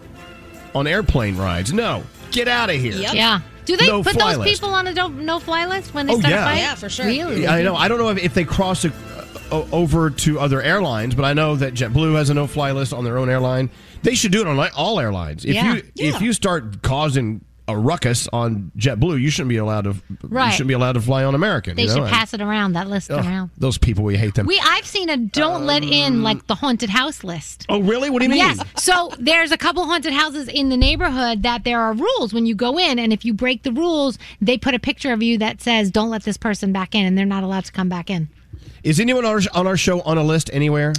on 0.75 0.87
airplane 0.87 1.37
rides. 1.37 1.73
No, 1.73 2.03
get 2.31 2.47
out 2.47 2.69
of 2.69 2.75
here. 2.77 2.93
Yeah. 2.93 3.41
Do 3.65 3.77
they 3.77 3.87
No 3.87 4.03
put 4.03 4.17
those 4.17 4.37
list. 4.37 4.51
people 4.61 4.73
on 4.75 4.87
a 4.87 4.93
no-fly 5.09 5.65
list 5.65 5.93
when 5.93 6.05
they 6.05 6.13
Oh, 6.13 6.19
start 6.19 6.33
yeah. 6.33 6.41
a 6.41 6.45
fight? 6.49 6.57
Yeah, 6.59 6.75
for 6.75 6.89
sure. 6.89 7.05
Really? 7.05 7.47
I 7.47 7.63
know. 7.63 7.75
I 7.75 7.87
don't 7.87 7.97
know 7.97 8.09
if, 8.09 8.17
if 8.17 8.33
they 8.33 8.43
cross 8.43 8.83
a, 8.85 8.89
o- 8.89 9.22
over 9.51 10.09
to 10.09 10.39
other 10.39 10.61
airlines, 10.61 11.15
but 11.15 11.25
I 11.25 11.33
know 11.33 11.55
that 11.55 11.73
JetBlue 11.73 12.15
has 12.15 12.29
a 12.29 12.33
no-fly 12.33 12.71
list 12.71 12.93
on 12.93 13.03
their 13.03 13.17
own 13.17 13.29
airline. 13.29 13.69
They 14.01 14.15
should 14.15 14.31
do 14.31 14.41
it 14.41 14.47
on 14.47 14.59
all 14.75 14.99
airlines. 14.99 15.45
If 15.45 15.55
Yeah. 15.55 15.75
you 15.75 15.83
if 15.97 16.21
you 16.21 16.33
start 16.33 16.81
causing 16.81 17.41
a 17.67 17.77
ruckus 17.77 18.27
on 18.33 18.71
JetBlue, 18.77 19.21
you 19.21 19.29
shouldn't 19.29 19.47
be 19.49 19.55
allowed 19.55 19.85
to. 19.85 19.95
Right. 20.23 20.47
You 20.47 20.51
shouldn't 20.51 20.67
be 20.67 20.73
allowed 20.73 20.93
to 20.93 21.01
fly 21.01 21.23
on 21.23 21.33
American. 21.33 21.77
They 21.77 21.83
you 21.83 21.87
know? 21.87 21.95
should 21.95 22.07
pass 22.07 22.33
it 22.33 22.41
around, 22.41 22.73
that 22.73 22.89
list 22.89 23.09
around. 23.09 23.51
Those 23.57 23.77
people, 23.77 24.03
we 24.03 24.17
hate 24.17 24.33
them. 24.35 24.47
We 24.47 24.59
I've 24.61 24.85
seen 24.85 25.09
a 25.09 25.15
don't 25.15 25.65
let 25.65 25.81
in 25.83 26.15
um, 26.15 26.23
like 26.23 26.47
the 26.47 26.55
haunted 26.55 26.89
house 26.89 27.23
list. 27.23 27.65
oh, 27.69 27.79
really? 27.79 28.09
What 28.09 28.19
do 28.19 28.25
you 28.25 28.31
mean? 28.31 28.39
Yes. 28.39 28.59
So 28.75 29.11
there's 29.17 29.53
a 29.53 29.57
couple 29.57 29.85
haunted 29.85 30.11
houses 30.11 30.49
in 30.49 30.67
the 30.69 30.77
neighborhood 30.77 31.43
that 31.43 31.63
there 31.63 31.79
are 31.79 31.93
rules 31.93 32.33
when 32.33 32.45
you 32.45 32.53
go 32.55 32.77
in, 32.77 32.99
and 32.99 33.13
if 33.13 33.23
you 33.23 33.33
break 33.33 33.63
the 33.63 33.71
rules, 33.71 34.19
they 34.41 34.57
put 34.57 34.73
a 34.73 34.79
picture 34.79 35.13
of 35.13 35.23
you 35.23 35.37
that 35.37 35.61
says 35.61 35.89
"Don't 35.89 36.09
let 36.09 36.23
this 36.23 36.37
person 36.37 36.73
back 36.73 36.93
in," 36.93 37.05
and 37.05 37.17
they're 37.17 37.25
not 37.25 37.43
allowed 37.43 37.63
to 37.65 37.71
come 37.71 37.87
back 37.87 38.09
in. 38.09 38.27
Is 38.83 38.99
anyone 38.99 39.25
on 39.25 39.33
our, 39.33 39.41
on 39.53 39.67
our 39.67 39.77
show 39.77 40.01
on 40.01 40.17
a 40.17 40.23
list 40.23 40.49
anywhere? 40.53 40.93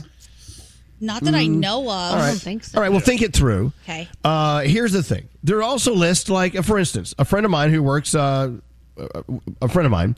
Not 1.00 1.22
that 1.24 1.34
I 1.34 1.44
Mm. 1.44 1.58
know 1.58 1.80
of. 1.82 1.88
All 1.88 2.16
right, 2.16 2.34
think. 2.36 2.64
All 2.74 2.80
right, 2.80 2.90
Well, 2.90 3.00
think 3.00 3.20
it 3.20 3.34
through. 3.34 3.72
Okay. 3.84 4.08
Uh, 4.24 4.60
here's 4.60 4.92
the 4.92 5.02
thing. 5.02 5.28
There 5.42 5.58
are 5.58 5.62
also 5.62 5.94
lists 5.94 6.30
like, 6.30 6.56
uh, 6.56 6.62
for 6.62 6.78
instance, 6.78 7.14
a 7.18 7.24
friend 7.24 7.44
of 7.44 7.50
mine 7.50 7.70
who 7.70 7.82
works, 7.82 8.14
uh, 8.14 8.52
uh, 8.98 9.22
a 9.60 9.68
friend 9.68 9.84
of 9.84 9.92
mine, 9.92 10.16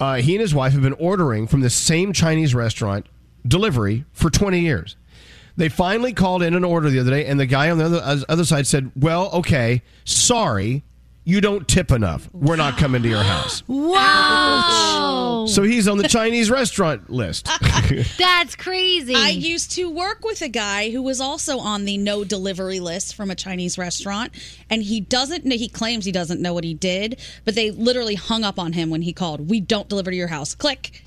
uh, 0.00 0.16
he 0.16 0.34
and 0.34 0.42
his 0.42 0.54
wife 0.54 0.72
have 0.74 0.82
been 0.82 0.92
ordering 0.94 1.46
from 1.46 1.60
the 1.60 1.70
same 1.70 2.12
Chinese 2.12 2.54
restaurant 2.54 3.06
delivery 3.46 4.04
for 4.12 4.28
20 4.28 4.60
years. 4.60 4.96
They 5.56 5.68
finally 5.68 6.12
called 6.12 6.42
in 6.42 6.54
an 6.54 6.62
order 6.64 6.90
the 6.90 6.98
other 7.00 7.10
day, 7.10 7.24
and 7.26 7.40
the 7.40 7.46
guy 7.46 7.70
on 7.70 7.78
the 7.78 7.84
other, 7.86 8.00
uh, 8.02 8.18
other 8.28 8.44
side 8.44 8.66
said, 8.66 8.92
Well, 8.94 9.30
okay, 9.32 9.82
sorry, 10.04 10.84
you 11.28 11.42
don't 11.42 11.68
tip 11.68 11.90
enough. 11.92 12.26
We're 12.32 12.56
not 12.56 12.78
coming 12.78 13.02
to 13.02 13.08
your 13.08 13.22
house. 13.34 13.62
Wow. 13.68 15.44
So 15.46 15.62
he's 15.62 15.86
on 15.86 15.98
the 15.98 16.08
Chinese 16.08 16.50
restaurant 16.50 17.10
list. 17.10 17.48
That's 18.18 18.56
crazy. 18.56 19.14
I 19.14 19.28
used 19.28 19.72
to 19.72 19.90
work 19.90 20.24
with 20.24 20.40
a 20.40 20.48
guy 20.48 20.88
who 20.90 21.02
was 21.02 21.20
also 21.20 21.58
on 21.58 21.84
the 21.84 21.98
no 21.98 22.24
delivery 22.24 22.80
list 22.80 23.14
from 23.14 23.30
a 23.30 23.34
Chinese 23.34 23.76
restaurant, 23.76 24.32
and 24.70 24.82
he 24.82 25.00
doesn't. 25.00 25.44
know 25.44 25.54
He 25.56 25.68
claims 25.68 26.06
he 26.06 26.12
doesn't 26.12 26.40
know 26.40 26.54
what 26.54 26.64
he 26.64 26.72
did, 26.72 27.20
but 27.44 27.54
they 27.54 27.70
literally 27.72 28.14
hung 28.14 28.42
up 28.42 28.58
on 28.58 28.72
him 28.72 28.88
when 28.88 29.02
he 29.02 29.12
called. 29.12 29.50
We 29.50 29.60
don't 29.60 29.88
deliver 29.88 30.10
to 30.10 30.16
your 30.16 30.28
house. 30.28 30.54
Click. 30.54 31.02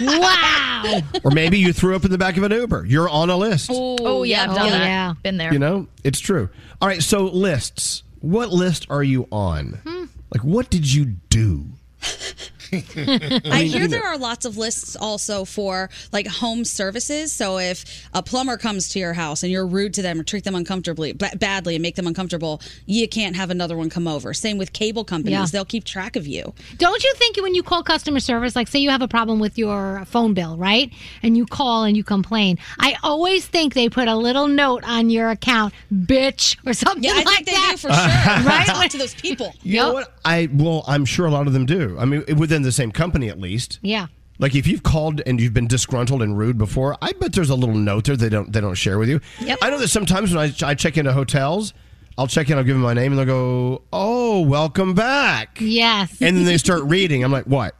wow. 0.00 1.00
or 1.24 1.30
maybe 1.30 1.58
you 1.58 1.72
threw 1.72 1.94
up 1.94 2.04
in 2.04 2.10
the 2.10 2.18
back 2.18 2.36
of 2.36 2.42
an 2.42 2.50
Uber. 2.50 2.86
You're 2.86 3.08
on 3.08 3.30
a 3.30 3.36
list. 3.36 3.70
Oh, 3.72 4.24
yeah, 4.24 4.42
I've 4.50 4.56
done 4.56 4.66
Oh, 4.66 4.70
that. 4.70 4.84
yeah. 4.84 5.14
Been 5.22 5.36
there. 5.36 5.52
You 5.52 5.58
know, 5.60 5.86
it's 6.02 6.18
true. 6.18 6.48
All 6.80 6.88
right, 6.88 7.02
so 7.02 7.24
lists. 7.26 8.02
What 8.20 8.50
list 8.50 8.86
are 8.90 9.02
you 9.02 9.26
on? 9.32 9.80
Hmm. 9.84 10.04
Like, 10.32 10.44
what 10.44 10.70
did 10.70 10.92
you 10.92 11.06
do? 11.28 11.66
I 13.50 13.62
hear 13.70 13.88
there 13.88 14.04
are 14.06 14.18
lots 14.18 14.44
of 14.44 14.56
lists 14.56 14.96
also 14.96 15.44
for 15.44 15.90
like 16.12 16.26
home 16.26 16.64
services. 16.64 17.32
So 17.32 17.58
if 17.58 17.84
a 18.14 18.22
plumber 18.22 18.56
comes 18.56 18.88
to 18.90 18.98
your 18.98 19.12
house 19.12 19.42
and 19.42 19.50
you're 19.52 19.66
rude 19.66 19.94
to 19.94 20.02
them 20.02 20.20
or 20.20 20.22
treat 20.24 20.44
them 20.44 20.54
uncomfortably, 20.54 21.12
ba- 21.12 21.32
badly, 21.36 21.74
and 21.76 21.82
make 21.82 21.96
them 21.96 22.06
uncomfortable, 22.06 22.60
you 22.86 23.08
can't 23.08 23.36
have 23.36 23.50
another 23.50 23.76
one 23.76 23.90
come 23.90 24.06
over. 24.06 24.32
Same 24.34 24.58
with 24.58 24.72
cable 24.72 25.04
companies; 25.04 25.38
Yeah. 25.38 25.46
they'll 25.46 25.64
keep 25.64 25.84
track 25.84 26.16
of 26.16 26.26
you. 26.26 26.54
Don't 26.78 27.02
you 27.02 27.12
think 27.16 27.36
when 27.38 27.54
you 27.54 27.62
call 27.62 27.82
customer 27.82 28.20
service, 28.20 28.54
like 28.56 28.68
say 28.68 28.78
you 28.78 28.90
have 28.90 29.02
a 29.02 29.08
problem 29.08 29.38
with 29.40 29.58
your 29.58 30.04
phone 30.06 30.34
bill, 30.34 30.56
right? 30.56 30.92
And 31.22 31.36
you 31.36 31.46
call 31.46 31.84
and 31.84 31.96
you 31.96 32.04
complain. 32.04 32.58
I 32.78 32.96
always 33.02 33.46
think 33.46 33.74
they 33.74 33.88
put 33.88 34.08
a 34.08 34.16
little 34.16 34.48
note 34.48 34.84
on 34.84 35.10
your 35.10 35.30
account, 35.30 35.74
bitch, 35.92 36.56
or 36.66 36.72
something 36.72 37.02
Yeah, 37.04 37.12
I 37.12 37.22
like 37.22 37.26
think 37.36 37.46
they 37.46 37.52
that. 37.52 37.70
do 37.72 37.76
for 37.78 37.88
sure. 37.92 37.96
right? 38.50 38.66
Talk 38.66 38.88
to 38.90 38.98
those 38.98 39.14
people. 39.14 39.54
You 39.62 39.76
know 39.80 39.92
what? 39.92 40.14
I 40.24 40.48
well, 40.52 40.84
I'm 40.86 41.04
sure 41.04 41.26
a 41.26 41.30
lot 41.30 41.46
of 41.46 41.52
them 41.52 41.66
do. 41.66 41.96
I 41.98 42.04
mean, 42.04 42.24
within 42.36 42.59
the 42.62 42.72
same 42.72 42.92
company 42.92 43.28
at 43.28 43.38
least. 43.38 43.78
Yeah. 43.82 44.06
Like 44.38 44.54
if 44.54 44.66
you've 44.66 44.82
called 44.82 45.20
and 45.26 45.38
you've 45.40 45.52
been 45.52 45.66
disgruntled 45.66 46.22
and 46.22 46.36
rude 46.36 46.56
before, 46.56 46.96
I 47.02 47.12
bet 47.12 47.34
there's 47.34 47.50
a 47.50 47.54
little 47.54 47.74
note 47.74 48.04
there 48.04 48.16
they 48.16 48.30
don't 48.30 48.52
they 48.52 48.60
don't 48.60 48.74
share 48.74 48.98
with 48.98 49.08
you. 49.08 49.20
Yep. 49.40 49.58
I 49.60 49.70
know 49.70 49.78
that 49.78 49.88
sometimes 49.88 50.34
when 50.34 50.50
I, 50.62 50.66
I 50.66 50.74
check 50.74 50.96
into 50.96 51.12
hotels, 51.12 51.74
I'll 52.16 52.26
check 52.26 52.48
in, 52.48 52.56
I'll 52.56 52.64
give 52.64 52.74
them 52.74 52.82
my 52.82 52.94
name, 52.94 53.12
and 53.12 53.18
they'll 53.18 53.26
go, 53.26 53.82
"Oh, 53.92 54.40
welcome 54.40 54.94
back." 54.94 55.58
Yes. 55.60 56.22
And 56.22 56.36
then 56.36 56.44
they 56.44 56.56
start 56.66 56.82
reading. 56.84 57.22
I'm 57.22 57.32
like, 57.32 57.44
"What? 57.44 57.74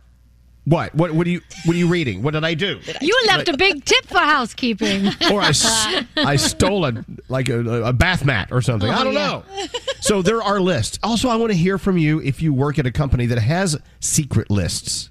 What? 0.65 0.95
What? 0.95 1.13
What 1.13 1.27
are 1.27 1.31
you? 1.31 1.41
What 1.65 1.75
are 1.75 1.79
you 1.79 1.89
reading? 1.89 2.23
What 2.23 2.33
did 2.35 2.45
I 2.45 2.55
do?" 2.55 2.81
You 3.01 3.19
left 3.27 3.49
a 3.49 3.57
big 3.57 3.85
tip 3.85 4.07
for 4.07 4.19
housekeeping. 4.19 5.07
or 5.33 5.41
I, 5.43 5.53
I 6.17 6.37
stole 6.37 6.85
a 6.85 7.05
like 7.29 7.49
a, 7.49 7.85
a 7.85 7.93
bath 7.93 8.25
mat 8.25 8.49
or 8.53 8.61
something. 8.61 8.89
Oh, 8.89 8.93
I 8.93 9.01
Oh, 9.01 9.05
don't 9.05 9.15
yeah. 9.15 9.27
know. 9.27 9.45
So 10.01 10.23
there 10.23 10.43
are 10.43 10.61
lists. 10.61 10.99
Also, 11.03 11.29
I 11.29 11.37
want 11.37 11.51
to 11.53 11.57
hear 11.59 11.79
from 11.79 11.97
you 11.99 12.21
if 12.21 12.43
you 12.43 12.53
work 12.53 12.79
at 12.79 12.87
a 12.87 12.93
company 12.93 13.27
that 13.27 13.39
has 13.39 13.79
secret 14.01 14.51
lists. 14.51 15.11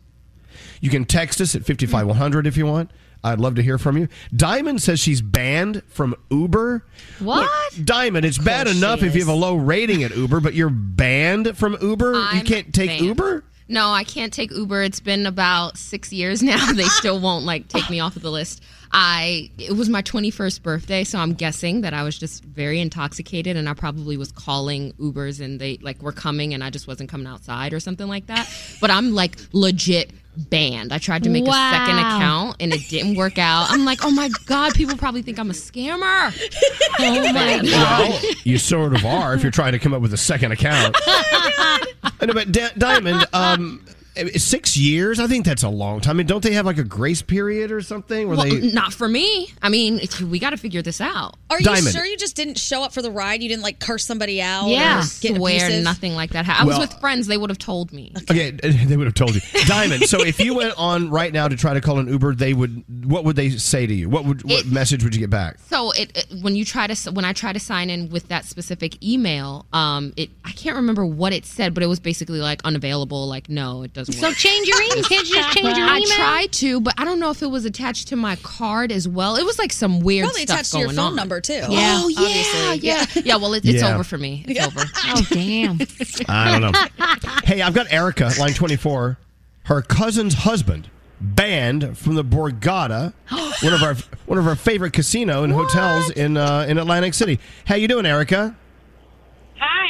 You 0.82 0.90
can 0.90 1.04
text 1.06 1.42
us 1.42 1.56
at 1.56 1.66
55100 1.66 2.48
if 2.48 2.56
you 2.56 2.66
want. 2.66 2.92
I'd 3.22 3.40
love 3.42 3.56
to 3.56 3.62
hear 3.62 3.78
from 3.78 3.98
you. 3.98 4.08
Diamond 4.34 4.82
says 4.82 4.98
she's 5.02 5.22
banned 5.22 5.84
from 5.90 6.16
Uber. 6.32 6.86
What? 7.20 7.42
Look, 7.76 7.86
Diamond, 7.86 8.26
it's 8.26 8.38
bad 8.38 8.68
enough 8.70 9.04
if 9.04 9.14
you 9.14 9.20
have 9.20 9.28
a 9.28 9.34
low 9.34 9.56
rating 9.58 10.04
at 10.04 10.16
Uber, 10.16 10.40
but 10.40 10.54
you're 10.54 10.70
banned 10.70 11.58
from 11.58 11.76
Uber? 11.82 12.14
you 12.14 12.20
I'm 12.22 12.46
can't 12.46 12.74
take 12.74 12.92
banned. 12.92 13.06
Uber? 13.06 13.44
No, 13.70 13.92
I 13.92 14.04
can't 14.04 14.34
take 14.34 14.50
Uber. 14.52 14.82
It's 14.82 15.00
been 15.00 15.28
about 15.28 15.78
six 15.78 16.12
years 16.12 16.42
now. 16.44 16.74
They 16.74 16.84
still 17.00 17.20
won't 17.20 17.46
like 17.46 17.68
take 17.68 17.90
me 17.90 18.00
off 18.00 18.16
of 18.16 18.24
the 18.24 18.32
list. 18.32 18.64
I 18.92 19.52
it 19.60 19.74
was 19.74 19.88
my 19.88 20.02
21st 20.02 20.64
birthday, 20.64 21.04
so 21.04 21.20
I'm 21.20 21.34
guessing 21.34 21.82
that 21.82 21.94
I 21.94 22.02
was 22.02 22.18
just 22.18 22.44
very 22.44 22.80
intoxicated, 22.80 23.56
and 23.56 23.70
I 23.70 23.76
probably 23.76 24.18
was 24.18 24.32
calling 24.32 24.94
Ubers, 24.94 25.40
and 25.40 25.62
they 25.62 25.78
like 25.78 26.02
were 26.02 26.12
coming, 26.12 26.56
and 26.56 26.64
I 26.64 26.72
just 26.72 26.88
wasn't 26.88 27.10
coming 27.10 27.28
outside 27.28 27.72
or 27.72 27.80
something 27.80 28.08
like 28.08 28.26
that. 28.26 28.52
But 28.82 28.90
I'm 28.90 29.14
like 29.14 29.38
legit 29.54 30.12
banned. 30.38 30.94
I 30.94 30.98
tried 30.98 31.24
to 31.24 31.30
make 31.30 31.48
a 31.48 31.52
second 31.52 31.98
account, 32.00 32.58
and 32.60 32.74
it 32.74 32.82
didn't 32.90 33.16
work 33.16 33.38
out. 33.38 33.68
I'm 33.70 33.86
like, 33.86 34.06
oh 34.06 34.12
my 34.12 34.30
god, 34.46 34.74
people 34.74 34.98
probably 34.98 35.22
think 35.22 35.40
I'm 35.40 35.50
a 35.50 35.54
scammer. 35.54 36.34
Oh 37.02 37.32
my 37.34 37.62
Well, 37.64 38.20
you 38.44 38.58
sort 38.58 38.94
of 38.94 39.06
are 39.06 39.34
if 39.34 39.42
you're 39.42 39.52
trying 39.52 39.72
to 39.72 39.80
come 39.80 39.94
up 39.94 40.02
with 40.02 40.14
a 40.14 40.18
second 40.18 40.52
account. 40.52 40.96
I 41.00 42.26
know, 42.26 42.34
but 42.34 42.52
Di- 42.52 42.72
Diamond, 42.78 43.26
um, 43.32 43.86
six 44.36 44.76
years. 44.78 45.20
I 45.20 45.28
think 45.28 45.46
that's 45.46 45.64
a 45.64 45.70
long 45.70 46.00
time. 46.02 46.16
I 46.16 46.18
mean, 46.20 46.28
don't 46.28 46.44
they 46.44 46.54
have 46.54 46.66
like 46.66 46.78
a 46.78 46.84
grace 46.84 47.22
period 47.22 47.72
or 47.72 47.82
something? 47.82 48.28
Where 48.28 48.38
Well, 48.38 48.50
they 48.50 48.72
not 48.72 48.94
for 48.94 49.08
me. 49.08 49.50
I 49.62 49.70
mean, 49.70 50.00
we 50.30 50.40
got 50.40 50.50
to 50.52 50.58
figure 50.58 50.82
this 50.82 51.00
out. 51.02 51.36
Are 51.50 51.60
you 51.60 51.76
sure 51.78 52.06
you 52.06 52.18
just 52.18 52.36
didn't 52.36 52.58
show 52.58 52.84
up 52.84 52.94
for 52.94 53.02
the 53.02 53.12
ride? 53.12 53.42
You 53.42 53.50
didn't 53.50 53.64
like 53.64 53.80
curse 53.80 54.06
somebody 54.06 54.42
out? 54.42 54.68
Yeah, 54.68 55.00
or 55.00 55.04
get 55.22 55.36
swear 55.38 55.66
abusive? 55.66 55.84
nothing 55.84 56.16
like 56.16 56.32
that. 56.32 56.46
happened. 56.46 56.64
I 56.64 56.68
Well- 56.68 56.80
was 56.80 56.90
with 56.90 57.00
friends; 57.00 57.28
they 57.28 57.38
would 57.38 57.50
have 57.50 57.60
told 57.60 57.92
me. 57.94 58.12
Okay, 58.30 58.52
they 58.64 58.98
would 58.98 59.08
have 59.08 59.14
told 59.14 59.36
you, 59.36 59.42
Diamond. 59.68 60.04
So 60.04 60.24
if 60.24 60.40
you 60.40 60.54
went 60.56 60.74
on 60.78 61.10
right 61.10 61.32
now 61.34 61.48
to 61.48 61.56
try 61.56 61.74
to 61.74 61.82
call 61.82 62.00
an 62.00 62.08
Uber, 62.08 62.36
they 62.36 62.54
would. 62.54 62.84
What 63.06 63.24
would 63.26 63.36
they 63.36 63.50
say 63.52 63.86
to 63.88 63.94
you? 63.94 64.10
What 64.10 64.26
would 64.26 64.44
what 64.44 64.62
It- 64.66 64.72
message 64.72 65.04
would 65.04 65.14
you 65.16 65.22
get 65.22 65.30
back? 65.30 65.58
So 65.70 65.92
it, 65.92 66.12
it 66.18 66.42
when 66.42 66.56
you 66.56 66.66
try 66.66 66.88
to 66.88 67.12
when 67.12 67.26
I 67.26 67.34
try 67.34 67.54
to 67.54 67.60
sign 67.60 67.90
in 67.90 68.10
with 68.10 68.28
that 68.30 68.46
specific 68.46 69.02
email, 69.04 69.66
um, 69.74 70.14
it 70.18 70.30
I 70.46 70.52
can't 70.52 70.76
remember 70.76 71.06
what 71.06 71.34
it 71.34 71.46
said, 71.46 71.74
but 71.74 71.84
it 71.84 71.88
was 71.88 72.00
basically 72.00 72.40
like 72.40 72.62
unavailable. 72.66 73.28
Like 73.28 73.50
no, 73.50 73.84
it 73.84 73.94
doesn't. 74.00 74.14
So 74.16 74.32
change 74.34 74.68
your 74.68 74.82
email. 74.82 75.04
Can't 75.04 75.30
you 75.30 75.36
just 75.36 75.54
change 75.58 75.78
your 75.78 75.88
I 75.88 75.98
email? 75.98 76.08
tried 76.16 76.52
to, 76.54 76.82
but 76.82 76.94
I 76.98 77.06
don't 77.06 77.20
know 77.20 77.30
if 77.30 77.42
it 77.42 77.48
was 77.48 77.66
attached 77.66 78.08
to 78.10 78.16
my 78.16 78.36
card 78.38 78.92
as 78.92 79.08
well. 79.08 79.36
It 79.36 79.46
was 79.46 79.60
like 79.60 79.72
some 79.72 80.00
weird 80.00 80.26
Probably 80.26 80.42
stuff 80.44 80.56
attached 80.58 80.72
to 80.72 80.78
your 80.80 80.88
going 80.88 80.98
phone 80.98 81.06
on. 81.12 81.16
number 81.16 81.42
too. 81.42 81.54
Yeah. 81.54 82.02
Oh 82.02 82.08
yeah, 82.08 82.20
obviously. 82.20 82.78
yeah, 82.88 83.06
yeah. 83.26 83.36
Well, 83.38 83.54
it, 83.54 83.66
it's 83.66 83.82
Yeah. 83.82 83.94
over 83.94 84.04
for 84.04 84.18
me. 84.18 84.44
It's 84.48 84.66
over. 84.66 84.80
Oh 85.12 85.26
damn. 85.30 85.80
I 86.28 86.60
don't 86.60 86.72
know. 86.72 87.06
hey, 87.44 87.62
I've 87.62 87.74
got 87.74 87.92
Erica, 87.92 88.32
line 88.40 88.54
twenty 88.54 88.76
four. 88.76 89.18
Her 89.64 89.82
cousin's 89.82 90.34
husband 90.34 90.90
banned 91.22 91.98
from 91.98 92.16
the 92.16 92.24
Borgata, 92.24 93.14
one 93.64 93.74
of 93.74 93.84
our 93.84 93.96
one 94.26 94.38
of 94.40 94.48
our 94.48 94.56
favorite 94.56 94.94
casino 94.94 95.44
and 95.44 95.52
hotels 95.54 96.10
in 96.12 96.38
uh, 96.38 96.66
in 96.68 96.78
Atlantic 96.78 97.14
City. 97.14 97.40
How 97.66 97.76
you 97.76 97.88
doing, 97.88 98.06
Erica? 98.06 98.56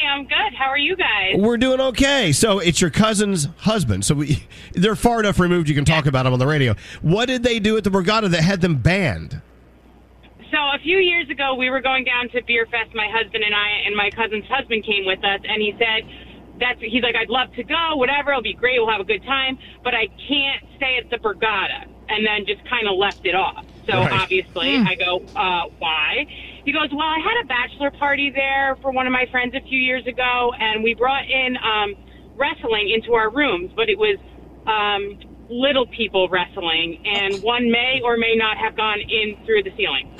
I'm 0.10 0.23
good. 0.26 0.53
How 0.57 0.65
are 0.69 0.77
you 0.77 0.95
guys? 0.95 1.36
We're 1.38 1.57
doing 1.57 1.80
okay. 1.80 2.31
So 2.31 2.60
it's 2.60 2.81
your 2.81 2.90
cousin's 2.90 3.48
husband. 3.60 4.03
So 4.06 4.15
we, 4.15 4.44
they're 4.73 4.95
far 4.95 5.19
enough 5.19 5.40
removed 5.40 5.69
you 5.69 5.76
can 5.76 5.86
talk 5.86 6.06
about 6.06 6.23
them 6.23 6.34
on 6.34 6.40
the 6.40 6.48
radio. 6.48 6.76
What 7.02 7.27
did 7.27 7.44
they 7.44 7.60
do 7.60 7.77
at 7.77 7.84
the 7.84 7.90
Borgata 7.90 8.30
that 8.31 8.41
had 8.41 8.61
them 8.61 8.77
banned? 8.77 9.41
So 10.52 10.57
a 10.57 10.80
few 10.81 10.98
years 10.98 11.30
ago, 11.30 11.53
we 11.56 11.69
were 11.69 11.81
going 11.81 12.06
down 12.06 12.30
to 12.30 12.41
Beer 12.48 12.65
Fest. 12.65 12.95
My 12.95 13.07
husband 13.11 13.44
and 13.44 13.53
I, 13.53 13.86
and 13.86 13.95
my 13.95 14.10
cousin's 14.10 14.45
husband 14.49 14.84
came 14.84 15.06
with 15.06 15.19
us, 15.23 15.41
and 15.48 15.61
he 15.61 15.76
said, 15.77 16.10
"That's." 16.60 16.80
He's 16.81 17.03
like, 17.03 17.15
"I'd 17.15 17.30
love 17.30 17.53
to 17.53 17.64
go. 17.64 17.95
Whatever. 17.98 18.31
It'll 18.31 18.41
be 18.41 18.53
great. 18.56 18.80
We'll 18.80 18.90
have 18.90 18.99
a 19.02 19.03
good 19.03 19.23
time, 19.26 19.60
but 19.84 19.94
I 19.94 20.07
can't 20.27 20.64
stay 20.77 20.98
at 20.98 21.10
the 21.11 21.18
Borgata." 21.18 21.86
And 22.10 22.26
then 22.26 22.48
just 22.48 22.68
kind 22.68 22.88
of 22.88 22.98
left 22.98 23.23
it 23.27 23.36
off. 23.36 23.64
So 23.86 23.94
Right. 23.94 24.11
obviously, 24.11 24.76
I 24.77 24.95
go, 24.95 25.22
uh, 25.36 25.65
"Why?" 25.77 26.26
He 26.65 26.72
goes, 26.72 26.90
"Well, 26.91 27.07
I 27.07 27.19
had 27.19 27.44
a 27.44 27.48
bachelor 27.48 27.91
party 27.91 28.31
there 28.34 28.76
for 28.81 28.91
one 28.91 29.07
of 29.07 29.14
my 29.14 29.26
friends 29.31 29.53
a 29.56 29.61
few 29.61 29.80
years 29.80 30.06
ago, 30.07 30.52
and 30.60 30.84
we 30.84 30.94
brought 30.94 31.23
in 31.30 31.57
um, 31.57 31.95
wrestling 32.36 32.90
into 32.94 33.14
our 33.14 33.30
rooms, 33.31 33.72
but 33.76 33.90
it 33.90 33.98
was." 33.98 34.18
Um, 34.68 35.19
Little 35.52 35.88
people 35.88 36.30
wrestling, 36.30 37.02
and 37.07 37.41
one 37.41 37.72
may 37.72 38.02
or 38.03 38.18
may 38.18 38.36
not 38.36 38.56
have 38.60 38.77
gone 38.77 38.99
in 38.99 39.36
through 39.48 39.64
the 39.64 39.72
ceiling. 39.76 40.07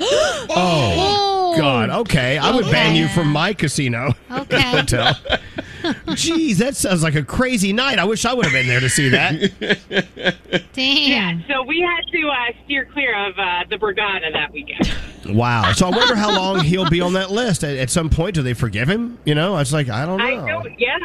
Oh, 0.52 1.54
God. 1.56 1.90
Okay. 1.90 2.36
I 2.36 2.52
would 2.52 2.64
ban 2.64 2.96
you 2.96 3.06
from 3.06 3.28
my 3.28 3.52
casino 3.52 4.12
Okay. 4.30 4.60
hotel. 4.60 5.14
Jeez, 6.10 6.56
that 6.56 6.76
sounds 6.76 7.02
like 7.02 7.14
a 7.14 7.22
crazy 7.22 7.72
night. 7.72 7.98
I 7.98 8.04
wish 8.04 8.24
I 8.24 8.34
would 8.34 8.44
have 8.44 8.52
been 8.52 8.66
there 8.66 8.80
to 8.80 8.88
see 8.88 9.08
that. 9.10 10.36
Yeah, 10.74 11.38
so 11.48 11.62
we 11.62 11.80
had 11.80 12.10
to 12.10 12.28
uh, 12.28 12.64
steer 12.64 12.86
clear 12.86 13.14
of 13.28 13.38
uh, 13.38 13.64
the 13.68 13.76
Borgata 13.76 14.32
that 14.32 14.52
weekend. 14.52 14.90
Wow. 15.26 15.72
So 15.72 15.86
I 15.86 15.90
wonder 15.90 16.14
how 16.14 16.34
long 16.34 16.60
he'll 16.64 16.88
be 16.88 17.00
on 17.00 17.12
that 17.14 17.30
list. 17.30 17.62
At, 17.64 17.76
at 17.76 17.90
some 17.90 18.08
point, 18.08 18.34
do 18.34 18.42
they 18.42 18.54
forgive 18.54 18.88
him? 18.88 19.18
You 19.24 19.34
know, 19.34 19.56
it's 19.58 19.72
like 19.72 19.88
I 19.88 20.06
don't 20.06 20.18
know. 20.18 20.24
I 20.24 20.50
don't, 20.50 20.80
yeah, 20.80 20.96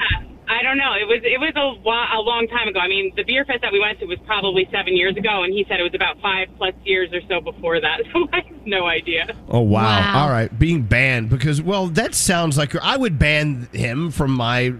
I 0.47 0.61
don't 0.61 0.77
know. 0.77 0.93
It 0.93 1.07
was 1.07 1.22
it 1.23 1.39
was 1.39 1.53
a, 1.55 1.81
wa- 1.81 2.07
a 2.13 2.22
long 2.22 2.47
time 2.47 2.67
ago. 2.67 2.80
I 2.80 2.88
mean, 2.88 3.11
the 3.15 3.23
beer 3.23 3.45
fest 3.45 3.61
that 3.61 3.72
we 3.73 3.80
went 3.80 3.99
to 3.99 4.05
was 4.05 4.19
probably 4.26 4.67
seven 4.72 4.95
years 4.95 5.15
ago, 5.17 5.43
and 5.43 5.51
he 5.53 5.65
said 5.67 5.80
it 5.80 5.84
was 5.84 5.95
about 5.95 6.19
five 6.22 6.47
plus 6.57 6.73
years 6.84 7.09
or 7.13 7.22
so 7.27 7.41
before 7.41 7.80
that. 7.81 8.01
So 8.13 8.27
I 8.31 8.38
have 8.41 8.65
no 8.67 8.85
idea. 8.85 9.35
Oh 9.49 9.59
wow. 9.61 9.84
Wow. 9.84 10.23
All 10.23 10.30
right, 10.30 10.57
being 10.57 10.84
banned 10.84 11.30
because 11.30 11.61
well, 11.61 11.88
that 11.88 12.13
sounds 12.15 12.57
like 12.57 12.76
I 12.76 12.95
would 12.97 13.17
ban 13.19 13.67
him 13.73 14.11
from 14.11 14.31
my 14.31 14.73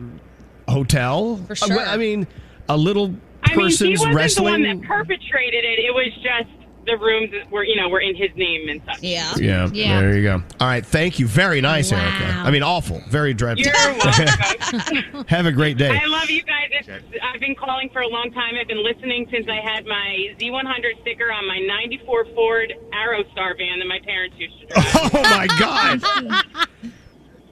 hotel. 0.68 1.38
For 1.48 1.56
sure. 1.56 1.80
I 1.80 1.98
mean, 1.98 2.28
a 2.70 2.78
little 2.78 3.06
I 3.44 3.56
mean, 3.56 3.60
he 3.60 3.64
person's 3.66 4.00
wasn't 4.00 4.16
wrestling. 4.16 4.62
the 4.64 4.68
one 4.70 4.80
that 4.82 4.88
perpetrated 4.88 5.64
it. 5.64 5.80
It 5.80 5.94
was 5.94 6.12
just 6.16 6.50
the 6.86 6.98
rooms 6.98 7.32
that 7.32 7.50
were 7.52 7.64
you 7.64 7.76
know 7.76 7.90
were 7.90 8.00
in 8.02 8.16
his 8.16 8.30
name 8.36 8.70
and 8.70 8.82
stuff. 8.84 9.00
Yeah. 9.02 9.34
yeah, 9.38 9.68
there 10.02 10.16
you 10.16 10.24
go. 10.24 10.44
All 10.60 10.68
right, 10.68 10.86
thank 10.86 11.20
you. 11.20 11.28
Very 11.28 11.62
nice, 11.62 11.92
Wow. 11.92 12.00
Erica. 12.00 12.26
I 12.46 12.52
mean, 12.52 12.64
awful, 12.64 13.02
very 13.10 13.34
dreadful. 13.34 13.66
You're 13.66 13.74
welcome. 13.74 15.26
Have 15.28 15.46
a 15.46 15.52
great 15.52 15.78
day. 15.78 16.00
I 16.02 16.06
love 16.06 16.30
you 16.30 16.44
guys. 16.44 16.70
It's, 16.72 16.90
I've 17.24 17.40
been 17.40 17.56
calling 17.56 17.90
for 17.90 18.02
a 18.02 18.08
long 18.08 18.32
time. 18.32 18.56
I've 18.60 18.68
been 18.68 18.84
listening 18.84 19.28
since 19.32 19.48
I 19.50 19.60
had 19.62 19.86
my 19.86 20.36
Z100 20.40 21.02
sticker 21.02 21.32
on 21.32 21.48
my 21.48 21.60
94 21.60 22.26
Ford 22.36 22.74
Aerostar 22.94 23.58
van 23.58 23.80
that 23.80 23.88
my 23.88 24.00
parents 24.04 24.36
used 24.38 24.60
to 24.62 24.66
drive. 24.68 24.86
Oh 25.16 25.22
my 25.22 25.48
God, 25.60 26.02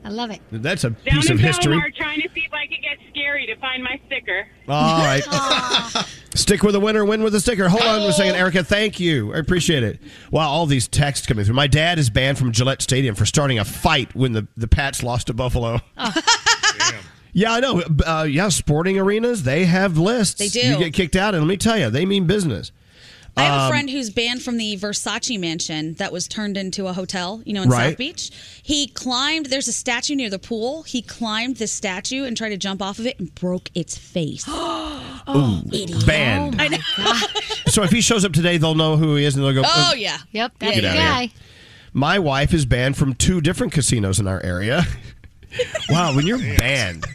I 0.06 0.10
love 0.10 0.32
it. 0.32 0.42
that's 0.52 0.84
a 0.84 0.90
Down 0.90 1.16
piece 1.16 1.30
of 1.30 1.40
history. 1.40 1.76
Belmar, 1.78 1.96
trying 1.96 2.22
to 2.22 2.30
see 2.34 2.42
if 2.46 2.54
I 2.54 2.68
could 2.68 2.82
get 2.82 2.98
scary 3.10 3.46
to 3.46 3.56
find 3.58 3.84
my 3.84 4.00
sticker. 4.08 4.48
All 4.68 5.00
right. 5.04 5.24
Stick 6.36 6.64
with 6.64 6.74
the 6.74 6.80
winner, 6.80 7.06
win 7.06 7.24
with 7.24 7.34
a 7.36 7.40
sticker. 7.40 7.70
Hold 7.70 7.84
on 7.84 8.02
a 8.02 8.12
second, 8.14 8.36
Erica. 8.36 8.64
Thank 8.64 9.00
you. 9.00 9.34
I 9.34 9.38
appreciate 9.38 9.84
it. 9.84 10.00
Wow, 10.32 10.50
all 10.50 10.66
these 10.66 10.88
texts 10.88 11.26
coming 11.28 11.46
through. 11.46 11.56
My 11.56 11.68
dad 11.68 12.00
is 12.00 12.10
banned 12.10 12.38
from 12.38 12.52
Gillette 12.52 12.82
Stadium 12.82 13.16
for 13.16 13.26
starting 13.26 13.60
a 13.60 13.66
fight 13.66 14.14
when 14.16 14.34
the, 14.34 14.48
the 14.58 14.68
Pats 14.68 15.04
lost 15.04 15.28
to 15.28 15.34
Buffalo. 15.34 15.80
Yeah, 17.36 17.54
I 17.54 17.60
know. 17.62 17.82
Uh, 18.06 18.28
yeah, 18.30 18.50
sporting 18.50 19.00
arenas, 19.00 19.42
they 19.42 19.66
have 19.66 19.98
lists. 19.98 20.36
They 20.38 20.50
do. 20.50 20.60
You 20.68 20.78
get 20.78 20.94
kicked 20.94 21.16
out, 21.16 21.34
and 21.34 21.44
let 21.44 21.50
me 21.50 21.58
tell 21.58 21.76
you, 21.78 21.90
they 21.90 22.06
mean 22.06 22.28
business. 22.28 22.72
I 23.36 23.44
have 23.44 23.54
a 23.54 23.64
Um, 23.64 23.70
friend 23.72 23.90
who's 23.90 24.10
banned 24.12 24.44
from 24.44 24.58
the 24.58 24.78
Versace 24.78 25.40
mansion 25.40 25.94
that 25.96 26.12
was 26.12 26.28
turned 26.28 26.56
into 26.56 26.86
a 26.88 26.94
hotel, 26.94 27.42
you 27.46 27.54
know, 27.54 27.64
in 27.64 27.70
Right. 27.70 27.90
South 27.90 27.98
Beach. 27.98 28.30
He 28.62 28.88
climbed, 28.88 29.48
there's 29.48 29.68
a 29.68 29.74
statue 29.74 30.14
near 30.16 30.30
the 30.30 30.38
pool. 30.38 30.84
He 30.84 31.02
climbed 31.02 31.58
the 31.58 31.66
statue 31.66 32.26
and 32.26 32.38
tried 32.38 32.50
to 32.50 32.58
jump 32.58 32.82
off 32.82 33.00
of 33.00 33.08
it 33.08 33.20
and 33.20 33.34
broke 33.34 33.72
its 33.74 33.98
face. 33.98 34.46
oh, 34.48 35.64
Ooh, 35.66 36.06
banned. 36.06 36.62
I 36.62 36.68
know. 36.68 36.78
So 37.68 37.82
if 37.82 37.90
he 37.90 38.02
shows 38.02 38.24
up 38.24 38.34
today, 38.34 38.58
they'll 38.58 38.76
know 38.76 38.98
who 38.98 39.16
he 39.16 39.26
is, 39.26 39.36
and 39.36 39.44
they'll 39.44 39.54
go. 39.54 39.64
Oh, 39.66 39.94
yeah. 39.96 40.18
Yep, 40.32 40.54
that's 40.60 40.76
the 40.76 40.82
guy. 40.84 41.32
My 41.92 42.20
wife 42.20 42.54
is 42.54 42.66
banned 42.66 42.98
from 42.98 43.16
two 43.16 43.42
different 43.42 43.74
casinos 43.74 44.20
in 44.20 44.28
our 44.28 44.42
area. 44.44 44.84
wow, 45.90 46.16
when 46.16 46.26
you're 46.28 46.38
banned, 46.40 47.06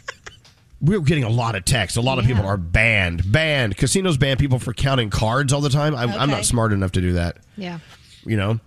we're 0.81 1.01
getting 1.01 1.23
a 1.23 1.29
lot 1.29 1.55
of 1.55 1.65
texts. 1.65 1.97
A 1.97 2.01
lot 2.01 2.19
of 2.19 2.25
people 2.25 2.45
are 2.45 2.57
banned. 2.57 3.29
Banned. 3.31 3.75
Casinos 3.77 4.17
ban 4.17 4.37
people 4.37 4.59
for 4.59 4.73
counting 4.73 5.09
cards 5.09 5.51
all 5.53 5.61
the 5.61 5.69
time. 5.69 5.93
I'm, 5.95 6.09
I'm 6.11 6.21
Okay. 6.23 6.31
not 6.31 6.45
smart 6.45 6.71
enough 6.73 6.93
to 6.93 7.01
do 7.01 7.13
that. 7.13 7.37
Yeah. 7.57 7.79
You 8.25 8.37
know? 8.37 8.59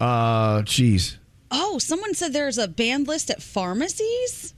Uh, 0.00 0.62
jeez. 0.62 1.16
Oh, 1.50 1.78
someone 1.78 2.14
said 2.14 2.32
there's 2.32 2.58
a 2.58 2.68
banned 2.68 3.06
list 3.08 3.30
at 3.30 3.42
pharmacies? 3.42 4.54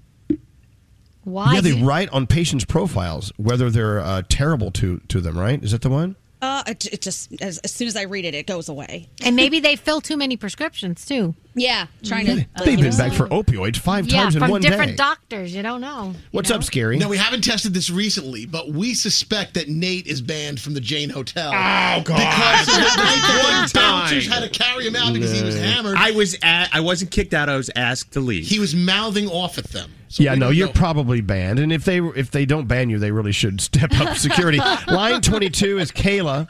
Why? 1.24 1.54
Yeah, 1.54 1.60
they 1.60 1.72
write 1.72 2.08
on 2.10 2.26
patients' 2.26 2.64
profiles 2.64 3.32
whether 3.36 3.68
they're 3.70 4.00
uh, 4.00 4.22
terrible 4.28 4.70
to, 4.72 5.00
to 5.08 5.20
them, 5.20 5.36
right? 5.36 5.62
Is 5.62 5.72
that 5.72 5.82
the 5.82 5.90
one? 5.90 6.16
Uh, 6.42 6.62
it, 6.66 6.84
it 6.92 7.00
just, 7.00 7.40
as, 7.40 7.58
as 7.58 7.72
soon 7.72 7.88
as 7.88 7.96
I 7.96 8.02
read 8.02 8.26
it, 8.26 8.34
it 8.34 8.46
goes 8.46 8.68
away. 8.68 9.08
And 9.24 9.34
maybe 9.36 9.58
they 9.58 9.74
fill 9.74 10.02
too 10.02 10.18
many 10.18 10.36
prescriptions 10.36 11.06
too. 11.06 11.34
Yeah, 11.54 11.86
trying 12.04 12.26
to. 12.26 12.46
They've 12.62 12.78
been 12.78 12.94
back 12.94 13.12
for 13.12 13.26
opioids 13.28 13.78
five 13.78 14.06
yeah, 14.06 14.24
times 14.24 14.36
in 14.36 14.46
one 14.46 14.60
day. 14.60 14.68
from 14.68 14.78
different 14.78 14.98
doctors. 14.98 15.54
You 15.54 15.62
don't 15.62 15.80
know. 15.80 16.12
What's 16.30 16.50
up, 16.50 16.62
Scary? 16.62 16.98
No, 16.98 17.08
we 17.08 17.16
haven't 17.16 17.42
tested 17.42 17.72
this 17.72 17.88
recently, 17.88 18.44
but 18.44 18.68
we 18.68 18.92
suspect 18.92 19.54
that 19.54 19.68
Nate 19.68 20.06
is 20.06 20.20
banned 20.20 20.60
from 20.60 20.74
the 20.74 20.80
Jane 20.80 21.08
Hotel. 21.08 21.48
Oh, 21.48 22.02
God. 22.02 22.04
Because 22.04 22.66
the 22.66 22.72
One 23.42 23.62
the 23.64 23.70
bouncers 23.74 24.28
had 24.28 24.40
to 24.40 24.50
carry 24.50 24.86
him 24.86 24.96
out 24.96 25.14
because 25.14 25.32
he 25.32 25.42
was 25.42 25.56
hammered. 25.58 25.96
I 25.96 26.10
was 26.10 26.36
at, 26.42 26.68
I 26.74 26.80
wasn't 26.80 27.10
kicked 27.10 27.32
out. 27.32 27.48
I 27.48 27.56
was 27.56 27.70
asked 27.74 28.12
to 28.12 28.20
leave. 28.20 28.46
He 28.46 28.58
was 28.58 28.74
mouthing 28.74 29.28
off 29.28 29.56
at 29.56 29.64
them. 29.64 29.90
Yeah, 30.10 30.34
no, 30.34 30.50
you're 30.50 30.68
probably 30.68 31.20
banned, 31.20 31.58
and 31.58 31.72
if 31.72 31.84
they 31.84 31.98
if 31.98 32.30
they 32.30 32.46
don't 32.46 32.66
ban 32.66 32.90
you, 32.90 32.98
they 32.98 33.10
really 33.10 33.32
should 33.32 33.60
step 33.60 33.92
up 34.00 34.16
security. 34.16 34.58
Line 34.88 35.20
twenty 35.20 35.50
two 35.50 35.78
is 35.78 35.90
Kayla. 35.92 36.48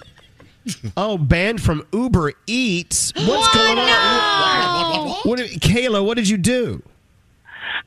Oh, 0.97 1.17
banned 1.17 1.63
from 1.63 1.87
Uber 1.93 2.33
Eats. 2.47 3.13
What's 3.15 3.55
going 3.55 3.79
on? 3.79 3.87
What, 3.87 4.99
what, 4.99 5.27
what, 5.27 5.39
what, 5.39 5.39
Kayla, 5.61 6.05
what 6.05 6.17
did 6.17 6.29
you 6.29 6.37
do? 6.37 6.83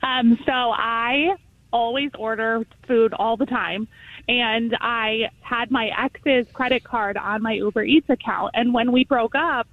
Um, 0.01 0.39
so 0.45 0.51
I 0.51 1.35
always 1.73 2.11
order 2.17 2.65
food 2.87 3.13
all 3.13 3.37
the 3.37 3.45
time. 3.45 3.87
And 4.29 4.77
I 4.79 5.29
had 5.41 5.71
my 5.71 5.87
ex's 5.87 6.45
credit 6.53 6.83
card 6.83 7.17
on 7.17 7.41
my 7.41 7.53
Uber 7.53 7.83
Eats 7.83 8.09
account. 8.09 8.51
And 8.53 8.73
when 8.75 8.91
we 8.91 9.03
broke 9.03 9.33
up, 9.33 9.67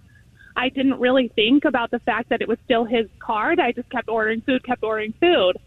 I 0.57 0.71
didn't 0.71 0.99
really 0.99 1.29
think 1.29 1.67
about 1.67 1.91
the 1.91 1.99
fact 2.01 2.31
that 2.31 2.41
it 2.41 2.49
was 2.49 2.57
still 2.65 2.87
his 2.87 3.07
card. 3.19 3.61
I 3.61 3.73
just 3.73 3.91
kept 3.91 4.09
ordering 4.09 4.41
food, 4.41 4.65
kept 4.65 4.83
ordering 4.83 5.13
food. 5.21 5.59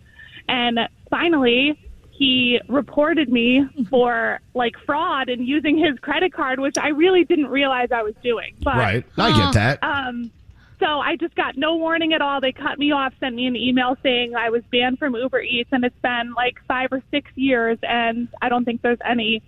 And 0.50 0.80
finally, 1.10 1.80
he 2.12 2.60
reported 2.68 3.30
me 3.30 3.66
for 3.90 4.40
like 4.54 4.76
fraud 4.86 5.30
and 5.30 5.48
using 5.48 5.78
his 5.78 5.98
credit 6.00 6.34
card, 6.34 6.60
which 6.60 6.78
I 6.78 6.90
really 6.90 7.24
didn't 7.24 7.48
realize 7.48 7.90
I 7.92 8.02
was 8.04 8.16
doing. 8.22 8.56
But, 8.62 8.76
Right. 8.76 9.06
I 9.18 9.38
get 9.38 9.54
that. 9.54 9.84
Um, 9.84 10.32
so 10.80 10.86
I 10.86 11.16
just 11.18 11.36
got 11.36 11.58
no 11.58 11.76
warning 11.76 12.14
at 12.14 12.22
all. 12.22 12.42
They 12.42 12.52
cut 12.52 12.80
me 12.80 12.92
off, 12.92 13.14
sent 13.20 13.36
me 13.36 13.46
an 13.46 13.56
email 13.56 13.96
saying 14.02 14.36
I 14.36 14.50
was 14.50 14.64
banned 14.72 14.98
from 14.98 15.16
Uber 15.16 15.42
Eats, 15.42 15.70
and 15.72 15.84
it's 15.84 16.00
been 16.02 16.34
like 16.36 16.58
five 16.68 16.90
or 16.92 17.02
six 17.12 17.30
years, 17.36 17.78
and 17.84 18.28
I 18.42 18.50
don't 18.50 18.66
think 18.66 18.82
there's 18.82 19.00
any 19.06 19.42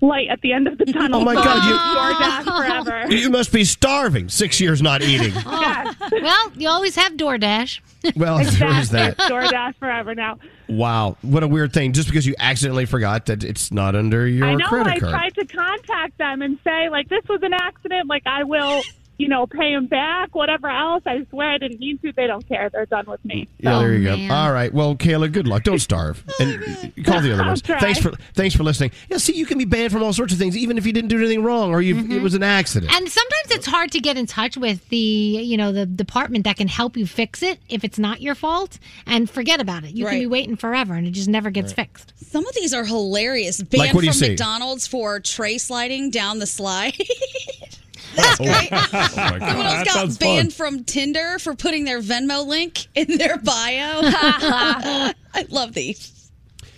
light 0.00 0.28
at 0.28 0.40
the 0.42 0.52
end 0.52 0.66
of 0.68 0.78
the 0.78 0.84
oh 0.88 0.92
tunnel. 0.92 1.20
Oh, 1.20 1.24
my 1.24 1.34
God, 1.34 1.64
you- 1.64 2.44
DoorDash 2.44 2.44
forever. 2.58 3.14
You 3.14 3.30
must 3.30 3.52
be 3.52 3.64
starving. 3.64 4.28
Six 4.28 4.60
years 4.60 4.82
not 4.82 5.02
eating. 5.02 5.32
Oh. 5.46 5.94
well, 6.22 6.52
you 6.56 6.68
always 6.68 6.94
have 6.96 7.12
DoorDash. 7.14 7.80
Well, 8.16 8.36
there 8.38 8.78
is 8.80 8.90
that. 8.90 9.16
DoorDash 9.18 9.76
forever 9.76 10.14
now. 10.14 10.38
Wow, 10.68 11.16
what 11.22 11.42
a 11.42 11.48
weird 11.48 11.72
thing! 11.74 11.92
Just 11.92 12.08
because 12.08 12.26
you 12.26 12.34
accidentally 12.38 12.86
forgot 12.86 13.26
that 13.26 13.44
it's 13.44 13.70
not 13.70 13.94
under 13.94 14.26
your 14.26 14.58
credit 14.60 14.66
card. 14.68 14.86
I 14.86 14.86
know. 14.86 14.98
credit 14.98 15.04
I 15.04 15.10
tried 15.10 15.34
to 15.34 15.44
contact 15.46 16.18
them 16.18 16.40
and 16.42 16.58
say 16.64 16.88
like 16.88 17.08
this 17.10 17.22
was 17.28 17.42
an 17.42 17.52
accident. 17.52 18.08
Like 18.08 18.22
I 18.26 18.44
will, 18.44 18.82
you 19.18 19.28
know, 19.28 19.46
pay 19.46 19.72
them 19.74 19.86
back. 19.86 20.34
Whatever 20.34 20.68
else. 20.68 21.02
I 21.06 21.26
swear 21.30 21.50
I 21.50 21.58
didn't 21.58 21.80
mean 21.80 21.98
to. 21.98 22.12
They 22.12 22.26
don't 22.26 22.46
care. 22.46 22.68
They're 22.70 22.86
done 22.86 23.06
with 23.06 23.24
me. 23.24 23.48
Yeah, 23.58 23.76
oh, 23.76 23.80
there 23.80 23.94
you 23.94 24.08
Oh, 24.08 24.16
go. 24.28 24.34
All 24.34 24.52
right. 24.52 24.72
Well, 24.72 24.96
Kayla, 24.96 25.32
good 25.32 25.46
luck. 25.46 25.62
Don't 25.62 25.78
starve. 25.78 26.24
And 26.40 26.60
call 27.04 27.20
the 27.20 27.32
other 27.32 27.44
ones. 27.44 27.62
try. 27.62 27.78
Thanks 27.78 28.00
for 28.00 28.10
thanks 28.34 28.56
for 28.56 28.64
listening. 28.64 28.90
Yeah, 29.08 29.18
see, 29.18 29.34
you 29.34 29.46
can 29.46 29.56
be 29.56 29.64
banned 29.64 29.92
from 29.92 30.02
all 30.02 30.12
sorts 30.12 30.32
of 30.32 30.38
things, 30.38 30.56
even 30.56 30.76
if 30.76 30.84
you 30.84 30.92
didn't 30.92 31.08
do 31.08 31.18
anything 31.18 31.44
wrong 31.44 31.70
or 31.70 31.80
you 31.80 31.96
it 31.96 32.04
mm-hmm. 32.04 32.22
was 32.22 32.34
an 32.34 32.42
accident. 32.42 32.92
And 32.92 33.08
sometimes 33.08 33.50
it's 33.50 33.66
hard 33.66 33.92
to 33.92 34.00
get 34.00 34.16
in 34.16 34.26
touch 34.26 34.56
with 34.56 34.86
the, 34.88 34.96
you 34.96 35.56
know, 35.56 35.72
the 35.72 35.86
department 35.86 36.44
that 36.44 36.56
can 36.56 36.66
help 36.66 36.96
you 36.96 37.06
fix 37.06 37.42
it 37.42 37.60
if 37.68 37.84
it's 37.84 37.98
not 37.98 38.20
your 38.20 38.34
fault. 38.34 38.78
And 39.06 39.30
forget 39.30 39.60
about 39.60 39.84
it. 39.84 39.92
You 39.92 40.06
can 40.06 40.18
be 40.18 40.26
waiting 40.26 40.56
forever, 40.56 40.94
and 40.94 41.06
it 41.06 41.12
just 41.12 41.28
never 41.28 41.50
gets 41.50 41.72
fixed. 41.72 42.12
Some 42.16 42.46
of 42.46 42.54
these 42.54 42.74
are 42.74 42.84
hilarious. 42.84 43.60
Like, 43.60 43.70
Banned 43.70 43.94
what 43.94 44.00
do 44.00 44.06
you 44.06 44.12
from 44.12 44.18
see? 44.18 44.28
McDonald's 44.30 44.86
for 44.86 45.20
tray 45.20 45.58
sliding 45.58 46.10
down 46.10 46.40
the 46.40 46.46
slide. 46.46 46.94
That's 48.16 48.36
great. 48.38 48.68
oh 48.72 48.88
my 48.92 49.08
Someone 49.38 49.42
else 49.42 49.84
that 49.84 49.84
got 49.86 50.18
banned 50.18 50.52
fun. 50.52 50.72
from 50.72 50.84
Tinder 50.84 51.38
for 51.38 51.54
putting 51.54 51.84
their 51.84 52.00
Venmo 52.00 52.46
link 52.46 52.86
in 52.94 53.18
their 53.18 53.38
bio. 53.38 54.00
I 54.02 55.14
love 55.50 55.72
these. 55.74 56.30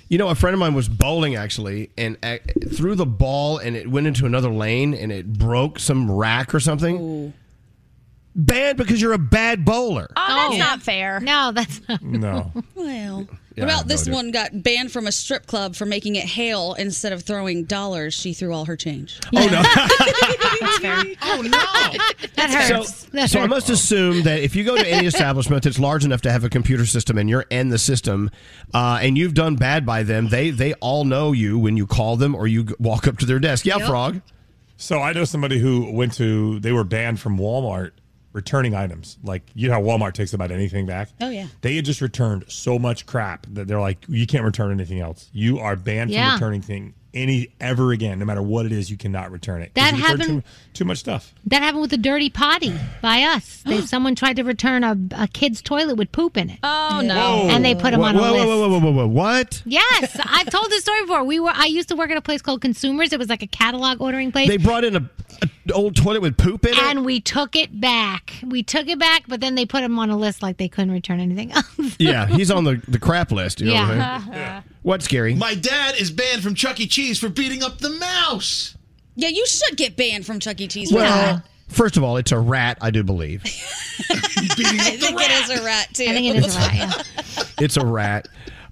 You 0.09 0.19
know, 0.19 0.29
a 0.29 0.35
friend 0.37 0.55
of 0.55 0.61
mine 0.61 0.75
was 0.75 0.89
bowling 0.89 1.35
actually, 1.35 1.91
and 1.99 2.17
uh, 2.23 2.39
threw 2.73 2.95
the 2.95 3.07
ball, 3.07 3.59
and 3.59 3.75
it 3.75 3.89
went 3.91 4.07
into 4.07 4.25
another 4.25 4.51
lane, 4.51 4.95
and 4.95 5.11
it 5.11 5.33
broke 5.33 5.81
some 5.81 6.11
rack 6.11 6.55
or 6.55 6.61
something. 6.61 7.33
Banned 8.39 8.77
because 8.77 9.01
you're 9.01 9.15
a 9.15 9.19
bad 9.19 9.65
bowler. 9.65 10.09
Oh, 10.15 10.49
that's 10.51 10.59
not 10.59 10.83
fair. 10.83 11.21
No, 11.21 11.53
that's 11.53 11.81
not. 11.89 12.03
No. 12.03 12.53
Well, 12.75 13.27
Yeah, 13.55 13.65
what 13.65 13.73
about 13.73 13.85
no 13.87 13.89
this 13.89 14.03
idea. 14.03 14.15
one 14.15 14.31
got 14.31 14.63
banned 14.63 14.93
from 14.93 15.07
a 15.07 15.13
strip 15.13 15.47
club 15.47 15.75
for 15.75 15.87
making 15.87 16.17
it 16.17 16.25
hail 16.25 16.75
instead 16.75 17.15
of 17.15 17.23
throwing 17.23 17.65
dollars? 17.65 18.13
She 18.13 18.35
threw 18.35 18.53
all 18.53 18.67
her 18.67 18.77
change. 18.77 19.19
Oh 19.35 19.47
no! 19.47 19.63
That's 20.61 20.79
fair. 20.81 21.03
Oh 21.23 21.41
no! 21.41 21.49
That 22.37 22.51
hurts. 22.71 23.09
So, 23.11 23.27
so 23.27 23.41
I 23.41 23.47
must 23.47 23.71
assume 23.71 24.25
that 24.25 24.41
if 24.41 24.55
you 24.55 24.65
go 24.65 24.77
to 24.77 24.87
any 24.87 25.07
establishment 25.15 25.63
that's 25.63 25.79
large 25.79 26.05
enough 26.05 26.21
to 26.23 26.31
have 26.31 26.45
a 26.45 26.51
computer 26.51 26.85
system 26.85 27.17
and 27.17 27.31
you're 27.31 27.47
in 27.49 27.71
the 27.71 27.79
system, 27.79 28.31
uh, 28.75 28.99
and 29.01 29.17
you've 29.17 29.33
done 29.35 29.57
bad 29.57 29.87
by 29.87 30.03
them, 30.03 30.29
they 30.29 30.51
they 30.51 30.75
all 30.75 31.07
know 31.07 31.33
you 31.33 31.59
when 31.59 31.79
you 31.79 31.87
call 31.87 32.17
them 32.19 32.35
or 32.35 32.47
you 32.47 32.67
walk 32.79 33.07
up 33.09 33.17
to 33.19 33.27
their 33.27 33.39
desk. 33.39 33.65
Yeah, 33.65 33.79
frog. 33.79 34.21
So 34.77 35.01
I 35.01 35.15
know 35.15 35.25
somebody 35.25 35.59
who 35.59 35.91
went 35.91 36.13
to. 36.17 36.61
They 36.61 36.73
were 36.73 36.85
banned 36.85 37.19
from 37.19 37.39
Walmart 37.39 37.93
returning 38.37 38.75
items. 38.75 39.19
Like 39.25 39.43
you 39.55 39.67
know 39.67 39.75
how 39.75 39.83
Walmart 39.83 40.13
takes 40.13 40.35
about 40.35 40.53
anything 40.53 40.87
back. 40.87 41.09
Oh 41.21 41.31
yeah. 41.31 41.47
They 41.63 41.75
had 41.75 41.85
just 41.87 42.01
returned 42.03 42.45
so 42.49 42.79
much 42.79 43.07
crap 43.07 43.47
that 43.55 43.67
they're 43.67 43.81
like, 43.81 44.05
you 44.09 44.27
can't 44.27 44.45
return 44.45 44.71
anything 44.71 45.01
else. 45.01 45.29
You 45.33 45.59
are 45.59 45.75
banned 45.75 46.11
Yeah. 46.11 46.27
from 46.29 46.35
returning 46.35 46.61
thing 46.63 46.95
any 47.17 47.49
ever 47.61 47.93
again. 47.93 48.19
No 48.19 48.25
matter 48.25 48.43
what 48.43 48.67
it 48.67 48.73
is, 48.73 48.91
you 48.91 48.97
cannot 48.97 49.31
return 49.33 49.63
it. 49.63 49.73
That 49.75 49.95
happened- 49.95 50.45
Too, 50.45 50.51
too 50.75 50.85
much 50.85 50.99
stuff. 50.99 51.33
That 51.47 51.63
happened 51.63 51.81
with 51.81 51.91
the 51.91 51.97
dirty 51.97 52.29
potty 52.29 52.75
by 53.01 53.23
us. 53.23 53.63
They, 53.65 53.81
someone 53.87 54.15
tried 54.15 54.37
to 54.37 54.43
return 54.45 54.85
a, 54.85 54.97
a 55.17 55.27
kid's 55.27 55.63
toilet 55.63 55.97
with 55.97 56.13
poop 56.13 56.37
in 56.37 56.51
it. 56.51 56.59
Oh 56.63 57.01
no! 57.03 57.49
And 57.51 57.65
they 57.65 57.75
put 57.75 57.95
him 57.95 58.01
whoa, 58.01 58.07
on 58.07 58.17
a 58.17 58.19
whoa, 58.21 58.33
list. 58.33 58.47
Whoa, 58.47 58.59
whoa, 58.59 58.69
whoa, 58.69 58.81
whoa, 58.81 58.93
whoa, 58.93 59.07
what? 59.07 59.63
Yes, 59.65 60.19
I've 60.25 60.51
told 60.51 60.71
this 60.71 60.83
story 60.83 61.01
before. 61.03 61.25
We 61.25 61.41
were 61.41 61.53
I 61.53 61.67
used 61.67 61.89
to 61.89 61.97
work 61.97 62.11
at 62.11 62.17
a 62.17 62.23
place 62.23 62.43
called 62.43 62.61
Consumers. 62.61 63.13
It 63.13 63.19
was 63.19 63.29
like 63.29 63.43
a 63.43 63.47
catalog 63.47 64.01
ordering 64.01 64.31
place. 64.33 64.49
They 64.49 64.59
brought 64.59 64.85
in 64.85 64.97
a, 64.97 65.11
a 65.43 65.73
old 65.73 65.97
toilet 65.97 66.21
with 66.23 66.37
poop 66.37 66.65
in 66.67 66.73
it. 66.75 66.79
and 66.79 67.05
we 67.05 67.21
took 67.21 67.57
it 67.57 67.81
back. 67.81 68.35
We 68.45 68.63
took 68.63 68.89
it 68.89 68.99
back, 68.99 69.25
but 69.27 69.41
then 69.41 69.55
they 69.55 69.65
put 69.67 69.83
him 69.83 69.99
on 69.99 70.11
a 70.11 70.17
list 70.17 70.43
like 70.43 70.59
they 70.59 70.69
couldn't 70.69 70.93
return 70.93 71.21
anything 71.21 71.53
else. 71.53 71.97
yeah, 71.99 72.27
he's 72.27 72.51
on 72.51 72.65
the, 72.65 72.81
the 72.89 72.99
crap 72.99 73.33
list. 73.33 73.61
You 73.61 73.69
know 73.69 73.75
what, 73.75 73.91
I 73.91 74.19
mean? 74.19 74.33
yeah. 74.33 74.63
What's 74.87 75.05
scary? 75.07 75.35
My 75.35 75.57
dad 75.57 75.97
is 76.01 76.13
banned 76.13 76.45
from 76.45 76.55
Chuck 76.55 76.79
E. 76.79 76.87
Cheese 76.87 77.19
for 77.19 77.29
beating 77.29 77.61
up 77.65 77.79
the 77.79 77.91
mouse. 77.91 78.77
Yeah, 79.17 79.31
you 79.31 79.45
should 79.45 79.77
get 79.77 79.97
banned 79.97 80.25
from 80.25 80.39
Chuck 80.39 80.61
E. 80.61 80.69
Cheese. 80.69 80.91
for 80.91 80.99
Well, 80.99 81.09
that. 81.39 81.43
first 81.67 81.97
of 81.97 82.05
all, 82.05 82.17
it's 82.19 82.31
a 82.31 82.39
rat, 82.39 82.79
I 82.81 82.93
do 82.93 83.03
believe. 83.03 83.43
I 84.11 84.15
think 84.15 85.21
it 85.21 85.31
is 85.51 85.59
a 85.61 85.65
rat 85.65 85.89
too. 85.93 86.05
I 86.05 86.13
think 86.13 86.37
it 86.37 86.47
is 86.47 86.55
a 86.55 86.59
rat. 86.61 86.75
Yeah. 86.77 87.43
It's 87.65 87.77
a 87.77 87.85
rat. 87.85 88.29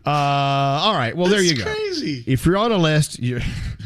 Uh, 0.07 0.11
all 0.11 0.95
right. 0.95 1.17
Well, 1.17 1.27
there 1.29 1.43
you 1.43 1.57
go. 1.57 1.65
Crazy. 1.65 2.23
If 2.29 2.47
you're 2.47 2.59
on 2.59 2.71
a 2.71 2.77
list, 2.79 3.19
you 3.19 3.41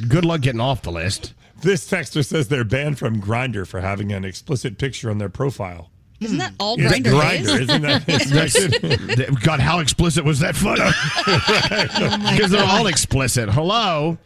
good 0.08 0.26
luck 0.26 0.42
getting 0.42 0.60
off 0.60 0.82
the 0.82 0.92
list. 0.92 1.32
This 1.62 1.90
texter 1.90 2.22
says 2.22 2.48
they're 2.48 2.62
banned 2.62 2.98
from 2.98 3.22
Grindr 3.22 3.66
for 3.66 3.80
having 3.80 4.12
an 4.12 4.26
explicit 4.26 4.76
picture 4.76 5.10
on 5.10 5.16
their 5.16 5.30
profile. 5.30 5.90
Isn't 6.20 6.38
that 6.38 6.50
hmm. 6.50 6.56
all 6.58 6.74
It's 6.78 6.88
Grinder 6.88 7.10
Grindr, 7.10 7.40
is? 7.40 7.60
isn't 7.60 7.82
that? 7.82 8.06
That's- 9.16 9.40
God, 9.44 9.60
how 9.60 9.78
explicit 9.78 10.24
was 10.24 10.40
that 10.40 10.56
photo? 10.56 10.84
Oh 12.00 12.30
because 12.32 12.50
they're 12.50 12.64
all 12.64 12.86
explicit. 12.86 13.48
Hello. 13.48 14.18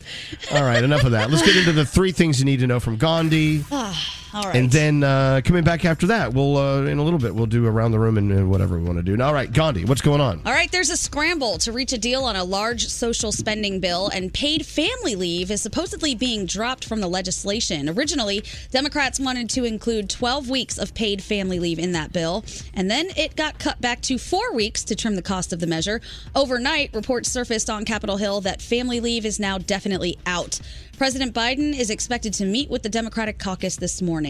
All 0.52 0.62
right, 0.62 0.82
enough 0.82 1.04
of 1.04 1.12
that. 1.12 1.30
Let's 1.30 1.42
get 1.44 1.56
into 1.56 1.72
the 1.72 1.84
three 1.84 2.12
things 2.12 2.38
you 2.38 2.44
need 2.44 2.60
to 2.60 2.66
know 2.66 2.80
from 2.80 2.96
Gandhi. 2.96 3.64
Ah. 3.72 4.21
All 4.34 4.44
right. 4.44 4.56
And 4.56 4.70
then 4.70 5.02
uh, 5.02 5.42
coming 5.44 5.62
back 5.62 5.84
after 5.84 6.06
that, 6.06 6.32
we'll 6.32 6.56
uh, 6.56 6.82
in 6.82 6.98
a 6.98 7.02
little 7.02 7.18
bit 7.18 7.34
we'll 7.34 7.46
do 7.46 7.66
around 7.66 7.92
the 7.92 7.98
room 7.98 8.16
and 8.16 8.32
uh, 8.32 8.46
whatever 8.46 8.78
we 8.78 8.84
want 8.84 8.98
to 8.98 9.02
do. 9.02 9.20
All 9.22 9.34
right, 9.34 9.52
Gandhi, 9.52 9.84
what's 9.84 10.00
going 10.00 10.20
on? 10.20 10.40
All 10.46 10.52
right, 10.52 10.70
there's 10.72 10.90
a 10.90 10.96
scramble 10.96 11.58
to 11.58 11.72
reach 11.72 11.92
a 11.92 11.98
deal 11.98 12.24
on 12.24 12.36
a 12.36 12.44
large 12.44 12.86
social 12.88 13.30
spending 13.30 13.78
bill, 13.80 14.08
and 14.08 14.32
paid 14.32 14.64
family 14.64 15.16
leave 15.16 15.50
is 15.50 15.60
supposedly 15.60 16.14
being 16.14 16.46
dropped 16.46 16.86
from 16.86 17.00
the 17.00 17.08
legislation. 17.08 17.88
Originally, 17.90 18.42
Democrats 18.70 19.20
wanted 19.20 19.50
to 19.50 19.64
include 19.64 20.08
12 20.08 20.48
weeks 20.48 20.78
of 20.78 20.94
paid 20.94 21.22
family 21.22 21.58
leave 21.58 21.78
in 21.78 21.92
that 21.92 22.12
bill, 22.12 22.44
and 22.72 22.90
then 22.90 23.08
it 23.16 23.36
got 23.36 23.58
cut 23.58 23.80
back 23.80 24.00
to 24.02 24.16
four 24.16 24.54
weeks 24.54 24.82
to 24.84 24.96
trim 24.96 25.14
the 25.14 25.22
cost 25.22 25.52
of 25.52 25.60
the 25.60 25.66
measure. 25.66 26.00
Overnight, 26.34 26.94
reports 26.94 27.30
surfaced 27.30 27.68
on 27.68 27.84
Capitol 27.84 28.16
Hill 28.16 28.40
that 28.40 28.62
family 28.62 29.00
leave 29.00 29.26
is 29.26 29.38
now 29.38 29.58
definitely 29.58 30.18
out. 30.24 30.58
President 30.96 31.34
Biden 31.34 31.76
is 31.76 31.90
expected 31.90 32.32
to 32.34 32.44
meet 32.44 32.70
with 32.70 32.82
the 32.82 32.88
Democratic 32.88 33.38
caucus 33.38 33.76
this 33.76 34.00
morning. 34.00 34.21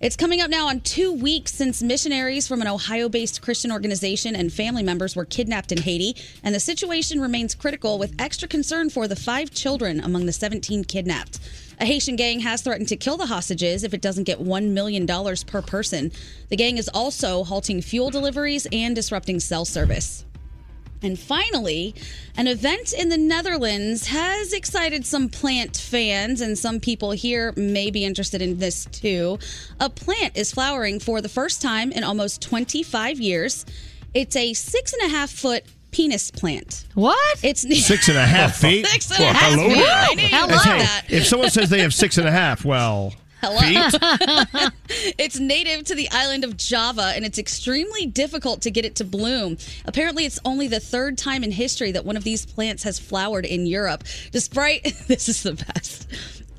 It's 0.00 0.14
coming 0.14 0.40
up 0.40 0.48
now 0.48 0.68
on 0.68 0.80
two 0.80 1.12
weeks 1.12 1.52
since 1.52 1.82
missionaries 1.82 2.46
from 2.46 2.62
an 2.62 2.68
Ohio 2.68 3.08
based 3.08 3.42
Christian 3.42 3.72
organization 3.72 4.36
and 4.36 4.52
family 4.52 4.84
members 4.84 5.16
were 5.16 5.24
kidnapped 5.24 5.72
in 5.72 5.78
Haiti, 5.78 6.14
and 6.44 6.54
the 6.54 6.60
situation 6.60 7.20
remains 7.20 7.56
critical 7.56 7.98
with 7.98 8.14
extra 8.20 8.46
concern 8.46 8.90
for 8.90 9.08
the 9.08 9.16
five 9.16 9.50
children 9.50 9.98
among 9.98 10.26
the 10.26 10.32
17 10.32 10.84
kidnapped. 10.84 11.40
A 11.80 11.84
Haitian 11.84 12.14
gang 12.14 12.38
has 12.40 12.62
threatened 12.62 12.88
to 12.88 12.96
kill 12.96 13.16
the 13.16 13.26
hostages 13.26 13.82
if 13.82 13.92
it 13.92 14.00
doesn't 14.00 14.22
get 14.22 14.38
$1 14.38 14.70
million 14.70 15.04
per 15.04 15.62
person. 15.62 16.12
The 16.48 16.56
gang 16.56 16.76
is 16.76 16.88
also 16.94 17.42
halting 17.42 17.82
fuel 17.82 18.10
deliveries 18.10 18.68
and 18.70 18.94
disrupting 18.94 19.40
cell 19.40 19.64
service. 19.64 20.24
And 21.02 21.18
finally, 21.18 21.94
an 22.36 22.46
event 22.46 22.92
in 22.92 23.08
the 23.08 23.18
Netherlands 23.18 24.06
has 24.08 24.52
excited 24.52 25.06
some 25.06 25.28
plant 25.28 25.76
fans, 25.76 26.40
and 26.40 26.58
some 26.58 26.80
people 26.80 27.12
here 27.12 27.52
may 27.56 27.90
be 27.90 28.04
interested 28.04 28.42
in 28.42 28.58
this 28.58 28.86
too. 28.86 29.38
A 29.80 29.88
plant 29.90 30.36
is 30.36 30.52
flowering 30.52 30.98
for 31.00 31.20
the 31.20 31.28
first 31.28 31.62
time 31.62 31.92
in 31.92 32.02
almost 32.04 32.42
25 32.42 33.20
years. 33.20 33.64
It's 34.14 34.34
a 34.36 34.54
six 34.54 34.92
and 34.92 35.10
a 35.10 35.14
half 35.14 35.30
foot 35.30 35.64
penis 35.90 36.30
plant. 36.30 36.84
What? 36.94 37.16
It's 37.42 37.62
Six 37.86 38.08
and 38.08 38.18
a 38.18 38.26
half 38.26 38.56
feet. 38.56 38.86
Six 38.86 39.10
and 39.10 39.24
a 39.24 39.32
half 39.32 39.52
hello 39.52 39.68
feet. 39.68 39.76
there. 39.78 39.96
I 39.96 40.14
knew 40.14 40.22
you 40.22 40.28
Hey, 40.28 40.40
love 40.40 40.62
that. 40.64 41.04
If 41.08 41.26
someone 41.26 41.50
says 41.50 41.70
they 41.70 41.80
have 41.80 41.94
six 41.94 42.18
and 42.18 42.28
a 42.28 42.30
half, 42.30 42.64
well, 42.64 43.14
feet. 43.40 44.72
it's 45.18 45.38
native 45.38 45.84
to 45.84 45.94
the 45.94 46.08
island 46.10 46.44
of 46.44 46.56
Java 46.56 47.12
and 47.14 47.24
it's 47.24 47.38
extremely 47.38 48.06
difficult 48.06 48.62
to 48.62 48.70
get 48.70 48.84
it 48.84 48.94
to 48.96 49.04
bloom. 49.04 49.58
Apparently, 49.84 50.24
it's 50.24 50.40
only 50.44 50.68
the 50.68 50.80
third 50.80 51.18
time 51.18 51.44
in 51.44 51.50
history 51.50 51.92
that 51.92 52.04
one 52.04 52.16
of 52.16 52.24
these 52.24 52.46
plants 52.46 52.82
has 52.82 52.98
flowered 52.98 53.46
in 53.46 53.66
Europe. 53.66 54.04
Despite 54.32 54.84
this 55.08 55.28
is 55.28 55.42
the 55.42 55.54
best. 55.54 56.06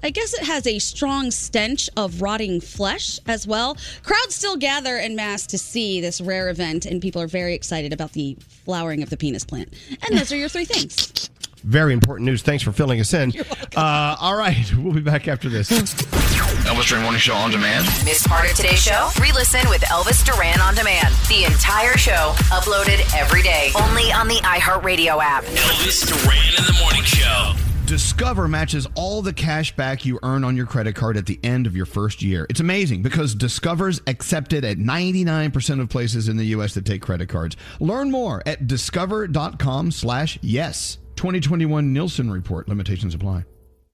I 0.01 0.11
guess 0.11 0.33
it 0.33 0.43
has 0.43 0.65
a 0.65 0.79
strong 0.79 1.29
stench 1.29 1.89
of 1.97 2.21
rotting 2.21 2.61
flesh 2.61 3.19
as 3.27 3.45
well. 3.45 3.75
Crowds 4.03 4.33
still 4.33 4.55
gather 4.55 4.97
en 4.97 5.15
masse 5.15 5.45
to 5.47 5.57
see 5.57 5.99
this 5.99 6.21
rare 6.21 6.49
event, 6.49 6.85
and 6.85 7.01
people 7.01 7.21
are 7.21 7.27
very 7.27 7.53
excited 7.53 7.91
about 7.91 8.13
the 8.13 8.37
flowering 8.63 9.03
of 9.03 9.09
the 9.09 9.17
penis 9.17 9.43
plant. 9.43 9.73
And 10.07 10.17
those 10.17 10.31
are 10.31 10.37
your 10.37 10.47
three 10.47 10.65
things. 10.65 11.29
Very 11.59 11.93
important 11.93 12.25
news. 12.25 12.41
Thanks 12.41 12.63
for 12.63 12.71
filling 12.71 12.99
us 12.99 13.13
in. 13.13 13.33
Uh, 13.75 14.15
all 14.19 14.35
right, 14.35 14.71
we'll 14.77 14.93
be 14.93 15.01
back 15.01 15.27
after 15.27 15.49
this. 15.49 15.69
Elvis 15.69 16.87
Duran 16.87 17.03
Morning 17.03 17.19
Show 17.19 17.33
on 17.33 17.51
demand. 17.51 17.85
Missed 18.05 18.27
part 18.27 18.49
of 18.49 18.55
today's 18.55 18.81
show? 18.81 19.09
Re-listen 19.21 19.67
with 19.69 19.81
Elvis 19.81 20.25
Duran 20.25 20.59
on 20.61 20.75
demand. 20.75 21.13
The 21.27 21.45
entire 21.45 21.97
show 21.97 22.33
uploaded 22.49 22.99
every 23.15 23.41
day, 23.41 23.71
only 23.81 24.11
on 24.11 24.27
the 24.27 24.35
iHeartRadio 24.43 25.19
app. 25.21 25.43
Elvis 25.43 26.07
Duran 26.07 26.57
in 26.57 26.65
the 26.65 26.77
morning 26.81 27.03
show. 27.03 27.53
Discover 27.89 28.47
matches 28.47 28.87
all 28.93 29.23
the 29.23 29.33
cash 29.33 29.75
back 29.75 30.05
you 30.05 30.19
earn 30.21 30.43
on 30.43 30.55
your 30.55 30.67
credit 30.67 30.93
card 30.93 31.17
at 31.17 31.25
the 31.25 31.39
end 31.43 31.65
of 31.65 31.75
your 31.75 31.87
first 31.87 32.21
year. 32.21 32.45
It's 32.47 32.59
amazing 32.59 33.01
because 33.01 33.33
Discover's 33.33 33.99
accepted 34.05 34.63
at 34.63 34.77
99% 34.77 35.81
of 35.81 35.89
places 35.89 36.27
in 36.27 36.37
the 36.37 36.45
U.S. 36.45 36.75
that 36.75 36.85
take 36.85 37.01
credit 37.01 37.29
cards. 37.29 37.57
Learn 37.79 38.11
more 38.11 38.43
at 38.45 38.67
discover.com 38.67 39.89
slash 39.89 40.37
yes. 40.43 40.99
2021 41.19 41.91
Nielsen 41.91 42.31
Report. 42.31 42.69
Limitations 42.69 43.13
apply. 43.13 43.43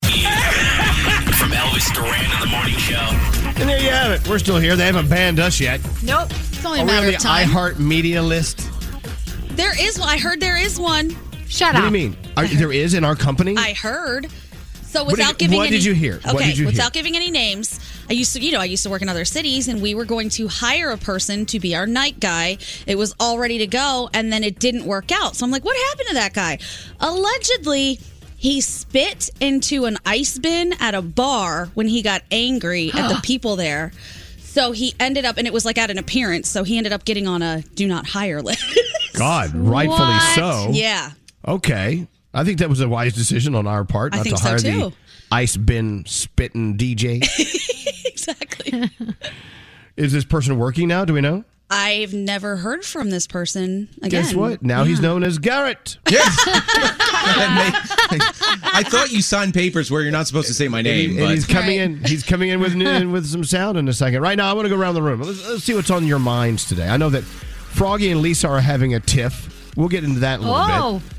From 0.03 0.11
Elvis 1.49 1.91
Duran 1.91 2.23
in 2.23 2.39
the 2.39 2.45
morning 2.51 2.75
show. 2.75 2.99
And 3.59 3.67
there 3.67 3.81
you 3.81 3.89
have 3.89 4.11
it. 4.11 4.27
We're 4.29 4.37
still 4.37 4.57
here. 4.59 4.75
They 4.75 4.85
haven't 4.85 5.09
banned 5.09 5.39
us 5.39 5.59
yet. 5.59 5.81
Nope. 6.03 6.29
It's 6.29 6.63
only 6.63 6.81
a 6.81 6.83
Are 6.83 6.85
we 6.85 6.91
on 6.91 6.97
matter 6.97 7.07
the 7.09 7.15
of 7.15 7.21
time. 7.23 7.47
iHeart 7.47 7.79
Media 7.79 8.21
list? 8.21 8.69
There 9.57 9.73
is 9.83 9.97
one. 9.97 10.07
I 10.07 10.19
heard 10.19 10.39
there 10.39 10.55
is 10.55 10.79
one. 10.79 11.15
Shut 11.47 11.69
up. 11.69 11.81
what 11.81 11.89
do 11.91 11.97
you 11.97 12.09
mean? 12.09 12.17
Are, 12.37 12.45
there 12.45 12.71
is 12.71 12.93
in 12.93 13.03
our 13.03 13.15
company? 13.15 13.55
I 13.57 13.73
heard. 13.73 14.27
So 14.95 15.03
What 15.03 15.11
without 15.17 15.31
you- 15.31 15.35
giving 15.39 15.57
what 15.57 15.67
any, 15.67 15.75
did 15.75 15.83
you 15.83 15.93
hear? 15.93 16.21
Okay, 16.25 16.33
What 16.33 16.55
you 16.57 16.65
without 16.67 16.93
hear? 16.95 17.03
giving 17.03 17.17
any 17.17 17.29
names, 17.29 17.79
I 18.09 18.13
used 18.13 18.31
to, 18.33 18.39
you 18.39 18.53
know, 18.53 18.61
I 18.61 18.65
used 18.65 18.83
to 18.83 18.89
work 18.89 19.01
in 19.01 19.09
other 19.09 19.25
cities, 19.25 19.67
and 19.67 19.81
we 19.81 19.93
were 19.93 20.05
going 20.05 20.29
to 20.29 20.47
hire 20.47 20.91
a 20.91 20.97
person 20.97 21.45
to 21.47 21.59
be 21.59 21.75
our 21.75 21.85
night 21.85 22.21
guy. 22.21 22.57
It 22.87 22.95
was 22.97 23.13
all 23.19 23.37
ready 23.37 23.57
to 23.57 23.67
go, 23.67 24.09
and 24.13 24.31
then 24.31 24.41
it 24.43 24.57
didn't 24.57 24.85
work 24.85 25.11
out. 25.11 25.35
So 25.35 25.45
I'm 25.45 25.51
like, 25.51 25.65
what 25.65 25.75
happened 25.89 26.07
to 26.09 26.13
that 26.15 26.33
guy? 26.33 26.59
Allegedly. 27.01 27.99
He 28.37 28.61
spit 28.61 29.29
into 29.39 29.85
an 29.85 29.97
ice 30.05 30.37
bin 30.37 30.73
at 30.79 30.93
a 30.93 31.01
bar 31.01 31.69
when 31.73 31.87
he 31.87 32.01
got 32.03 32.21
angry 32.31 32.91
at 32.93 33.07
the 33.09 33.19
people 33.23 33.55
there. 33.55 33.91
So 34.39 34.71
he 34.71 34.93
ended 34.99 35.25
up, 35.25 35.37
and 35.37 35.47
it 35.47 35.53
was 35.53 35.65
like 35.65 35.77
at 35.77 35.89
an 35.89 35.97
appearance. 35.97 36.47
So 36.49 36.63
he 36.63 36.77
ended 36.77 36.93
up 36.93 37.05
getting 37.05 37.27
on 37.27 37.41
a 37.41 37.63
do 37.73 37.87
not 37.87 38.05
hire 38.07 38.41
list. 38.41 38.63
God, 39.13 39.51
rightfully 39.55 39.97
What? 40.07 40.35
so. 40.35 40.69
Yeah. 40.73 41.11
Okay. 41.47 42.07
I 42.35 42.43
think 42.43 42.59
that 42.59 42.69
was 42.69 42.81
a 42.81 42.89
wise 42.89 43.13
decision 43.13 43.55
on 43.55 43.65
our 43.65 43.83
part 43.85 44.13
I 44.13 44.17
not 44.17 44.23
think 44.23 44.35
to 44.35 44.41
so, 44.41 44.49
hire 44.49 44.59
too. 44.59 44.89
the 44.89 44.93
ice 45.31 45.57
bin 45.57 46.05
spitting 46.05 46.77
DJ. 46.77 47.21
exactly. 48.05 48.89
is 49.97 50.11
this 50.11 50.25
person 50.25 50.57
working 50.57 50.87
now? 50.87 51.05
Do 51.05 51.13
we 51.13 51.21
know? 51.21 51.43
I've 51.67 52.13
never 52.13 52.57
heard 52.57 52.85
from 52.85 53.09
this 53.09 53.25
person 53.25 53.89
again. 53.97 54.09
Guess 54.09 54.35
what? 54.35 54.61
Now 54.61 54.83
he's 54.83 54.99
known 54.99 55.23
as 55.23 55.39
Garrett. 55.39 55.97
Yes. 56.11 56.37
I 58.07 58.83
thought 58.87 59.11
you 59.11 59.21
signed 59.23 59.53
papers 59.55 59.89
where 59.89 60.03
you're 60.03 60.11
not 60.11 60.27
supposed 60.27 60.47
to 60.47 60.53
say 60.53 60.67
my 60.67 60.83
name, 60.83 61.11
And, 61.11 61.19
but 61.19 61.31
he's 61.31 61.47
coming 61.47 61.77
in. 61.77 62.03
He's 62.03 62.23
coming 62.23 62.49
in 62.49 62.59
with 62.59 62.73
in 62.79 63.11
with 63.11 63.25
some 63.25 63.43
sound 63.43 63.79
in 63.79 63.87
a 63.87 63.93
second. 63.93 64.21
Right 64.21 64.37
now, 64.37 64.47
I 64.49 64.53
want 64.53 64.65
to 64.65 64.69
go 64.69 64.79
around 64.79 64.93
the 64.93 65.01
room. 65.01 65.21
Let's, 65.21 65.47
let's 65.49 65.63
see 65.63 65.73
what's 65.73 65.89
on 65.89 66.05
your 66.05 66.19
minds 66.19 66.65
today. 66.65 66.87
I 66.87 66.97
know 66.97 67.09
that 67.09 67.23
Froggy 67.23 68.11
and 68.11 68.21
Lisa 68.21 68.47
are 68.47 68.59
having 68.59 68.93
a 68.93 68.99
tiff. 68.99 69.73
We'll 69.75 69.87
get 69.87 70.03
into 70.03 70.19
that 70.19 70.39
in 70.39 70.45
a 70.45 70.51
little 70.51 70.65
Oh, 70.69 70.99
bit. 70.99 71.11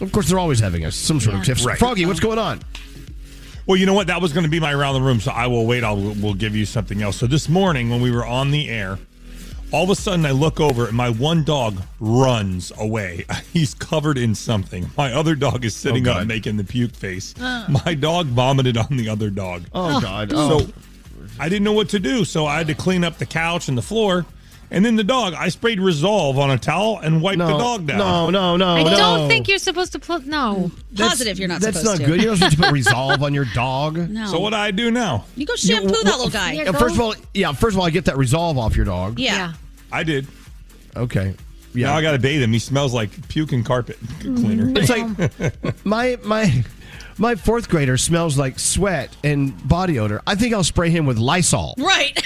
Of 0.00 0.12
course, 0.12 0.28
they're 0.28 0.38
always 0.38 0.60
having 0.60 0.84
a, 0.84 0.92
some 0.92 1.20
sort 1.20 1.36
of 1.36 1.44
tiff. 1.44 1.64
Right. 1.64 1.78
Froggy, 1.78 2.04
what's 2.06 2.20
going 2.20 2.38
on? 2.38 2.60
Well, 3.66 3.76
you 3.76 3.86
know 3.86 3.94
what? 3.94 4.06
That 4.06 4.20
was 4.20 4.32
going 4.32 4.44
to 4.44 4.50
be 4.50 4.60
my 4.60 4.72
around 4.72 4.94
the 4.94 5.00
room, 5.00 5.18
so 5.20 5.32
I 5.32 5.46
will 5.48 5.66
wait. 5.66 5.82
I'll 5.82 5.96
we'll 5.96 6.34
give 6.34 6.54
you 6.54 6.66
something 6.66 7.02
else. 7.02 7.16
So 7.16 7.26
this 7.26 7.48
morning 7.48 7.90
when 7.90 8.00
we 8.00 8.10
were 8.12 8.24
on 8.24 8.50
the 8.52 8.68
air, 8.68 8.98
all 9.72 9.82
of 9.84 9.90
a 9.90 9.96
sudden 9.96 10.24
I 10.24 10.30
look 10.30 10.60
over 10.60 10.86
and 10.86 10.96
my 10.96 11.10
one 11.10 11.42
dog 11.42 11.82
runs 11.98 12.70
away. 12.78 13.24
He's 13.52 13.74
covered 13.74 14.18
in 14.18 14.34
something. 14.36 14.88
My 14.96 15.12
other 15.12 15.34
dog 15.34 15.64
is 15.64 15.74
sitting 15.74 16.06
Oh, 16.06 16.12
up 16.12 16.26
making 16.26 16.58
the 16.58 16.64
puke 16.64 16.94
face. 16.94 17.34
Oh. 17.40 17.66
My 17.84 17.94
dog 17.94 18.26
vomited 18.26 18.76
on 18.76 18.96
the 18.96 19.08
other 19.08 19.30
dog. 19.30 19.64
Oh, 19.74 20.00
God. 20.00 20.30
Oh. 20.32 20.60
So 20.60 20.72
I 21.40 21.48
didn't 21.48 21.64
know 21.64 21.72
what 21.72 21.88
to 21.88 21.98
do, 21.98 22.24
so 22.24 22.46
I 22.46 22.58
had 22.58 22.68
to 22.68 22.74
clean 22.74 23.02
up 23.02 23.18
the 23.18 23.26
couch 23.26 23.68
and 23.68 23.76
the 23.76 23.82
floor. 23.82 24.24
And 24.70 24.84
then 24.84 24.96
the 24.96 25.04
dog, 25.04 25.34
I 25.34 25.48
sprayed 25.48 25.80
Resolve 25.80 26.38
on 26.38 26.50
a 26.50 26.58
towel 26.58 26.98
and 26.98 27.22
wiped 27.22 27.38
the 27.38 27.46
dog 27.46 27.86
down. 27.86 27.98
No, 27.98 28.30
no, 28.30 28.56
no, 28.56 28.74
I 28.74 28.82
no. 28.82 28.96
don't 28.96 29.28
think 29.28 29.46
you're 29.48 29.58
supposed 29.58 29.92
to 29.92 29.98
put. 30.00 30.26
No. 30.26 30.70
Positive, 30.96 31.38
you're 31.38 31.46
not 31.48 31.60
That's 31.60 31.78
supposed 31.78 32.00
not 32.00 32.04
to. 32.06 32.12
good. 32.12 32.20
You're 32.22 32.30
not 32.32 32.38
supposed 32.52 32.56
to 32.56 32.62
put 32.64 32.72
Resolve 32.72 33.22
on 33.22 33.32
your 33.32 33.44
dog. 33.54 33.96
No. 33.96 34.26
So 34.26 34.40
what 34.40 34.50
do 34.50 34.56
I 34.56 34.72
do 34.72 34.90
now? 34.90 35.24
You 35.36 35.46
go 35.46 35.54
shampoo 35.54 35.88
You- 35.88 36.04
that 36.04 36.16
little 36.16 36.30
guy. 36.30 36.52
Yeah, 36.52 36.72
first 36.72 36.96
of 36.96 37.00
all, 37.00 37.14
yeah. 37.32 37.52
First 37.52 37.74
of 37.76 37.80
all, 37.80 37.86
I 37.86 37.90
get 37.90 38.06
that 38.06 38.16
Resolve 38.16 38.58
off 38.58 38.74
your 38.76 38.86
dog. 38.86 39.18
Yeah. 39.20 39.52
I 39.92 40.02
did. 40.02 40.26
Okay. 40.96 41.34
Yeah. 41.74 41.88
Now 41.88 41.96
I 41.96 42.02
got 42.02 42.12
to 42.12 42.18
bathe 42.18 42.42
him. 42.42 42.52
He 42.52 42.58
smells 42.58 42.92
like 42.94 43.28
puke 43.28 43.52
and 43.52 43.64
carpet 43.64 43.98
cleaner. 44.20 44.72
It's 44.80 44.88
like 44.90 45.84
my 45.84 46.16
my 46.24 46.64
my 47.18 47.34
fourth 47.34 47.68
grader 47.68 47.96
smells 47.98 48.36
like 48.38 48.58
sweat 48.58 49.14
and 49.22 49.66
body 49.68 49.98
odor. 49.98 50.22
I 50.26 50.34
think 50.34 50.54
I'll 50.54 50.64
spray 50.64 50.90
him 50.90 51.06
with 51.06 51.18
Lysol. 51.18 51.74
Right. 51.78 52.20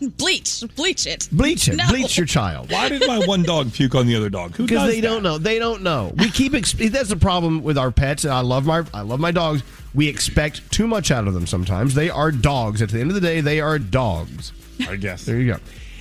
bleach. 0.16 0.62
Bleach 0.76 1.06
it. 1.06 1.28
Bleach 1.32 1.68
it. 1.68 1.76
No. 1.76 1.88
Bleach 1.88 2.16
your 2.16 2.26
child. 2.26 2.70
Why 2.70 2.88
did 2.88 3.06
my 3.06 3.18
one 3.26 3.42
dog 3.42 3.72
puke 3.72 3.94
on 3.94 4.06
the 4.06 4.16
other 4.16 4.30
dog? 4.30 4.54
Who 4.56 4.66
Because 4.66 4.88
they 4.88 5.00
that? 5.00 5.06
don't 5.08 5.22
know. 5.22 5.38
They 5.38 5.58
don't 5.58 5.82
know. 5.82 6.12
We 6.16 6.30
keep. 6.30 6.52
Exp- 6.52 6.90
that's 6.90 7.08
the 7.10 7.16
problem 7.16 7.62
with 7.62 7.78
our 7.78 7.90
pets. 7.90 8.24
And 8.24 8.32
I 8.32 8.40
love 8.40 8.64
my. 8.66 8.84
I 8.94 9.02
love 9.02 9.20
my 9.20 9.30
dogs. 9.30 9.62
We 9.94 10.08
expect 10.08 10.70
too 10.70 10.86
much 10.86 11.10
out 11.10 11.26
of 11.26 11.34
them. 11.34 11.46
Sometimes 11.46 11.94
they 11.94 12.10
are 12.10 12.30
dogs. 12.30 12.80
At 12.82 12.90
the 12.90 13.00
end 13.00 13.10
of 13.10 13.14
the 13.14 13.20
day, 13.20 13.40
they 13.40 13.60
are 13.60 13.78
dogs. 13.78 14.52
I 14.88 14.96
guess. 14.96 15.24
There 15.24 15.38
you 15.38 15.52
go. 15.54 15.58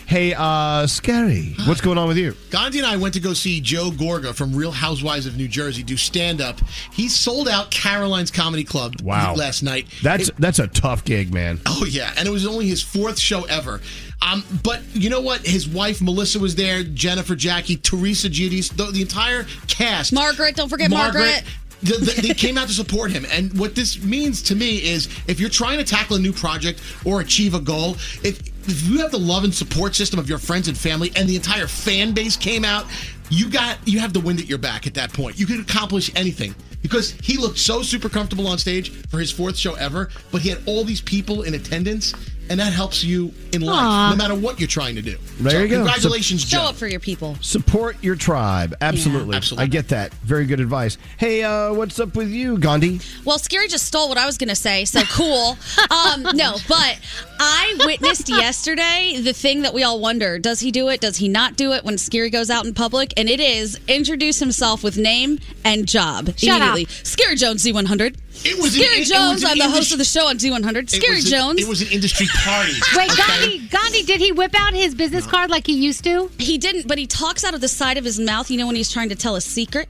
Hey, 0.09 0.33
uh, 0.35 0.87
scary. 0.87 1.53
What's 1.67 1.81
going 1.81 1.99
on 1.99 2.07
with 2.07 2.17
you? 2.17 2.35
Gandhi 2.49 2.79
and 2.79 2.87
I 2.87 2.97
went 2.97 3.13
to 3.13 3.19
go 3.19 3.33
see 3.33 3.61
Joe 3.61 3.91
Gorga 3.91 4.33
from 4.33 4.55
Real 4.55 4.71
Housewives 4.71 5.27
of 5.27 5.37
New 5.37 5.47
Jersey 5.47 5.83
do 5.83 5.95
stand 5.97 6.41
up. 6.41 6.59
He 6.91 7.07
sold 7.07 7.47
out 7.47 7.69
Caroline's 7.69 8.31
Comedy 8.31 8.63
Club 8.63 9.01
Wow. 9.03 9.35
last 9.35 9.61
night. 9.61 9.85
That's 10.01 10.29
It- 10.29 10.35
that's 10.39 10.57
a 10.57 10.65
tough 10.65 11.05
gig, 11.05 11.31
man. 11.31 11.61
Oh 11.67 11.85
yeah, 11.87 12.11
and 12.17 12.27
it 12.27 12.31
was 12.31 12.47
only 12.47 12.67
his 12.67 12.81
fourth 12.81 13.19
show 13.19 13.43
ever. 13.43 13.81
Um, 14.23 14.43
but 14.63 14.81
you 14.95 15.11
know 15.11 15.21
what? 15.21 15.45
His 15.45 15.67
wife 15.67 16.01
Melissa 16.01 16.39
was 16.39 16.55
there, 16.55 16.81
Jennifer, 16.83 17.35
Jackie, 17.35 17.75
Teresa, 17.77 18.29
Judy, 18.29 18.61
the, 18.61 18.85
the 18.85 19.01
entire 19.01 19.45
cast. 19.67 20.11
Margaret, 20.11 20.55
don't 20.55 20.69
forget 20.69 20.89
Margaret. 20.89 21.43
the- 21.83 21.97
the- 21.97 22.21
they 22.29 22.33
came 22.33 22.57
out 22.57 22.67
to 22.67 22.73
support 22.73 23.11
him, 23.11 23.27
and 23.31 23.53
what 23.59 23.75
this 23.75 24.01
means 24.01 24.41
to 24.41 24.55
me 24.55 24.77
is, 24.77 25.07
if 25.27 25.39
you're 25.39 25.49
trying 25.51 25.77
to 25.77 25.83
tackle 25.83 26.15
a 26.15 26.19
new 26.19 26.33
project 26.33 26.81
or 27.05 27.21
achieve 27.21 27.53
a 27.53 27.59
goal, 27.59 27.95
if 28.23 28.39
if 28.71 28.87
you 28.87 28.99
have 28.99 29.11
the 29.11 29.19
love 29.19 29.43
and 29.43 29.53
support 29.53 29.95
system 29.95 30.19
of 30.19 30.29
your 30.29 30.37
friends 30.37 30.67
and 30.67 30.77
family, 30.77 31.11
and 31.15 31.27
the 31.27 31.35
entire 31.35 31.67
fan 31.67 32.13
base 32.13 32.35
came 32.35 32.65
out, 32.65 32.85
you 33.29 33.49
got 33.49 33.77
you 33.85 33.99
have 33.99 34.13
the 34.13 34.19
wind 34.19 34.39
at 34.39 34.47
your 34.47 34.57
back 34.57 34.87
at 34.87 34.93
that 34.95 35.13
point. 35.13 35.39
You 35.39 35.45
can 35.45 35.61
accomplish 35.61 36.11
anything 36.15 36.55
because 36.81 37.11
he 37.11 37.37
looked 37.37 37.59
so 37.59 37.81
super 37.81 38.09
comfortable 38.09 38.47
on 38.47 38.57
stage 38.57 38.91
for 39.07 39.19
his 39.19 39.31
fourth 39.31 39.57
show 39.57 39.75
ever, 39.75 40.09
but 40.31 40.41
he 40.41 40.49
had 40.49 40.59
all 40.65 40.83
these 40.83 41.01
people 41.01 41.43
in 41.43 41.53
attendance, 41.53 42.13
and 42.49 42.59
that 42.59 42.73
helps 42.73 43.03
you 43.03 43.31
in 43.53 43.61
life, 43.61 43.75
Aw. 43.77 44.09
no 44.11 44.15
matter 44.15 44.35
what 44.35 44.59
you're 44.59 44.67
trying 44.67 44.95
to 44.95 45.01
do. 45.01 45.17
There 45.39 45.51
So 45.51 45.59
you 45.59 45.67
go. 45.67 45.75
Congratulations, 45.77 46.41
Show 46.41 46.57
Joe. 46.57 46.63
up 46.65 46.75
for 46.75 46.87
your 46.87 46.99
people. 46.99 47.37
Support 47.41 48.03
your 48.03 48.15
tribe. 48.15 48.75
Absolutely. 48.81 49.35
absolutely. 49.35 49.63
I 49.63 49.67
get 49.67 49.89
that. 49.89 50.13
Very 50.15 50.45
good 50.45 50.59
advice. 50.59 50.97
Hey, 51.17 51.43
uh, 51.43 51.73
what's 51.73 51.99
up 51.99 52.15
with 52.15 52.29
you, 52.29 52.57
Gandhi? 52.57 52.99
Well, 53.25 53.39
Scary 53.39 53.67
just 53.67 53.85
stole 53.85 54.09
what 54.09 54.17
I 54.17 54.25
was 54.25 54.37
going 54.37 54.49
to 54.49 54.55
say, 54.55 54.85
so 54.85 55.01
cool. 55.03 55.57
um, 55.91 56.23
no, 56.35 56.55
but 56.67 56.99
I 57.39 57.75
witnessed 57.85 58.29
yesterday 58.29 59.19
the 59.21 59.33
thing 59.33 59.61
that 59.61 59.73
we 59.73 59.83
all 59.83 59.99
wonder 59.99 60.39
does 60.39 60.59
he 60.59 60.71
do 60.71 60.89
it? 60.89 61.01
Does 61.01 61.17
he 61.17 61.27
not 61.29 61.55
do 61.55 61.71
it 61.73 61.83
when 61.85 61.97
Scary 61.97 62.29
goes 62.29 62.49
out 62.49 62.65
in 62.65 62.73
public? 62.73 63.13
And 63.17 63.29
it 63.29 63.39
is 63.39 63.79
introduce 63.87 64.39
himself 64.39 64.83
with 64.83 64.97
name 64.97 65.39
and 65.63 65.87
job 65.87 66.37
Shut 66.37 66.61
up. 66.61 66.75
immediately. 66.75 66.85
Scary 67.03 67.35
Jones, 67.35 67.63
Z100. 67.65 68.15
It 68.45 68.57
was 68.61 68.75
an- 68.75 68.81
Scary 68.83 68.97
it- 68.99 69.01
it 69.01 69.13
Jones, 69.13 69.33
was 69.41 69.45
I'm 69.45 69.57
the 69.57 69.63
host 69.65 69.91
industry- 69.91 69.93
of 69.95 69.99
the 69.99 70.05
show 70.05 70.27
on 70.27 70.37
Z100. 70.37 70.89
Scary 70.89 71.15
was 71.17 71.25
a- 71.25 71.29
Jones. 71.29 71.61
it 71.61 71.67
was 71.67 71.81
an 71.81 71.87
industry 71.89 72.27
party. 72.39 72.73
Wait, 72.95 73.11
okay? 73.11 73.57
Gandhi, 73.57 73.67
Gandhi, 73.67 74.03
did 74.03 74.19
he 74.21 74.31
whip 74.31 74.53
out 74.55 74.73
his 74.73 74.95
business 74.95 75.25
card 75.25 75.49
like 75.49 75.67
he 75.67 75.73
used 75.73 76.03
to? 76.05 76.29
He 76.37 76.57
didn't, 76.57 76.87
but 76.87 76.97
he 76.97 77.07
talks 77.07 77.43
out 77.43 77.53
of 77.53 77.61
the 77.61 77.67
side 77.67 77.97
of 77.97 78.03
his 78.05 78.19
mouth. 78.19 78.49
You 78.49 78.57
know 78.57 78.67
when 78.67 78.75
he's 78.75 78.91
trying 78.91 79.09
to 79.09 79.15
tell 79.15 79.35
a 79.35 79.41
secret, 79.41 79.89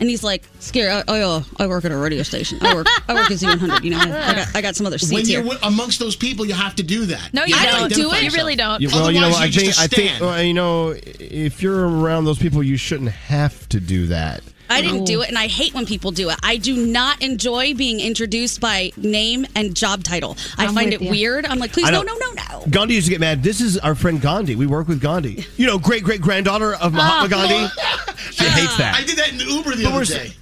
and 0.00 0.08
he's 0.08 0.22
like, 0.22 0.44
"Scary, 0.60 0.90
I, 0.90 1.02
I, 1.08 1.20
uh, 1.20 1.42
I 1.58 1.66
work 1.66 1.84
at 1.84 1.90
a 1.92 1.96
radio 1.96 2.22
station. 2.22 2.58
I 2.60 2.74
work, 2.74 2.86
I 3.08 3.14
work 3.14 3.30
at 3.30 3.36
Z100. 3.38 3.82
You 3.84 3.90
know, 3.90 3.98
I 3.98 4.34
got, 4.34 4.56
I 4.56 4.60
got 4.62 4.76
some 4.76 4.86
other 4.86 4.98
seats 4.98 5.12
when 5.12 5.26
you're 5.26 5.42
wi- 5.42 5.58
amongst 5.66 5.98
those 5.98 6.14
people, 6.16 6.44
you 6.46 6.54
have 6.54 6.76
to 6.76 6.82
do 6.82 7.06
that. 7.06 7.34
No, 7.34 7.44
you 7.44 7.54
have 7.56 7.88
to 7.88 7.94
don't. 7.94 8.10
do 8.10 8.12
it. 8.14 8.22
You 8.22 8.30
really 8.30 8.54
don't. 8.56 8.80
Yeah, 8.80 8.90
well, 8.92 9.10
you 9.10 9.20
know, 9.20 9.26
Otherwise, 9.28 9.42
I 9.42 9.44
you're 9.46 9.52
think, 9.52 9.66
just 9.66 9.80
a 9.80 9.82
I 9.82 9.86
think, 9.88 10.08
stand. 10.10 10.24
well, 10.24 10.42
you 10.42 10.54
know, 10.54 10.94
if 10.96 11.62
you're 11.62 11.88
around 11.88 12.24
those 12.26 12.38
people, 12.38 12.62
you 12.62 12.76
shouldn't 12.76 13.10
have 13.10 13.68
to 13.70 13.80
do 13.80 14.06
that. 14.08 14.42
I 14.70 14.80
didn't 14.82 15.04
do 15.04 15.22
it, 15.22 15.28
and 15.28 15.38
I 15.38 15.46
hate 15.46 15.74
when 15.74 15.86
people 15.86 16.10
do 16.10 16.30
it. 16.30 16.36
I 16.42 16.56
do 16.56 16.86
not 16.86 17.22
enjoy 17.22 17.74
being 17.74 18.00
introduced 18.00 18.60
by 18.60 18.92
name 18.96 19.46
and 19.54 19.74
job 19.74 20.04
title. 20.04 20.36
I 20.56 20.66
I'm 20.66 20.74
find 20.74 20.90
with 20.92 21.00
it 21.00 21.04
you. 21.04 21.10
weird. 21.10 21.46
I'm 21.46 21.58
like, 21.58 21.72
please, 21.72 21.86
I 21.88 21.90
no, 21.90 22.02
know. 22.02 22.14
no, 22.14 22.32
no, 22.32 22.42
no. 22.60 22.64
Gandhi 22.70 22.94
used 22.94 23.06
to 23.06 23.10
get 23.10 23.20
mad. 23.20 23.42
This 23.42 23.60
is 23.60 23.78
our 23.78 23.94
friend 23.94 24.20
Gandhi. 24.20 24.54
We 24.56 24.66
work 24.66 24.88
with 24.88 25.00
Gandhi. 25.00 25.46
You 25.56 25.66
know, 25.66 25.78
great 25.78 26.04
great 26.04 26.20
granddaughter 26.20 26.74
of 26.74 26.92
Mahatma 26.92 27.26
Oh. 27.26 27.48
Gandhi. 27.48 27.74
She 28.32 28.44
hates 28.44 28.76
that. 28.76 28.94
I 28.96 29.04
did 29.04 29.16
that 29.16 29.32
in 29.32 29.40
Uber 29.40 29.74
the 29.74 29.84
But 29.84 29.92
other 29.94 30.04
day. 30.04 30.32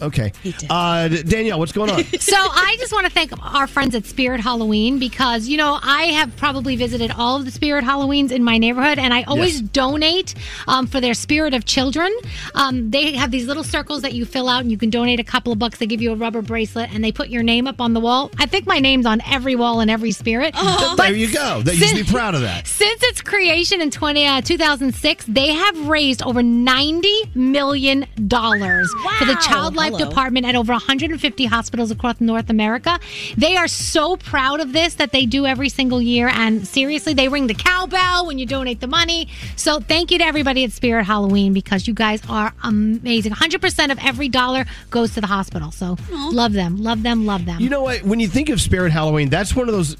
Yeah. 0.00 0.06
Okay. 0.06 0.32
Uh, 0.70 1.08
Danielle, 1.08 1.58
what's 1.58 1.72
going 1.72 1.90
on? 1.90 2.04
so 2.20 2.36
I 2.36 2.76
just 2.78 2.92
want 2.92 3.06
to 3.06 3.12
thank 3.12 3.32
our 3.54 3.66
friends 3.66 3.94
at 3.94 4.06
Spirit 4.06 4.40
Halloween 4.40 4.98
because 4.98 5.48
you 5.48 5.56
know 5.56 5.78
I 5.82 6.04
have 6.04 6.36
probably 6.36 6.76
visited 6.76 7.10
all 7.12 7.36
of 7.36 7.44
the 7.44 7.50
Spirit 7.50 7.84
Halloweens 7.84 8.30
in 8.30 8.44
my 8.44 8.58
neighborhood, 8.58 8.98
and 8.98 9.12
I 9.14 9.22
always 9.24 9.60
Yes. 9.60 9.70
donate 9.70 10.34
um, 10.66 10.86
for 10.86 11.00
their 11.00 11.14
Spirit 11.14 11.54
of 11.54 11.64
Children. 11.64 12.12
Um, 12.54 12.90
they 12.90 13.12
have 13.14 13.30
these 13.30 13.46
little 13.46 13.64
circles 13.64 14.02
that 14.02 14.12
you 14.12 14.24
fill 14.24 14.48
out, 14.48 14.60
and 14.62 14.70
you 14.70 14.78
can 14.78 14.90
donate 14.90 15.20
a 15.20 15.24
couple 15.24 15.52
of 15.52 15.58
bucks. 15.58 15.78
They 15.78 15.86
give 15.86 16.00
you 16.02 16.12
a 16.12 16.16
rubber 16.16 16.42
bracelet, 16.42 16.92
and 16.92 17.02
they 17.02 17.12
put 17.12 17.28
your 17.28 17.42
name 17.42 17.66
up 17.66 17.80
on 17.80 17.92
the 17.94 18.00
wall. 18.00 18.30
I 18.38 18.46
think 18.46 18.66
my 18.66 18.78
name's 18.78 19.06
on 19.06 19.20
every 19.30 19.56
wall 19.56 19.80
in 19.80 19.90
every 19.90 20.12
Spirit. 20.12 20.54
there 20.96 21.12
you 21.14 21.32
go. 21.32 21.62
That 21.62 21.76
you 21.76 21.86
should 21.86 22.06
be 22.06 22.12
proud 22.12 22.34
of 22.34 22.42
that. 22.42 22.66
Since 22.66 23.02
its 23.04 23.20
creation 23.20 23.80
in 23.80 23.90
20, 23.90 24.26
uh, 24.26 24.40
2006, 24.42 25.24
they 25.26 25.48
have 25.52 25.88
raised 25.88 26.22
over 26.22 26.40
$90 26.42 27.34
million 27.34 28.04
for 28.04 29.24
the 29.24 29.38
Child 29.46 29.74
Life 29.76 29.87
Hello. 29.92 30.08
Department 30.08 30.46
at 30.46 30.54
over 30.54 30.72
150 30.72 31.44
hospitals 31.46 31.90
across 31.90 32.20
North 32.20 32.50
America. 32.50 32.98
They 33.36 33.56
are 33.56 33.68
so 33.68 34.16
proud 34.16 34.60
of 34.60 34.72
this 34.72 34.94
that 34.96 35.12
they 35.12 35.26
do 35.26 35.46
every 35.46 35.68
single 35.68 36.00
year. 36.00 36.28
And 36.28 36.66
seriously, 36.66 37.14
they 37.14 37.28
ring 37.28 37.46
the 37.46 37.54
cowbell 37.54 38.26
when 38.26 38.38
you 38.38 38.46
donate 38.46 38.80
the 38.80 38.86
money. 38.86 39.28
So 39.56 39.80
thank 39.80 40.10
you 40.10 40.18
to 40.18 40.24
everybody 40.24 40.64
at 40.64 40.72
Spirit 40.72 41.04
Halloween 41.04 41.52
because 41.52 41.86
you 41.86 41.94
guys 41.94 42.22
are 42.28 42.52
amazing. 42.62 43.32
100% 43.32 43.92
of 43.92 43.98
every 44.04 44.28
dollar 44.28 44.64
goes 44.90 45.14
to 45.14 45.20
the 45.20 45.26
hospital. 45.26 45.70
So 45.70 45.96
love 46.32 46.52
them, 46.52 46.82
love 46.82 47.02
them, 47.02 47.26
love 47.26 47.44
them. 47.44 47.60
You 47.60 47.70
know 47.70 47.82
what? 47.82 48.02
When 48.02 48.20
you 48.20 48.28
think 48.28 48.48
of 48.48 48.60
Spirit 48.60 48.92
Halloween, 48.92 49.28
that's 49.28 49.54
one 49.54 49.68
of 49.68 49.74
those 49.74 49.96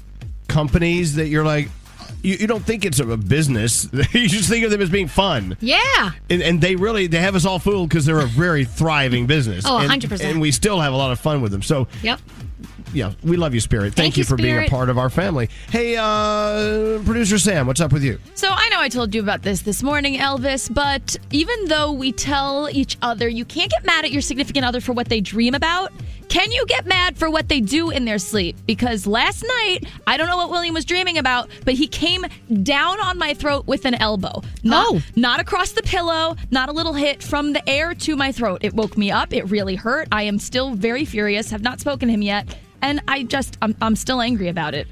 companies 0.47 1.15
that 1.15 1.27
you're 1.27 1.45
like, 1.45 1.69
you, 2.21 2.35
you 2.35 2.47
don't 2.47 2.63
think 2.63 2.85
it's 2.85 2.99
a 2.99 3.17
business. 3.17 3.87
you 4.13 4.27
just 4.27 4.49
think 4.49 4.63
of 4.65 4.71
them 4.71 4.81
as 4.81 4.89
being 4.89 5.07
fun. 5.07 5.57
yeah. 5.59 6.11
And, 6.29 6.41
and 6.41 6.61
they 6.61 6.75
really 6.75 7.07
they 7.07 7.19
have 7.19 7.35
us 7.35 7.45
all 7.45 7.59
fooled 7.59 7.89
because 7.89 8.05
they're 8.05 8.19
a 8.19 8.25
very 8.25 8.65
thriving 8.65 9.25
business. 9.27 9.65
Oh, 9.67 9.77
and, 9.77 9.89
100%. 10.01 10.21
And 10.23 10.41
we 10.41 10.51
still 10.51 10.79
have 10.79 10.93
a 10.93 10.97
lot 10.97 11.11
of 11.11 11.19
fun 11.19 11.41
with 11.41 11.51
them. 11.51 11.61
So 11.61 11.87
Yep. 12.03 12.19
yeah, 12.93 13.13
we 13.23 13.37
love 13.37 13.53
you, 13.53 13.59
Spirit. 13.59 13.93
Thank, 13.93 13.95
Thank 13.95 14.17
you 14.17 14.21
you, 14.21 14.25
for 14.25 14.35
being 14.35 14.57
a 14.63 14.67
part 14.67 14.89
of 14.89 14.97
our 14.97 15.09
family. 15.09 15.49
Hey, 15.69 15.95
uh, 15.97 17.01
producer 17.05 17.37
Sam, 17.39 17.67
what's 17.67 17.81
up 17.81 17.91
with 17.93 18.03
you? 18.03 18.19
So 18.35 18.49
I 18.49 18.69
know 18.69 18.79
I 18.79 18.89
told 18.89 19.13
you 19.15 19.21
about 19.21 19.43
this 19.43 19.61
this 19.61 19.81
morning, 19.83 20.15
Elvis, 20.19 20.73
but 20.73 21.15
even 21.31 21.65
though 21.65 21.91
we 21.91 22.11
tell 22.11 22.67
each 22.71 22.97
other 23.01 23.27
you 23.29 23.45
can't 23.45 23.71
get 23.71 23.85
mad 23.85 24.05
at 24.05 24.11
your 24.11 24.21
significant 24.21 24.65
other 24.65 24.81
for 24.81 24.93
what 24.93 25.07
they 25.09 25.21
dream 25.21 25.53
about, 25.55 25.91
can 26.29 26.51
you 26.51 26.65
get 26.67 26.85
mad 26.85 27.17
for 27.17 27.29
what 27.29 27.49
they 27.49 27.59
do 27.59 27.89
in 27.89 28.05
their 28.05 28.19
sleep? 28.19 28.55
Because 28.65 29.07
last 29.07 29.43
night, 29.43 29.79
I 30.05 30.15
don't 30.15 30.27
know 30.27 30.37
what 30.37 30.51
William 30.51 30.75
was 30.75 30.85
dreaming 30.85 31.17
about, 31.17 31.49
but 31.65 31.73
he 31.73 31.87
came 31.87 32.23
down 32.63 33.01
on 33.01 33.17
my 33.17 33.33
throat 33.33 33.65
with 33.67 33.85
an 33.85 33.95
elbow. 33.95 34.43
Not, 34.63 34.87
oh. 34.89 35.01
not 35.15 35.39
across 35.39 35.71
the 35.71 35.81
pillow, 35.81 36.35
not 36.51 36.69
a 36.69 36.71
little 36.71 36.93
hit 36.93 37.23
from 37.23 37.53
the 37.53 37.67
air 37.67 37.95
to 37.95 38.15
my 38.15 38.31
throat. 38.31 38.59
It 38.63 38.73
woke 38.75 38.95
me 38.95 39.11
up. 39.11 39.33
It 39.33 39.49
really 39.49 39.75
hurt. 39.75 40.07
I 40.11 40.23
am 40.23 40.37
still 40.37 40.75
very 40.75 41.03
furious, 41.03 41.49
have 41.49 41.63
not 41.63 41.79
spoken 41.79 42.07
to 42.07 42.13
him 42.13 42.21
yet, 42.21 42.55
and 42.81 43.01
I 43.07 43.23
just, 43.23 43.57
I'm, 43.61 43.75
I'm 43.81 43.95
still 43.95 44.21
angry 44.21 44.49
about 44.49 44.75
it. 44.75 44.87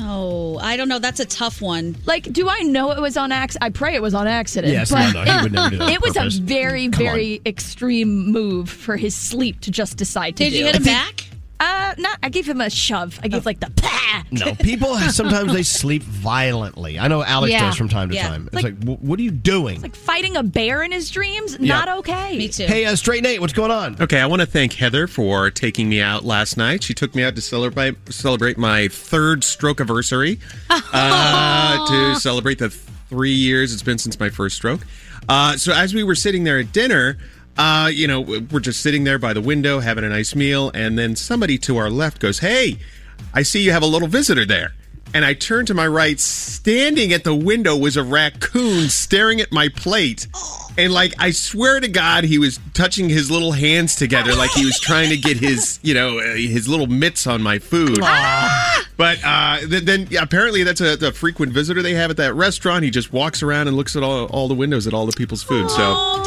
Oh, 0.00 0.58
I 0.58 0.76
don't 0.76 0.88
know. 0.88 0.98
That's 1.00 1.20
a 1.20 1.24
tough 1.24 1.60
one. 1.60 1.96
Like, 2.06 2.22
do 2.32 2.48
I 2.48 2.60
know 2.60 2.92
it 2.92 3.00
was 3.00 3.16
on 3.16 3.32
accident? 3.32 3.64
I 3.64 3.70
pray 3.70 3.94
it 3.94 4.02
was 4.02 4.14
on 4.14 4.26
accident. 4.28 4.72
Yes, 4.72 4.90
but 4.90 5.12
no, 5.12 5.24
no, 5.24 5.32
he 5.32 5.42
would 5.42 5.52
never 5.52 5.70
do 5.70 5.78
that 5.78 5.90
It 5.92 6.00
was 6.02 6.12
purpose. 6.14 6.38
a 6.38 6.42
very, 6.42 6.88
Come 6.88 7.04
very 7.04 7.40
extreme 7.44 8.30
move 8.30 8.70
for 8.70 8.96
his 8.96 9.14
sleep 9.14 9.60
to 9.62 9.70
just 9.70 9.96
decide 9.96 10.36
to 10.36 10.44
Did 10.44 10.50
do. 10.50 10.58
you 10.58 10.64
hit 10.66 10.76
him 10.76 10.84
back? 10.84 11.28
Uh, 11.60 11.94
not. 11.98 12.18
I 12.22 12.28
gave 12.28 12.48
him 12.48 12.60
a 12.60 12.70
shove. 12.70 13.18
I 13.22 13.28
gave 13.28 13.44
like 13.44 13.58
the 13.60 13.70
pah. 13.76 14.22
No, 14.30 14.54
people 14.54 14.96
sometimes 14.98 15.52
they 15.52 15.62
sleep 15.62 16.02
violently. 16.02 16.98
I 16.98 17.08
know 17.08 17.22
Alex 17.24 17.50
Yeah. 17.52 17.60
does 17.66 17.76
from 17.76 17.88
time 17.88 18.10
to 18.10 18.14
Yeah. 18.14 18.28
time. 18.28 18.44
It's 18.46 18.54
Like- 18.54 18.64
like, 18.64 18.84
"Wh- 18.84 19.02
what 19.02 19.18
are 19.18 19.22
you 19.22 19.30
doing? 19.30 19.80
Like 19.80 19.96
fighting 19.96 20.36
a 20.36 20.42
bear 20.42 20.82
in 20.82 20.92
his 20.92 21.10
dreams. 21.10 21.56
Yeah. 21.58 21.78
Not 21.78 21.88
okay. 22.00 22.36
Me 22.38 22.48
too. 22.48 22.64
Hey, 22.66 22.84
uh, 22.84 22.94
Straight 22.94 23.22
Nate, 23.22 23.40
what's 23.40 23.52
going 23.52 23.70
on? 23.70 23.96
Okay, 24.00 24.20
I 24.20 24.26
want 24.26 24.40
to 24.40 24.46
thank 24.46 24.74
Heather 24.74 25.06
for 25.08 25.50
taking 25.50 25.88
me 25.88 26.00
out 26.00 26.24
last 26.24 26.56
night. 26.56 26.82
She 26.84 26.94
took 26.94 27.14
me 27.14 27.24
out 27.24 27.34
to 27.36 27.40
celebrate 27.40 27.96
celebrate 28.10 28.56
my 28.58 28.88
third 28.88 29.42
stroke 29.42 29.80
anniversary. 29.80 30.38
uh, 30.92 31.86
to 32.14 32.20
celebrate 32.20 32.58
the 32.58 32.70
three 32.70 33.32
years 33.32 33.72
it's 33.72 33.82
been 33.82 33.98
since 33.98 34.18
my 34.20 34.28
first 34.30 34.56
stroke. 34.56 34.80
Uh, 35.28 35.56
so 35.56 35.72
as 35.72 35.94
we 35.94 36.02
were 36.02 36.14
sitting 36.14 36.44
there 36.44 36.58
at 36.58 36.72
dinner, 36.72 37.18
uh, 37.58 37.90
you 37.92 38.06
know, 38.06 38.20
we're 38.20 38.60
just 38.60 38.80
sitting 38.80 39.04
there 39.04 39.18
by 39.18 39.32
the 39.32 39.40
window 39.40 39.80
having 39.80 40.04
a 40.04 40.08
nice 40.08 40.34
meal, 40.34 40.70
and 40.74 40.98
then 40.98 41.16
somebody 41.16 41.58
to 41.58 41.76
our 41.76 41.90
left 41.90 42.20
goes, 42.20 42.38
"Hey, 42.38 42.78
I 43.34 43.42
see 43.42 43.62
you 43.62 43.72
have 43.72 43.82
a 43.82 43.86
little 43.86 44.08
visitor 44.08 44.46
there." 44.46 44.74
And 45.14 45.24
I 45.24 45.32
turned 45.32 45.68
to 45.68 45.74
my 45.74 45.86
right, 45.86 46.20
standing 46.20 47.14
at 47.14 47.24
the 47.24 47.34
window 47.34 47.74
was 47.74 47.96
a 47.96 48.02
raccoon 48.04 48.90
staring 48.90 49.40
at 49.40 49.50
my 49.50 49.70
plate. 49.70 50.26
And 50.76 50.92
like 50.92 51.14
I 51.18 51.30
swear 51.30 51.80
to 51.80 51.88
God, 51.88 52.24
he 52.24 52.38
was 52.38 52.60
touching 52.74 53.08
his 53.08 53.30
little 53.30 53.52
hands 53.52 53.96
together, 53.96 54.34
like 54.34 54.50
he 54.50 54.66
was 54.66 54.78
trying 54.78 55.08
to 55.08 55.16
get 55.16 55.38
his, 55.38 55.80
you 55.82 55.94
know, 55.94 56.18
uh, 56.18 56.34
his 56.34 56.68
little 56.68 56.86
mitts 56.86 57.26
on 57.26 57.42
my 57.42 57.58
food. 57.58 57.98
But 58.98 59.18
uh, 59.24 59.60
th- 59.60 59.84
then 59.84 60.08
yeah, 60.10 60.22
apparently 60.22 60.62
that's 60.62 60.80
a, 60.82 60.92
a 61.06 61.12
frequent 61.12 61.52
visitor 61.52 61.82
they 61.82 61.94
have 61.94 62.10
at 62.10 62.18
that 62.18 62.34
restaurant. 62.34 62.84
He 62.84 62.90
just 62.90 63.10
walks 63.12 63.42
around 63.42 63.66
and 63.68 63.76
looks 63.76 63.96
at 63.96 64.02
all, 64.02 64.26
all 64.26 64.46
the 64.46 64.54
windows 64.54 64.86
at 64.86 64.92
all 64.92 65.06
the 65.06 65.16
people's 65.16 65.42
food. 65.42 65.70
So 65.70 66.22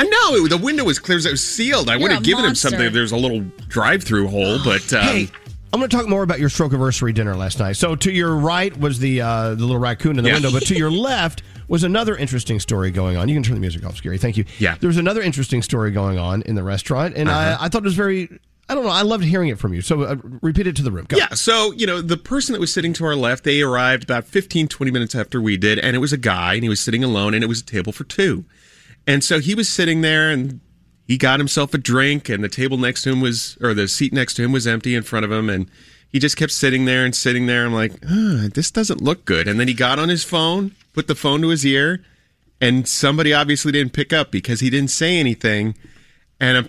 I 0.00 0.04
know 0.04 0.44
it, 0.44 0.48
the 0.48 0.58
window 0.58 0.84
was 0.84 0.98
clear, 0.98 1.18
it 1.18 1.24
was 1.30 1.44
sealed. 1.44 1.88
I 1.88 1.94
You're 1.94 2.02
would 2.02 2.10
a 2.10 2.14
have 2.14 2.22
given 2.24 2.40
him 2.44 2.48
monster. 2.50 2.68
something 2.70 2.86
if 2.86 2.92
there's 2.92 3.12
a 3.12 3.16
little 3.16 3.40
drive-through 3.68 4.28
hole, 4.28 4.58
but 4.64 4.92
um, 4.92 5.02
hey, 5.02 5.28
I'm 5.72 5.80
going 5.80 5.88
to 5.88 5.96
talk 5.96 6.08
more 6.08 6.22
about 6.22 6.38
your 6.40 6.48
stroke 6.48 6.72
anniversary 6.72 7.12
dinner 7.12 7.34
last 7.36 7.58
night. 7.58 7.76
So 7.76 7.94
to 7.96 8.10
your 8.12 8.34
right 8.36 8.76
was 8.78 8.98
the 8.98 9.20
uh, 9.22 9.50
the 9.54 9.64
little 9.64 9.78
raccoon 9.78 10.18
in 10.18 10.24
the 10.24 10.28
Yeah. 10.30 10.34
window, 10.36 10.52
but 10.52 10.66
to 10.66 10.74
your 10.74 10.90
left 11.10 11.42
was 11.68 11.84
another 11.84 12.14
interesting 12.16 12.60
story 12.60 12.90
going 12.90 13.16
on. 13.16 13.28
You 13.28 13.34
can 13.36 13.42
turn 13.42 13.54
the 13.54 13.60
music 13.60 13.84
off, 13.86 13.96
Scary. 13.96 14.18
Thank 14.18 14.36
you. 14.36 14.44
Yeah. 14.58 14.76
There 14.78 14.88
was 14.88 14.98
another 14.98 15.22
interesting 15.22 15.62
story 15.62 15.90
going 15.90 16.18
on 16.18 16.42
in 16.42 16.54
the 16.54 16.62
restaurant, 16.62 17.16
and 17.16 17.28
Uh-huh. 17.28 17.56
I, 17.60 17.66
I 17.66 17.68
thought 17.68 17.82
it 17.82 17.84
was 17.84 17.94
very. 17.94 18.38
I 18.68 18.74
don't 18.74 18.84
know. 18.84 18.90
I 18.90 19.02
loved 19.02 19.24
hearing 19.24 19.48
it 19.48 19.58
from 19.58 19.74
you. 19.74 19.82
So 19.82 20.02
uh, 20.02 20.16
repeat 20.40 20.66
it 20.66 20.76
to 20.76 20.82
the 20.82 20.90
room. 20.92 21.04
Go. 21.06 21.16
Yeah, 21.16 21.30
so, 21.34 21.72
you 21.72 21.86
know, 21.86 22.00
the 22.00 22.16
person 22.16 22.52
that 22.54 22.60
was 22.60 22.72
sitting 22.72 22.92
to 22.94 23.04
our 23.04 23.16
left, 23.16 23.44
they 23.44 23.60
arrived 23.60 24.04
about 24.04 24.24
15, 24.24 24.68
20 24.68 24.90
minutes 24.90 25.14
after 25.14 25.42
we 25.42 25.56
did, 25.58 25.78
and 25.80 25.94
it 25.96 25.98
was 25.98 26.12
a 26.12 26.16
guy, 26.16 26.54
and 26.54 26.62
he 26.62 26.68
was 26.70 26.80
sitting 26.80 27.02
alone, 27.04 27.34
and 27.34 27.42
it 27.44 27.48
was 27.48 27.60
a 27.60 27.64
table 27.64 27.92
for 27.92 28.04
two. 28.04 28.44
And 29.06 29.24
so 29.24 29.40
he 29.40 29.54
was 29.54 29.68
sitting 29.68 30.00
there, 30.00 30.30
and 30.30 30.60
he 31.06 31.18
got 31.18 31.40
himself 31.40 31.74
a 31.74 31.78
drink, 31.78 32.28
and 32.28 32.42
the 32.42 32.48
table 32.48 32.78
next 32.78 33.02
to 33.02 33.10
him 33.12 33.20
was, 33.20 33.58
or 33.60 33.74
the 33.74 33.88
seat 33.88 34.12
next 34.12 34.34
to 34.34 34.42
him 34.42 34.52
was 34.52 34.66
empty 34.66 34.94
in 34.94 35.02
front 35.02 35.24
of 35.24 35.32
him, 35.32 35.50
and 35.50 35.70
he 36.08 36.18
just 36.18 36.36
kept 36.36 36.52
sitting 36.52 36.84
there 36.84 37.04
and 37.04 37.14
sitting 37.14 37.46
there. 37.46 37.64
I'm 37.64 37.72
like, 37.72 37.92
"Ah, 38.08 38.48
this 38.52 38.70
doesn't 38.70 39.00
look 39.00 39.24
good. 39.24 39.48
And 39.48 39.58
then 39.58 39.66
he 39.66 39.74
got 39.74 39.98
on 39.98 40.08
his 40.08 40.24
phone, 40.24 40.72
put 40.92 41.06
the 41.06 41.14
phone 41.14 41.40
to 41.40 41.48
his 41.48 41.64
ear, 41.64 42.04
and 42.60 42.86
somebody 42.86 43.32
obviously 43.32 43.72
didn't 43.72 43.92
pick 43.92 44.12
up 44.12 44.30
because 44.30 44.60
he 44.60 44.70
didn't 44.70 44.90
say 44.90 45.18
anything. 45.18 45.74
And 46.38 46.68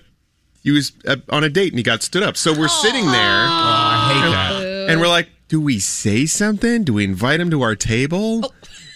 he 0.64 0.72
was 0.72 0.94
uh, 1.06 1.18
on 1.30 1.44
a 1.44 1.50
date 1.50 1.72
and 1.72 1.80
he 1.80 1.84
got 1.84 2.02
stood 2.02 2.24
up. 2.24 2.38
So 2.38 2.58
we're 2.58 2.68
sitting 2.68 3.06
there. 3.06 3.46
Oh, 3.46 3.50
I 3.52 4.14
hate 4.14 4.32
that. 4.32 4.90
And 4.90 5.02
we're 5.02 5.08
like, 5.08 5.30
do 5.50 5.62
we 5.62 5.78
say 5.78 6.26
something? 6.26 6.84
Do 6.84 6.94
we 6.94 7.04
invite 7.04 7.40
him 7.40 7.52
to 7.52 7.62
our 7.62 7.76
table? 7.76 8.52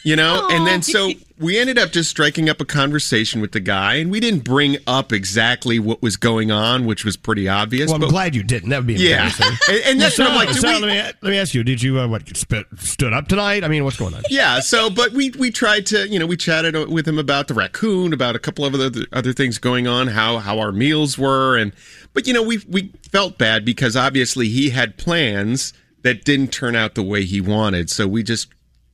You 0.07 0.15
know? 0.15 0.47
And 0.49 0.65
then 0.65 0.81
so 0.84 1.11
we 1.38 1.59
ended 1.59 1.77
up 1.77 1.91
just 1.91 2.09
striking 2.09 2.49
up 2.49 2.61
a 2.61 2.65
conversation 2.65 3.41
with 3.41 3.51
the 3.51 3.59
guy, 3.59 3.95
and 3.95 4.09
we 4.09 4.21
didn't 4.21 4.45
bring 4.45 4.77
up 4.88 5.11
exactly 5.11 5.79
what 5.79 6.01
was 6.01 6.15
going 6.15 6.49
on, 6.49 6.85
which 6.85 7.03
was 7.03 7.17
pretty 7.17 7.49
obvious. 7.49 7.88
Well, 7.88 7.95
I'm 7.95 8.01
but- 8.01 8.09
glad 8.11 8.34
you 8.34 8.41
didn't. 8.41 8.69
That 8.69 8.77
would 8.77 8.88
be 8.88 8.93
Yeah. 8.93 9.27
embarrassing. 9.27 9.57
And- 9.69 9.81
and 9.85 10.01
that's 10.01 10.17
what 10.17 10.29
I'm 10.29 10.35
like, 10.35 10.47
do 10.47 10.53
So, 10.55 10.67
we- 10.69 10.73
let, 10.79 10.88
me, 10.88 11.11
let 11.21 11.29
me 11.31 11.38
ask 11.38 11.53
you: 11.53 11.63
Did 11.65 11.81
you 11.84 11.99
uh, 11.99 12.07
what 12.07 12.38
spit, 12.38 12.65
stood 12.77 13.11
up 13.11 13.27
tonight? 13.27 13.65
I 13.65 13.67
mean, 13.67 13.84
what's 13.84 13.97
going 13.97 14.13
on? 14.13 14.21
Yeah, 14.29 14.61
so 14.61 14.89
but 14.89 15.11
we 15.11 15.31
we 15.31 15.51
tried 15.51 15.85
to 15.88 16.07
you 16.07 16.19
know 16.19 16.25
we 16.25 16.38
chatted 16.38 16.75
with 16.89 17.05
him 17.05 17.19
about 17.19 17.49
the 17.49 17.53
raccoon, 17.53 18.13
about 18.13 18.35
a 18.35 18.39
couple 18.39 18.63
of 18.63 18.73
other 18.73 18.91
other 19.11 19.34
things 19.34 19.57
going 19.57 19.88
on, 19.88 20.07
how 20.07 20.38
how 20.39 20.59
our 20.59 20.71
meals 20.71 21.17
were, 21.17 21.57
and 21.57 21.73
but 22.13 22.25
you 22.27 22.34
know 22.34 22.43
we 22.43 22.59
we 22.69 22.93
felt 23.11 23.38
bad 23.38 23.65
because 23.65 23.97
obviously 23.97 24.47
he 24.47 24.69
had 24.69 24.95
plans 24.97 25.73
that 26.03 26.23
didn't 26.23 26.53
turn 26.53 26.75
out 26.77 26.95
the 26.95 27.03
way 27.03 27.25
he 27.25 27.41
wanted, 27.41 27.89
so 27.89 28.07
we 28.07 28.23
just 28.23 28.47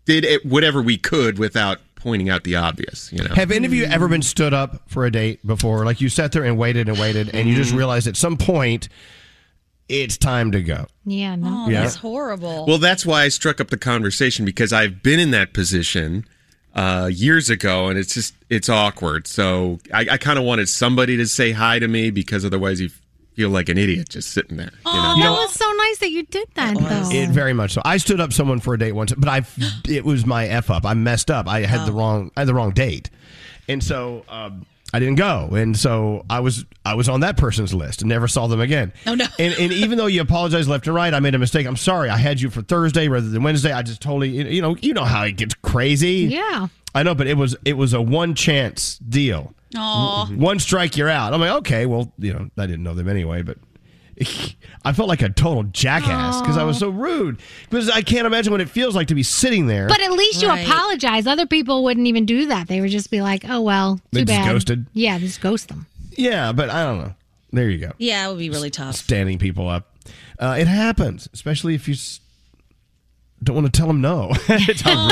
did 0.05 0.25
it 0.25 0.45
whatever 0.45 0.81
we 0.81 0.97
could 0.97 1.37
without 1.39 1.79
pointing 1.95 2.29
out 2.29 2.43
the 2.43 2.55
obvious. 2.55 3.11
You 3.13 3.23
know, 3.23 3.33
Have 3.35 3.51
any 3.51 3.65
of 3.65 3.73
you 3.73 3.85
ever 3.85 4.07
been 4.09 4.21
stood 4.21 4.53
up 4.53 4.81
for 4.89 5.05
a 5.05 5.11
date 5.11 5.45
before? 5.47 5.85
Like 5.85 6.01
you 6.01 6.09
sat 6.09 6.31
there 6.33 6.43
and 6.43 6.57
waited 6.57 6.89
and 6.89 6.99
waited, 6.99 7.29
and 7.33 7.47
you 7.47 7.55
just 7.55 7.69
Mm-hmm. 7.69 7.77
realized 7.77 8.07
at 8.07 8.17
some 8.17 8.35
point 8.37 8.89
it's 9.89 10.17
time 10.17 10.51
to 10.51 10.61
go. 10.61 10.87
Yeah, 11.05 11.35
no. 11.35 11.65
Oh, 11.65 11.69
Yeah. 11.69 11.83
that's 11.83 11.95
horrible. 11.95 12.65
Well, 12.65 12.77
that's 12.77 13.05
why 13.05 13.23
I 13.23 13.29
struck 13.29 13.59
up 13.61 13.69
the 13.69 13.77
conversation 13.77 14.45
because 14.45 14.71
I've 14.73 15.03
been 15.03 15.19
in 15.19 15.31
that 15.31 15.53
position 15.53 16.25
uh, 16.73 17.09
years 17.13 17.49
ago, 17.49 17.87
and 17.89 17.99
it's 17.99 18.13
just 18.13 18.33
it's 18.49 18.67
awkward. 18.69 19.27
So 19.27 19.79
I, 19.93 20.07
I 20.11 20.17
kind 20.17 20.39
of 20.39 20.45
wanted 20.45 20.67
somebody 20.69 21.17
to 21.17 21.27
say 21.27 21.51
hi 21.51 21.79
to 21.79 21.87
me 21.87 22.09
because 22.11 22.43
otherwise 22.45 22.81
you 22.81 22.89
feel 23.35 23.49
like 23.49 23.69
an 23.69 23.77
idiot 23.77 24.09
just 24.09 24.31
sitting 24.31 24.57
there. 24.57 24.71
You 24.85 24.91
know? 24.93 25.13
Oh, 25.15 25.19
that 25.21 25.31
was 25.31 25.53
so 25.53 25.71
nice 25.71 25.97
that 25.99 26.11
you 26.11 26.23
did 26.23 26.47
that, 26.55 26.75
though. 26.77 27.09
It 27.15 27.29
very 27.29 27.53
much 27.53 27.73
so. 27.73 27.81
I 27.85 27.97
stood 27.97 28.19
up 28.21 28.31
someone 28.33 28.59
for 28.59 28.73
a 28.73 28.79
date 28.79 28.91
once, 28.93 29.13
but 29.13 29.29
I 29.29 29.41
it 29.87 30.05
was 30.05 30.25
my 30.25 30.47
f 30.47 30.69
up. 30.69 30.85
I 30.85 30.93
messed 30.93 31.29
up. 31.31 31.47
I 31.47 31.61
had 31.61 31.85
the 31.87 31.91
Oh. 31.91 31.95
wrong 31.95 32.31
I 32.37 32.41
had 32.41 32.47
the 32.47 32.53
wrong 32.53 32.71
date, 32.71 33.09
and 33.67 33.83
so 33.83 34.23
um, 34.29 34.65
I 34.93 34.99
didn't 34.99 35.15
go. 35.15 35.49
And 35.53 35.75
so 35.77 36.25
I 36.29 36.39
was 36.41 36.65
I 36.85 36.93
was 36.95 37.09
on 37.09 37.21
that 37.21 37.37
person's 37.37 37.73
list 37.73 38.01
and 38.01 38.09
never 38.09 38.27
saw 38.27 38.47
them 38.47 38.59
again. 38.61 38.93
Oh, 39.07 39.15
no. 39.15 39.25
And, 39.39 39.53
and 39.55 39.71
even 39.71 39.97
though 39.97 40.05
you 40.07 40.21
apologize 40.21 40.67
left 40.67 40.85
and 40.87 40.95
right, 40.95 41.13
I 41.13 41.19
made 41.19 41.33
a 41.33 41.39
mistake. 41.39 41.65
I'm 41.65 41.77
sorry. 41.77 42.09
I 42.09 42.17
had 42.17 42.39
you 42.41 42.49
for 42.49 42.61
Thursday 42.61 43.07
rather 43.07 43.27
than 43.29 43.41
Wednesday. 43.43 43.71
I 43.71 43.81
just 43.81 44.01
totally 44.01 44.29
you 44.29 44.61
know 44.61 44.75
you 44.81 44.93
know 44.93 45.05
how 45.05 45.23
it 45.23 45.37
gets 45.37 45.55
crazy. 45.55 46.27
Yeah. 46.29 46.67
I 46.95 47.01
know, 47.01 47.15
but 47.15 47.25
it 47.25 47.37
was 47.37 47.55
it 47.65 47.73
was 47.73 47.93
a 47.93 48.01
one 48.01 48.35
chance 48.35 48.99
deal. 48.99 49.55
Aw. 49.75 50.27
One 50.27 50.59
strike, 50.59 50.97
you're 50.97 51.09
out. 51.09 51.33
I'm 51.33 51.39
like, 51.41 51.51
okay, 51.59 51.85
well, 51.85 52.11
you 52.17 52.33
know, 52.33 52.49
I 52.57 52.65
didn't 52.65 52.83
know 52.83 52.93
them 52.93 53.07
anyway, 53.09 53.41
but 53.41 53.57
I 54.85 54.93
felt 54.93 55.09
like 55.09 55.21
a 55.21 55.29
total 55.29 55.63
jackass 55.63 56.41
because 56.41 56.57
I 56.57 56.63
was 56.63 56.77
so 56.77 56.89
rude. 56.89 57.41
Because 57.69 57.89
I 57.89 58.01
can't 58.01 58.27
imagine 58.27 58.51
what 58.51 58.61
it 58.61 58.69
feels 58.69 58.95
like 58.95 59.07
to 59.07 59.15
be 59.15 59.23
sitting 59.23 59.67
there. 59.67 59.87
But 59.87 60.01
at 60.01 60.11
least 60.11 60.41
you 60.41 60.47
Right. 60.49 60.67
apologize. 60.67 61.25
Other 61.27 61.45
people 61.47 61.83
wouldn't 61.83 62.07
even 62.07 62.25
do 62.25 62.45
that. 62.47 62.67
They 62.67 62.79
would 62.81 62.91
just 62.91 63.09
be 63.09 63.21
like, 63.21 63.43
"Oh 63.49 63.61
well, 63.61 63.95
too 63.97 64.01
They 64.11 64.19
just 64.25 64.27
bad." 64.39 64.51
ghosted? 64.51 64.85
Yeah, 64.93 65.17
just 65.19 65.41
ghost 65.41 65.67
them. 65.69 65.87
yeah, 66.11 66.51
but 66.51 66.69
I 66.69 66.83
don't 66.83 66.99
know. 66.99 67.13
There 67.51 67.69
you 67.69 67.77
go. 67.79 67.91
Yeah, 67.97 68.25
it 68.25 68.29
would 68.29 68.39
be 68.39 68.49
really 68.49 68.69
tough. 68.71 68.95
Standing 68.95 69.37
people 69.39 69.67
up. 69.69 69.89
Uh, 70.39 70.55
it 70.59 70.67
happens, 70.67 71.29
especially 71.33 71.75
if 71.75 71.87
you 71.87 71.93
s- 71.93 72.19
don't 73.43 73.55
want 73.55 73.71
to 73.73 73.77
tell 73.77 73.87
them 73.87 74.01
no. 74.01 74.31
it's 74.49 74.81
how 74.81 75.07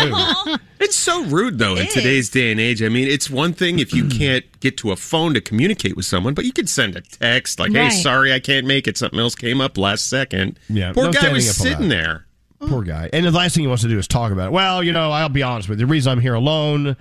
rude. 0.46 0.60
It's 0.80 0.96
so 0.96 1.24
rude, 1.26 1.58
though, 1.60 1.76
in 1.76 1.88
today's 1.88 2.30
day 2.30 2.52
and 2.52 2.60
age. 2.60 2.82
I 2.82 2.90
mean, 2.90 3.08
it's 3.08 3.30
one 3.30 3.54
thing 3.54 3.80
if 3.80 3.94
you 3.94 4.08
can't 4.10 4.46
get 4.60 4.78
to 4.78 4.92
a 4.92 4.96
phone 4.96 5.34
to 5.36 5.42
communicate 5.42 5.96
with 5.96 6.06
someone, 6.06 6.34
but 6.34 6.46
you 6.46 6.54
could 6.54 6.70
send 6.70 6.96
a 6.96 7.02
text 7.02 7.60
like, 7.60 7.72
"Hey, 7.72 7.80
Right. 7.82 7.90
sorry, 7.92 8.34
I 8.34 8.40
can't 8.40 8.66
make 8.66 8.88
it. 8.88 8.98
Something 8.98 9.20
else 9.20 9.36
came 9.36 9.62
up 9.62 9.78
last 9.78 10.08
second. 10.08 10.60
Yeah, 10.70 10.94
poor 10.94 11.06
no 11.06 11.12
guy 11.12 11.20
standing 11.20 11.36
was 11.36 11.50
up 11.50 11.56
for 11.56 11.62
sitting 11.62 11.90
that. 11.90 11.96
there. 11.96 12.26
Poor 12.68 12.84
guy. 12.84 13.10
And 13.12 13.26
the 13.26 13.32
last 13.32 13.56
thing 13.56 13.62
he 13.64 13.68
wants 13.68 13.84
to 13.84 13.90
do 13.90 13.98
is 13.98 14.08
talk 14.08 14.32
about 14.32 14.48
it. 14.48 14.52
Well, 14.52 14.84
you 14.84 14.92
know, 14.92 15.12
I'll 15.12 15.30
be 15.30 15.44
honest 15.44 15.68
with 15.68 15.80
you. 15.80 15.86
The 15.86 15.92
reason 15.92 16.12
I'm 16.12 16.20
here 16.20 16.36
alone, 16.36 16.96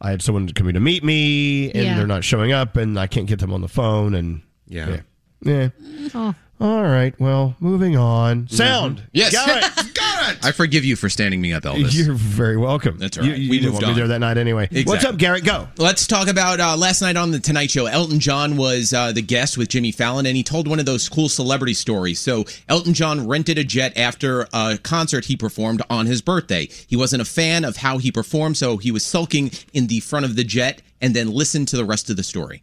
I 0.00 0.10
had 0.10 0.22
someone 0.22 0.48
coming 0.50 0.74
to 0.74 0.80
meet 0.80 1.02
me, 1.04 1.70
and 1.72 1.84
Yeah. 1.84 1.96
they're 1.96 2.06
not 2.06 2.22
showing 2.24 2.52
up, 2.52 2.76
and 2.76 2.98
I 2.98 3.06
can't 3.08 3.26
get 3.26 3.40
them 3.40 3.52
on 3.52 3.60
the 3.62 3.68
phone, 3.68 4.14
and 4.14 4.42
Yeah. 4.68 5.00
Yeah. 5.42 5.68
Oh. 6.14 6.34
All 6.62 6.84
right. 6.84 7.18
Well, 7.18 7.56
moving 7.58 7.96
on. 7.96 8.46
Sound. 8.48 9.02
Yes. 9.10 9.32
Got 9.32 9.48
it. 9.48 9.94
Got 9.94 10.36
it. 10.36 10.44
I 10.44 10.52
forgive 10.52 10.84
you 10.84 10.94
for 10.94 11.08
standing 11.08 11.40
me 11.40 11.52
up, 11.52 11.64
Elvis. 11.64 11.92
You're 11.92 12.14
very 12.14 12.56
welcome. 12.56 12.98
That's 12.98 13.18
right. 13.18 13.26
You, 13.26 13.32
you 13.34 13.50
we 13.50 13.58
didn't 13.58 13.72
moved 13.72 13.82
want 13.82 13.86
me 13.86 13.90
on. 13.90 13.96
there 13.96 14.06
that 14.06 14.20
night 14.20 14.38
anyway. 14.38 14.68
What's 14.86 15.04
up, 15.04 15.16
Garrett? 15.16 15.44
Go. 15.44 15.66
Let's 15.76 16.06
talk 16.06 16.28
about 16.28 16.60
uh, 16.60 16.76
last 16.76 17.02
night 17.02 17.16
on 17.16 17.32
the 17.32 17.40
Tonight 17.40 17.72
Show. 17.72 17.86
Elton 17.86 18.20
John 18.20 18.56
was 18.56 18.92
uh, 18.92 19.10
the 19.10 19.22
guest 19.22 19.58
with 19.58 19.70
Jimmy 19.70 19.90
Fallon, 19.90 20.24
and 20.24 20.36
he 20.36 20.44
told 20.44 20.68
one 20.68 20.78
of 20.78 20.86
those 20.86 21.08
cool 21.08 21.28
celebrity 21.28 21.74
stories. 21.74 22.20
So 22.20 22.44
Elton 22.68 22.94
John 22.94 23.26
rented 23.26 23.58
a 23.58 23.64
jet 23.64 23.98
after 23.98 24.46
a 24.52 24.78
concert 24.80 25.24
he 25.24 25.36
performed 25.36 25.82
on 25.90 26.06
his 26.06 26.22
birthday. 26.22 26.68
He 26.86 26.94
wasn't 26.94 27.22
a 27.22 27.26
fan 27.26 27.64
of 27.64 27.78
how 27.78 27.98
he 27.98 28.12
performed, 28.12 28.56
so 28.56 28.76
he 28.76 28.92
was 28.92 29.04
sulking 29.04 29.50
in 29.72 29.88
the 29.88 29.98
front 29.98 30.26
of 30.26 30.36
the 30.36 30.44
jet, 30.44 30.80
and 31.00 31.12
then 31.16 31.28
listened 31.32 31.66
to 31.68 31.76
the 31.76 31.84
rest 31.84 32.08
of 32.08 32.16
the 32.16 32.22
story. 32.22 32.62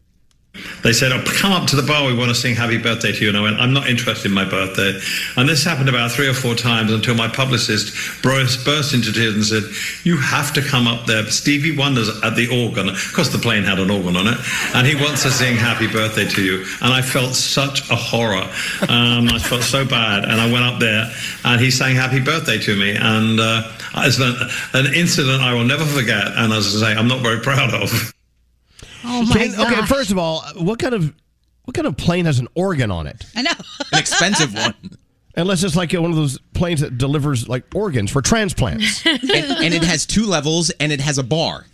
They 0.84 0.93
said, 0.93 1.11
oh, 1.11 1.21
come 1.26 1.51
up 1.51 1.67
to 1.69 1.76
the 1.76 1.84
bar, 1.84 2.07
we 2.07 2.15
want 2.15 2.30
to 2.30 2.35
sing 2.35 2.55
happy 2.55 2.77
birthday 2.77 3.11
to 3.11 3.21
you. 3.21 3.30
And 3.30 3.38
I 3.38 3.41
went, 3.41 3.59
I'm 3.59 3.73
not 3.73 3.88
interested 3.88 4.30
in 4.30 4.34
my 4.34 4.45
birthday. 4.45 4.99
And 5.35 5.47
this 5.47 5.63
happened 5.63 5.89
about 5.89 6.11
three 6.11 6.27
or 6.27 6.34
four 6.34 6.55
times 6.55 6.91
until 6.91 7.15
my 7.15 7.27
publicist 7.27 8.23
burst, 8.23 8.93
into 8.93 9.11
tears 9.11 9.35
and 9.35 9.45
said, 9.45 9.63
you 10.05 10.17
have 10.17 10.53
to 10.53 10.61
come 10.61 10.88
up 10.88 11.05
there. 11.05 11.26
Stevie 11.26 11.76
Wonder's 11.76 12.09
at 12.23 12.35
the 12.35 12.47
organ. 12.65 12.89
Of 12.89 13.13
course, 13.13 13.30
the 13.30 13.38
plane 13.38 13.63
had 13.63 13.80
an 13.80 13.91
organ 13.91 14.15
on 14.15 14.27
it. 14.27 14.38
And 14.73 14.88
he 14.88 14.95
wants 14.95 15.23
to 15.23 15.31
sing 15.31 15.55
happy 15.55 15.88
birthday 15.88 16.27
to 16.27 16.41
you. 16.41 16.65
And 16.81 16.93
I 16.93 17.01
felt 17.01 17.35
such 17.35 17.89
a 17.89 17.95
horror. 17.95 18.49
Um, 18.88 19.27
I 19.30 19.39
felt 19.39 19.63
so 19.63 19.85
bad. 19.85 20.23
And 20.23 20.39
I 20.39 20.51
went 20.51 20.63
up 20.63 20.80
there 20.80 21.11
and 21.43 21.59
he 21.59 21.71
sang 21.71 21.95
happy 21.95 22.19
birthday 22.19 22.57
to 22.57 22.76
me. 22.76 22.95
And 22.95 23.39
uh, 23.39 23.69
it's 23.97 24.19
an, 24.19 24.35
an 24.73 24.93
incident 24.93 25.41
I 25.41 25.53
will 25.53 25.65
never 25.65 25.85
forget. 25.85 26.26
And 26.38 26.53
as 26.53 26.76
I 26.81 26.93
say, 26.93 26.97
I'm 26.97 27.07
not 27.07 27.19
very 27.19 27.39
proud 27.39 27.73
of. 27.73 28.13
Oh 29.03 29.23
my 29.26 29.34
Can- 29.34 29.51
okay, 29.59 29.76
gosh. 29.76 29.89
first 29.89 30.11
of 30.11 30.17
all, 30.17 30.43
what 30.55 30.80
kind 30.80 30.93
of 30.93 31.13
what 31.65 31.73
kind 31.76 31.88
of 31.88 31.97
plane 31.97 32.26
has 32.26 32.39
an 32.39 32.47
organ 32.55 32.91
on 32.91 33.07
it? 33.07 33.26
I 33.35 33.43
know. 33.43 33.51
An 33.91 33.99
expensive 33.99 34.53
one. 34.53 34.73
Unless 35.35 35.63
it's 35.63 35.76
like 35.76 35.93
one 35.93 36.09
of 36.09 36.17
those 36.17 36.39
planes 36.53 36.81
that 36.81 36.97
delivers 36.97 37.47
like 37.47 37.63
organs 37.73 38.11
for 38.11 38.21
transplants. 38.21 39.05
and, 39.05 39.23
and 39.31 39.73
it 39.73 39.84
has 39.84 40.05
two 40.05 40.26
levels, 40.26 40.69
and 40.71 40.91
it 40.91 40.99
has 40.99 41.17
a 41.17 41.23
bar. 41.23 41.65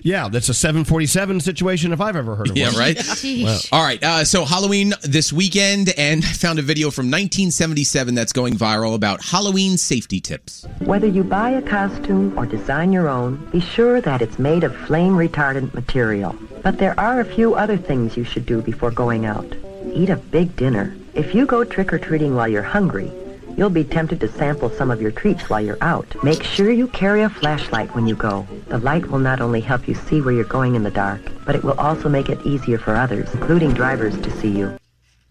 Yeah, 0.00 0.28
that's 0.28 0.48
a 0.48 0.54
747 0.54 1.40
situation 1.40 1.92
if 1.92 2.00
I've 2.00 2.16
ever 2.16 2.36
heard 2.36 2.50
of 2.50 2.56
Yeah, 2.56 2.68
one. 2.70 2.78
right. 2.78 2.98
Wow. 3.24 3.58
All 3.72 3.82
right. 3.84 4.02
Uh, 4.02 4.24
so 4.24 4.44
Halloween 4.44 4.94
this 5.02 5.32
weekend, 5.32 5.90
and 5.98 6.24
I 6.24 6.28
found 6.28 6.58
a 6.58 6.62
video 6.62 6.90
from 6.90 7.06
1977 7.06 8.14
that's 8.14 8.32
going 8.32 8.54
viral 8.54 8.94
about 8.94 9.22
Halloween 9.24 9.76
safety 9.76 10.20
tips. 10.20 10.66
Whether 10.80 11.06
you 11.06 11.24
buy 11.24 11.50
a 11.50 11.62
costume 11.62 12.36
or 12.38 12.46
design 12.46 12.92
your 12.92 13.08
own, 13.08 13.36
be 13.50 13.60
sure 13.60 14.00
that 14.00 14.22
it's 14.22 14.38
made 14.38 14.64
of 14.64 14.74
flame 14.86 15.12
retardant 15.14 15.74
material. 15.74 16.34
But 16.62 16.78
there 16.78 16.98
are 16.98 17.20
a 17.20 17.24
few 17.24 17.54
other 17.54 17.76
things 17.76 18.16
you 18.16 18.24
should 18.24 18.46
do 18.46 18.62
before 18.62 18.90
going 18.90 19.26
out. 19.26 19.46
Eat 19.92 20.10
a 20.10 20.16
big 20.16 20.54
dinner. 20.56 20.96
If 21.14 21.34
you 21.34 21.46
go 21.46 21.64
trick-or-treating 21.64 22.34
while 22.34 22.48
you're 22.48 22.62
hungry, 22.62 23.10
you'll 23.58 23.68
be 23.68 23.82
tempted 23.82 24.20
to 24.20 24.28
sample 24.28 24.70
some 24.70 24.88
of 24.88 25.02
your 25.02 25.10
treats 25.10 25.50
while 25.50 25.60
you're 25.60 25.82
out. 25.82 26.06
Make 26.22 26.44
sure 26.44 26.70
you 26.70 26.86
carry 26.86 27.22
a 27.22 27.28
flashlight 27.28 27.92
when 27.92 28.06
you 28.06 28.14
go. 28.14 28.46
The 28.68 28.78
light 28.78 29.10
will 29.10 29.18
not 29.18 29.40
only 29.40 29.60
help 29.60 29.88
you 29.88 29.94
see 29.94 30.20
where 30.20 30.32
you're 30.32 30.44
going 30.44 30.76
in 30.76 30.84
the 30.84 30.92
dark, 30.92 31.20
but 31.44 31.56
it 31.56 31.64
will 31.64 31.78
also 31.78 32.08
make 32.08 32.28
it 32.28 32.40
easier 32.46 32.78
for 32.78 32.94
others, 32.94 33.34
including 33.34 33.74
drivers, 33.74 34.16
to 34.20 34.30
see 34.30 34.56
you. 34.56 34.78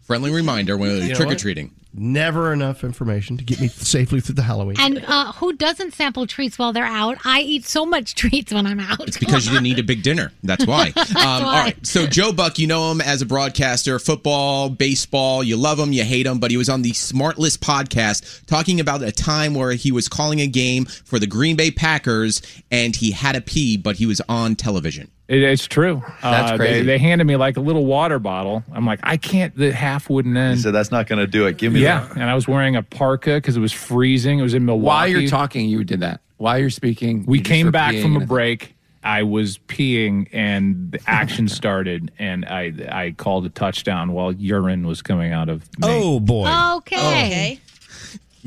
Friendly 0.02 0.32
reminder 0.32 0.78
when 0.78 0.90
You 0.90 1.10
know 1.10 1.16
trick 1.16 1.32
or 1.32 1.36
treating. 1.36 1.72
Never 1.94 2.54
enough 2.54 2.84
information 2.84 3.38
to 3.38 3.44
get 3.44 3.60
me 3.60 3.68
safely 3.70 4.20
through 4.22 4.36
the 4.36 4.44
Halloween. 4.44 4.76
And 4.80 5.04
uh, 5.08 5.32
who 5.34 5.54
doesn't 5.54 5.94
sample 5.94 6.28
treats 6.28 6.60
while 6.60 6.72
they're 6.74 6.86
out? 6.86 7.18
I 7.26 7.42
eat 7.42 7.66
so 7.66 7.86
much 7.86 8.14
treats 8.16 8.54
when 8.54 8.68
I'm 8.68 8.80
out. 8.80 9.08
It's 9.08 9.18
because 9.18 9.46
you 9.48 9.54
didn't 9.54 9.66
eat 9.68 9.80
a 9.80 9.84
big 9.84 10.04
dinner. 10.04 10.32
That's 10.44 10.68
why. 10.68 10.92
That's 10.96 11.16
um, 11.16 11.26
All 11.26 11.42
why. 11.44 11.60
right. 11.62 11.88
So 11.88 12.06
Joe 12.06 12.32
Buck, 12.34 12.60
you 12.60 12.68
know 12.68 12.92
him 12.92 13.02
as 13.02 13.22
a 13.22 13.26
broadcaster, 13.26 13.98
football, 14.00 14.70
baseball. 14.70 15.44
You 15.44 15.58
love 15.58 15.80
him, 15.80 15.92
you 15.92 16.04
hate 16.04 16.26
him, 16.28 16.40
but 16.40 16.52
he 16.52 16.58
was 16.58 16.70
on 16.70 16.82
the 16.84 16.92
Smartless 16.92 17.58
podcast 17.58 18.46
talking 18.46 18.80
about 18.80 19.02
a 19.02 19.12
time 19.12 19.56
where 19.56 19.72
he 19.72 19.92
was 19.92 20.08
calling 20.08 20.40
a 20.42 20.48
game 20.48 20.86
for 20.86 21.18
the 21.20 21.28
Green 21.28 21.56
Bay 21.56 21.72
Packers 21.72 22.42
and 22.70 22.96
he 22.96 23.12
had 23.12 23.36
a 23.36 23.42
pee, 23.42 23.78
but 23.78 23.96
he 23.96 24.06
was 24.06 24.22
on 24.30 24.56
television. 24.56 25.10
It, 25.28 25.42
it's 25.44 25.68
true. 25.68 26.02
That's 26.22 26.52
Uh, 26.54 26.56
crazy. 26.58 26.80
They, 26.80 26.86
they 26.86 26.98
handed 27.00 27.26
me 27.26 27.36
like 27.36 27.58
a 27.58 27.60
little 27.60 27.86
water 27.86 28.18
bottle. 28.18 28.64
I'm 28.72 28.86
like, 28.86 29.02
I 29.04 29.18
can't. 29.18 29.54
The 29.58 29.72
half 29.74 30.10
wouldn't 30.10 30.38
end. 30.38 30.62
So 30.62 30.72
that's 30.72 30.90
not 30.90 31.08
going 31.08 31.20
to 31.20 31.28
do 31.28 31.48
it. 31.48 31.58
Give 31.58 31.74
me 31.74 31.77
yeah, 31.80 32.08
that. 32.08 32.12
and 32.16 32.24
I 32.24 32.36
was 32.36 32.48
wearing 32.48 32.76
a 32.76 32.84
parka 32.84 33.36
because 33.36 33.58
it 33.58 33.60
was 33.60 33.74
freezing. 33.74 34.40
It 34.40 34.44
was 34.44 34.54
in 34.54 34.66
Milwaukee. 34.66 34.86
While 34.86 35.08
you're 35.08 35.30
talking, 35.30 35.68
you 35.68 35.84
did 35.84 36.02
that. 36.02 36.22
While 36.38 36.60
you're 36.60 36.70
speaking, 36.70 37.26
we 37.26 37.40
you 37.40 37.44
came 37.44 37.72
back 37.72 37.96
from 37.96 38.16
a 38.16 38.26
break. 38.26 38.76
I 39.04 39.24
was 39.24 39.58
peeing, 39.58 40.28
and 40.34 40.92
the 40.92 41.00
action 41.08 41.48
started, 41.48 42.12
and 42.20 42.46
I 42.46 42.74
I 42.92 43.12
called 43.18 43.46
a 43.46 43.50
touchdown 43.50 44.12
while 44.12 44.34
urine 44.34 44.86
was 44.86 45.02
coming 45.02 45.32
out 45.32 45.50
of. 45.50 45.62
Me. 45.80 45.88
Oh 45.88 46.20
boy. 46.20 46.50
Okay. 46.78 47.60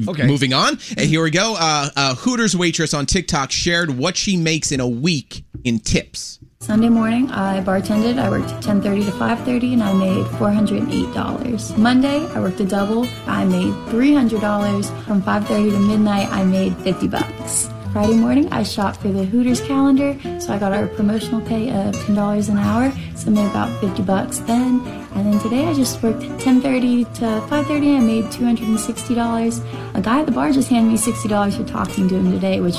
Okay. 0.09 0.27
Moving 0.27 0.53
on. 0.53 0.79
And 0.97 1.01
here 1.01 1.23
we 1.23 1.31
go. 1.31 1.57
Uh, 1.59 1.89
a 1.97 2.15
Hooters 2.15 2.57
waitress 2.57 2.95
on 2.95 3.07
TikTok 3.07 3.51
shared 3.51 3.91
what 3.91 4.17
she 4.17 4.37
makes 4.37 4.73
in 4.73 4.81
a 4.81 4.89
week 4.89 5.45
in 5.65 5.79
tips. 5.79 6.40
Sunday 6.63 6.91
morning, 6.91 7.31
I 7.31 7.63
bartended. 7.63 8.19
I 8.19 8.29
worked 8.29 8.51
10:30 8.63 9.07
to 9.07 9.13
5:30, 9.13 9.73
and 9.73 9.83
I 9.83 9.95
made 9.95 10.27
$408. 10.39 11.75
Monday, 11.79 12.29
I 12.35 12.39
worked 12.39 12.61
a 12.61 12.67
double. 12.67 13.07
I 13.27 13.47
made 13.47 13.73
$300. 13.89 14.93
From 15.07 15.23
5:30 15.23 15.71
to 15.71 15.79
midnight, 15.79 16.29
I 16.31 16.45
made 16.45 16.77
50 16.77 17.09
bucks. 17.09 17.71
Friday 17.95 18.15
morning, 18.15 18.47
I 18.53 18.63
shopped 18.63 19.01
for 19.01 19.09
the 19.09 19.25
Hooters 19.25 19.63
calendar, 19.63 20.15
so 20.39 20.53
I 20.53 20.59
got 20.59 20.73
our 20.73 20.87
promotional 20.87 21.41
pay 21.41 21.71
of 21.71 21.97
$10 22.05 22.51
an 22.51 22.59
hour, 22.59 22.93
so 23.17 23.31
I 23.31 23.31
made 23.31 23.47
about 23.47 23.71
50 23.81 24.03
bucks 24.03 24.39
then. 24.41 24.83
And 25.15 25.33
then 25.33 25.41
today, 25.41 25.67
I 25.67 25.73
just 25.73 26.03
worked 26.03 26.23
10:30 26.39 27.07
to 27.21 27.41
5:30. 27.49 27.97
I 27.97 28.01
made 28.01 28.31
$260. 28.31 29.63
A 29.95 30.01
guy 30.03 30.21
at 30.21 30.27
the 30.27 30.33
bar 30.33 30.53
just 30.53 30.69
handed 30.69 30.93
me 30.93 30.99
$60 30.99 31.57
for 31.57 31.65
talking 31.65 32.07
to 32.11 32.17
him 32.17 32.31
today, 32.31 32.61
which 32.61 32.77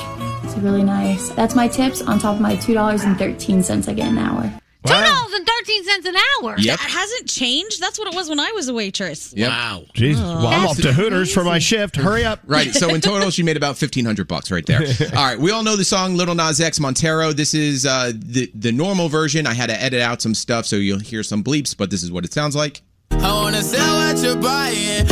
is 0.56 0.64
really 0.64 0.84
nice. 0.84 1.30
That's 1.30 1.56
my 1.56 1.68
tips 1.68 2.02
on 2.02 2.20
top 2.20 2.36
of 2.36 2.42
my 2.42 2.56
$2.13 2.56 3.88
I 3.88 3.94
get 3.94 4.08
an 4.08 4.18
hour. 4.18 4.52
Two 4.84 4.94
dollars 4.94 5.34
and 5.34 5.46
thirteen 5.46 5.84
cents 5.84 6.08
an 6.08 6.16
hour. 6.16 6.56
Yep. 6.58 6.80
That 6.80 6.90
hasn't 6.90 7.30
changed. 7.30 7.80
That's 7.80 8.00
what 8.00 8.12
it 8.12 8.16
was 8.16 8.30
when 8.30 8.40
I 8.40 8.52
was 8.54 8.68
a 8.68 8.74
waitress. 8.74 9.32
Wow. 9.38 9.84
Jesus. 9.94 10.24
Well, 10.24 10.48
I'm 10.48 10.68
off 10.68 10.78
to 10.78 10.92
Hooters 10.92 11.32
for 11.32 11.44
my 11.44 11.60
shift. 11.60 11.96
Hurry 11.96 12.26
up. 12.26 12.40
Right. 12.48 12.74
So 12.74 12.92
in 12.96 13.00
total, 13.00 13.30
she 13.30 13.44
made 13.44 13.58
about 13.58 13.78
fifteen 13.78 14.06
hundred 14.06 14.28
bucks 14.28 14.50
right 14.50 14.66
there. 14.66 14.82
All 15.16 15.24
right. 15.24 15.38
We 15.40 15.52
all 15.52 15.62
know 15.62 15.76
the 15.76 15.86
song 15.86 16.16
"Lil 16.16 16.34
Nas 16.34 16.60
X 16.60 16.80
Montero." 16.80 17.32
This 17.32 17.54
is 17.54 17.86
uh, 17.86 18.12
the 18.16 18.52
the 18.56 18.72
normal 18.72 19.08
version. 19.08 19.46
I 19.46 19.54
had 19.54 19.70
to 19.70 19.80
edit 19.80 20.02
out 20.02 20.20
some 20.20 20.34
stuff, 20.34 20.66
so 20.66 20.78
you'll 20.78 20.98
hear 20.98 21.22
some 21.22 21.44
bleeps, 21.44 21.78
but 21.78 21.92
this 21.92 22.02
is 22.02 22.12
what 22.12 22.26
it 22.26 22.34
sounds 22.34 22.56
like. 22.56 22.82
I 23.12 23.32
wanna 23.34 23.62
sell 23.62 23.98
what 23.98 24.24
you're 24.24 24.36
buying. 24.36 25.06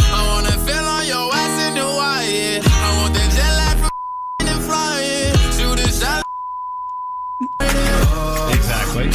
Exactly. 7.60 9.10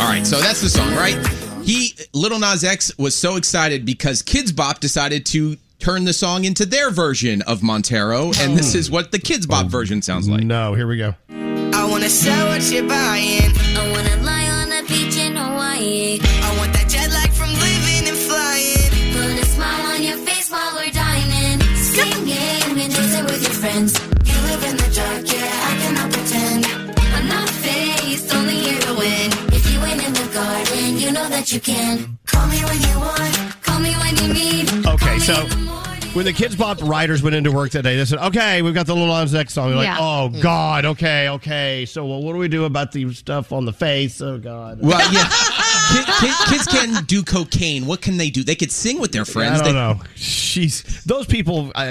All 0.00 0.08
right. 0.08 0.26
So 0.26 0.40
that's 0.40 0.60
the 0.60 0.68
song, 0.68 0.94
right? 0.94 1.16
He 1.62 1.94
Lil 2.12 2.38
Nas 2.38 2.64
X 2.64 2.96
was 2.98 3.14
so 3.14 3.36
excited 3.36 3.84
because 3.86 4.22
Kidz 4.22 4.54
Bop 4.54 4.80
decided 4.80 5.26
to 5.26 5.56
turn 5.78 6.04
the 6.04 6.12
song 6.12 6.44
into 6.44 6.64
their 6.64 6.90
version 6.90 7.42
of 7.42 7.62
Montero, 7.62 8.32
and 8.38 8.56
this 8.56 8.74
is 8.74 8.90
what 8.90 9.12
the 9.12 9.18
Kidz 9.18 9.48
Bop 9.48 9.66
oh, 9.66 9.68
version 9.68 10.02
sounds 10.02 10.28
like. 10.28 10.42
No. 10.44 10.74
Here 10.74 10.86
we 10.86 10.96
go. 10.96 11.14
I 11.30 11.88
wanna 11.88 12.08
sell 12.08 12.48
what 12.48 12.62
you're 12.70 12.86
buying. 12.86 13.50
I 13.76 13.90
wanna 13.90 14.22
lie 14.22 14.48
on 14.48 14.68
the 14.70 14.84
beach 14.88 15.16
in 15.16 15.36
Hawaii. 15.36 16.20
I 16.22 16.56
want 16.58 16.72
that 16.74 16.88
jet 16.88 17.10
lag 17.10 17.30
from 17.30 17.50
living 17.50 18.08
and 18.08 18.16
flying. 18.16 18.90
Put 19.12 19.42
a 19.42 19.46
smile 19.46 19.94
on 19.94 20.02
your 20.02 20.16
face 20.18 20.50
while 20.50 20.74
we're 20.76 20.90
dining. 20.90 21.60
Singing 21.76 22.32
and 22.32 22.92
dancing 22.92 23.24
with 23.24 23.42
your 23.42 23.52
friends. 23.52 24.11
You 31.32 31.60
can. 31.60 32.18
Call 32.26 32.46
me 32.46 32.62
when 32.62 32.80
you 32.80 32.98
want, 33.00 33.62
call 33.62 33.80
me 33.80 33.94
when 33.94 34.16
you 34.16 34.34
need. 34.34 34.86
Okay, 34.86 35.18
so 35.18 35.46
when 36.14 36.24
the 36.26 36.32
Kidz 36.32 36.58
Bop 36.58 36.82
writers 36.82 37.22
went 37.22 37.34
into 37.34 37.50
work 37.50 37.70
that 37.72 37.82
day, 37.82 37.96
they 37.96 38.04
said, 38.04 38.18
"Okay, 38.18 38.60
we've 38.62 38.74
got 38.74 38.86
the 38.86 38.94
Lil 38.94 39.06
Nas 39.06 39.34
X 39.34 39.54
song." 39.54 39.68
They're 39.68 39.76
like, 39.78 39.86
Yeah. 39.86 39.96
"Oh 39.98 40.28
God, 40.40 40.84
okay, 40.84 41.28
okay. 41.30 41.86
So, 41.86 42.04
well, 42.04 42.22
what 42.22 42.32
do 42.34 42.38
we 42.38 42.48
do 42.48 42.64
about 42.64 42.92
the 42.92 43.12
stuff 43.14 43.52
on 43.52 43.64
the 43.64 43.72
face? 43.72 44.20
Oh 44.20 44.38
God." 44.38 44.80
Well, 44.82 45.00
yeah. 45.12 45.28
Kid, 45.92 46.06
kid, 46.20 46.34
kids 46.48 46.66
can 46.68 47.04
do 47.04 47.22
cocaine. 47.22 47.86
What 47.86 48.00
can 48.02 48.16
they 48.16 48.30
do? 48.30 48.44
They 48.44 48.54
could 48.54 48.70
sing 48.70 48.98
with 49.00 49.12
their 49.12 49.24
friends. 49.24 49.60
I 49.60 49.64
don't 49.64 49.74
They- 49.74 49.80
know. 49.80 50.00
She's 50.14 50.82
those 51.04 51.26
people. 51.26 51.70
I, 51.74 51.84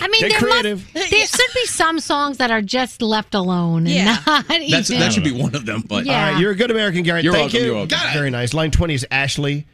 I 0.00 0.08
mean, 0.08 0.20
Get 0.20 0.30
there, 0.30 0.38
creative. 0.38 0.82
Must, 0.94 1.10
there 1.10 1.26
should 1.26 1.54
be 1.54 1.66
some 1.66 2.00
songs 2.00 2.38
that 2.38 2.50
are 2.50 2.62
just 2.62 3.02
left 3.02 3.34
alone. 3.34 3.86
And 3.86 3.88
Yeah. 3.90 4.18
not 4.26 4.46
That's, 4.48 4.90
even. 4.90 5.00
that 5.00 5.12
should 5.12 5.24
be 5.24 5.32
one 5.32 5.54
of 5.54 5.66
them. 5.66 5.82
But 5.86 6.06
Yeah. 6.06 6.26
All 6.26 6.32
right, 6.32 6.40
you're 6.40 6.50
a 6.52 6.56
good 6.56 6.70
American, 6.70 7.02
Garrett. 7.02 7.22
You're 7.24 7.32
Thank 7.32 7.52
welcome, 7.52 7.60
you. 7.60 7.66
you're 7.66 7.74
welcome. 7.74 7.88
Got 7.90 8.06
it. 8.10 8.18
Very 8.18 8.30
nice. 8.30 8.54
Line 8.54 8.70
twenty 8.70 8.94
is 8.94 9.06
Ashley. 9.10 9.66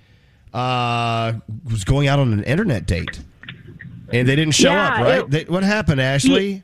Uh, 0.52 1.35
was 1.70 1.85
going 1.85 2.06
out 2.09 2.19
on 2.19 2.32
an 2.32 2.44
internet 2.44 2.86
date, 2.86 3.19
and 4.14 4.28
they 4.28 4.36
didn't 4.36 4.54
show 4.54 4.70
Yeah, 4.70 4.88
up. 4.88 5.00
Right? 5.00 5.18
it- 5.20 5.30
They- 5.30 5.44
what 5.44 5.62
happened, 5.62 6.00
Ashley? 6.00 6.62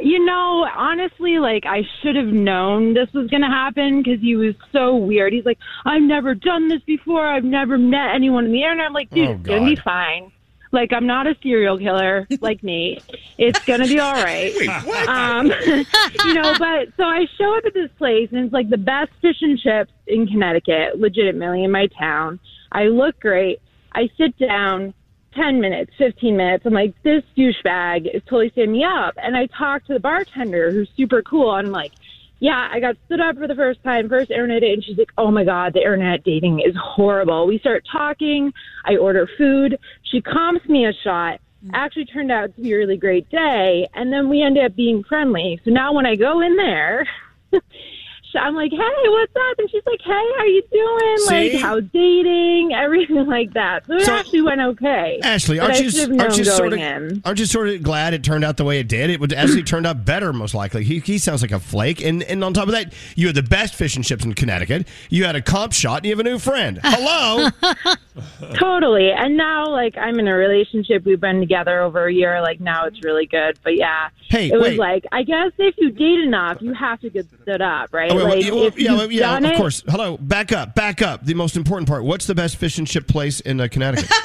You 0.00 0.24
know, 0.24 0.66
honestly, 0.76 1.38
like 1.38 1.64
I 1.66 1.82
should 2.02 2.16
have 2.16 2.26
known 2.26 2.94
this 2.94 3.08
was 3.12 3.28
going 3.28 3.42
to 3.42 3.48
happen 3.48 4.02
because 4.02 4.20
he 4.20 4.36
was 4.36 4.54
so 4.72 4.94
weird. 4.96 5.32
He's 5.32 5.44
like, 5.46 5.58
I've 5.84 6.02
never 6.02 6.34
done 6.34 6.68
this 6.68 6.82
before. 6.82 7.26
I've 7.26 7.44
never 7.44 7.78
met 7.78 8.14
anyone 8.14 8.44
in 8.46 8.52
the 8.52 8.62
air," 8.62 8.72
and 8.72 8.82
I'm 8.82 8.92
like, 8.92 9.10
dude, 9.10 9.28
Oh, 9.28 9.32
it's 9.32 9.42
going 9.42 9.64
to 9.64 9.70
be 9.76 9.80
fine. 9.80 10.30
Like, 10.72 10.92
I'm 10.92 11.06
not 11.06 11.26
a 11.28 11.36
serial 11.42 11.78
killer 11.78 12.26
like 12.40 12.62
Nate. 12.64 13.02
It's 13.38 13.58
going 13.64 13.80
to 13.80 13.86
be 13.86 14.00
all 14.00 14.12
right. 14.14 14.52
Wait, 14.58 14.68
what? 14.84 15.08
Um, 15.08 15.46
you 16.24 16.34
know, 16.34 16.54
but 16.58 16.88
so 16.96 17.04
I 17.04 17.26
show 17.38 17.56
up 17.56 17.64
at 17.64 17.74
this 17.74 17.90
place 17.96 18.28
and 18.32 18.44
it's 18.44 18.52
like 18.52 18.68
the 18.70 18.76
best 18.78 19.10
fish 19.22 19.36
and 19.40 19.58
chips 19.58 19.92
in 20.06 20.26
Connecticut, 20.26 20.98
legitimately 20.98 21.62
in 21.64 21.70
my 21.70 21.86
town. 21.98 22.40
I 22.72 22.84
look 22.86 23.20
great. 23.20 23.60
I 23.92 24.10
sit 24.18 24.36
down. 24.38 24.92
10 25.34 25.60
minutes, 25.60 25.92
15 25.98 26.36
minutes. 26.36 26.64
I'm 26.66 26.72
like, 26.72 26.94
this 27.02 27.22
douchebag 27.36 28.14
is 28.14 28.22
totally 28.24 28.52
setting 28.54 28.72
me 28.72 28.84
up. 28.84 29.14
And 29.22 29.36
I 29.36 29.46
talk 29.46 29.84
to 29.86 29.94
the 29.94 30.00
bartender 30.00 30.70
who's 30.70 30.88
super 30.96 31.22
cool. 31.22 31.54
And 31.54 31.68
I'm 31.68 31.72
like, 31.72 31.92
yeah, 32.40 32.68
I 32.70 32.80
got 32.80 32.96
stood 33.06 33.20
up 33.20 33.36
for 33.36 33.46
the 33.46 33.54
first 33.54 33.82
time, 33.82 34.08
first 34.08 34.30
internet 34.30 34.60
date. 34.60 34.74
And 34.74 34.84
she's 34.84 34.98
like, 34.98 35.12
oh 35.16 35.30
my 35.30 35.44
God, 35.44 35.72
the 35.72 35.80
internet 35.80 36.24
dating 36.24 36.60
is 36.60 36.74
horrible. 36.76 37.46
We 37.46 37.58
start 37.58 37.84
talking. 37.90 38.52
I 38.84 38.96
order 38.96 39.28
food. 39.38 39.78
She 40.02 40.20
comps 40.20 40.66
me 40.68 40.86
a 40.86 40.92
shot. 40.92 41.40
Actually 41.72 42.04
turned 42.04 42.30
out 42.30 42.54
to 42.54 42.60
be 42.60 42.72
a 42.72 42.76
really 42.76 42.98
great 42.98 43.28
day. 43.30 43.88
And 43.94 44.12
then 44.12 44.28
we 44.28 44.42
ended 44.42 44.64
up 44.64 44.76
being 44.76 45.02
friendly. 45.04 45.60
So 45.64 45.70
now 45.70 45.94
when 45.94 46.04
I 46.04 46.16
go 46.16 46.40
in 46.42 46.56
there, 46.56 47.08
I'm 48.36 48.54
like, 48.54 48.70
hey, 48.72 49.08
what's 49.08 49.32
up? 49.36 49.58
And 49.58 49.70
she's 49.70 49.82
like, 49.86 50.00
hey, 50.02 50.26
how 50.36 50.44
you 50.44 50.62
doing? 50.72 51.18
See? 51.18 51.52
Like, 51.54 51.62
how's 51.62 51.82
dating? 51.92 52.72
Everything 52.76 53.26
like 53.26 53.52
that. 53.54 53.86
So 53.86 53.94
it 53.94 54.02
So- 54.06 54.12
actually 54.14 54.42
went 54.42 54.60
okay. 54.60 55.20
Ashley, 55.22 55.58
aren't 55.60 55.80
you 55.80 56.18
aren't 56.18 56.36
you 56.38 56.44
sort 56.44 56.72
of 56.72 56.78
in. 56.78 57.22
aren't 57.24 57.38
you 57.38 57.46
sort 57.46 57.68
of 57.68 57.82
glad 57.82 58.14
it 58.14 58.22
turned 58.24 58.44
out 58.44 58.56
the 58.56 58.64
way 58.64 58.78
it 58.80 58.88
did? 58.88 59.10
It 59.10 59.20
would 59.20 59.32
actually 59.32 59.62
turned 59.62 59.86
out 59.86 60.04
better, 60.04 60.32
most 60.32 60.54
likely. 60.54 60.84
He, 60.84 60.98
he 61.00 61.18
sounds 61.18 61.42
like 61.42 61.52
a 61.52 61.60
flake, 61.60 62.02
and 62.04 62.22
and 62.24 62.42
on 62.44 62.52
top 62.54 62.66
of 62.66 62.72
that, 62.72 62.92
you 63.16 63.26
had 63.26 63.36
the 63.36 63.42
best 63.42 63.74
fish 63.74 63.96
and 63.96 64.04
chips 64.04 64.24
in 64.24 64.34
Connecticut. 64.34 64.86
You 65.10 65.24
had 65.24 65.36
a 65.36 65.42
comp 65.42 65.72
shot, 65.72 65.98
and 65.98 66.06
you 66.06 66.12
have 66.12 66.20
a 66.20 66.24
new 66.24 66.38
friend. 66.38 66.80
Hello. 66.82 67.48
Totally. 68.58 69.10
And 69.10 69.36
now, 69.36 69.68
like, 69.70 69.96
I'm 69.96 70.18
in 70.18 70.28
a 70.28 70.34
relationship. 70.34 71.04
We've 71.04 71.20
been 71.20 71.40
together 71.40 71.80
over 71.80 72.06
a 72.06 72.12
year. 72.12 72.40
Like, 72.40 72.60
now 72.60 72.86
it's 72.86 73.02
really 73.04 73.26
good. 73.26 73.58
But 73.62 73.76
yeah, 73.76 74.08
Hey, 74.28 74.50
it 74.50 74.58
was 74.58 74.76
like, 74.76 75.04
I 75.12 75.22
guess 75.22 75.52
if 75.58 75.74
you 75.78 75.90
date 75.90 76.20
enough, 76.20 76.58
you 76.60 76.72
have 76.74 77.00
to 77.00 77.10
get 77.10 77.26
stood 77.42 77.60
up, 77.62 77.92
right? 77.92 78.10
Oh, 78.10 78.16
wait, 78.16 78.23
like, 78.28 78.42
wait, 78.44 78.52
well, 78.52 78.64
if 78.64 78.78
yeah, 78.78 78.92
well, 78.94 79.10
yeah, 79.10 79.36
of 79.38 79.44
it- 79.44 79.56
course. 79.56 79.82
Hello, 79.88 80.16
back 80.18 80.52
up, 80.52 80.74
back 80.74 81.02
up. 81.02 81.24
The 81.24 81.34
most 81.34 81.56
important 81.56 81.88
part. 81.88 82.04
What's 82.04 82.26
the 82.26 82.34
best 82.34 82.56
fish 82.56 82.78
and 82.78 82.86
chip 82.86 83.06
place 83.08 83.40
in 83.40 83.60
uh, 83.60 83.68
Connecticut? 83.70 84.10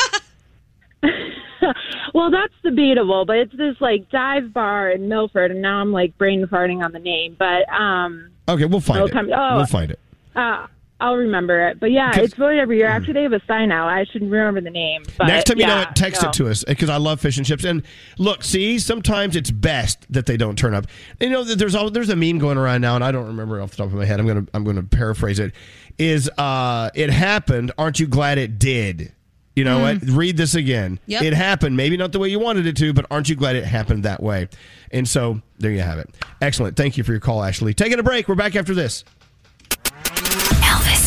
Well, 2.14 2.32
that's 2.32 2.54
debatable, 2.64 3.26
but 3.26 3.38
it's 3.38 3.56
this 3.56 3.76
like 3.80 4.10
dive 4.10 4.52
bar 4.52 4.90
in 4.90 5.08
Milford, 5.08 5.52
and 5.52 5.62
now 5.62 5.80
I'm 5.80 5.92
like 5.92 6.18
brain 6.18 6.44
farting 6.48 6.84
on 6.84 6.92
the 6.92 7.00
name. 7.00 7.36
But 7.38 7.72
um, 7.72 8.32
Okay, 8.48 8.66
we'll 8.66 8.80
find 8.82 8.98
it'll 8.98 9.10
it. 9.10 9.12
come- 9.12 9.30
oh, 9.32 9.58
We'll 9.58 9.66
find 9.68 9.92
it. 9.92 10.00
uh, 10.36 10.66
I'll 11.02 11.16
remember 11.16 11.68
it. 11.68 11.80
But 11.80 11.92
yeah, 11.92 12.12
it's 12.16 12.34
voted 12.34 12.60
every 12.60 12.78
year. 12.78 12.88
Actually, 12.88 13.14
they 13.14 13.24
have 13.24 13.34
a 13.34 13.42
sign 13.48 13.72
out. 13.72 13.88
I 13.88 14.04
shouldn't 14.06 14.32
remember 14.32 14.60
the 14.60 14.70
name. 14.70 15.04
But 15.18 15.28
Next 15.28 15.46
time 15.46 15.58
you 15.58 15.66
know 15.66 15.82
it, 15.82 15.96
text 15.96 16.22
no. 16.22 16.30
it 16.30 16.34
to 16.34 16.50
us 16.50 16.64
because 16.66 16.90
I 16.90 16.98
love 16.98 17.22
fish 17.22 17.38
and 17.38 17.46
chips. 17.46 17.64
And 17.64 17.84
look, 18.18 18.44
see, 18.44 18.80
sometimes 18.80 19.36
it's 19.36 19.50
best 19.50 20.06
that 20.12 20.26
they 20.26 20.36
don't 20.36 20.58
turn 20.58 20.74
up. 20.74 20.88
You 21.22 21.30
know, 21.30 21.44
there's 21.44 21.74
all, 21.74 21.90
there's 21.90 22.10
a 22.10 22.16
meme 22.18 22.38
going 22.38 22.58
around 22.58 22.82
now, 22.82 22.96
and 22.96 23.04
I 23.04 23.12
don't 23.12 23.28
remember 23.28 23.62
off 23.62 23.72
the 23.72 23.78
top 23.78 23.88
of 23.88 23.94
my 23.94 24.06
head. 24.06 24.20
I'm 24.20 24.28
gonna 24.28 24.46
I'm 24.54 24.66
gonna 24.66 24.84
paraphrase 24.84 25.40
it. 25.40 25.54
Is 25.98 26.30
uh, 26.38 26.90
it 26.94 27.10
happened? 27.10 27.72
Aren't 27.78 28.00
you 28.00 28.08
glad 28.08 28.38
it 28.38 28.60
did? 28.60 29.14
You 29.56 29.66
know 29.66 29.80
what? 29.80 30.02
Read 30.04 30.38
this 30.38 30.56
again. 30.56 31.00
Yep. 31.08 31.22
It 31.22 31.34
happened. 31.34 31.76
Maybe 31.76 31.98
not 31.98 32.14
the 32.14 32.20
way 32.20 32.30
you 32.30 32.40
wanted 32.40 32.66
it 32.66 32.78
to, 32.78 32.94
but 32.94 33.06
aren't 33.12 33.28
you 33.28 33.36
glad 33.36 33.58
it 33.58 33.66
happened 33.66 34.04
that 34.04 34.24
way? 34.24 34.48
And 34.92 35.06
so 35.06 35.42
there 35.58 35.72
you 35.72 35.82
have 35.82 36.00
it. 36.00 36.10
Excellent. 36.42 36.78
Thank 36.78 36.98
you 36.98 37.04
for 37.04 37.12
your 37.12 37.20
call, 37.20 37.44
Ashley. 37.44 37.74
Taking 37.74 38.00
a 38.00 38.04
break. 38.04 38.30
We're 38.30 38.36
back 38.36 38.56
after 38.56 38.74
this. 38.74 39.04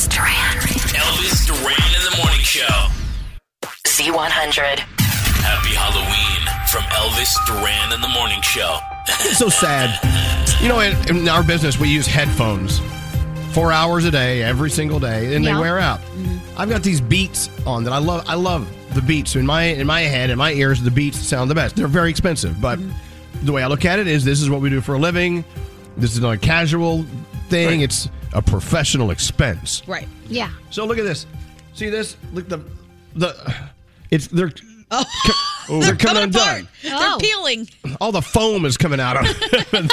Elvis 0.03 0.09
Duran. 0.09 0.59
Elvis 0.99 1.47
Duran 1.47 1.95
in 1.95 2.11
the 2.11 2.17
morning 2.17 2.41
show. 2.41 2.89
Z100. 3.87 4.81
Happy 4.81 5.75
Halloween 5.77 6.67
from 6.69 6.83
Elvis 6.91 7.33
Duran 7.47 7.93
in 7.93 8.01
the 8.01 8.09
morning 8.09 8.43
show. 8.43 8.79
It's 9.07 9.39
so 9.39 9.49
sad. 9.49 9.97
You 10.61 10.69
know, 10.69 10.81
in, 10.81 10.97
in 11.09 11.29
our 11.29 11.45
business, 11.45 11.79
we 11.79 11.89
use 11.89 12.07
headphones 12.07 12.81
four 13.53 13.71
hours 13.71 14.05
a 14.05 14.11
day, 14.11 14.43
every 14.43 14.71
single 14.71 14.99
day, 14.99 15.37
and 15.37 15.45
Yeah. 15.45 15.55
they 15.55 15.61
wear 15.61 15.79
out. 15.79 16.01
Mm-hmm. 16.01 16.61
I've 16.61 16.69
got 16.69 16.83
these 16.83 17.01
beats 17.01 17.49
on 17.65 17.85
that 17.85 17.93
I 17.93 17.99
love. 17.99 18.25
I 18.27 18.35
love 18.35 18.69
the 18.95 19.03
beats 19.03 19.37
in 19.37 19.47
my 19.47 19.65
in 19.65 19.87
my 19.87 20.01
head, 20.01 20.31
in 20.31 20.39
my 20.39 20.53
ears. 20.53 20.83
The 20.83 20.91
beats 20.91 21.19
sound 21.19 21.49
the 21.49 21.55
best. 21.55 21.77
They're 21.77 21.87
very 21.87 22.11
expensive, 22.11 22.61
but 22.61 22.81
mm-hmm. 22.81 23.47
the 23.47 23.53
way 23.53 23.63
I 23.63 23.69
look 23.69 23.85
at 23.85 24.01
it 24.01 24.09
is, 24.09 24.25
this 24.25 24.43
is 24.43 24.51
what 24.51 24.61
we 24.63 24.69
do 24.69 24.81
for 24.81 24.95
a 24.95 24.99
living. 24.99 25.45
This 25.97 26.13
is 26.15 26.21
not 26.21 26.33
a 26.33 26.39
casual 26.39 27.05
thing. 27.49 27.83
It's 27.83 28.09
a 28.33 28.43
professional 28.43 29.11
expense. 29.11 29.83
Right. 29.87 30.09
Yeah. 30.29 30.51
So 30.71 30.85
look 30.87 30.99
at 30.99 31.05
this. 31.05 31.27
See 31.75 31.91
this? 31.91 32.17
Look 32.33 32.49
the 32.49 32.61
the. 33.15 33.55
It's 34.11 34.27
they're 34.29 34.51
Oh, 34.95 35.05
co- 35.27 35.75
oh, 35.75 35.81
they're 35.81 35.97
coming 35.97 36.25
undone. 36.25 36.69
They're 36.83 36.93
Oh. 36.95 37.17
peeling. 37.19 37.67
All 38.01 38.13
the 38.13 38.21
foam 38.21 38.67
is 38.67 38.77
coming 38.77 39.01
out 39.01 39.17
of 39.17 39.25
it. 39.27 39.93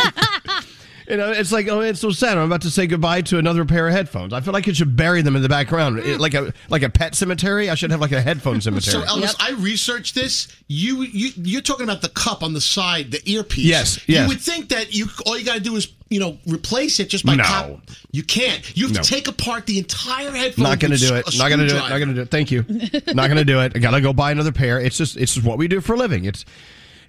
you 1.10 1.18
know, 1.18 1.32
it's 1.32 1.52
like, 1.52 1.68
oh, 1.68 1.82
it's 1.82 2.00
so 2.00 2.12
sad. 2.12 2.38
I'm 2.38 2.46
about 2.46 2.62
to 2.62 2.70
say 2.70 2.86
goodbye 2.88 3.22
to 3.24 3.38
another 3.40 3.66
pair 3.66 3.88
of 3.88 3.94
headphones. 3.94 4.32
I 4.32 4.42
feel 4.42 4.54
like 4.54 4.68
it 4.68 4.76
should 4.76 4.96
bury 4.96 5.22
them 5.22 5.36
in 5.36 5.42
the 5.42 5.50
background, 5.50 6.00
It- 6.00 6.20
like 6.20 6.34
a 6.36 6.54
like 6.70 6.84
a 6.84 6.90
pet 6.90 7.16
cemetery. 7.16 7.70
I 7.70 7.76
should 7.76 7.92
have 7.92 8.00
like 8.02 8.12
a 8.12 8.22
headphone 8.22 8.62
cemetery. 8.62 9.06
So 9.06 9.12
Elvis, 9.12 9.36
I 9.40 9.52
researched 9.60 10.14
this. 10.16 10.48
You 10.68 11.02
you 11.04 11.32
you're 11.38 11.62
talking 11.62 11.84
about 11.84 12.02
the 12.02 12.10
cup 12.10 12.44
on 12.44 12.54
the 12.54 12.62
side, 12.62 13.12
the 13.12 13.22
earpiece. 13.30 13.66
Yes, 13.66 14.00
yes. 14.08 14.22
You 14.24 14.28
would 14.30 14.42
think 14.42 14.70
that 14.70 14.94
you 14.94 15.08
all 15.26 15.38
you 15.38 15.44
got 15.46 15.56
to 15.56 15.60
do 15.62 15.76
is 15.76 15.88
you 16.10 16.20
know 16.20 16.38
replace 16.48 17.00
it 17.00 17.10
just 17.10 17.26
by 17.26 17.36
No. 17.36 17.44
cop. 17.44 17.80
You 18.12 18.24
can't. 18.24 18.78
You 18.78 18.86
have 18.88 18.96
No. 18.96 19.02
to 19.02 19.10
take 19.10 19.28
apart 19.28 19.66
the 19.66 19.78
entire 19.80 20.32
headphone. 20.32 20.64
not 20.64 20.80
going 20.80 20.92
to 20.92 20.98
do 20.98 21.16
it. 21.16 21.26
Not 21.38 21.50
going 21.50 21.60
to 21.60 21.68
do 21.68 21.76
it. 21.76 21.80
Not 21.80 21.86
screwdriver. 21.88 22.00
going 22.00 22.10
to 22.10 22.16
do 22.16 22.22
it. 22.22 22.30
Thank 22.32 22.52
you. 22.52 22.66
not 23.14 23.28
going 23.28 23.38
to 23.38 23.46
do 23.46 23.60
it. 23.62 23.74
I 23.76 23.80
got 23.80 23.92
to 23.92 24.02
go 24.02 24.14
buy 24.14 24.32
another 24.32 24.52
pair. 24.52 24.80
It's 24.80 24.98
just 24.98 25.18
it's 25.18 25.34
just 25.34 25.46
what 25.46 25.58
we 25.58 25.68
do 25.68 25.82
for 25.82 25.94
a 25.94 25.98
living. 25.98 26.26
It's 26.26 26.46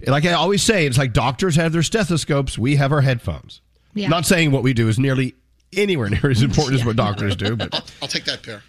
like 0.07 0.25
I 0.25 0.33
always 0.33 0.63
say. 0.63 0.85
It's 0.87 0.97
like 0.97 1.13
doctors 1.13 1.55
have 1.55 1.71
their 1.71 1.83
stethoscopes. 1.83 2.57
We 2.57 2.77
have 2.77 2.91
our 2.91 3.01
headphones. 3.01 3.61
Yeah. 3.93 4.07
Not 4.09 4.25
saying 4.25 4.51
what 4.51 4.63
we 4.63 4.73
do 4.73 4.87
is 4.87 4.97
nearly 4.99 5.35
anywhere 5.73 6.09
near 6.09 6.29
as 6.29 6.41
important 6.43 6.79
as 6.79 6.85
what 6.85 6.95
doctors 6.95 7.35
do, 7.35 7.55
but 7.55 7.73
I'll 8.01 8.07
take 8.07 8.25
that 8.25 8.43
pair. 8.43 8.61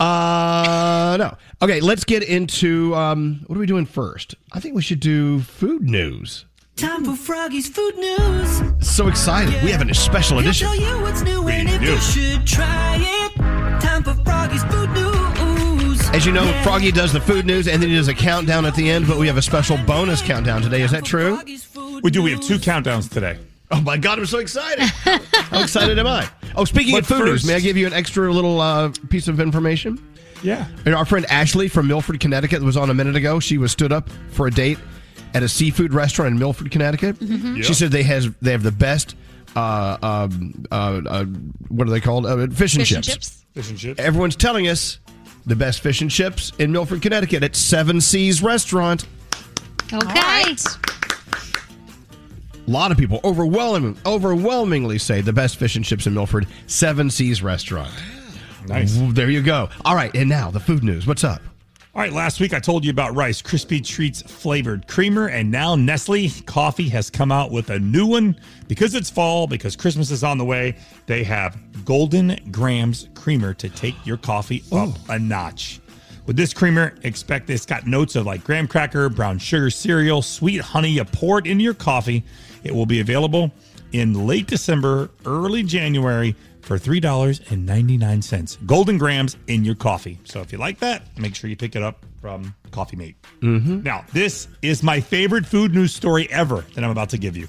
Uh, 0.00 1.16
no. 1.18 1.36
Okay, 1.60 1.80
let's 1.80 2.04
get 2.04 2.22
into 2.22 2.94
um, 2.94 3.42
what 3.46 3.56
are 3.56 3.60
we 3.60 3.66
doing 3.66 3.86
first? 3.86 4.34
I 4.52 4.60
think 4.60 4.74
we 4.74 4.82
should 4.82 5.00
do 5.00 5.40
food 5.40 5.82
news. 5.82 6.44
Time 6.76 7.04
for 7.04 7.16
Froggy's 7.16 7.68
food 7.68 7.96
news. 7.96 8.62
So 8.80 9.08
excited! 9.08 9.60
We 9.64 9.72
have 9.72 9.82
a 9.88 9.92
special 9.94 10.38
He'll 10.38 10.46
edition. 10.50 10.68
tell 10.68 10.76
you 10.76 11.02
what's 11.02 11.22
new 11.22 11.42
We 11.42 11.52
and 11.52 11.68
if 11.68 11.80
do. 11.80 11.90
you 11.92 11.98
should 11.98 12.46
try 12.46 12.96
it. 13.00 13.34
Time 13.80 14.04
for 14.04 14.14
Froggy's 14.24 14.62
food 14.64 14.88
news. 14.90 16.08
As 16.10 16.24
you 16.24 16.30
know, 16.32 16.46
Froggy 16.62 16.92
does 16.92 17.12
the 17.12 17.20
food 17.20 17.44
news 17.46 17.66
and 17.66 17.82
then 17.82 17.90
he 17.90 17.96
does 17.96 18.06
a 18.08 18.14
countdown 18.14 18.64
at 18.64 18.76
the 18.76 18.88
end, 18.88 19.08
but 19.08 19.18
we 19.18 19.26
have 19.26 19.36
a 19.36 19.42
special 19.42 19.76
bonus 19.86 20.22
countdown 20.22 20.62
today. 20.62 20.82
Is 20.82 20.92
that 20.92 21.04
true? 21.04 21.40
We 22.02 22.10
do. 22.12 22.22
We 22.22 22.30
have 22.30 22.40
two 22.40 22.58
countdowns 22.58 23.10
today. 23.10 23.38
Oh 23.70 23.80
my 23.82 23.96
God, 23.98 24.18
I'm 24.18 24.26
so 24.26 24.38
excited! 24.38 24.84
How 24.84 25.62
excited 25.62 25.98
am 25.98 26.06
I? 26.06 26.28
Oh, 26.56 26.64
speaking 26.64 26.94
But 26.94 27.00
of 27.00 27.06
food 27.06 27.24
news, 27.26 27.44
may 27.46 27.54
I 27.54 27.60
give 27.60 27.76
you 27.76 27.86
an 27.86 27.92
extra 27.92 28.32
little 28.32 28.60
uh, 28.60 28.90
piece 29.10 29.28
of 29.28 29.40
information? 29.40 30.02
Yeah. 30.42 30.66
And 30.86 30.94
our 30.94 31.04
friend 31.04 31.26
Ashley 31.26 31.68
from 31.68 31.86
Milford, 31.88 32.18
Connecticut, 32.20 32.62
was 32.62 32.76
on 32.76 32.88
a 32.90 32.94
minute 32.94 33.16
ago. 33.16 33.40
She 33.40 33.58
was 33.58 33.70
stood 33.72 33.92
up 33.92 34.08
for 34.30 34.46
a 34.46 34.50
date 34.50 34.78
at 35.34 35.42
a 35.42 35.48
seafood 35.48 35.92
restaurant 35.92 36.32
in 36.32 36.38
Milford, 36.38 36.70
Connecticut. 36.70 37.18
Mhm. 37.20 37.62
She 37.62 37.74
said 37.74 37.90
they 37.90 38.04
has 38.04 38.28
they 38.40 38.52
have 38.52 38.62
the 38.62 38.72
best. 38.72 39.16
Uh, 39.54 39.96
um, 40.02 40.64
uh, 40.70 41.00
uh, 41.06 41.24
what 41.68 41.86
are 41.88 41.90
they 41.90 42.00
called? 42.00 42.24
Uh, 42.24 42.46
fish 42.48 42.74
and 42.74 42.82
Fish 42.86 42.92
and 42.92 43.04
chips. 43.04 43.06
chips. 43.06 43.44
Fish 43.54 43.70
and 43.70 43.78
chips. 43.78 44.00
Everyone's 44.00 44.36
telling 44.36 44.68
us 44.68 44.98
the 45.46 45.56
best 45.56 45.80
fish 45.80 46.00
and 46.00 46.10
chips 46.10 46.52
in 46.58 46.70
Milford, 46.72 47.02
Connecticut 47.02 47.42
at 47.42 47.56
Seven 47.56 48.00
Seas 48.00 48.42
Restaurant. 48.42 49.06
Okay. 49.92 50.54
A 52.68 52.70
lot 52.70 52.92
of 52.92 52.98
people 52.98 53.18
overwhelming, 53.24 53.96
overwhelmingly 54.04 54.98
say 54.98 55.22
the 55.22 55.32
best 55.32 55.56
fish 55.56 55.76
and 55.76 55.84
chips 55.84 56.06
in 56.06 56.12
Milford, 56.12 56.46
Seven 56.66 57.08
Seas 57.08 57.42
Restaurant. 57.42 57.90
Nice. 58.66 58.94
There 59.14 59.30
you 59.30 59.40
go. 59.40 59.70
All 59.86 59.94
right, 59.94 60.14
and 60.14 60.28
now 60.28 60.50
the 60.50 60.60
food 60.60 60.84
news. 60.84 61.06
What's 61.06 61.24
up? 61.24 61.40
All 61.94 62.02
right, 62.02 62.12
last 62.12 62.40
week 62.40 62.52
I 62.52 62.58
told 62.58 62.84
you 62.84 62.90
about 62.90 63.16
Rice 63.16 63.40
Krispie 63.40 63.82
Treats 63.82 64.20
flavored 64.20 64.86
creamer, 64.86 65.28
and 65.28 65.50
now 65.50 65.76
Nestle 65.76 66.28
Coffee 66.44 66.90
has 66.90 67.08
come 67.08 67.32
out 67.32 67.50
with 67.50 67.70
a 67.70 67.78
new 67.78 68.06
one. 68.06 68.38
Because 68.66 68.94
it's 68.94 69.08
fall, 69.08 69.46
because 69.46 69.74
Christmas 69.74 70.10
is 70.10 70.22
on 70.22 70.36
the 70.36 70.44
way, 70.44 70.76
they 71.06 71.24
have 71.24 71.56
Golden 71.86 72.38
Grahams 72.50 73.08
creamer 73.14 73.54
to 73.54 73.70
take 73.70 73.94
your 74.04 74.18
coffee 74.18 74.62
up 74.72 74.90
a 75.08 75.18
notch. 75.18 75.80
With 76.26 76.36
this 76.36 76.52
creamer, 76.52 76.94
expect 77.02 77.48
it's 77.48 77.64
got 77.64 77.86
notes 77.86 78.14
of 78.14 78.26
like 78.26 78.44
graham 78.44 78.68
cracker, 78.68 79.08
brown 79.08 79.38
sugar 79.38 79.70
cereal, 79.70 80.20
sweet 80.20 80.60
honey. 80.60 80.90
You 80.90 81.06
pour 81.06 81.38
it 81.38 81.46
into 81.46 81.64
your 81.64 81.72
coffee. 81.72 82.22
It 82.68 82.74
will 82.74 82.86
be 82.86 83.00
available 83.00 83.50
in 83.92 84.26
late 84.26 84.46
December, 84.46 85.10
early 85.24 85.62
January 85.62 86.36
for 86.60 86.78
$3.99. 86.78 88.66
Golden 88.66 88.98
Grahams 88.98 89.38
in 89.46 89.64
your 89.64 89.74
coffee. 89.74 90.18
So 90.24 90.40
if 90.40 90.52
you 90.52 90.58
like 90.58 90.78
that, 90.80 91.02
make 91.18 91.34
sure 91.34 91.48
you 91.48 91.56
pick 91.56 91.74
it 91.76 91.82
up 91.82 92.04
from 92.20 92.54
Coffee 92.70 92.96
Mate. 92.96 93.16
Mm-hmm. 93.40 93.82
Now, 93.82 94.04
this 94.12 94.48
is 94.60 94.82
my 94.82 95.00
favorite 95.00 95.46
food 95.46 95.74
news 95.74 95.94
story 95.94 96.30
ever 96.30 96.66
that 96.74 96.84
I'm 96.84 96.90
about 96.90 97.08
to 97.10 97.18
give 97.18 97.38
you. 97.38 97.48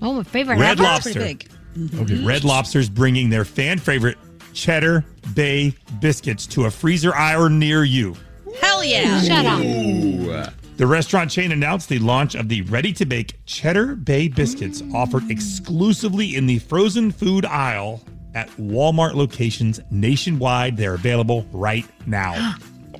Oh, 0.00 0.12
my 0.12 0.22
favorite. 0.22 0.58
Red 0.58 0.78
ever? 0.78 0.84
Lobster. 0.84 1.20
Okay, 1.20 2.24
Red 2.24 2.44
Lobster's 2.44 2.88
bringing 2.88 3.28
their 3.28 3.44
fan 3.44 3.78
favorite 3.78 4.18
Cheddar 4.52 5.04
Bay 5.34 5.74
biscuits 6.00 6.46
to 6.48 6.66
a 6.66 6.70
freezer 6.70 7.14
aisle 7.14 7.48
near 7.48 7.82
you. 7.82 8.14
Hell 8.60 8.84
yeah. 8.84 9.20
Shut 9.20 9.46
up. 9.46 10.54
The 10.80 10.86
restaurant 10.86 11.30
chain 11.30 11.52
announced 11.52 11.90
the 11.90 11.98
launch 11.98 12.34
of 12.34 12.48
the 12.48 12.62
ready 12.62 12.90
to 12.94 13.04
bake 13.04 13.38
Cheddar 13.44 13.96
Bay 13.96 14.28
biscuits 14.28 14.82
offered 14.94 15.30
exclusively 15.30 16.34
in 16.36 16.46
the 16.46 16.58
frozen 16.58 17.10
food 17.10 17.44
aisle 17.44 18.00
at 18.34 18.48
Walmart 18.52 19.12
locations 19.12 19.78
nationwide. 19.90 20.78
They're 20.78 20.94
available 20.94 21.44
right 21.52 21.84
now. 22.06 22.56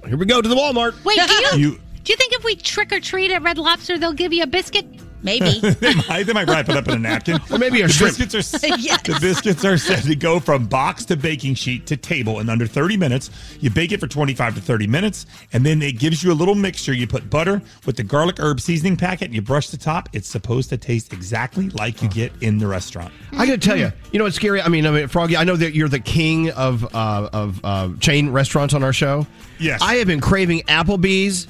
Here 0.06 0.18
we 0.18 0.26
go 0.26 0.42
to 0.42 0.48
the 0.50 0.54
Walmart. 0.54 1.02
Wait, 1.06 1.16
do 1.26 1.32
you, 1.32 1.70
You- 1.70 1.80
do 2.04 2.12
you 2.12 2.18
think 2.18 2.34
if 2.34 2.44
we 2.44 2.54
trick 2.54 2.92
or 2.92 3.00
treat 3.00 3.30
at 3.30 3.40
Red 3.40 3.56
Lobster, 3.56 3.96
they'll 3.96 4.12
give 4.12 4.34
you 4.34 4.42
a 4.42 4.46
biscuit? 4.46 4.84
Maybe. 5.22 5.60
they, 5.60 5.94
might, 6.08 6.22
they 6.24 6.32
might 6.32 6.48
wrap 6.48 6.68
it 6.68 6.76
up 6.76 6.88
in 6.88 6.94
a 6.94 6.98
napkin. 6.98 7.40
Or 7.50 7.58
maybe 7.58 7.82
a 7.82 7.88
the 7.88 7.96
biscuits 7.98 8.34
are 8.34 8.40
Yes. 8.78 9.02
the 9.02 9.18
biscuits 9.20 9.64
are 9.64 9.76
said 9.76 10.02
to 10.04 10.14
go 10.16 10.40
from 10.40 10.66
box 10.66 11.04
to 11.06 11.16
baking 11.16 11.54
sheet 11.54 11.86
to 11.86 11.96
table 11.96 12.40
in 12.40 12.48
under 12.48 12.66
30 12.66 12.96
minutes. 12.96 13.30
You 13.60 13.70
bake 13.70 13.92
it 13.92 14.00
for 14.00 14.06
25 14.06 14.54
to 14.56 14.60
30 14.60 14.86
minutes, 14.86 15.26
and 15.52 15.64
then 15.64 15.82
it 15.82 15.98
gives 15.98 16.22
you 16.22 16.32
a 16.32 16.34
little 16.34 16.54
mixture. 16.54 16.92
You 16.92 17.06
put 17.06 17.28
butter 17.28 17.60
with 17.86 17.96
the 17.96 18.02
garlic 18.02 18.38
herb 18.38 18.60
seasoning 18.60 18.96
packet, 18.96 19.26
and 19.26 19.34
you 19.34 19.42
brush 19.42 19.68
the 19.68 19.76
top. 19.76 20.08
It's 20.12 20.28
supposed 20.28 20.70
to 20.70 20.76
taste 20.76 21.12
exactly 21.12 21.68
like 21.70 22.02
you 22.02 22.08
get 22.08 22.32
in 22.40 22.58
the 22.58 22.66
restaurant. 22.66 23.12
I 23.32 23.46
got 23.46 23.60
to 23.60 23.68
tell 23.68 23.76
you, 23.76 23.92
you 24.12 24.18
know 24.18 24.24
what's 24.24 24.36
scary? 24.36 24.60
I 24.62 24.68
mean, 24.68 24.86
I 24.86 24.90
mean, 24.90 25.08
Froggy, 25.08 25.36
I 25.36 25.44
know 25.44 25.56
that 25.56 25.74
you're 25.74 25.88
the 25.88 26.00
king 26.00 26.50
of 26.52 26.84
uh, 26.94 27.28
of 27.32 27.60
uh, 27.64 27.90
chain 28.00 28.30
restaurants 28.30 28.74
on 28.74 28.82
our 28.82 28.92
show. 28.92 29.26
Yes. 29.58 29.80
I 29.82 29.96
have 29.96 30.06
been 30.06 30.20
craving 30.20 30.60
Applebee's 30.62 31.46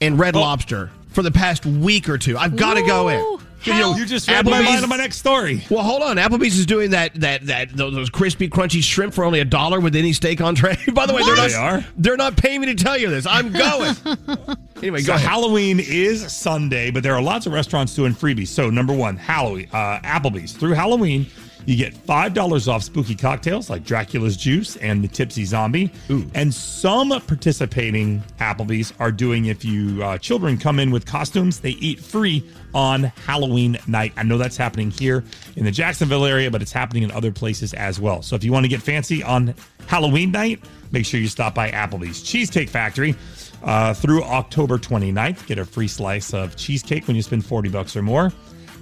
and 0.00 0.18
Red 0.18 0.36
Lobster 0.36 0.90
for 1.08 1.22
the 1.22 1.30
past 1.30 1.64
week 1.66 2.08
or 2.08 2.18
two. 2.18 2.36
I've 2.38 2.56
got 2.56 2.74
to 2.74 2.82
go 2.82 3.08
in. 3.08 3.20
Ooh, 3.20 3.40
You 3.64 3.72
know, 3.74 3.94
You 3.96 4.06
just 4.06 4.28
read 4.28 4.44
my 4.44 4.62
mind 4.62 4.82
on 4.82 4.88
my 4.88 4.96
next 4.96 5.16
story. 5.18 5.64
Well, 5.70 5.82
hold 5.82 6.02
on. 6.02 6.16
Applebee's 6.16 6.58
is 6.58 6.66
doing 6.66 6.90
that 6.90 7.14
that 7.16 7.46
that 7.46 7.70
those, 7.76 7.94
those 7.94 8.10
crispy, 8.10 8.48
crunchy 8.48 8.82
shrimp 8.82 9.14
for 9.14 9.24
only 9.24 9.40
a 9.40 9.44
dollar 9.44 9.80
with 9.80 9.96
any 9.96 10.12
steak 10.12 10.40
entree. 10.40 10.76
By 10.92 11.06
the 11.06 11.14
way, 11.14 11.22
they're 11.24 11.36
not 11.36 11.48
They 11.48 11.54
are? 11.54 11.84
they're 11.96 12.16
not 12.16 12.36
paying 12.36 12.60
me 12.60 12.66
to 12.68 12.74
tell 12.74 12.96
you 12.96 13.10
this. 13.10 13.26
I'm 13.26 13.50
going. 13.52 13.94
anyway, 14.76 15.00
So 15.00 15.08
go 15.08 15.14
ahead. 15.14 15.28
Halloween 15.28 15.80
is 15.80 16.30
Sunday, 16.32 16.90
but 16.90 17.02
there 17.02 17.14
are 17.14 17.22
lots 17.22 17.46
of 17.46 17.52
restaurants 17.52 17.94
doing 17.94 18.14
freebies. 18.14 18.48
So 18.48 18.70
number 18.70 18.94
one, 18.94 19.16
Halloween, 19.16 19.68
uh, 19.72 19.98
Applebee's 20.00 20.52
through 20.52 20.72
Halloween, 20.72 21.26
you 21.68 21.76
get 21.76 21.92
five 21.92 22.32
dollars 22.32 22.66
off 22.66 22.82
spooky 22.82 23.14
cocktails 23.14 23.68
like 23.68 23.84
Dracula's 23.84 24.38
Juice 24.38 24.76
and 24.76 25.04
the 25.04 25.08
Tipsy 25.08 25.44
Zombie. 25.44 25.92
Ooh. 26.10 26.28
And 26.34 26.52
some 26.52 27.10
participating 27.10 28.22
Applebee's 28.40 28.94
are 28.98 29.12
doing 29.12 29.46
if 29.46 29.66
you 29.66 30.02
uh, 30.02 30.16
children 30.16 30.56
come 30.56 30.80
in 30.80 30.90
with 30.90 31.04
costumes, 31.04 31.60
they 31.60 31.72
eat 31.72 32.00
free 32.00 32.48
on 32.72 33.04
Halloween 33.04 33.78
night. 33.86 34.14
I 34.16 34.22
know 34.22 34.38
that's 34.38 34.56
happening 34.56 34.90
here 34.90 35.22
in 35.56 35.66
the 35.66 35.70
Jacksonville 35.70 36.24
area, 36.24 36.50
but 36.50 36.62
it's 36.62 36.72
happening 36.72 37.02
in 37.02 37.10
other 37.10 37.30
places 37.30 37.74
as 37.74 38.00
well. 38.00 38.22
So 38.22 38.34
if 38.34 38.42
you 38.42 38.50
want 38.50 38.64
to 38.64 38.68
get 38.68 38.80
fancy 38.80 39.22
on 39.22 39.54
Halloween 39.88 40.32
night, 40.32 40.64
make 40.90 41.04
sure 41.04 41.20
you 41.20 41.28
stop 41.28 41.54
by 41.54 41.70
Applebee's 41.70 42.22
Cheesecake 42.22 42.70
Factory 42.70 43.14
uh, 43.62 43.92
through 43.92 44.22
October 44.24 44.78
29th. 44.78 45.46
Get 45.46 45.58
a 45.58 45.66
free 45.66 45.88
slice 45.88 46.32
of 46.32 46.56
cheesecake 46.56 47.06
when 47.06 47.14
you 47.16 47.22
spend 47.22 47.44
40 47.44 47.68
bucks 47.68 47.94
or 47.94 48.00
more. 48.00 48.32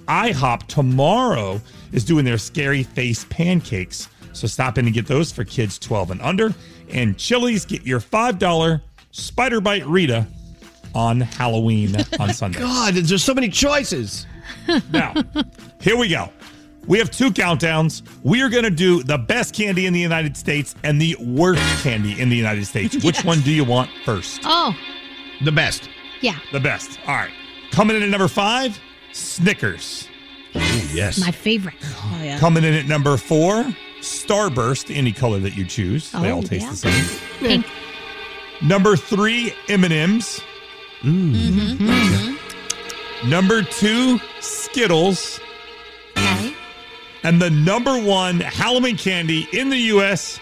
IHOP 0.07 0.67
tomorrow 0.67 1.61
is 1.93 2.05
doing 2.05 2.25
their 2.25 2.39
scary 2.39 2.83
face 2.83 3.25
pancakes. 3.31 4.09
So 4.33 4.47
stop 4.47 4.79
in 4.79 4.85
and 4.87 4.95
get 4.95 5.07
those 5.07 5.33
for 5.33 5.45
kids 5.45 5.79
12 5.79 6.13
and 6.13 6.23
under. 6.23 6.55
And 6.93 7.17
Chili's, 7.19 7.65
get 7.65 7.85
your 7.87 8.01
$5 8.01 8.81
Spider 9.11 9.61
Bite 9.61 9.87
Rita 9.87 10.27
on 10.95 11.21
Halloween 11.21 11.97
on 12.21 12.33
Sunday. 12.33 12.59
God, 12.61 12.95
there's 12.95 13.25
so 13.25 13.35
many 13.35 13.49
choices. 13.49 14.27
Now, 14.93 15.15
here 15.81 15.97
we 15.97 16.09
go. 16.09 16.29
We 16.87 16.99
have 16.99 17.11
two 17.11 17.31
countdowns. 17.31 18.03
We 18.23 18.43
are 18.43 18.49
going 18.49 18.63
to 18.63 18.71
do 18.71 19.03
the 19.03 19.19
best 19.19 19.55
candy 19.55 19.87
in 19.87 19.93
the 19.93 19.99
United 20.01 20.37
States 20.37 20.77
and 20.85 21.01
the 21.01 21.17
worst 21.21 21.61
candy 21.83 22.21
in 22.21 22.29
the 22.29 22.37
United 22.37 22.65
States. 22.67 23.03
Which 23.05 23.25
one 23.25 23.41
do 23.41 23.51
you 23.51 23.65
want 23.65 23.91
first? 24.05 24.41
Oh, 24.45 24.73
The 25.45 25.51
best. 25.51 25.89
yeah. 26.21 26.39
The 26.53 26.61
best. 26.61 27.01
All 27.09 27.15
right. 27.17 27.33
Coming 27.73 27.97
in 27.97 28.03
at 28.05 28.09
number 28.11 28.29
five, 28.29 28.79
Snickers. 29.17 30.09
yes. 30.93 31.19
My 31.19 31.31
favorite. 31.31 31.75
Oh, 32.09 32.23
yeah. 32.23 32.39
Coming 32.39 32.65
in 32.65 32.73
at 32.75 32.87
number 32.87 33.17
four, 33.17 33.65
Starburst, 34.01 34.95
any 34.95 35.13
color 35.13 35.39
that 35.41 35.57
you 35.57 35.65
choose. 35.65 36.11
they 36.13 36.31
Oh, 36.31 36.37
all 36.37 36.43
taste 36.43 36.65
yeah. 36.65 36.71
the 36.71 36.77
same. 36.77 37.21
Pink. 37.41 37.67
Number 38.63 38.97
three, 38.97 39.53
M&M's. 39.69 40.41
Mm-hmm. 41.03 41.35
Mm-hmm. 41.35 41.89
Mm-hmm. 41.89 43.29
Number 43.31 43.63
two, 43.63 44.19
Skittles. 44.41 45.41
Okay. 46.17 46.55
And 47.23 47.41
the 47.43 47.51
number 47.51 47.99
one 48.01 48.41
Halloween 48.41 48.97
candy 48.97 49.47
in 49.53 49.69
the 49.69 49.79
U.S., 49.99 50.39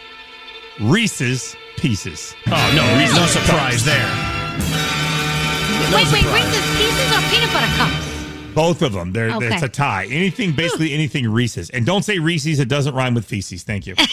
Reese's 0.80 1.56
Pieces. 1.76 2.34
Oh 2.46 2.72
no, 2.76 2.98
Reese's 2.98 3.16
no 3.16 3.26
surprise 3.26 3.84
there. 3.84 4.06
wait, 5.94 6.06
wait, 6.12 6.24
Reese's 6.32 6.66
Pieces 6.76 7.10
or 7.16 7.20
peanut 7.30 7.52
butter 7.52 7.72
cups? 7.76 8.13
Both 8.54 8.82
of 8.82 8.92
them. 8.92 9.12
They're, 9.12 9.30
Okay. 9.34 9.52
It's 9.54 9.62
a 9.62 9.68
tie. 9.68 10.04
Anything, 10.06 10.52
basically 10.52 10.92
anything 10.94 11.28
Reese's. 11.28 11.70
And 11.70 11.84
don't 11.84 12.04
say 12.04 12.18
Reese's. 12.18 12.60
It 12.60 12.68
doesn't 12.68 12.94
rhyme 12.94 13.14
with 13.14 13.24
feces. 13.24 13.62
Thank 13.62 13.86
you. 13.86 13.94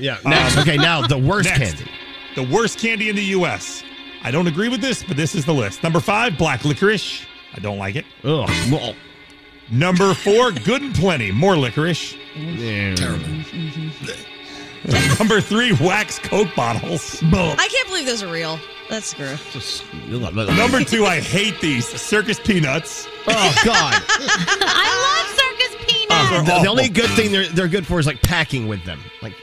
Yeah. 0.00 0.18
Next. 0.24 0.56
Um, 0.56 0.62
okay, 0.62 0.76
now 0.76 1.06
the 1.06 1.18
worst 1.18 1.48
Next. 1.48 1.74
candy. 1.76 1.90
The 2.36 2.44
worst 2.54 2.78
candy 2.78 3.08
in 3.08 3.16
the 3.16 3.24
U.S. 3.24 3.82
I 4.22 4.30
don't 4.30 4.46
agree 4.46 4.68
with 4.68 4.80
this, 4.80 5.02
but 5.02 5.16
this 5.16 5.34
is 5.34 5.44
the 5.44 5.52
list. 5.54 5.82
Number 5.82 5.98
five, 5.98 6.36
black 6.38 6.64
licorice. 6.64 7.24
I 7.54 7.58
don't 7.60 7.78
like 7.78 7.96
it. 7.96 8.04
Ugh. 8.22 8.48
Well, 8.70 8.94
Number 9.70 10.14
four, 10.14 10.52
good 10.52 10.82
and 10.82 10.94
plenty. 10.94 11.30
More 11.32 11.56
licorice. 11.56 12.14
Yeah. 12.36 12.94
Terrible. 12.94 13.26
Number 15.18 15.40
three, 15.40 15.72
wax 15.80 16.18
Coke 16.20 16.54
bottles. 16.54 17.20
I 17.22 17.68
can't 17.70 17.88
believe 17.88 18.06
those 18.06 18.22
are 18.22 18.32
real. 18.32 18.58
That's 18.88 19.12
gross. 19.14 19.82
Number 20.08 20.82
two, 20.82 21.04
I 21.04 21.20
hate 21.20 21.60
these 21.60 21.86
circus 21.86 22.40
peanuts. 22.40 23.06
Oh 23.26 23.62
God. 23.64 23.94
I 24.08 24.88
love 25.04 25.26
circus 25.36 25.92
peanuts. 25.92 26.30
They're 26.30 26.56
the, 26.56 26.62
the 26.62 26.68
only 26.68 26.88
good 26.88 27.10
thing 27.10 27.30
they're 27.30 27.46
they're 27.48 27.68
good 27.68 27.86
for 27.86 27.98
is 27.98 28.06
like 28.06 28.22
packing 28.22 28.66
with 28.66 28.82
them. 28.84 29.00
Like 29.20 29.34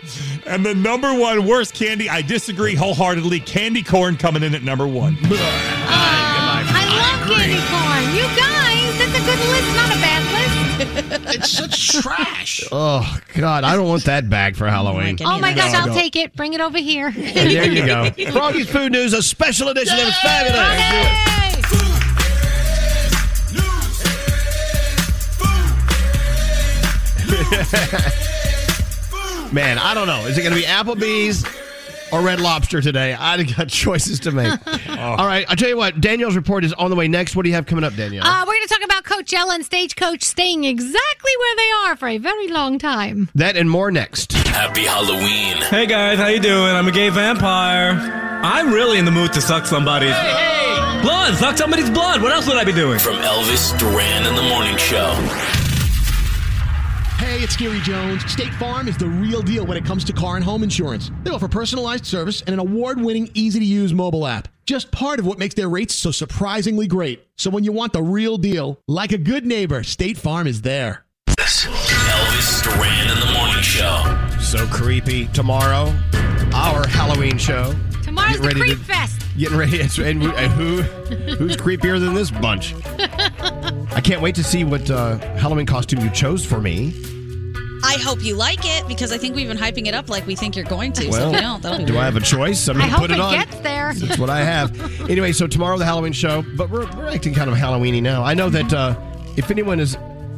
And 0.48 0.66
the 0.66 0.74
number 0.74 1.14
one 1.14 1.46
worst 1.46 1.76
candy, 1.76 2.10
I 2.10 2.22
disagree 2.24 2.74
wholeheartedly. 2.76 3.40
Candy 3.42 3.84
corn 3.84 4.18
coming 4.18 4.42
in 4.42 4.56
at 4.56 4.64
number 4.64 4.88
one. 4.88 5.16
Uh, 5.24 5.28
I 5.30 6.86
love 6.90 7.30
candy 7.30 7.62
corn. 7.70 8.04
You 8.18 8.26
guys, 8.34 8.98
that's 8.98 9.14
a 9.14 9.24
good 9.26 9.40
list, 9.52 9.76
not 9.76 9.90
a 9.96 10.00
bad 10.02 10.24
list. 10.34 10.65
It's 10.78 11.52
such 11.52 11.90
trash. 12.02 12.64
oh 12.72 13.20
God, 13.36 13.64
I 13.64 13.76
don't 13.76 13.88
want 13.88 14.06
that 14.06 14.30
bag 14.30 14.56
for 14.56 14.68
Halloween. 14.68 15.18
Oh 15.22 15.40
my 15.40 15.54
gosh, 15.54 15.72
No, 15.74 15.80
I'll 15.80 15.94
take 15.94 16.16
it. 16.16 16.36
Bring 16.36 16.54
it 16.54 16.62
over 16.62 16.78
here. 16.78 17.08
And 17.08 17.16
there 17.16 17.72
you 17.72 17.86
go. 17.86 18.12
Froggy's 18.32 18.70
Food 18.70 18.92
News, 18.92 19.14
a 19.14 19.24
special 19.24 19.70
edition 19.70 19.98
of 19.98 20.08
It's 20.08 20.20
Fabulous. 20.20 21.76
Man, 29.52 29.78
I 29.78 29.94
don't 29.94 30.08
know. 30.08 30.26
Is 30.26 30.38
it 30.38 30.42
going 30.42 30.54
to 30.54 30.60
be 30.60 30.66
Applebee's 30.66 31.46
or 32.12 32.22
Red 32.22 32.40
Lobster 32.40 32.82
today? 32.82 33.14
I 33.14 33.42
got 33.44 33.68
choices 33.70 34.20
to 34.22 34.32
make. 34.32 34.52
All 34.98 35.26
right, 35.28 35.46
I'll 35.50 35.56
tell 35.56 35.70
you 35.70 35.78
what. 35.78 36.00
Danielle's 36.02 36.36
report 36.36 36.64
is 36.66 36.74
on 36.74 36.90
the 36.90 36.96
way 36.96 37.08
next. 37.08 37.36
What 37.36 37.44
do 37.44 37.50
you 37.50 37.56
have 37.56 37.66
coming 37.66 37.84
up, 37.84 37.96
Danielle? 37.96 38.26
Uh, 38.26 38.42
we're 38.48 38.54
going 38.56 38.68
to 38.68 38.74
talk 38.74 38.84
about 38.84 39.04
Coachella 39.04 39.56
and 39.56 39.66
Stagecoach 39.66 40.24
staying 40.24 40.64
exactly 40.64 41.32
where 41.40 41.56
they 41.56 41.72
are 41.90 41.96
for 41.96 42.08
a 42.08 42.18
very 42.18 42.48
long 42.48 42.80
time. 42.80 43.30
that 43.36 43.56
and 43.58 43.70
more 43.70 43.92
next. 43.92 44.34
Happy 44.34 44.84
Halloween. 44.86 45.58
Hey 45.70 45.86
guys, 45.86 46.18
how 46.18 46.28
you 46.28 46.40
doing? 46.40 46.74
I'm 46.76 46.88
a 46.88 46.92
gay 46.92 47.10
vampire. 47.10 47.92
I'm 48.44 48.72
really 48.72 48.98
in 49.00 49.06
the 49.06 49.12
mood 49.12 49.34
to 49.34 49.42
suck 49.42 49.66
somebody's 49.66 50.16
blood. 51.02 51.36
Suck 51.36 51.58
somebody's 51.58 51.90
blood. 51.90 52.22
What 52.22 52.32
else 52.32 52.48
would 52.48 52.58
I 52.58 52.64
be 52.64 52.72
doing? 52.74 53.00
From 53.00 53.16
Elvis 53.16 53.78
Duran 53.80 54.26
in 54.26 54.36
the 54.36 54.44
Morning 54.44 54.78
Show. 54.78 55.14
Hey, 57.18 57.42
it's 57.42 57.56
Gary 57.56 57.80
Jones. 57.80 58.30
State 58.30 58.54
Farm 58.56 58.88
is 58.88 58.98
the 58.98 59.08
real 59.08 59.42
deal 59.42 59.66
when 59.66 59.78
it 59.78 59.86
comes 59.86 60.04
to 60.06 60.14
car 60.14 60.36
and 60.36 60.44
home 60.44 60.64
insurance. 60.64 61.12
They 61.24 61.32
offer 61.32 61.48
personalized 61.48 62.06
service 62.06 62.42
and 62.42 62.50
an 62.50 62.60
award 62.60 63.00
winning, 63.00 63.30
easy 63.34 63.60
to 63.60 63.66
use 63.66 63.94
mobile 63.94 64.28
app. 64.28 64.48
Just 64.66 64.92
part 64.92 65.20
of 65.20 65.26
what 65.26 65.40
makes 65.40 65.56
their 65.56 65.70
rates 65.70 65.96
so 65.96 66.12
surprisingly 66.12 66.88
great. 66.88 67.26
So 67.38 67.50
when 67.50 67.64
you 67.64 67.72
want 67.72 67.94
the 67.94 68.04
real 68.04 68.38
deal, 68.38 68.80
like 68.88 69.12
a 69.14 69.18
good 69.18 69.46
neighbor, 69.46 69.82
State 69.84 70.18
Farm 70.18 70.46
is 70.46 70.62
there. 70.62 71.06
Elvis 71.30 72.64
Duran 72.64 73.10
in 73.10 73.20
the 73.20 73.34
morning 73.34 73.62
show. 73.64 74.04
So 74.42 74.68
creepy. 74.68 75.28
Tomorrow, 75.28 75.94
our 76.54 76.86
Halloween 76.88 77.38
show. 77.38 77.74
Tomorrow's 78.04 78.34
Get 78.34 78.42
the 78.42 78.48
ready 78.48 78.60
Creep 78.60 78.78
to- 78.78 78.84
Fest. 78.84 79.25
Getting 79.38 79.58
ready. 79.58 79.82
And 79.82 80.24
and 80.24 80.52
who 80.54 80.82
who's 81.36 81.58
creepier 81.58 82.00
than 82.00 82.14
this 82.14 82.32
bunch? 82.32 82.74
I 83.94 84.02
can't 84.02 84.22
wait 84.22 84.36
to 84.36 84.44
see 84.44 84.64
what 84.64 84.90
uh, 84.90 85.18
Halloween 85.38 85.66
costume 85.66 86.00
you 86.02 86.10
chose 86.12 86.46
for 86.46 86.60
me. 86.62 86.94
I 87.84 87.98
hope 88.02 88.24
you 88.24 88.36
like 88.36 88.62
it 88.64 88.88
because 88.88 89.12
I 89.12 89.18
think 89.18 89.36
we've 89.36 89.48
been 89.48 89.58
hyping 89.58 89.86
it 89.88 89.94
up 89.94 90.10
like 90.10 90.26
we 90.26 90.36
think 90.36 90.56
you're 90.56 90.66
going 90.66 90.92
to. 90.94 91.04
so 91.04 91.10
Well, 91.10 91.30
if 91.30 91.36
you 91.36 91.42
don't, 91.42 91.62
that'll 91.62 91.78
be 91.80 91.86
do 91.86 91.94
weird. 91.94 92.02
I 92.02 92.06
have 92.06 92.16
a 92.16 92.22
choice? 92.22 92.68
I 92.68 92.74
mean, 92.74 92.82
I 92.84 92.88
hope 92.88 93.02
put 93.02 93.12
it, 93.12 93.16
it 93.16 93.20
on. 93.20 93.34
gets 93.34 93.56
there. 93.60 93.94
That's 93.94 94.18
what 94.18 94.30
I 94.30 94.40
have. 94.40 94.76
Anyway, 95.10 95.34
so 95.34 95.46
tomorrow 95.46 95.78
the 95.78 95.86
Halloween 95.86 96.14
show, 96.14 96.44
but 96.58 96.70
we're, 96.72 96.88
we're 96.96 97.08
acting 97.08 97.34
kind 97.36 97.48
of 97.48 97.56
Halloweeny 97.56 98.02
now. 98.02 98.24
I 98.24 98.34
know 98.34 98.50
that 98.50 98.74
uh, 98.74 98.96
if 99.38 99.52
anyone 99.52 99.80
is 99.80 99.96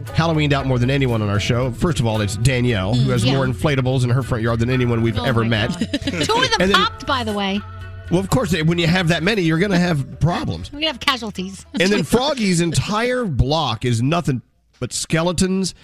Halloweened 0.07 0.51
out 0.51 0.65
more 0.65 0.77
than 0.77 0.89
anyone 0.89 1.21
on 1.21 1.29
our 1.29 1.39
show, 1.39 1.71
first 1.71 2.01
of 2.01 2.05
all, 2.05 2.19
it's 2.19 2.35
Danielle, 2.37 2.93
who 2.95 3.11
has 3.11 3.23
Yeah. 3.23 3.33
more 3.35 3.45
inflatables 3.45 4.03
in 4.03 4.09
her 4.09 4.23
front 4.23 4.43
yard 4.43 4.59
than 4.59 4.69
anyone 4.69 5.01
we've 5.01 5.17
Oh 5.17 5.23
ever 5.23 5.45
met. 5.45 5.69
Two 5.79 5.85
of 5.85 6.27
them 6.27 6.33
And 6.59 6.71
then- 6.71 6.73
popped, 6.73 7.07
by 7.07 7.23
the 7.23 7.31
way. 7.33 7.61
Well, 8.09 8.19
of 8.19 8.29
course, 8.29 8.53
when 8.53 8.77
you 8.77 8.87
have 8.87 9.09
that 9.09 9.21
many, 9.21 9.41
you're 9.41 9.59
going 9.59 9.71
to 9.71 9.79
have 9.79 10.19
problems. 10.19 10.71
We're 10.71 10.79
gonna 10.79 10.93
have 10.93 10.99
casualties. 10.99 11.65
And 11.79 11.91
then 11.91 12.03
Froggy's 12.03 12.61
entire 12.61 13.25
block 13.25 13.83
is 13.83 14.01
nothing 14.01 14.41
but 14.79 14.93
skeletons 14.93 15.75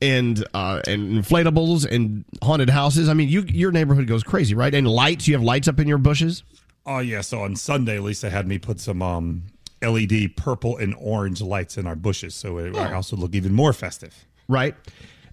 and 0.00 0.44
uh, 0.52 0.82
and 0.86 1.24
inflatables 1.24 1.88
and 1.88 2.24
haunted 2.42 2.68
houses. 2.68 3.08
I 3.08 3.14
mean, 3.14 3.28
you 3.28 3.42
your 3.42 3.70
neighborhood 3.70 4.06
goes 4.08 4.24
crazy, 4.24 4.54
right? 4.54 4.74
And 4.74 4.88
lights. 4.88 5.28
You 5.28 5.34
have 5.34 5.42
lights 5.42 5.68
up 5.68 5.78
in 5.78 5.86
your 5.86 5.98
bushes. 5.98 6.42
Oh 6.84 6.98
yeah. 6.98 7.20
So 7.20 7.42
on 7.42 7.54
Sunday, 7.54 7.98
Lisa 8.00 8.28
had 8.28 8.48
me 8.48 8.58
put 8.58 8.80
some 8.80 9.00
um, 9.00 9.44
LED 9.80 10.36
purple 10.36 10.76
and 10.76 10.94
orange 10.98 11.40
lights 11.40 11.78
in 11.78 11.86
our 11.86 11.94
bushes, 11.94 12.34
so 12.34 12.58
it, 12.58 12.76
our 12.76 12.88
house 12.88 13.12
would 13.12 13.20
look 13.20 13.34
even 13.34 13.52
more 13.52 13.72
festive. 13.72 14.26
Right. 14.48 14.74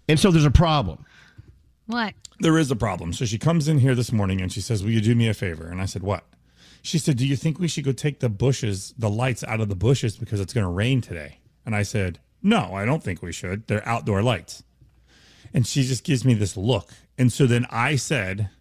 And 0.07 0.19
so 0.19 0.29
there's 0.31 0.45
a 0.45 0.51
problem. 0.51 1.05
What? 1.89 2.13
There 2.39 2.59
is 2.59 2.69
a 2.69 2.75
problem. 2.75 3.13
So 3.13 3.25
she 3.25 3.39
comes 3.39 3.67
in 3.67 3.79
here 3.79 3.95
this 3.95 4.11
morning 4.11 4.41
and 4.41 4.53
she 4.53 4.61
says, 4.61 4.83
"Will 4.83 4.91
you 4.91 5.01
do 5.01 5.15
me 5.15 5.27
a 5.27 5.33
favor?" 5.33 5.67
And 5.67 5.81
I 5.81 5.85
said, 5.85 6.03
"What?" 6.03 6.23
She 6.83 6.99
said, 6.99 7.17
"Do 7.17 7.25
you 7.25 7.35
think 7.35 7.57
we 7.57 7.67
should 7.67 7.83
go 7.83 7.91
take 7.91 8.19
the 8.19 8.29
bushes, 8.29 8.93
the 8.95 9.09
lights 9.09 9.43
out 9.43 9.59
of 9.59 9.69
the 9.69 9.75
bushes 9.75 10.15
because 10.15 10.39
it's 10.39 10.53
going 10.53 10.65
to 10.65 10.71
rain 10.71 11.01
today?" 11.01 11.39
And 11.65 11.75
I 11.75 11.81
said, 11.81 12.19
"No, 12.43 12.75
I 12.75 12.85
don't 12.85 13.03
think 13.03 13.23
we 13.23 13.31
should. 13.31 13.65
They're 13.65 13.87
outdoor 13.87 14.21
lights." 14.21 14.61
And 15.51 15.65
she 15.65 15.81
just 15.81 16.03
gives 16.03 16.23
me 16.23 16.35
this 16.35 16.55
look. 16.55 16.91
And 17.17 17.33
so 17.33 17.47
then 17.47 17.65
I 17.71 17.95
said, 17.95 18.51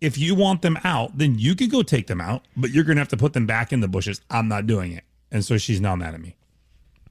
"If 0.00 0.16
you 0.16 0.36
want 0.36 0.62
them 0.62 0.78
out, 0.84 1.18
then 1.18 1.36
you 1.36 1.56
could 1.56 1.72
go 1.72 1.82
take 1.82 2.06
them 2.06 2.20
out, 2.20 2.46
but 2.56 2.70
you're 2.70 2.84
going 2.84 2.94
to 2.94 3.00
have 3.00 3.08
to 3.08 3.16
put 3.16 3.32
them 3.32 3.44
back 3.44 3.72
in 3.72 3.80
the 3.80 3.88
bushes. 3.88 4.20
I'm 4.30 4.46
not 4.46 4.68
doing 4.68 4.92
it." 4.92 5.02
And 5.32 5.44
so 5.44 5.58
she's 5.58 5.80
now 5.80 5.96
mad 5.96 6.14
at 6.14 6.20
me. 6.20 6.36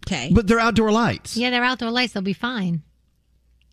Okay. 0.08 0.32
But 0.32 0.48
they're 0.48 0.62
outdoor 0.62 0.94
lights. 0.94 1.36
Yeah, 1.36 1.50
they're 1.50 1.66
outdoor 1.66 1.92
lights. 1.92 2.14
They'll 2.14 2.24
be 2.24 2.32
fine. 2.32 2.84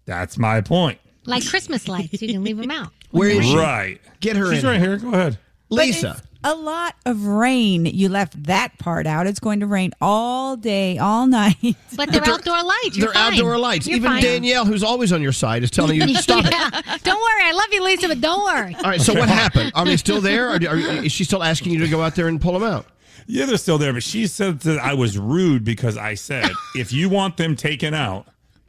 That's 0.07 0.37
my 0.37 0.61
point. 0.61 0.99
Like 1.26 1.46
Christmas 1.48 1.88
lights. 1.88 2.20
You 2.20 2.28
can 2.28 2.44
leave 2.44 2.56
them 2.56 2.70
out. 2.70 2.90
Where 3.10 3.30
is 3.30 3.44
she? 3.46 3.56
Right. 3.56 4.01
Get 4.20 4.36
her 4.36 4.52
She's 4.52 4.62
in. 4.64 4.70
right 4.70 4.80
here. 4.80 4.96
Go 4.98 5.09
ahead. 5.09 5.38
But 5.70 5.88
it's 5.88 6.05
a 6.46 6.55
lot 6.55 6.94
of 7.06 7.24
rain. 7.24 7.86
You 7.86 8.10
left 8.10 8.42
that 8.44 8.78
part 8.78 9.06
out. 9.06 9.26
It's 9.26 9.40
going 9.40 9.60
to 9.60 9.66
rain 9.66 9.92
all 10.01 10.56
day, 10.56 10.98
all 10.98 11.26
night. 11.28 11.56
But 11.96 12.12
they're 12.12 12.26
outdoor 12.28 12.62
lights. 12.62 12.96
You're 12.96 13.06
they're 13.06 13.14
fine. 13.14 13.32
outdoor 13.32 13.59
lights. 13.59 13.86
You're 13.86 13.96
Even 13.96 14.10
fine. 14.10 14.22
Danielle, 14.22 14.66
who's 14.66 14.82
always 14.82 15.12
on 15.12 15.22
your 15.22 15.32
side, 15.32 15.62
is 15.62 15.70
telling 15.70 15.96
you 16.01 16.06
to 16.06 16.14
stop 16.22 16.44
it. 16.44 16.51
Yeah. 16.55 16.70
Don't 17.02 17.20
worry. 17.20 17.42
I 17.44 17.52
love 17.52 17.66
you, 17.72 17.82
Lisa, 17.82 18.09
but 18.09 18.20
don't 18.20 18.44
worry. 18.44 18.74
All 18.76 18.82
right. 18.82 19.01
So 19.01 19.14
what 19.14 19.28
happened? 19.28 19.72
Are 19.74 19.84
they 19.84 19.96
still 19.96 20.20
there? 20.20 20.51
Or 20.51 20.55
are, 20.56 20.76
is 20.76 21.12
she 21.12 21.24
still 21.24 21.42
asking 21.42 21.72
you 21.72 21.78
to 21.80 21.88
go 21.88 22.02
out 22.02 22.14
there 22.14 22.28
and 22.28 22.40
pull 22.40 22.52
them 22.52 22.62
out? 22.62 22.86
Yeah, 23.26 23.46
they're 23.46 23.56
still 23.56 23.78
there, 23.78 23.94
but 23.94 24.02
she 24.02 24.26
said 24.26 24.60
that 24.60 24.78
I 24.78 24.92
was 24.92 25.16
rude 25.16 25.64
because 25.64 25.96
I 25.96 26.12
said, 26.14 26.51
if 26.76 26.92
you 26.92 27.09
want 27.09 27.38
them 27.38 27.56
taken 27.56 27.94
out, 27.94 28.26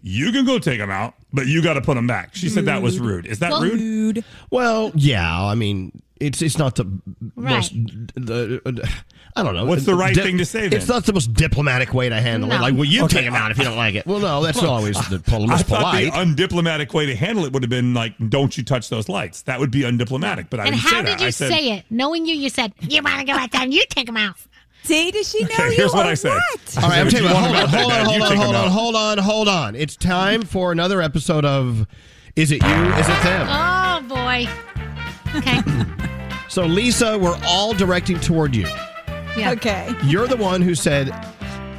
you 0.07 0.31
can 0.31 0.45
go 0.45 0.59
take 0.59 0.77
them 0.77 0.91
out, 0.91 1.15
but 1.33 1.47
you 1.47 1.63
got 1.63 1.73
to 1.73 1.81
put 1.81 1.95
them 1.95 2.05
back. 2.05 2.35
She 2.35 2.47
said 2.47 2.65
that 2.65 2.83
was 2.83 2.99
rude. 2.99 3.25
Is 3.25 3.39
that 3.39 3.49
Well- 3.51 3.61
rude? 3.63 4.23
Well, 4.51 4.91
yeah. 4.93 5.43
I 5.43 5.55
mean, 5.55 5.99
it's 6.19 6.41
it's 6.43 6.57
not 6.59 6.75
the 6.75 6.85
Right. 7.35 7.55
most. 7.55 7.73
The, 8.15 8.61
uh, 8.65 8.87
I 9.35 9.43
don't 9.43 9.53
know. 9.55 9.65
What's 9.65 9.83
the 9.85 9.95
right 9.95 10.15
thing 10.15 10.37
to 10.37 10.45
say 10.45 10.67
then? 10.69 10.79
It's 10.79 10.87
not 10.87 11.05
the 11.05 11.11
most 11.11 11.33
diplomatic 11.33 11.93
way 11.93 12.07
to 12.07 12.21
handle 12.21 12.49
it. 12.53 12.61
Like, 12.61 12.75
well, 12.75 12.85
you 12.85 13.03
Okay. 13.05 13.15
take 13.17 13.25
them 13.25 13.33
out 13.33 13.49
if 13.51 13.57
you 13.57 13.63
don't 13.65 13.75
like 13.75 13.95
it. 13.95 14.05
Well, 14.05 14.19
no, 14.19 14.41
that's 14.43 14.61
not 14.61 14.69
always 14.69 14.95
the 15.09 15.19
pol- 15.19 15.43
I 15.43 15.47
most 15.47 15.65
thought 15.65 15.79
polite. 15.79 16.13
the 16.13 16.19
undiplomatic 16.19 16.93
way 16.93 17.07
to 17.07 17.15
handle 17.15 17.43
it 17.43 17.51
would 17.51 17.63
have 17.63 17.69
been 17.71 17.93
like, 17.93 18.13
"Don't 18.29 18.55
you 18.57 18.63
touch 18.63 18.87
those 18.89 19.09
lights." 19.09 19.41
That 19.41 19.59
would 19.59 19.71
be 19.71 19.81
undiplomatic. 19.81 20.45
But 20.49 20.59
I 20.61 20.65
And 20.67 20.75
didn't 20.75 20.83
how 20.83 20.89
say 20.91 20.95
did 20.97 21.07
that. 21.07 21.19
you 21.21 21.27
I 21.27 21.29
said, 21.31 21.49
say 21.51 21.71
it? 21.73 21.85
Knowing 21.89 22.25
you, 22.27 22.35
you 22.35 22.49
said, 22.49 22.71
you 22.79 23.01
want 23.01 23.19
to 23.19 23.25
go 23.25 23.33
out 23.33 23.51
there 23.51 23.61
and 23.63 23.73
you 23.73 23.83
take 23.89 24.05
them 24.05 24.15
out. 24.17 24.35
See, 24.85 25.11
does 25.11 25.29
she 25.29 25.41
know 25.43 25.49
Okay, 25.51 25.69
you 25.71 25.75
here's 25.75 25.93
what 25.93 26.05
or 26.05 26.09
I 26.09 26.13
said. 26.13 26.29
what? 26.33 26.77
All 26.83 26.89
right, 26.89 26.99
I'm 26.99 27.07
If 27.07 27.13
telling 27.13 27.29
you, 27.29 27.29
you 27.29 27.35
what, 27.35 27.51
want 27.51 27.69
hold 27.71 27.91
on, 27.91 28.05
hold 28.05 28.21
on, 28.21 28.37
hold 28.37 28.55
on, 28.55 28.55
hold 28.55 28.55
on, 28.55 28.69
hold 28.71 28.95
on, 28.95 29.17
hold 29.17 29.47
on. 29.47 29.75
It's 29.75 29.95
time 29.95 30.41
for 30.43 30.71
another 30.71 31.01
episode 31.01 31.43
of 31.45 31.87
Is 32.35 32.51
It 32.51 32.61
You? 32.63 32.69
Is 32.95 33.07
It 33.09 33.23
Them? 33.23 33.47
Oh, 33.49 34.01
boy. 34.07 34.47
Okay. 35.37 35.59
So, 36.47 36.65
Lisa, 36.65 37.17
we're 37.19 37.37
all 37.45 37.73
directing 37.73 38.17
toward 38.17 38.55
you. 38.55 38.65
Yeah. 39.35 39.51
Okay. 39.57 39.93
You're 40.05 40.27
the 40.27 40.37
one 40.37 40.61
who 40.61 40.73
said 40.73 41.13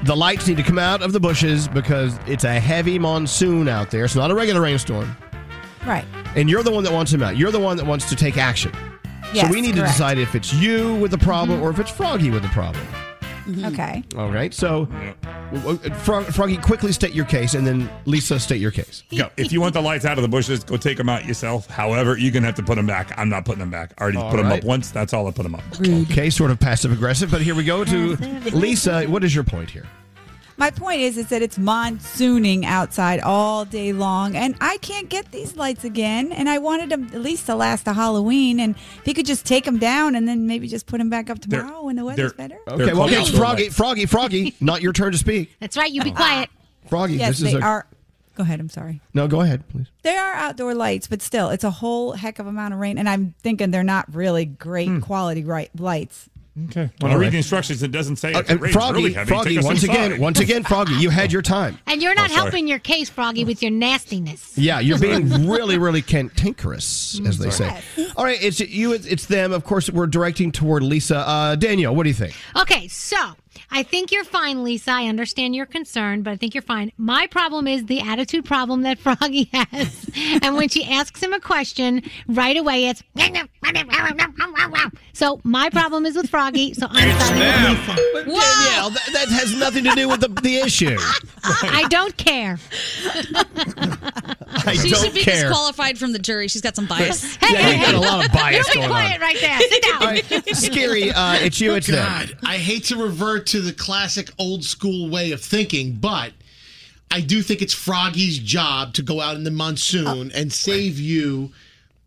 the 0.03 0.15
lights 0.15 0.47
need 0.49 0.59
to 0.59 0.63
come 0.63 0.79
out 0.79 1.01
of 1.01 1.15
the 1.15 1.21
bushes 1.21 1.67
because 1.67 2.19
it's 2.27 2.45
a 2.45 2.61
heavy 2.61 2.99
monsoon 2.99 3.69
out 3.69 3.91
there. 3.91 4.05
It's 4.05 4.15
not 4.17 4.31
a 4.31 4.35
regular 4.35 4.61
rainstorm. 4.61 5.17
Right. 5.87 6.05
And 6.35 6.51
you're 6.51 6.63
the 6.63 6.73
one 6.73 6.85
that 6.85 6.93
wants 6.93 7.11
them 7.11 7.23
out. 7.23 7.39
You're 7.39 7.53
the 7.53 7.61
one 7.61 7.79
that 7.79 7.87
wants 7.87 8.07
to 8.11 8.17
take 8.17 8.37
action. 8.37 8.71
Yes, 9.33 9.47
so 9.47 9.53
we 9.53 9.61
need 9.61 9.75
to 9.75 9.83
decide 9.83 10.19
if 10.19 10.35
it's 10.35 10.53
you 10.53 10.95
with 10.97 11.11
the 11.11 11.19
problem 11.19 11.59
mm-hmm. 11.59 11.67
or 11.67 11.71
if 11.71 11.79
it's 11.79 11.91
Froggy 11.91 12.31
with 12.31 12.43
the 12.43 12.49
problem. 12.49 12.87
Mm-hmm. 13.47 13.65
Okay. 13.67 14.03
All 14.17 14.31
right. 14.31 14.53
So, 14.53 14.87
w- 15.53 15.77
w- 15.79 15.95
Frog, 16.01 16.25
Froggy, 16.27 16.57
quickly 16.57 16.91
state 16.91 17.15
your 17.15 17.25
case, 17.25 17.55
and 17.55 17.65
then 17.65 17.89
Lisa, 18.05 18.41
state 18.41 18.61
your 18.61 18.73
case. 18.73 19.05
Go. 19.17 19.31
If 19.37 19.53
you 19.53 19.61
want 19.61 19.75
the 19.75 19.81
lights 19.81 20.05
out 20.05 20.19
of 20.19 20.23
the 20.23 20.29
bushes, 20.29 20.65
go 20.65 20.77
take 20.77 20.99
them 20.99 21.09
out 21.09 21.25
yourself. 21.27 21.69
However, 21.69 22.19
you're 22.19 22.33
gonna 22.33 22.47
have 22.47 22.57
to 22.57 22.63
put 22.65 22.75
them 22.75 22.87
back. 22.87 23.17
I'm 23.17 23.29
not 23.29 23.45
putting 23.45 23.61
them 23.61 23.71
back. 23.71 23.95
I 23.99 24.03
already 24.03 24.19
All 24.19 24.31
put 24.31 24.39
them 24.39 24.51
up 24.51 24.65
once. 24.65 24.91
That's 24.91 25.13
all 25.13 25.29
I 25.29 25.31
put 25.31 25.45
them 25.45 25.55
up. 25.55 25.63
Okay, 25.81 26.29
sort 26.29 26.51
of 26.51 26.59
passive 26.59 26.91
aggressive, 26.91 27.31
but 27.31 27.41
here 27.41 27.55
we 27.55 27.63
go 27.63 27.85
to 27.85 28.17
Lisa. 28.53 29.05
What 29.05 29.23
is 29.23 29.35
your 29.35 29.45
point 29.45 29.71
here? 29.71 29.87
My 30.59 30.71
point 30.71 31.01
is, 31.03 31.19
is 31.19 31.27
that 31.29 31.43
it's 31.43 31.59
monsooning 31.59 32.65
outside 32.65 33.21
all 33.21 33.67
day 33.67 33.93
long, 33.93 34.35
and 34.37 34.55
I 34.61 34.79
can't 34.79 35.09
get 35.11 35.31
these 35.31 35.55
lights 35.57 35.85
again. 35.85 36.33
And 36.33 36.49
I 36.49 36.59
wanted 36.59 36.89
them 36.89 37.11
at 37.13 37.21
least 37.21 37.45
to 37.47 37.55
last 37.55 37.85
to 37.85 37.93
Halloween. 37.93 38.59
And 38.59 38.75
if 38.75 39.03
you 39.07 39.13
could 39.13 39.27
just 39.27 39.45
take 39.45 39.65
them 39.67 39.79
down 39.79 40.15
and 40.15 40.27
then 40.27 40.47
maybe 40.47 40.67
just 40.67 40.87
put 40.87 40.97
them 40.99 41.11
back 41.11 41.29
up 41.29 41.41
They're- 41.41 41.61
tomorrow 41.61 41.85
when 41.85 41.97
the 41.97 42.05
weather's 42.07 42.33
better. 42.33 42.59
Okay, 42.69 42.93
well, 42.95 43.03
okay, 43.05 43.21
it's 43.21 43.31
Froggy, 43.31 43.65
outdoor. 43.65 43.71
Froggy, 43.75 44.07
Froggy. 44.07 44.55
Not 44.61 44.81
your 44.81 44.93
turn 44.95 45.13
to 45.13 45.19
speak. 45.19 45.55
That's 45.61 45.77
right. 45.77 45.91
You 45.93 46.03
be 46.03 46.13
quiet. 46.13 46.49
Froggy, 46.89 47.17
Yes, 47.17 47.39
this 47.39 47.49
is 47.49 47.53
they 47.55 47.61
a. 47.61 47.63
are. 47.63 47.87
Go 48.37 48.43
ahead. 48.43 48.61
I'm 48.61 48.69
sorry. 48.69 49.01
No, 49.15 49.29
go 49.29 49.41
ahead, 49.41 49.67
please. 49.69 49.87
They 50.03 50.15
are 50.17 50.35
outdoor 50.35 50.75
lights, 50.75 51.07
but 51.07 51.21
still, 51.23 51.49
it's 51.51 51.65
a 51.65 51.71
whole 51.71 52.13
heck 52.13 52.39
of 52.39 52.47
amount 52.47 52.75
of 52.75 52.81
rain, 52.81 52.97
and 52.99 53.09
I'm 53.09 53.35
thinking 53.43 53.71
they're 53.71 53.83
not 53.83 54.15
really 54.15 54.45
great 54.45 54.89
Hmm. 54.89 55.01
quality 55.01 55.43
right 55.45 55.71
lights. 55.79 56.29
Okay. 56.71 56.89
When 57.01 57.11
I 57.11 57.15
All 57.15 57.21
read 57.21 57.27
right. 57.27 57.31
the 57.33 57.37
instructions, 57.37 57.83
it 57.83 57.93
doesn't 57.93 58.17
say 58.17 58.33
Uh, 58.33 58.41
it 58.49 58.73
Froggy, 58.73 58.97
really 58.97 59.13
heavy. 59.13 59.29
Froggy, 59.29 59.59
once 59.59 59.83
inside. 59.83 59.95
again, 60.13 60.21
once 60.21 60.41
again, 60.41 60.63
Froggy, 60.65 60.95
you 60.95 61.11
had 61.11 61.31
your 61.31 61.43
time. 61.43 61.79
And 61.87 62.01
you're 62.03 62.15
not 62.15 62.31
Oh, 62.31 62.35
helping 62.35 62.67
your 62.67 62.79
case, 62.79 63.11
Froggy, 63.11 63.45
with 63.45 63.61
your 63.63 63.71
nastiness. 63.73 64.53
Yeah, 64.57 64.81
you're 64.81 64.99
being 64.99 65.29
really, 65.51 65.77
really 65.77 66.01
cantankerous, 66.47 67.21
as 67.27 67.39
they 67.39 67.51
Sorry. 67.51 67.81
say. 67.97 68.07
All 68.17 68.25
right, 68.25 68.43
it's 68.43 68.61
you, 68.61 68.93
it's, 68.93 69.07
it's 69.07 69.27
them. 69.27 69.53
Of 69.53 69.65
course, 69.65 69.91
we're 69.91 70.07
directing 70.07 70.51
toward 70.53 70.83
Lisa. 70.83 71.19
Uh, 71.19 71.57
Danielle, 71.57 71.95
what 71.95 72.05
do 72.05 72.09
you 72.11 72.15
think? 72.15 72.35
Okay, 72.57 72.89
so 72.89 73.17
I 73.71 73.83
think 73.83 74.13
you're 74.13 74.25
fine, 74.25 74.63
Lisa. 74.65 74.91
I 74.93 75.07
understand 75.07 75.55
your 75.55 75.67
concern, 75.67 76.23
but 76.23 76.31
I 76.33 76.37
think 76.37 76.55
you're 76.55 76.63
fine. 76.63 76.93
My 76.97 77.27
problem 77.27 77.67
is 77.67 77.87
the 77.87 78.01
attitude 78.01 78.45
problem 78.45 78.83
that 78.83 78.99
Froggy 79.07 79.49
has. 79.53 80.09
and 80.43 80.57
when 80.57 80.69
she 80.69 80.85
asks 80.85 81.23
him 81.23 81.33
a 81.33 81.41
question, 81.41 82.03
right 82.29 82.57
away 82.57 82.87
it's. 82.89 83.03
So 85.13 85.41
my 85.45 85.71
problem 85.71 86.05
is 86.05 86.15
with 86.15 86.29
Froggy, 86.29 86.75
so 86.75 86.87
I'm 86.91 87.19
siding 87.21 87.41
with 87.41 87.79
Lisa. 87.79 88.03
But 88.13 88.25
Danielle, 88.27 88.91
that, 88.91 89.09
that 89.15 89.29
has 89.31 89.55
nothing 89.59 89.85
to 89.85 89.95
do 89.95 90.09
with 90.11 90.21
the, 90.21 90.29
the 90.29 90.59
issue. 90.59 90.97
I 91.45 91.87
don't 91.89 92.15
care. 92.19 92.59
I 94.67 94.75
she 94.75 94.91
don't 94.91 95.03
should 95.05 95.15
be 95.15 95.23
care. 95.23 95.49
disqualified 95.49 95.97
from 95.99 96.13
the 96.13 96.19
jury. 96.19 96.49
She's 96.49 96.61
got 96.61 96.77
some 96.77 96.87
bias. 96.87 97.39
Yeah, 97.43 97.71
you 97.71 97.85
got 97.87 97.95
a 97.95 97.99
lot 98.01 98.27
of 98.27 98.33
bias 98.33 98.67
You 98.69 98.75
be 98.75 98.79
going 98.81 98.91
quiet 98.91 99.15
on. 99.15 99.21
right 99.21 99.37
there. 99.41 99.59
Sit 99.59 99.83
down. 99.83 100.03
All 100.03 100.09
right, 100.09 100.25
Scary, 100.57 101.11
uh, 101.13 101.35
it's 101.37 101.61
you, 101.61 101.75
it's 101.75 101.87
them. 101.87 102.29
I 102.45 102.59
hate 102.59 102.85
to 102.85 102.97
revert 103.03 103.46
to 103.47 103.61
the 103.61 103.73
classic 103.73 104.31
old 104.39 104.65
school 104.65 105.09
way 105.09 105.33
of 105.33 105.41
thinking, 105.41 105.95
but 105.95 106.33
I 107.11 107.21
do 107.21 107.43
think 107.43 107.63
it's 107.63 107.75
Froggy's 107.75 108.39
job 108.39 108.95
to 108.95 109.03
go 109.03 109.21
out 109.21 109.37
in 109.37 109.45
the 109.45 109.51
monsoon 109.51 110.31
and 110.33 110.53
save 110.53 110.99
you 110.99 111.53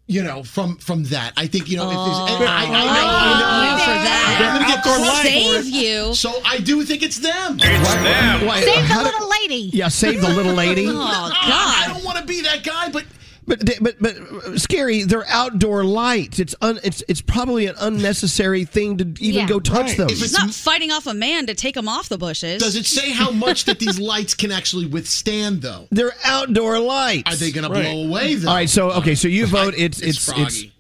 you 0.10 0.24
know, 0.24 0.42
from 0.42 0.78
from 0.78 1.04
that. 1.06 1.34
I 1.38 1.46
think 1.46 1.70
you 1.70 1.78
know 1.78 1.88
if 1.88 1.96
there's. 1.96 2.18
Oh. 2.18 2.36
and 2.40 2.50
I, 2.50 2.64
I 2.64 2.66
know, 2.66 2.74
I 2.74 3.40
know. 3.40 3.70
Oh, 3.70 3.86
for 3.86 3.92
that. 3.92 4.40
I'm 4.42 4.62
gonna 4.62 4.74
get 4.74 4.88
I'll 4.88 4.98
crushed 4.98 5.22
save 5.22 5.66
you. 5.66 6.16
So 6.16 6.42
I 6.44 6.58
do 6.58 6.84
think 6.84 7.04
it's 7.04 7.20
them. 7.20 7.60
It's 7.62 8.44
why- 8.44 8.62
Save 8.62 8.90
the 8.90 9.04
little 9.04 9.30
lady. 9.30 9.70
Yeah, 9.72 9.88
save 9.88 10.22
the 10.22 10.30
little 10.30 10.54
lady. 10.54 10.88
Oh 10.90 10.94
God! 10.94 11.34
I 11.36 11.84
God. 11.88 11.94
don't 11.94 12.04
want 12.06 12.18
to 12.18 12.26
be 12.26 12.42
that 12.42 12.64
guy, 12.64 12.90
but 12.90 13.06
But 13.50 13.80
but 13.82 13.96
but 14.00 14.62
scary. 14.62 15.04
They're 15.04 15.26
outdoor 15.28 15.84
lights. 15.84 16.38
It's 16.40 16.54
un, 16.62 16.80
it's 16.84 17.04
it's 17.08 17.20
probably 17.22 17.66
an 17.66 17.76
unnecessary 17.80 18.64
thing 18.64 18.98
to 19.00 19.04
even 19.20 19.42
Yeah. 19.42 19.48
go 19.48 19.60
touch 19.60 19.98
them. 19.98 20.08
If 20.10 20.20
He's 20.20 20.34
not 20.34 20.52
fighting 20.52 20.92
off 20.92 21.08
a 21.08 21.14
man 21.16 21.48
to 21.48 21.56
take 21.56 21.74
them 21.76 21.90
off 21.90 22.10
the 22.10 22.18
bushes. 22.20 22.62
does 22.62 22.76
it 22.76 22.86
say 22.86 23.10
how 23.10 23.32
much 23.32 23.66
that 23.66 23.80
these 23.80 24.00
lights 24.00 24.36
can 24.36 24.52
actually 24.52 24.86
withstand, 24.86 25.64
though? 25.64 25.88
They're 25.92 26.14
outdoor 26.24 26.78
lights. 26.80 27.34
Are 27.34 27.36
they 27.38 27.52
going 27.52 27.70
Right. 27.72 27.82
to 27.84 27.90
blow 27.90 28.08
away, 28.08 28.36
though? 28.36 28.50
All 28.50 28.56
right. 28.56 28.70
So 28.70 28.92
okay. 28.92 29.16
So 29.16 29.28
you 29.28 29.48
vote. 29.48 29.74
It's 29.76 30.00
It's 30.00 30.08
it's 30.08 30.18
it's. 30.18 30.26
froggy. 30.38 30.74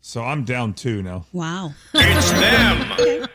So 0.00 0.22
I'm 0.22 0.44
down 0.44 0.72
two 0.74 1.02
now. 1.02 1.26
Wow. 1.32 1.74
It's 1.94 2.30
them. 2.32 3.28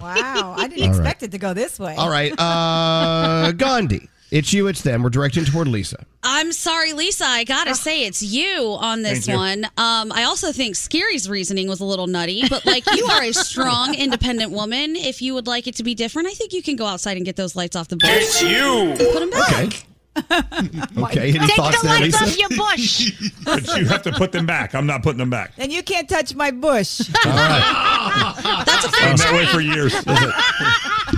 Wow, 0.00 0.54
I 0.56 0.68
didn't 0.68 0.82
All 0.84 0.88
right. 0.90 0.96
expect 0.96 1.22
it 1.24 1.32
to 1.32 1.38
go 1.38 1.52
this 1.54 1.78
way. 1.78 1.94
All 1.96 2.08
right. 2.10 2.32
Uh, 2.38 3.52
Gandhi. 3.56 4.08
It's 4.30 4.52
you. 4.52 4.66
It's 4.66 4.82
them. 4.82 5.02
We're 5.02 5.08
directing 5.10 5.44
toward 5.44 5.68
Lisa. 5.68 6.04
I'm 6.22 6.52
sorry, 6.52 6.92
Lisa. 6.92 7.24
I 7.24 7.44
gotta 7.44 7.74
say 7.74 8.04
it's 8.04 8.22
you 8.22 8.76
on 8.78 9.02
this 9.02 9.26
Thank 9.26 9.28
you. 9.28 9.34
one. 9.36 9.64
Um, 9.76 10.12
I 10.12 10.24
also 10.24 10.52
think 10.52 10.76
Scary's 10.76 11.28
reasoning 11.30 11.68
was 11.68 11.80
a 11.80 11.84
little 11.84 12.06
nutty, 12.06 12.46
but 12.48 12.66
like 12.66 12.84
you 12.94 13.06
are 13.06 13.22
a 13.22 13.32
strong, 13.32 13.94
independent 13.98 14.52
woman. 14.52 14.96
If 14.96 15.22
you 15.22 15.32
would 15.34 15.46
like 15.46 15.66
it 15.66 15.76
to 15.76 15.82
be 15.82 15.94
different, 15.94 16.28
I 16.28 16.32
think 16.32 16.52
you 16.52 16.62
can 16.62 16.76
go 16.76 16.84
outside 16.86 17.16
and 17.16 17.24
get 17.24 17.36
those 17.36 17.56
lights 17.56 17.76
off 17.76 17.88
the 17.88 17.96
bush. 17.96 18.10
It's 18.10 18.42
you. 18.42 18.94
Put 19.12 19.20
them 19.20 19.30
back. 19.30 19.64
Okay. 19.64 19.87
Okay. 20.98 21.30
Any 21.30 21.38
Take 21.46 21.56
thoughts 21.56 21.80
the 21.80 21.88
there, 21.88 22.00
lights 22.00 22.20
Lisa? 22.20 22.24
off 22.24 22.38
your 22.38 22.48
bush. 22.58 23.30
But 23.44 23.66
you 23.78 23.86
have 23.86 24.02
to 24.02 24.12
put 24.12 24.32
them 24.32 24.44
back. 24.46 24.74
I'm 24.74 24.86
not 24.86 25.02
putting 25.02 25.18
them 25.18 25.30
back. 25.30 25.54
Then 25.56 25.70
you 25.70 25.82
can't 25.82 26.08
touch 26.08 26.34
my 26.34 26.50
bush. 26.50 27.00
All 27.24 27.32
right. 27.32 28.62
That's 28.66 28.84
a 28.84 28.88
I've 28.88 28.94
fair 28.94 29.08
been 29.10 29.16
that 29.16 29.32
way 29.32 29.46
for 29.46 29.60
years. 29.60 29.92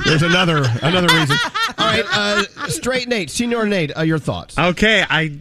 There's 0.06 0.22
another 0.22 0.58
another 0.82 1.08
reason. 1.14 1.36
All 1.78 1.86
right. 1.86 2.04
Uh, 2.12 2.42
straight 2.68 3.08
Nate, 3.08 3.30
Senior 3.30 3.66
Nate. 3.66 3.96
Uh, 3.96 4.02
your 4.02 4.18
thoughts? 4.18 4.58
Okay, 4.58 5.04
I 5.08 5.38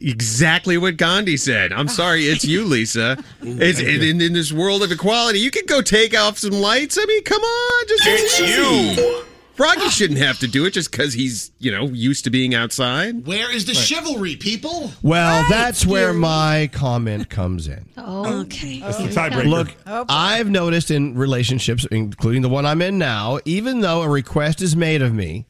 exactly 0.00 0.78
what 0.78 0.96
Gandhi 0.96 1.36
said. 1.36 1.72
I'm 1.72 1.88
sorry, 1.88 2.24
it's 2.24 2.44
you, 2.44 2.64
Lisa. 2.64 3.22
It's 3.42 3.80
in, 3.80 4.02
in, 4.02 4.20
in 4.20 4.32
this 4.32 4.52
world 4.52 4.82
of 4.82 4.90
equality. 4.92 5.40
You 5.40 5.50
can 5.50 5.66
go 5.66 5.82
take 5.82 6.16
off 6.18 6.38
some 6.38 6.52
lights. 6.52 6.98
I 7.00 7.04
mean, 7.06 7.22
come 7.24 7.42
on, 7.42 7.88
just 7.88 8.02
It's 8.06 8.40
easy. 8.40 9.02
you. 9.02 9.24
Froggy 9.54 9.88
shouldn't 9.88 10.18
have 10.18 10.38
to 10.40 10.48
do 10.48 10.64
it 10.64 10.72
just 10.72 10.90
because 10.90 11.14
he's 11.14 11.52
you 11.58 11.70
know 11.70 11.84
used 11.86 12.24
to 12.24 12.30
being 12.30 12.54
outside. 12.54 13.26
Where 13.26 13.54
is 13.54 13.66
the 13.66 13.74
chivalry, 13.74 14.36
people? 14.36 14.90
Well, 15.02 15.44
that's 15.48 15.86
where 15.86 16.12
my 16.12 16.68
comment 16.72 17.30
comes 17.30 17.68
in. 17.68 17.88
Oh, 17.96 18.40
Okay. 18.44 18.80
That's 18.80 18.98
the 18.98 19.04
tiebreaker. 19.08 19.46
Look, 19.46 19.74
I've 19.86 20.50
noticed 20.50 20.90
in 20.90 21.14
relationships, 21.16 21.86
including 21.90 22.42
the 22.42 22.48
one 22.48 22.66
I'm 22.66 22.82
in 22.82 22.98
now, 22.98 23.38
even 23.44 23.80
though 23.80 24.02
a 24.02 24.08
request 24.08 24.60
is 24.60 24.74
made 24.76 25.02
of 25.02 25.12
me 25.14 25.46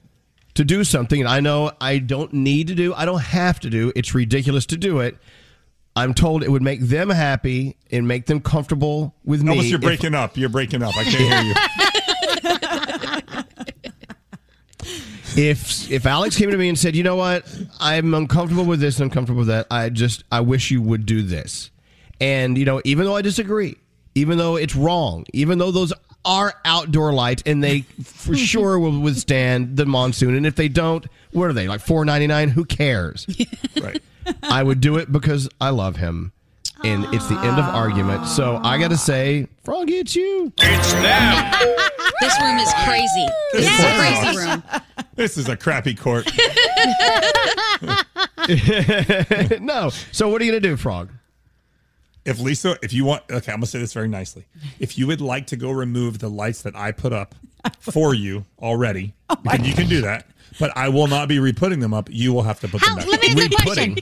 to 0.54 0.64
do 0.64 0.84
something 0.84 1.20
and 1.20 1.28
I 1.28 1.40
know 1.40 1.72
I 1.80 1.98
don't 1.98 2.32
need 2.32 2.68
to 2.68 2.74
do, 2.74 2.92
I 2.94 3.04
don't 3.04 3.20
have 3.22 3.60
to 3.60 3.70
do, 3.70 3.92
it's 3.96 4.14
ridiculous 4.14 4.66
to 4.66 4.76
do 4.76 5.00
it. 5.00 5.16
I'm 5.96 6.12
told 6.12 6.42
it 6.42 6.50
would 6.50 6.62
make 6.62 6.80
them 6.80 7.08
happy 7.08 7.76
and 7.90 8.08
make 8.08 8.26
them 8.26 8.40
comfortable 8.40 9.14
with 9.24 9.42
me. 9.44 9.56
Elvis, 9.56 9.70
you're 9.70 9.78
if- 9.78 9.84
breaking 9.84 10.14
up. 10.14 10.36
You're 10.36 10.48
breaking 10.48 10.82
up. 10.82 10.92
I 10.96 11.04
can't 11.04 11.16
hear 11.16 11.42
you. 11.42 11.54
If 15.36 15.90
if 15.90 16.06
Alex 16.06 16.36
came 16.36 16.50
to 16.50 16.56
me 16.56 16.68
and 16.68 16.78
said, 16.78 16.94
"You 16.96 17.02
know 17.02 17.16
what? 17.16 17.46
I'm 17.80 18.14
uncomfortable 18.14 18.64
with 18.64 18.80
this, 18.80 18.98
and 18.98 19.10
uncomfortable 19.10 19.40
with 19.40 19.48
that. 19.48 19.66
I 19.70 19.88
just 19.88 20.24
I 20.30 20.40
wish 20.40 20.70
you 20.70 20.80
would 20.82 21.06
do 21.06 21.22
this." 21.22 21.70
And 22.20 22.56
you 22.56 22.64
know, 22.64 22.80
even 22.84 23.04
though 23.04 23.16
I 23.16 23.22
disagree, 23.22 23.76
even 24.14 24.38
though 24.38 24.56
it's 24.56 24.76
wrong, 24.76 25.24
even 25.32 25.58
though 25.58 25.70
those 25.70 25.92
are 26.24 26.54
outdoor 26.64 27.12
lights 27.12 27.42
and 27.44 27.62
they 27.62 27.82
for 28.02 28.34
sure 28.36 28.78
will 28.78 28.98
withstand 29.00 29.76
the 29.76 29.86
monsoon, 29.86 30.34
and 30.34 30.46
if 30.46 30.56
they 30.56 30.68
don't, 30.68 31.06
what 31.32 31.44
are 31.50 31.52
they 31.52 31.68
like? 31.68 31.80
Four 31.80 32.04
ninety 32.04 32.26
nine? 32.26 32.48
Who 32.50 32.64
cares? 32.64 33.26
Right. 33.82 34.00
I 34.42 34.62
would 34.62 34.80
do 34.80 34.96
it 34.96 35.10
because 35.12 35.48
I 35.60 35.70
love 35.70 35.96
him. 35.96 36.32
And 36.82 37.04
it's 37.14 37.28
the 37.28 37.38
end 37.38 37.58
of 37.58 37.64
argument. 37.66 38.26
So 38.26 38.58
I 38.62 38.78
got 38.78 38.88
to 38.88 38.96
say, 38.96 39.46
Froggy, 39.64 39.98
it's 39.98 40.16
you. 40.16 40.52
It's 40.58 40.92
them. 40.92 41.80
This 42.20 42.40
room 42.40 42.56
is 42.58 42.72
crazy. 42.84 43.26
This 43.52 43.66
is 43.66 43.80
a 43.84 43.98
crazy 43.98 44.36
room. 44.38 44.62
This 45.14 45.36
is 45.36 45.48
a 45.48 45.56
crappy 45.56 45.94
court. 45.94 46.26
no. 49.60 49.90
So 50.12 50.28
what 50.28 50.40
are 50.40 50.44
you 50.44 50.52
going 50.52 50.62
to 50.62 50.68
do, 50.68 50.76
Frog? 50.76 51.10
If 52.24 52.40
Lisa, 52.40 52.78
if 52.82 52.92
you 52.92 53.04
want, 53.04 53.22
okay, 53.30 53.52
I'm 53.52 53.58
gonna 53.58 53.66
say 53.66 53.78
this 53.78 53.92
very 53.92 54.08
nicely. 54.08 54.46
If 54.78 54.96
you 54.96 55.06
would 55.06 55.20
like 55.20 55.46
to 55.48 55.56
go 55.56 55.70
remove 55.70 56.20
the 56.20 56.30
lights 56.30 56.62
that 56.62 56.74
I 56.74 56.90
put 56.90 57.12
up 57.12 57.34
for 57.80 58.14
you 58.14 58.46
already, 58.58 59.12
oh 59.28 59.36
then 59.44 59.64
you 59.64 59.74
can 59.74 59.88
do 59.88 60.00
that. 60.02 60.26
But 60.58 60.74
I 60.76 60.88
will 60.88 61.06
not 61.06 61.28
be 61.28 61.38
re-putting 61.38 61.80
them 61.80 61.92
up. 61.92 62.08
You 62.10 62.32
will 62.32 62.44
have 62.44 62.60
to 62.60 62.68
put 62.68 62.80
How, 62.80 62.94
them 62.94 63.08
back. 63.08 63.08
let 63.08 63.22
me 63.22 63.32
up. 63.32 63.38
ask 63.38 63.50
you 63.50 63.56
a 63.58 63.62
question. 63.62 63.96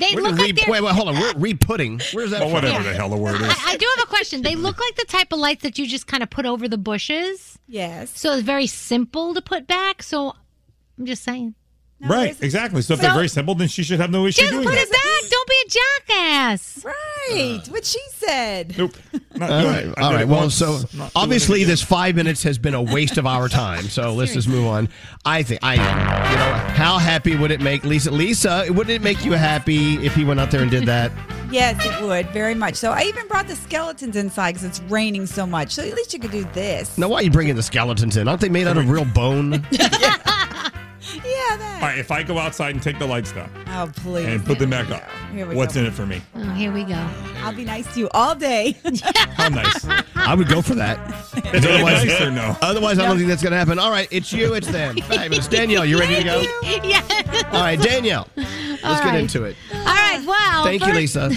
They 0.00 0.14
We're 0.14 0.22
look 0.22 0.38
like 0.38 0.54
they're. 0.56 0.70
wait, 0.70 0.82
wait, 0.82 0.94
hold 0.94 1.08
on. 1.08 1.14
We're 1.16 1.34
re-putting. 1.36 2.00
Where's 2.12 2.30
that 2.30 2.40
Well, 2.40 2.48
from? 2.50 2.54
whatever 2.64 2.84
the 2.84 2.94
hell 2.94 3.08
the 3.08 3.16
word 3.16 3.40
is. 3.40 3.48
I, 3.48 3.72
I 3.72 3.76
do 3.76 3.86
have 3.96 4.04
a 4.04 4.08
question. 4.08 4.42
They 4.42 4.54
look 4.54 4.78
like 4.78 4.94
the 4.96 5.04
type 5.04 5.32
of 5.32 5.38
lights 5.38 5.62
that 5.62 5.78
you 5.78 5.86
just 5.86 6.06
kind 6.06 6.22
of 6.22 6.30
put 6.30 6.46
over 6.46 6.68
the 6.68 6.78
bushes. 6.78 7.58
Yes. 7.66 8.10
So 8.18 8.32
it's 8.32 8.42
very 8.42 8.66
simple 8.66 9.34
to 9.34 9.42
put 9.42 9.66
back. 9.66 10.02
So 10.02 10.34
I'm 10.98 11.06
just 11.06 11.22
saying. 11.22 11.54
right, 12.00 12.36
exactly. 12.40 12.80
So 12.82 12.94
if 12.94 13.00
they're 13.00 13.12
very 13.12 13.28
simple, 13.28 13.54
then 13.56 13.68
she 13.68 13.82
should 13.82 13.98
have 14.00 14.10
no 14.10 14.24
issue 14.26 14.42
Just 14.42 14.52
doing 14.52 14.64
put 14.64 14.74
that. 14.74 14.82
it 14.86 14.90
back. 14.92 15.00
Don't 16.08 16.16
be 16.16 16.22
a 16.22 16.56
jackass. 16.56 16.84
Right. 16.84 17.58
Uh. 17.58 17.70
what 17.70 17.84
she 17.84 18.00
said. 18.14 18.76
Nope. 18.78 18.96
Not 19.34 19.50
All 19.50 19.60
doing 19.62 19.72
right, 19.74 19.84
it. 19.86 19.94
I 19.96 20.02
all 20.02 20.10
did 20.10 20.14
right. 20.16 20.22
it 20.22 20.28
Well, 20.28 20.40
once, 20.40 20.54
so 20.54 20.72
not 20.72 20.90
doing 20.92 21.02
it 21.06 21.12
obviously 21.14 21.64
this 21.64 21.80
five 21.82 22.16
minutes 22.16 22.42
has 22.42 22.58
been 22.58 22.74
a 22.74 22.82
waste 22.82 23.18
of 23.18 23.26
our 23.26 23.48
time. 23.48 23.84
So 23.84 24.12
let's 24.14 24.32
just 24.34 24.48
move 24.48 24.66
on. 24.66 24.88
I 25.24 25.42
think 25.44 25.60
I, 25.62 25.74
you 25.74 26.36
know, 26.38 26.52
how 26.74 26.98
happy 26.98 27.36
would 27.36 27.50
it 27.52 27.60
make 27.60 27.84
Lisa? 27.84 28.10
Lisa, 28.10 28.66
would 28.70 28.90
it 28.90 29.00
make 29.02 29.24
you 29.24 29.32
happy 29.32 29.94
if 30.04 30.14
he 30.14 30.24
went 30.24 30.40
out 30.40 30.50
there 30.50 30.62
and 30.62 30.70
did 30.70 30.86
that? 30.86 31.12
Yes, 31.50 31.82
it 31.82 32.04
would 32.04 32.26
very 32.28 32.54
much. 32.54 32.74
So 32.74 32.92
I 32.92 33.04
even 33.04 33.26
brought 33.26 33.48
the 33.48 33.56
skeletons 33.56 34.16
inside 34.16 34.52
because 34.52 34.64
it's 34.64 34.80
raining 34.90 35.24
so 35.24 35.46
much. 35.46 35.70
So 35.72 35.82
at 35.82 35.94
least 35.94 36.12
you 36.12 36.18
could 36.20 36.30
do 36.30 36.44
this. 36.52 36.98
Now, 36.98 37.08
why 37.08 37.20
are 37.20 37.22
you 37.22 37.30
bringing 37.30 37.56
the 37.56 37.62
skeletons 37.62 38.18
in? 38.18 38.28
Aren't 38.28 38.42
they 38.42 38.50
made 38.50 38.66
out 38.66 38.76
of 38.76 38.90
real 38.90 39.06
bone? 39.06 39.66
Yeah, 41.24 41.56
that. 41.56 41.78
All 41.82 41.88
right, 41.88 41.98
if 41.98 42.10
I 42.10 42.22
go 42.22 42.38
outside 42.38 42.74
and 42.74 42.82
take 42.82 42.98
the 42.98 43.06
lights 43.06 43.32
down 43.32 43.50
Oh, 43.68 43.90
please. 43.96 44.26
and 44.26 44.44
put 44.44 44.58
them 44.58 44.70
back 44.70 44.90
up, 44.90 45.02
Here 45.32 45.46
we 45.46 45.54
what's 45.56 45.74
go. 45.74 45.80
in 45.80 45.86
it 45.86 45.92
for 45.94 46.06
me? 46.06 46.20
Oh, 46.34 46.42
here 46.54 46.72
we 46.72 46.84
go. 46.84 47.08
I'll 47.38 47.54
be 47.54 47.64
nice 47.64 47.92
to 47.94 48.00
you 48.00 48.08
all 48.12 48.34
day. 48.34 48.76
How 49.36 49.48
nice. 49.48 49.84
I 50.16 50.34
would 50.34 50.48
go 50.48 50.62
for 50.62 50.74
that. 50.76 50.98
Is 51.54 51.64
it 51.64 51.70
Otherwise- 51.70 52.04
nice 52.04 52.20
or 52.20 52.30
no? 52.30 52.56
Otherwise, 52.62 52.98
I 52.98 53.06
don't 53.06 53.16
think 53.16 53.28
that's 53.28 53.42
going 53.42 53.52
to 53.52 53.58
happen. 53.58 53.78
All 53.78 53.90
right, 53.90 54.08
it's 54.10 54.32
you, 54.32 54.54
it's 54.54 54.68
them. 54.68 54.96
Fabulous. 54.96 55.46
Danielle, 55.48 55.84
you 55.84 55.98
ready 55.98 56.16
to 56.16 56.24
go? 56.24 56.42
yeah. 56.82 57.02
All 57.52 57.60
right, 57.62 57.80
Danielle, 57.80 58.28
let's 58.36 58.84
All 58.84 58.94
get 58.96 59.04
right. 59.06 59.20
into 59.20 59.44
it. 59.44 59.56
All 59.72 59.84
right. 59.84 60.22
Well, 60.26 60.64
Thank 60.64 60.82
you, 60.82 60.88
first- 60.88 61.14
Lisa. 61.16 61.30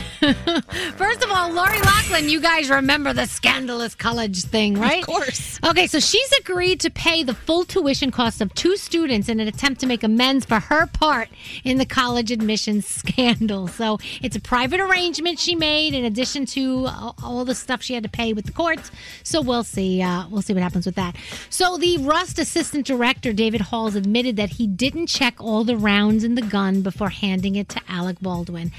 First 0.97 1.23
of 1.23 1.31
all, 1.31 1.51
Lori 1.51 1.79
Loughlin, 1.79 2.29
you 2.29 2.41
guys 2.41 2.69
remember 2.69 3.13
the 3.13 3.25
scandalous 3.25 3.95
college 3.95 4.43
thing, 4.43 4.75
right? 4.79 5.01
Of 5.01 5.07
course. 5.07 5.59
Okay, 5.63 5.87
so 5.87 5.99
she's 5.99 6.31
agreed 6.39 6.79
to 6.81 6.89
pay 6.89 7.23
the 7.23 7.33
full 7.33 7.63
tuition 7.65 8.11
cost 8.11 8.41
of 8.41 8.53
two 8.53 8.75
students 8.77 9.29
in 9.29 9.39
an 9.39 9.47
attempt 9.47 9.60
to 9.61 9.85
make 9.85 10.03
amends 10.03 10.45
for 10.45 10.59
her 10.59 10.87
part 10.87 11.29
in 11.63 11.77
the 11.77 11.85
college 11.85 12.31
admissions 12.31 12.85
scandal. 12.85 13.67
So 13.67 13.99
it's 14.21 14.35
a 14.35 14.41
private 14.41 14.79
arrangement 14.79 15.39
she 15.39 15.55
made 15.55 15.93
in 15.93 16.03
addition 16.03 16.45
to 16.47 16.87
all 17.23 17.45
the 17.45 17.55
stuff 17.55 17.81
she 17.81 17.93
had 17.93 18.03
to 18.03 18.09
pay 18.09 18.33
with 18.33 18.45
the 18.45 18.51
courts. 18.51 18.91
So 19.23 19.41
we'll 19.41 19.63
see. 19.63 20.01
Uh, 20.01 20.27
we'll 20.29 20.41
see 20.41 20.53
what 20.53 20.63
happens 20.63 20.85
with 20.85 20.95
that. 20.95 21.15
So 21.49 21.77
the 21.77 21.97
Rust 21.99 22.39
assistant 22.39 22.85
director, 22.85 23.33
David 23.33 23.61
Halls, 23.61 23.95
admitted 23.95 24.35
that 24.37 24.51
he 24.51 24.67
didn't 24.67 25.07
check 25.07 25.35
all 25.39 25.63
the 25.63 25.77
rounds 25.77 26.23
in 26.23 26.35
the 26.35 26.41
gun 26.41 26.81
before 26.81 27.09
handing 27.09 27.55
it 27.55 27.69
to 27.69 27.81
Alec 27.87 28.19
Baldwin. 28.19 28.71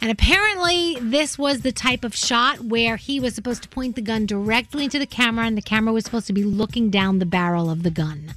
And 0.00 0.10
apparently, 0.10 0.96
this 1.00 1.38
was 1.38 1.60
the 1.60 1.70
type 1.70 2.02
of 2.02 2.16
shot 2.16 2.60
where 2.60 2.96
he 2.96 3.20
was 3.20 3.36
supposed 3.36 3.62
to 3.62 3.68
point 3.68 3.94
the 3.94 4.02
gun 4.02 4.26
directly 4.26 4.84
into 4.84 4.98
the 4.98 5.06
camera, 5.06 5.46
and 5.46 5.56
the 5.56 5.62
camera 5.62 5.92
was 5.92 6.04
supposed 6.04 6.26
to 6.26 6.32
be 6.32 6.42
looking 6.42 6.90
down 6.90 7.20
the 7.20 7.24
barrel 7.24 7.70
of 7.70 7.84
the 7.84 7.90
gun. 7.90 8.34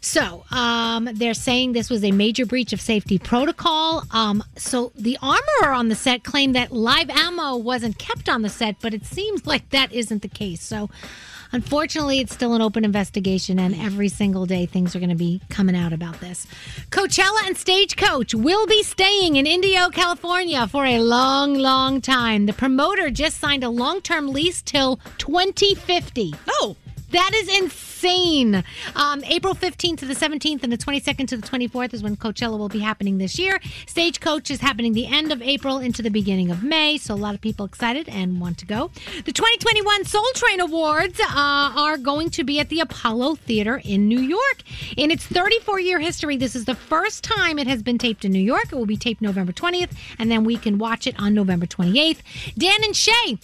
So, 0.00 0.44
um, 0.50 1.08
they're 1.12 1.34
saying 1.34 1.72
this 1.72 1.90
was 1.90 2.04
a 2.04 2.12
major 2.12 2.46
breach 2.46 2.72
of 2.72 2.80
safety 2.80 3.18
protocol. 3.18 4.04
Um, 4.10 4.44
so, 4.56 4.92
the 4.94 5.18
armorer 5.20 5.72
on 5.72 5.88
the 5.88 5.94
set 5.94 6.24
claimed 6.24 6.54
that 6.54 6.72
live 6.72 7.10
ammo 7.10 7.56
wasn't 7.56 7.98
kept 7.98 8.28
on 8.28 8.42
the 8.42 8.48
set, 8.48 8.76
but 8.80 8.94
it 8.94 9.04
seems 9.04 9.46
like 9.46 9.70
that 9.70 9.92
isn't 9.92 10.22
the 10.22 10.28
case. 10.28 10.62
So, 10.62 10.88
unfortunately, 11.52 12.20
it's 12.20 12.32
still 12.32 12.54
an 12.54 12.62
open 12.62 12.84
investigation, 12.84 13.58
and 13.58 13.74
every 13.74 14.08
single 14.08 14.46
day 14.46 14.66
things 14.66 14.94
are 14.94 15.00
going 15.00 15.08
to 15.10 15.16
be 15.16 15.40
coming 15.48 15.74
out 15.76 15.92
about 15.92 16.20
this. 16.20 16.46
Coachella 16.90 17.46
and 17.46 17.56
Stagecoach 17.56 18.34
will 18.34 18.66
be 18.66 18.82
staying 18.82 19.36
in 19.36 19.46
Indio, 19.46 19.88
California 19.90 20.66
for 20.68 20.84
a 20.84 21.00
long, 21.00 21.54
long 21.54 22.00
time. 22.00 22.46
The 22.46 22.52
promoter 22.52 23.10
just 23.10 23.38
signed 23.38 23.64
a 23.64 23.70
long 23.70 24.00
term 24.00 24.28
lease 24.28 24.62
till 24.62 25.00
2050. 25.18 26.34
Oh. 26.48 26.76
That 27.10 27.30
is 27.34 27.48
insane. 27.58 28.62
Um, 28.94 29.24
April 29.24 29.54
15th 29.54 29.98
to 29.98 30.04
the 30.04 30.14
17th 30.14 30.62
and 30.62 30.70
the 30.70 30.76
22nd 30.76 31.26
to 31.28 31.36
the 31.38 31.46
24th 31.46 31.94
is 31.94 32.02
when 32.02 32.16
Coachella 32.16 32.58
will 32.58 32.68
be 32.68 32.80
happening 32.80 33.16
this 33.16 33.38
year. 33.38 33.60
Stagecoach 33.86 34.50
is 34.50 34.60
happening 34.60 34.92
the 34.92 35.06
end 35.06 35.32
of 35.32 35.40
April 35.40 35.78
into 35.78 36.02
the 36.02 36.10
beginning 36.10 36.50
of 36.50 36.62
May, 36.62 36.98
so 36.98 37.14
a 37.14 37.16
lot 37.16 37.34
of 37.34 37.40
people 37.40 37.64
excited 37.64 38.08
and 38.10 38.40
want 38.40 38.58
to 38.58 38.66
go. 38.66 38.90
The 39.24 39.32
2021 39.32 40.04
Soul 40.04 40.24
Train 40.34 40.60
Awards 40.60 41.18
uh, 41.18 41.26
are 41.34 41.96
going 41.96 42.28
to 42.30 42.44
be 42.44 42.60
at 42.60 42.68
the 42.68 42.80
Apollo 42.80 43.36
Theater 43.36 43.80
in 43.84 44.06
New 44.06 44.20
York. 44.20 44.62
In 44.96 45.10
its 45.10 45.24
34 45.24 45.80
year 45.80 46.00
history, 46.00 46.36
this 46.36 46.54
is 46.54 46.66
the 46.66 46.74
first 46.74 47.24
time 47.24 47.58
it 47.58 47.66
has 47.66 47.82
been 47.82 47.96
taped 47.96 48.26
in 48.26 48.32
New 48.32 48.38
York. 48.38 48.66
It 48.70 48.74
will 48.74 48.86
be 48.86 48.98
taped 48.98 49.22
November 49.22 49.52
20th, 49.52 49.92
and 50.18 50.30
then 50.30 50.44
we 50.44 50.58
can 50.58 50.76
watch 50.76 51.06
it 51.06 51.18
on 51.18 51.32
November 51.32 51.64
28th. 51.64 52.18
Dan 52.56 52.84
and 52.84 52.94
Shay 52.94 53.38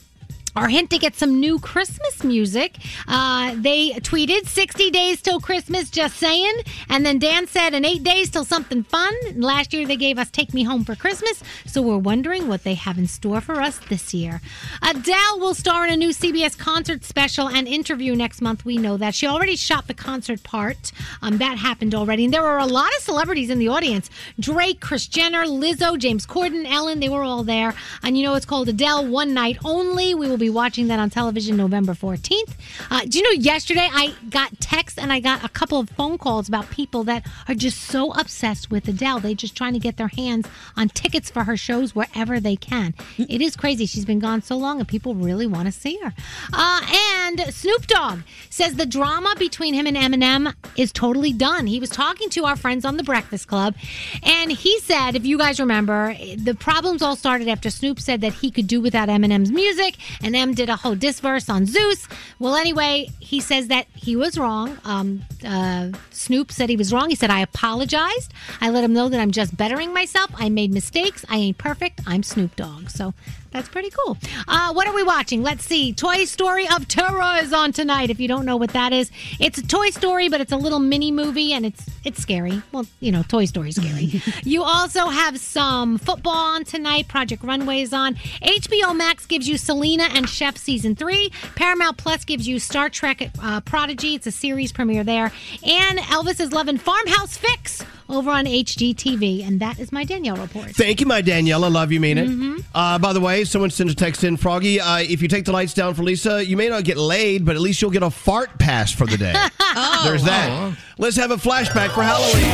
our 0.57 0.69
hint 0.69 0.91
to 0.91 0.99
get 0.99 1.17
some 1.17 1.41
new 1.41 1.59
Christmas 1.59 2.23
music. 2.23 2.77
Uh, 3.09 3.55
they 3.57 3.91
tweeted 3.95 4.47
60 4.47 4.91
days 4.91 5.21
till 5.21 5.41
Christmas, 5.41 5.91
just 5.91 6.17
saying. 6.17 6.55
And 6.89 7.05
then 7.05 7.19
Dan 7.19 7.47
said, 7.47 7.75
in 7.75 7.85
eight 7.85 8.03
days 8.05 8.31
till 8.31 8.45
something 8.45 8.83
fun. 8.85 9.15
Last 9.35 9.73
year 9.73 9.87
they 9.87 9.97
gave 9.97 10.19
us 10.19 10.31
Take 10.31 10.55
Me 10.55 10.63
Home 10.63 10.85
for 10.85 10.95
Christmas. 10.95 11.43
So 11.67 11.83
we're 11.83 11.99
wondering 11.99 12.49
what 12.49 12.63
they 12.65 12.75
have 12.75 12.99
in 12.99 13.07
store 13.07 13.41
for 13.41 13.61
us 13.61 13.79
this 13.89 14.15
year. 14.15 14.41
Adele 14.83 15.41
will 15.41 15.55
star 15.55 15.87
in 15.87 15.93
a 15.93 15.97
new 15.97 16.11
CBS 16.11 16.57
concert 16.57 17.05
special 17.05 17.49
and 17.49 17.67
interview 17.67 18.15
next 18.15 18.41
month. 18.41 18.65
We 18.65 18.77
know 18.77 18.97
that. 18.97 19.15
She 19.15 19.27
already 19.27 19.57
shot 19.57 19.87
the 19.87 19.95
concert 19.95 20.43
part. 20.43 20.93
Um, 21.23 21.39
that 21.39 21.59
happened 21.59 21.95
already. 21.95 22.25
And 22.25 22.35
there 22.35 22.43
were 22.43 22.59
a 22.59 22.67
lot 22.67 22.95
of 22.97 23.03
celebrities 23.03 23.51
in 23.51 23.59
the 23.59 23.69
audience 23.69 24.11
Drake, 24.39 24.81
Kris 24.81 25.07
Jenner, 25.07 25.45
Lizzo, 25.45 25.99
James 25.99 26.27
Corden, 26.27 26.65
Ellen. 26.67 27.01
They 27.01 27.09
were 27.09 27.23
all 27.23 27.43
there. 27.43 27.75
And 28.03 28.17
you 28.17 28.25
know, 28.25 28.35
it's 28.35 28.47
called 28.47 28.69
Adele 28.69 29.07
One 29.07 29.35
Night 29.35 29.59
Only. 29.65 30.15
We 30.15 30.29
will 30.29 30.37
be 30.37 30.44
watching 30.51 30.89
that 30.89 30.99
on 30.99 31.11
television 31.11 31.57
November 31.57 31.93
14th. 31.93 32.55
Uh, 32.91 33.01
do 33.07 33.19
you 33.19 33.25
know, 33.25 33.41
yesterday 33.43 33.89
I 33.93 34.15
got 34.31 34.59
texts 34.61 34.99
and 34.99 35.13
I 35.13 35.21
got 35.21 35.45
a 35.45 35.49
couple 35.49 35.79
of 35.79 35.91
phone 35.91 36.19
calls 36.19 36.49
about 36.49 36.71
people 36.71 37.05
that 37.05 37.27
are 37.49 37.55
just 37.55 37.81
so 37.83 38.13
obsessed 38.13 38.71
with 38.71 38.89
Adele. 38.89 39.21
They're 39.21 39.35
just 39.35 39.57
trying 39.57 39.75
to 39.75 39.79
get 39.79 39.97
their 39.97 40.09
hands 40.09 40.49
on 40.77 40.89
tickets 40.89 41.31
for 41.31 41.45
her 41.45 41.57
shows 41.57 41.95
wherever 41.95 42.41
they 42.41 42.57
can. 42.57 42.95
It 43.19 43.41
is 43.41 43.57
crazy. 43.57 43.87
She's 43.87 44.05
been 44.05 44.19
gone 44.19 44.43
so 44.43 44.57
long 44.57 44.79
and 44.79 44.89
people 44.89 45.15
really 45.15 45.47
want 45.47 45.67
to 45.67 45.73
see 45.73 45.99
her. 46.03 46.13
Uh, 46.53 46.81
and 47.27 47.41
Snoop 47.55 47.87
Dogg 47.87 48.21
says 48.51 48.75
the 48.75 48.87
drama 48.87 49.35
between 49.39 49.75
him 49.75 49.87
and 49.87 49.97
Eminem 49.97 50.55
is 50.77 50.93
totally 50.93 51.33
done. 51.33 51.67
He 51.67 51.81
was 51.81 51.91
talking 51.91 52.31
to 52.31 52.45
our 52.45 52.57
friends 52.57 52.85
on 52.85 52.97
the 52.97 53.03
Breakfast 53.03 53.49
Club 53.49 53.75
and 54.23 54.51
he 54.51 54.79
said, 54.81 55.15
if 55.17 55.25
you 55.25 55.39
guys 55.39 55.61
remember, 55.61 56.15
the 56.37 56.55
problems 56.55 57.03
all 57.03 57.17
started 57.17 57.49
after 57.49 57.71
Snoop 57.71 58.01
said 58.01 58.21
that 58.21 58.35
he 58.35 58.51
could 58.51 58.67
do 58.67 58.81
without 58.81 59.09
Eminem's 59.09 59.51
music 59.51 59.97
and 60.23 60.34
M 60.37 60.55
did 60.55 60.69
a 60.69 60.77
whole 60.77 60.95
disverse 60.95 61.49
on 61.49 61.67
Zeus. 61.67 62.09
Well, 62.39 62.57
anyway, 62.57 63.11
he 63.21 63.41
says 63.41 63.69
that 63.69 63.87
he 63.95 64.17
was 64.17 64.39
wrong. 64.39 64.79
Um, 64.85 65.23
uh, 65.47 65.91
Snoop 66.11 66.53
said 66.53 66.69
he 66.69 66.77
was 66.77 66.93
wrong. 66.93 67.11
He 67.11 67.17
said, 67.17 67.31
I 67.31 67.41
apologized. 67.41 68.33
I 68.61 68.71
let 68.71 68.85
him 68.85 68.93
know 68.93 69.09
that 69.09 69.21
I'm 69.21 69.31
just 69.31 69.57
bettering 69.57 69.93
myself. 69.93 70.31
I 70.37 70.49
made 70.49 70.73
mistakes. 70.73 71.25
I 71.29 71.37
ain't 71.37 71.59
perfect. 71.59 72.01
I'm 72.07 72.23
Snoop 72.23 72.57
Dogg. 72.57 72.91
So 72.91 73.15
that's 73.55 73.69
pretty 73.69 73.91
cool. 73.91 74.19
Uh, 74.49 74.73
what 74.73 74.89
are 74.89 74.95
we 74.95 75.05
watching? 75.05 75.45
Let's 75.45 75.65
see. 75.65 75.93
Toy 75.93 76.25
Story 76.25 76.67
of 76.69 76.89
Terror 76.89 77.39
is 77.41 77.53
on 77.53 77.71
tonight. 77.71 78.11
If 78.11 78.19
you 78.19 78.27
don't 78.27 78.45
know 78.45 78.57
what 78.57 78.71
that 78.71 78.93
is, 78.93 79.13
it's 79.39 79.59
a 79.59 79.67
Toy 79.67 79.91
Story, 79.91 80.29
but 80.29 80.41
it's 80.41 80.51
a 80.51 80.57
little 80.57 80.81
mini 80.81 81.13
movie 81.13 81.53
and 81.53 81.65
it's 81.65 81.89
it's 82.03 82.21
scary. 82.21 82.61
Well, 82.73 82.85
you 82.99 83.13
know, 83.13 83.23
Toy 83.23 83.45
Story 83.45 83.69
is 83.69 83.77
scary. 83.77 84.21
you 84.43 84.65
also 84.65 85.07
have 85.07 85.39
some 85.39 85.99
football 85.99 86.35
on 86.35 86.65
tonight. 86.65 87.07
Project 87.07 87.45
Runway 87.45 87.83
is 87.83 87.93
on. 87.93 88.17
HBO 88.43 88.95
Max 88.95 89.25
gives 89.25 89.49
you 89.49 89.57
Selena 89.57 90.09
and 90.11 90.29
Chef 90.29 90.57
season 90.57 90.97
three. 90.97 91.31
Paramount 91.55 91.97
Plus 91.97 92.25
gives 92.25 92.49
you 92.49 92.59
Star 92.59 92.91
Trek 92.91 93.31
uh, 93.41 93.61
Prodigy. 93.61 94.17
It's 94.17 94.27
a 94.27 94.33
series 94.33 94.73
premiere 94.73 95.05
there. 95.05 95.31
And 95.65 96.01
Elvis 96.01 96.41
is 96.41 96.53
loving 96.53 96.79
Farmhouse 96.79 97.37
Fix 97.37 97.85
over 98.09 98.31
on 98.31 98.45
HGTV. 98.47 99.47
And 99.47 99.61
that 99.61 99.79
is 99.79 99.93
my 99.93 100.05
Danielle 100.05 100.37
report. 100.37 100.71
Thank 100.71 101.01
you, 101.01 101.07
my 101.07 101.21
Danielle. 101.21 101.65
I 101.65 101.69
love 101.69 101.91
you, 101.93 102.01
mean 102.01 102.19
it. 102.19 102.29
Mhm. 102.29 102.65
Uh, 102.75 102.99
by 102.99 103.13
the 103.13 103.21
way, 103.21 103.45
someone 103.45 103.71
sent 103.71 103.91
a 103.91 103.95
text 103.95 104.25
in, 104.25 104.37
Froggy. 104.37 104.81
Uh, 104.81 104.99
if 104.99 105.23
you 105.23 105.29
take 105.29 105.45
the 105.45 105.53
lights 105.53 105.75
down 105.75 105.95
for 105.95 106.03
Lisa, 106.03 106.45
you 106.45 106.57
may 106.57 106.69
not 106.69 106.85
get 106.85 106.97
laid, 106.97 107.45
but 107.45 107.55
at 107.57 107.61
least 107.63 107.81
you'll 107.83 107.91
get 107.91 108.03
a 108.03 108.11
fart 108.11 108.59
pass 108.59 108.93
for 108.93 109.07
the 109.07 109.17
day. 109.17 109.35
Oh. 109.77 110.03
There's 110.05 110.23
that. 110.23 110.77
Let's 110.99 111.17
have 111.17 111.33
a 111.33 111.37
flashback 111.37 111.91
for 111.95 112.03
Halloween. 112.05 112.45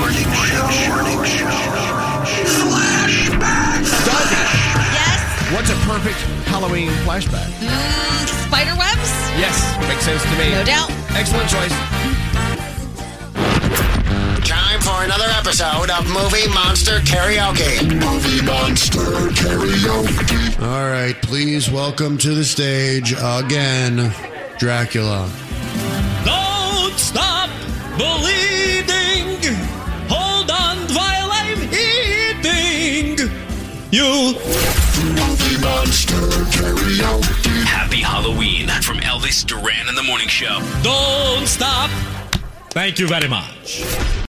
Yes. 4.97 5.53
What's 5.53 5.71
a 5.71 5.77
perfect 5.87 6.17
Halloween 6.49 6.89
flashback? 7.05 7.49
Mm, 7.61 8.47
spider 8.47 8.75
webs? 8.79 9.11
Yes, 9.37 9.77
makes 9.89 10.05
sense 10.05 10.23
to 10.23 10.35
me. 10.39 10.51
No 10.53 10.65
doubt. 10.65 10.91
Excellent 11.17 11.49
choice. 11.51 11.73
Time 15.01 15.09
for 15.09 15.15
another 15.15 15.33
episode 15.39 15.91
of 15.91 16.07
Movie 16.09 16.47
Monster 16.53 16.99
Karaoke. 17.01 17.83
Movie 18.01 18.45
Monster 18.45 19.31
Karaoke. 19.33 20.61
All 20.61 20.91
right, 20.91 21.15
please 21.23 21.71
welcome 21.71 22.19
to 22.19 22.35
the 22.35 22.45
stage 22.45 23.15
again, 23.19 24.13
Dracula. 24.59 25.31
Don't 26.25 26.99
stop 26.99 27.49
believing. 27.97 29.39
Hold 30.11 30.51
on 30.51 30.77
while 30.95 31.31
I'm 31.33 31.63
eating. 31.73 33.31
You. 33.91 34.35
Movie 35.15 35.63
Monster 35.63 36.27
Karaoke. 36.53 37.65
Happy 37.65 38.03
Halloween 38.03 38.69
from 38.83 38.99
Elvis 38.99 39.47
Duran 39.47 39.89
in 39.89 39.95
the 39.95 40.03
Morning 40.03 40.29
Show. 40.29 40.61
Don't 40.83 41.47
stop. 41.47 41.91
Thank 42.73 42.99
you 42.99 43.09
very 43.09 43.29
much. 43.29 43.83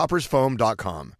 coffeetoppersfoam.com. 0.00 1.19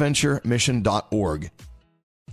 stbonaventuremission.org. 0.01 1.51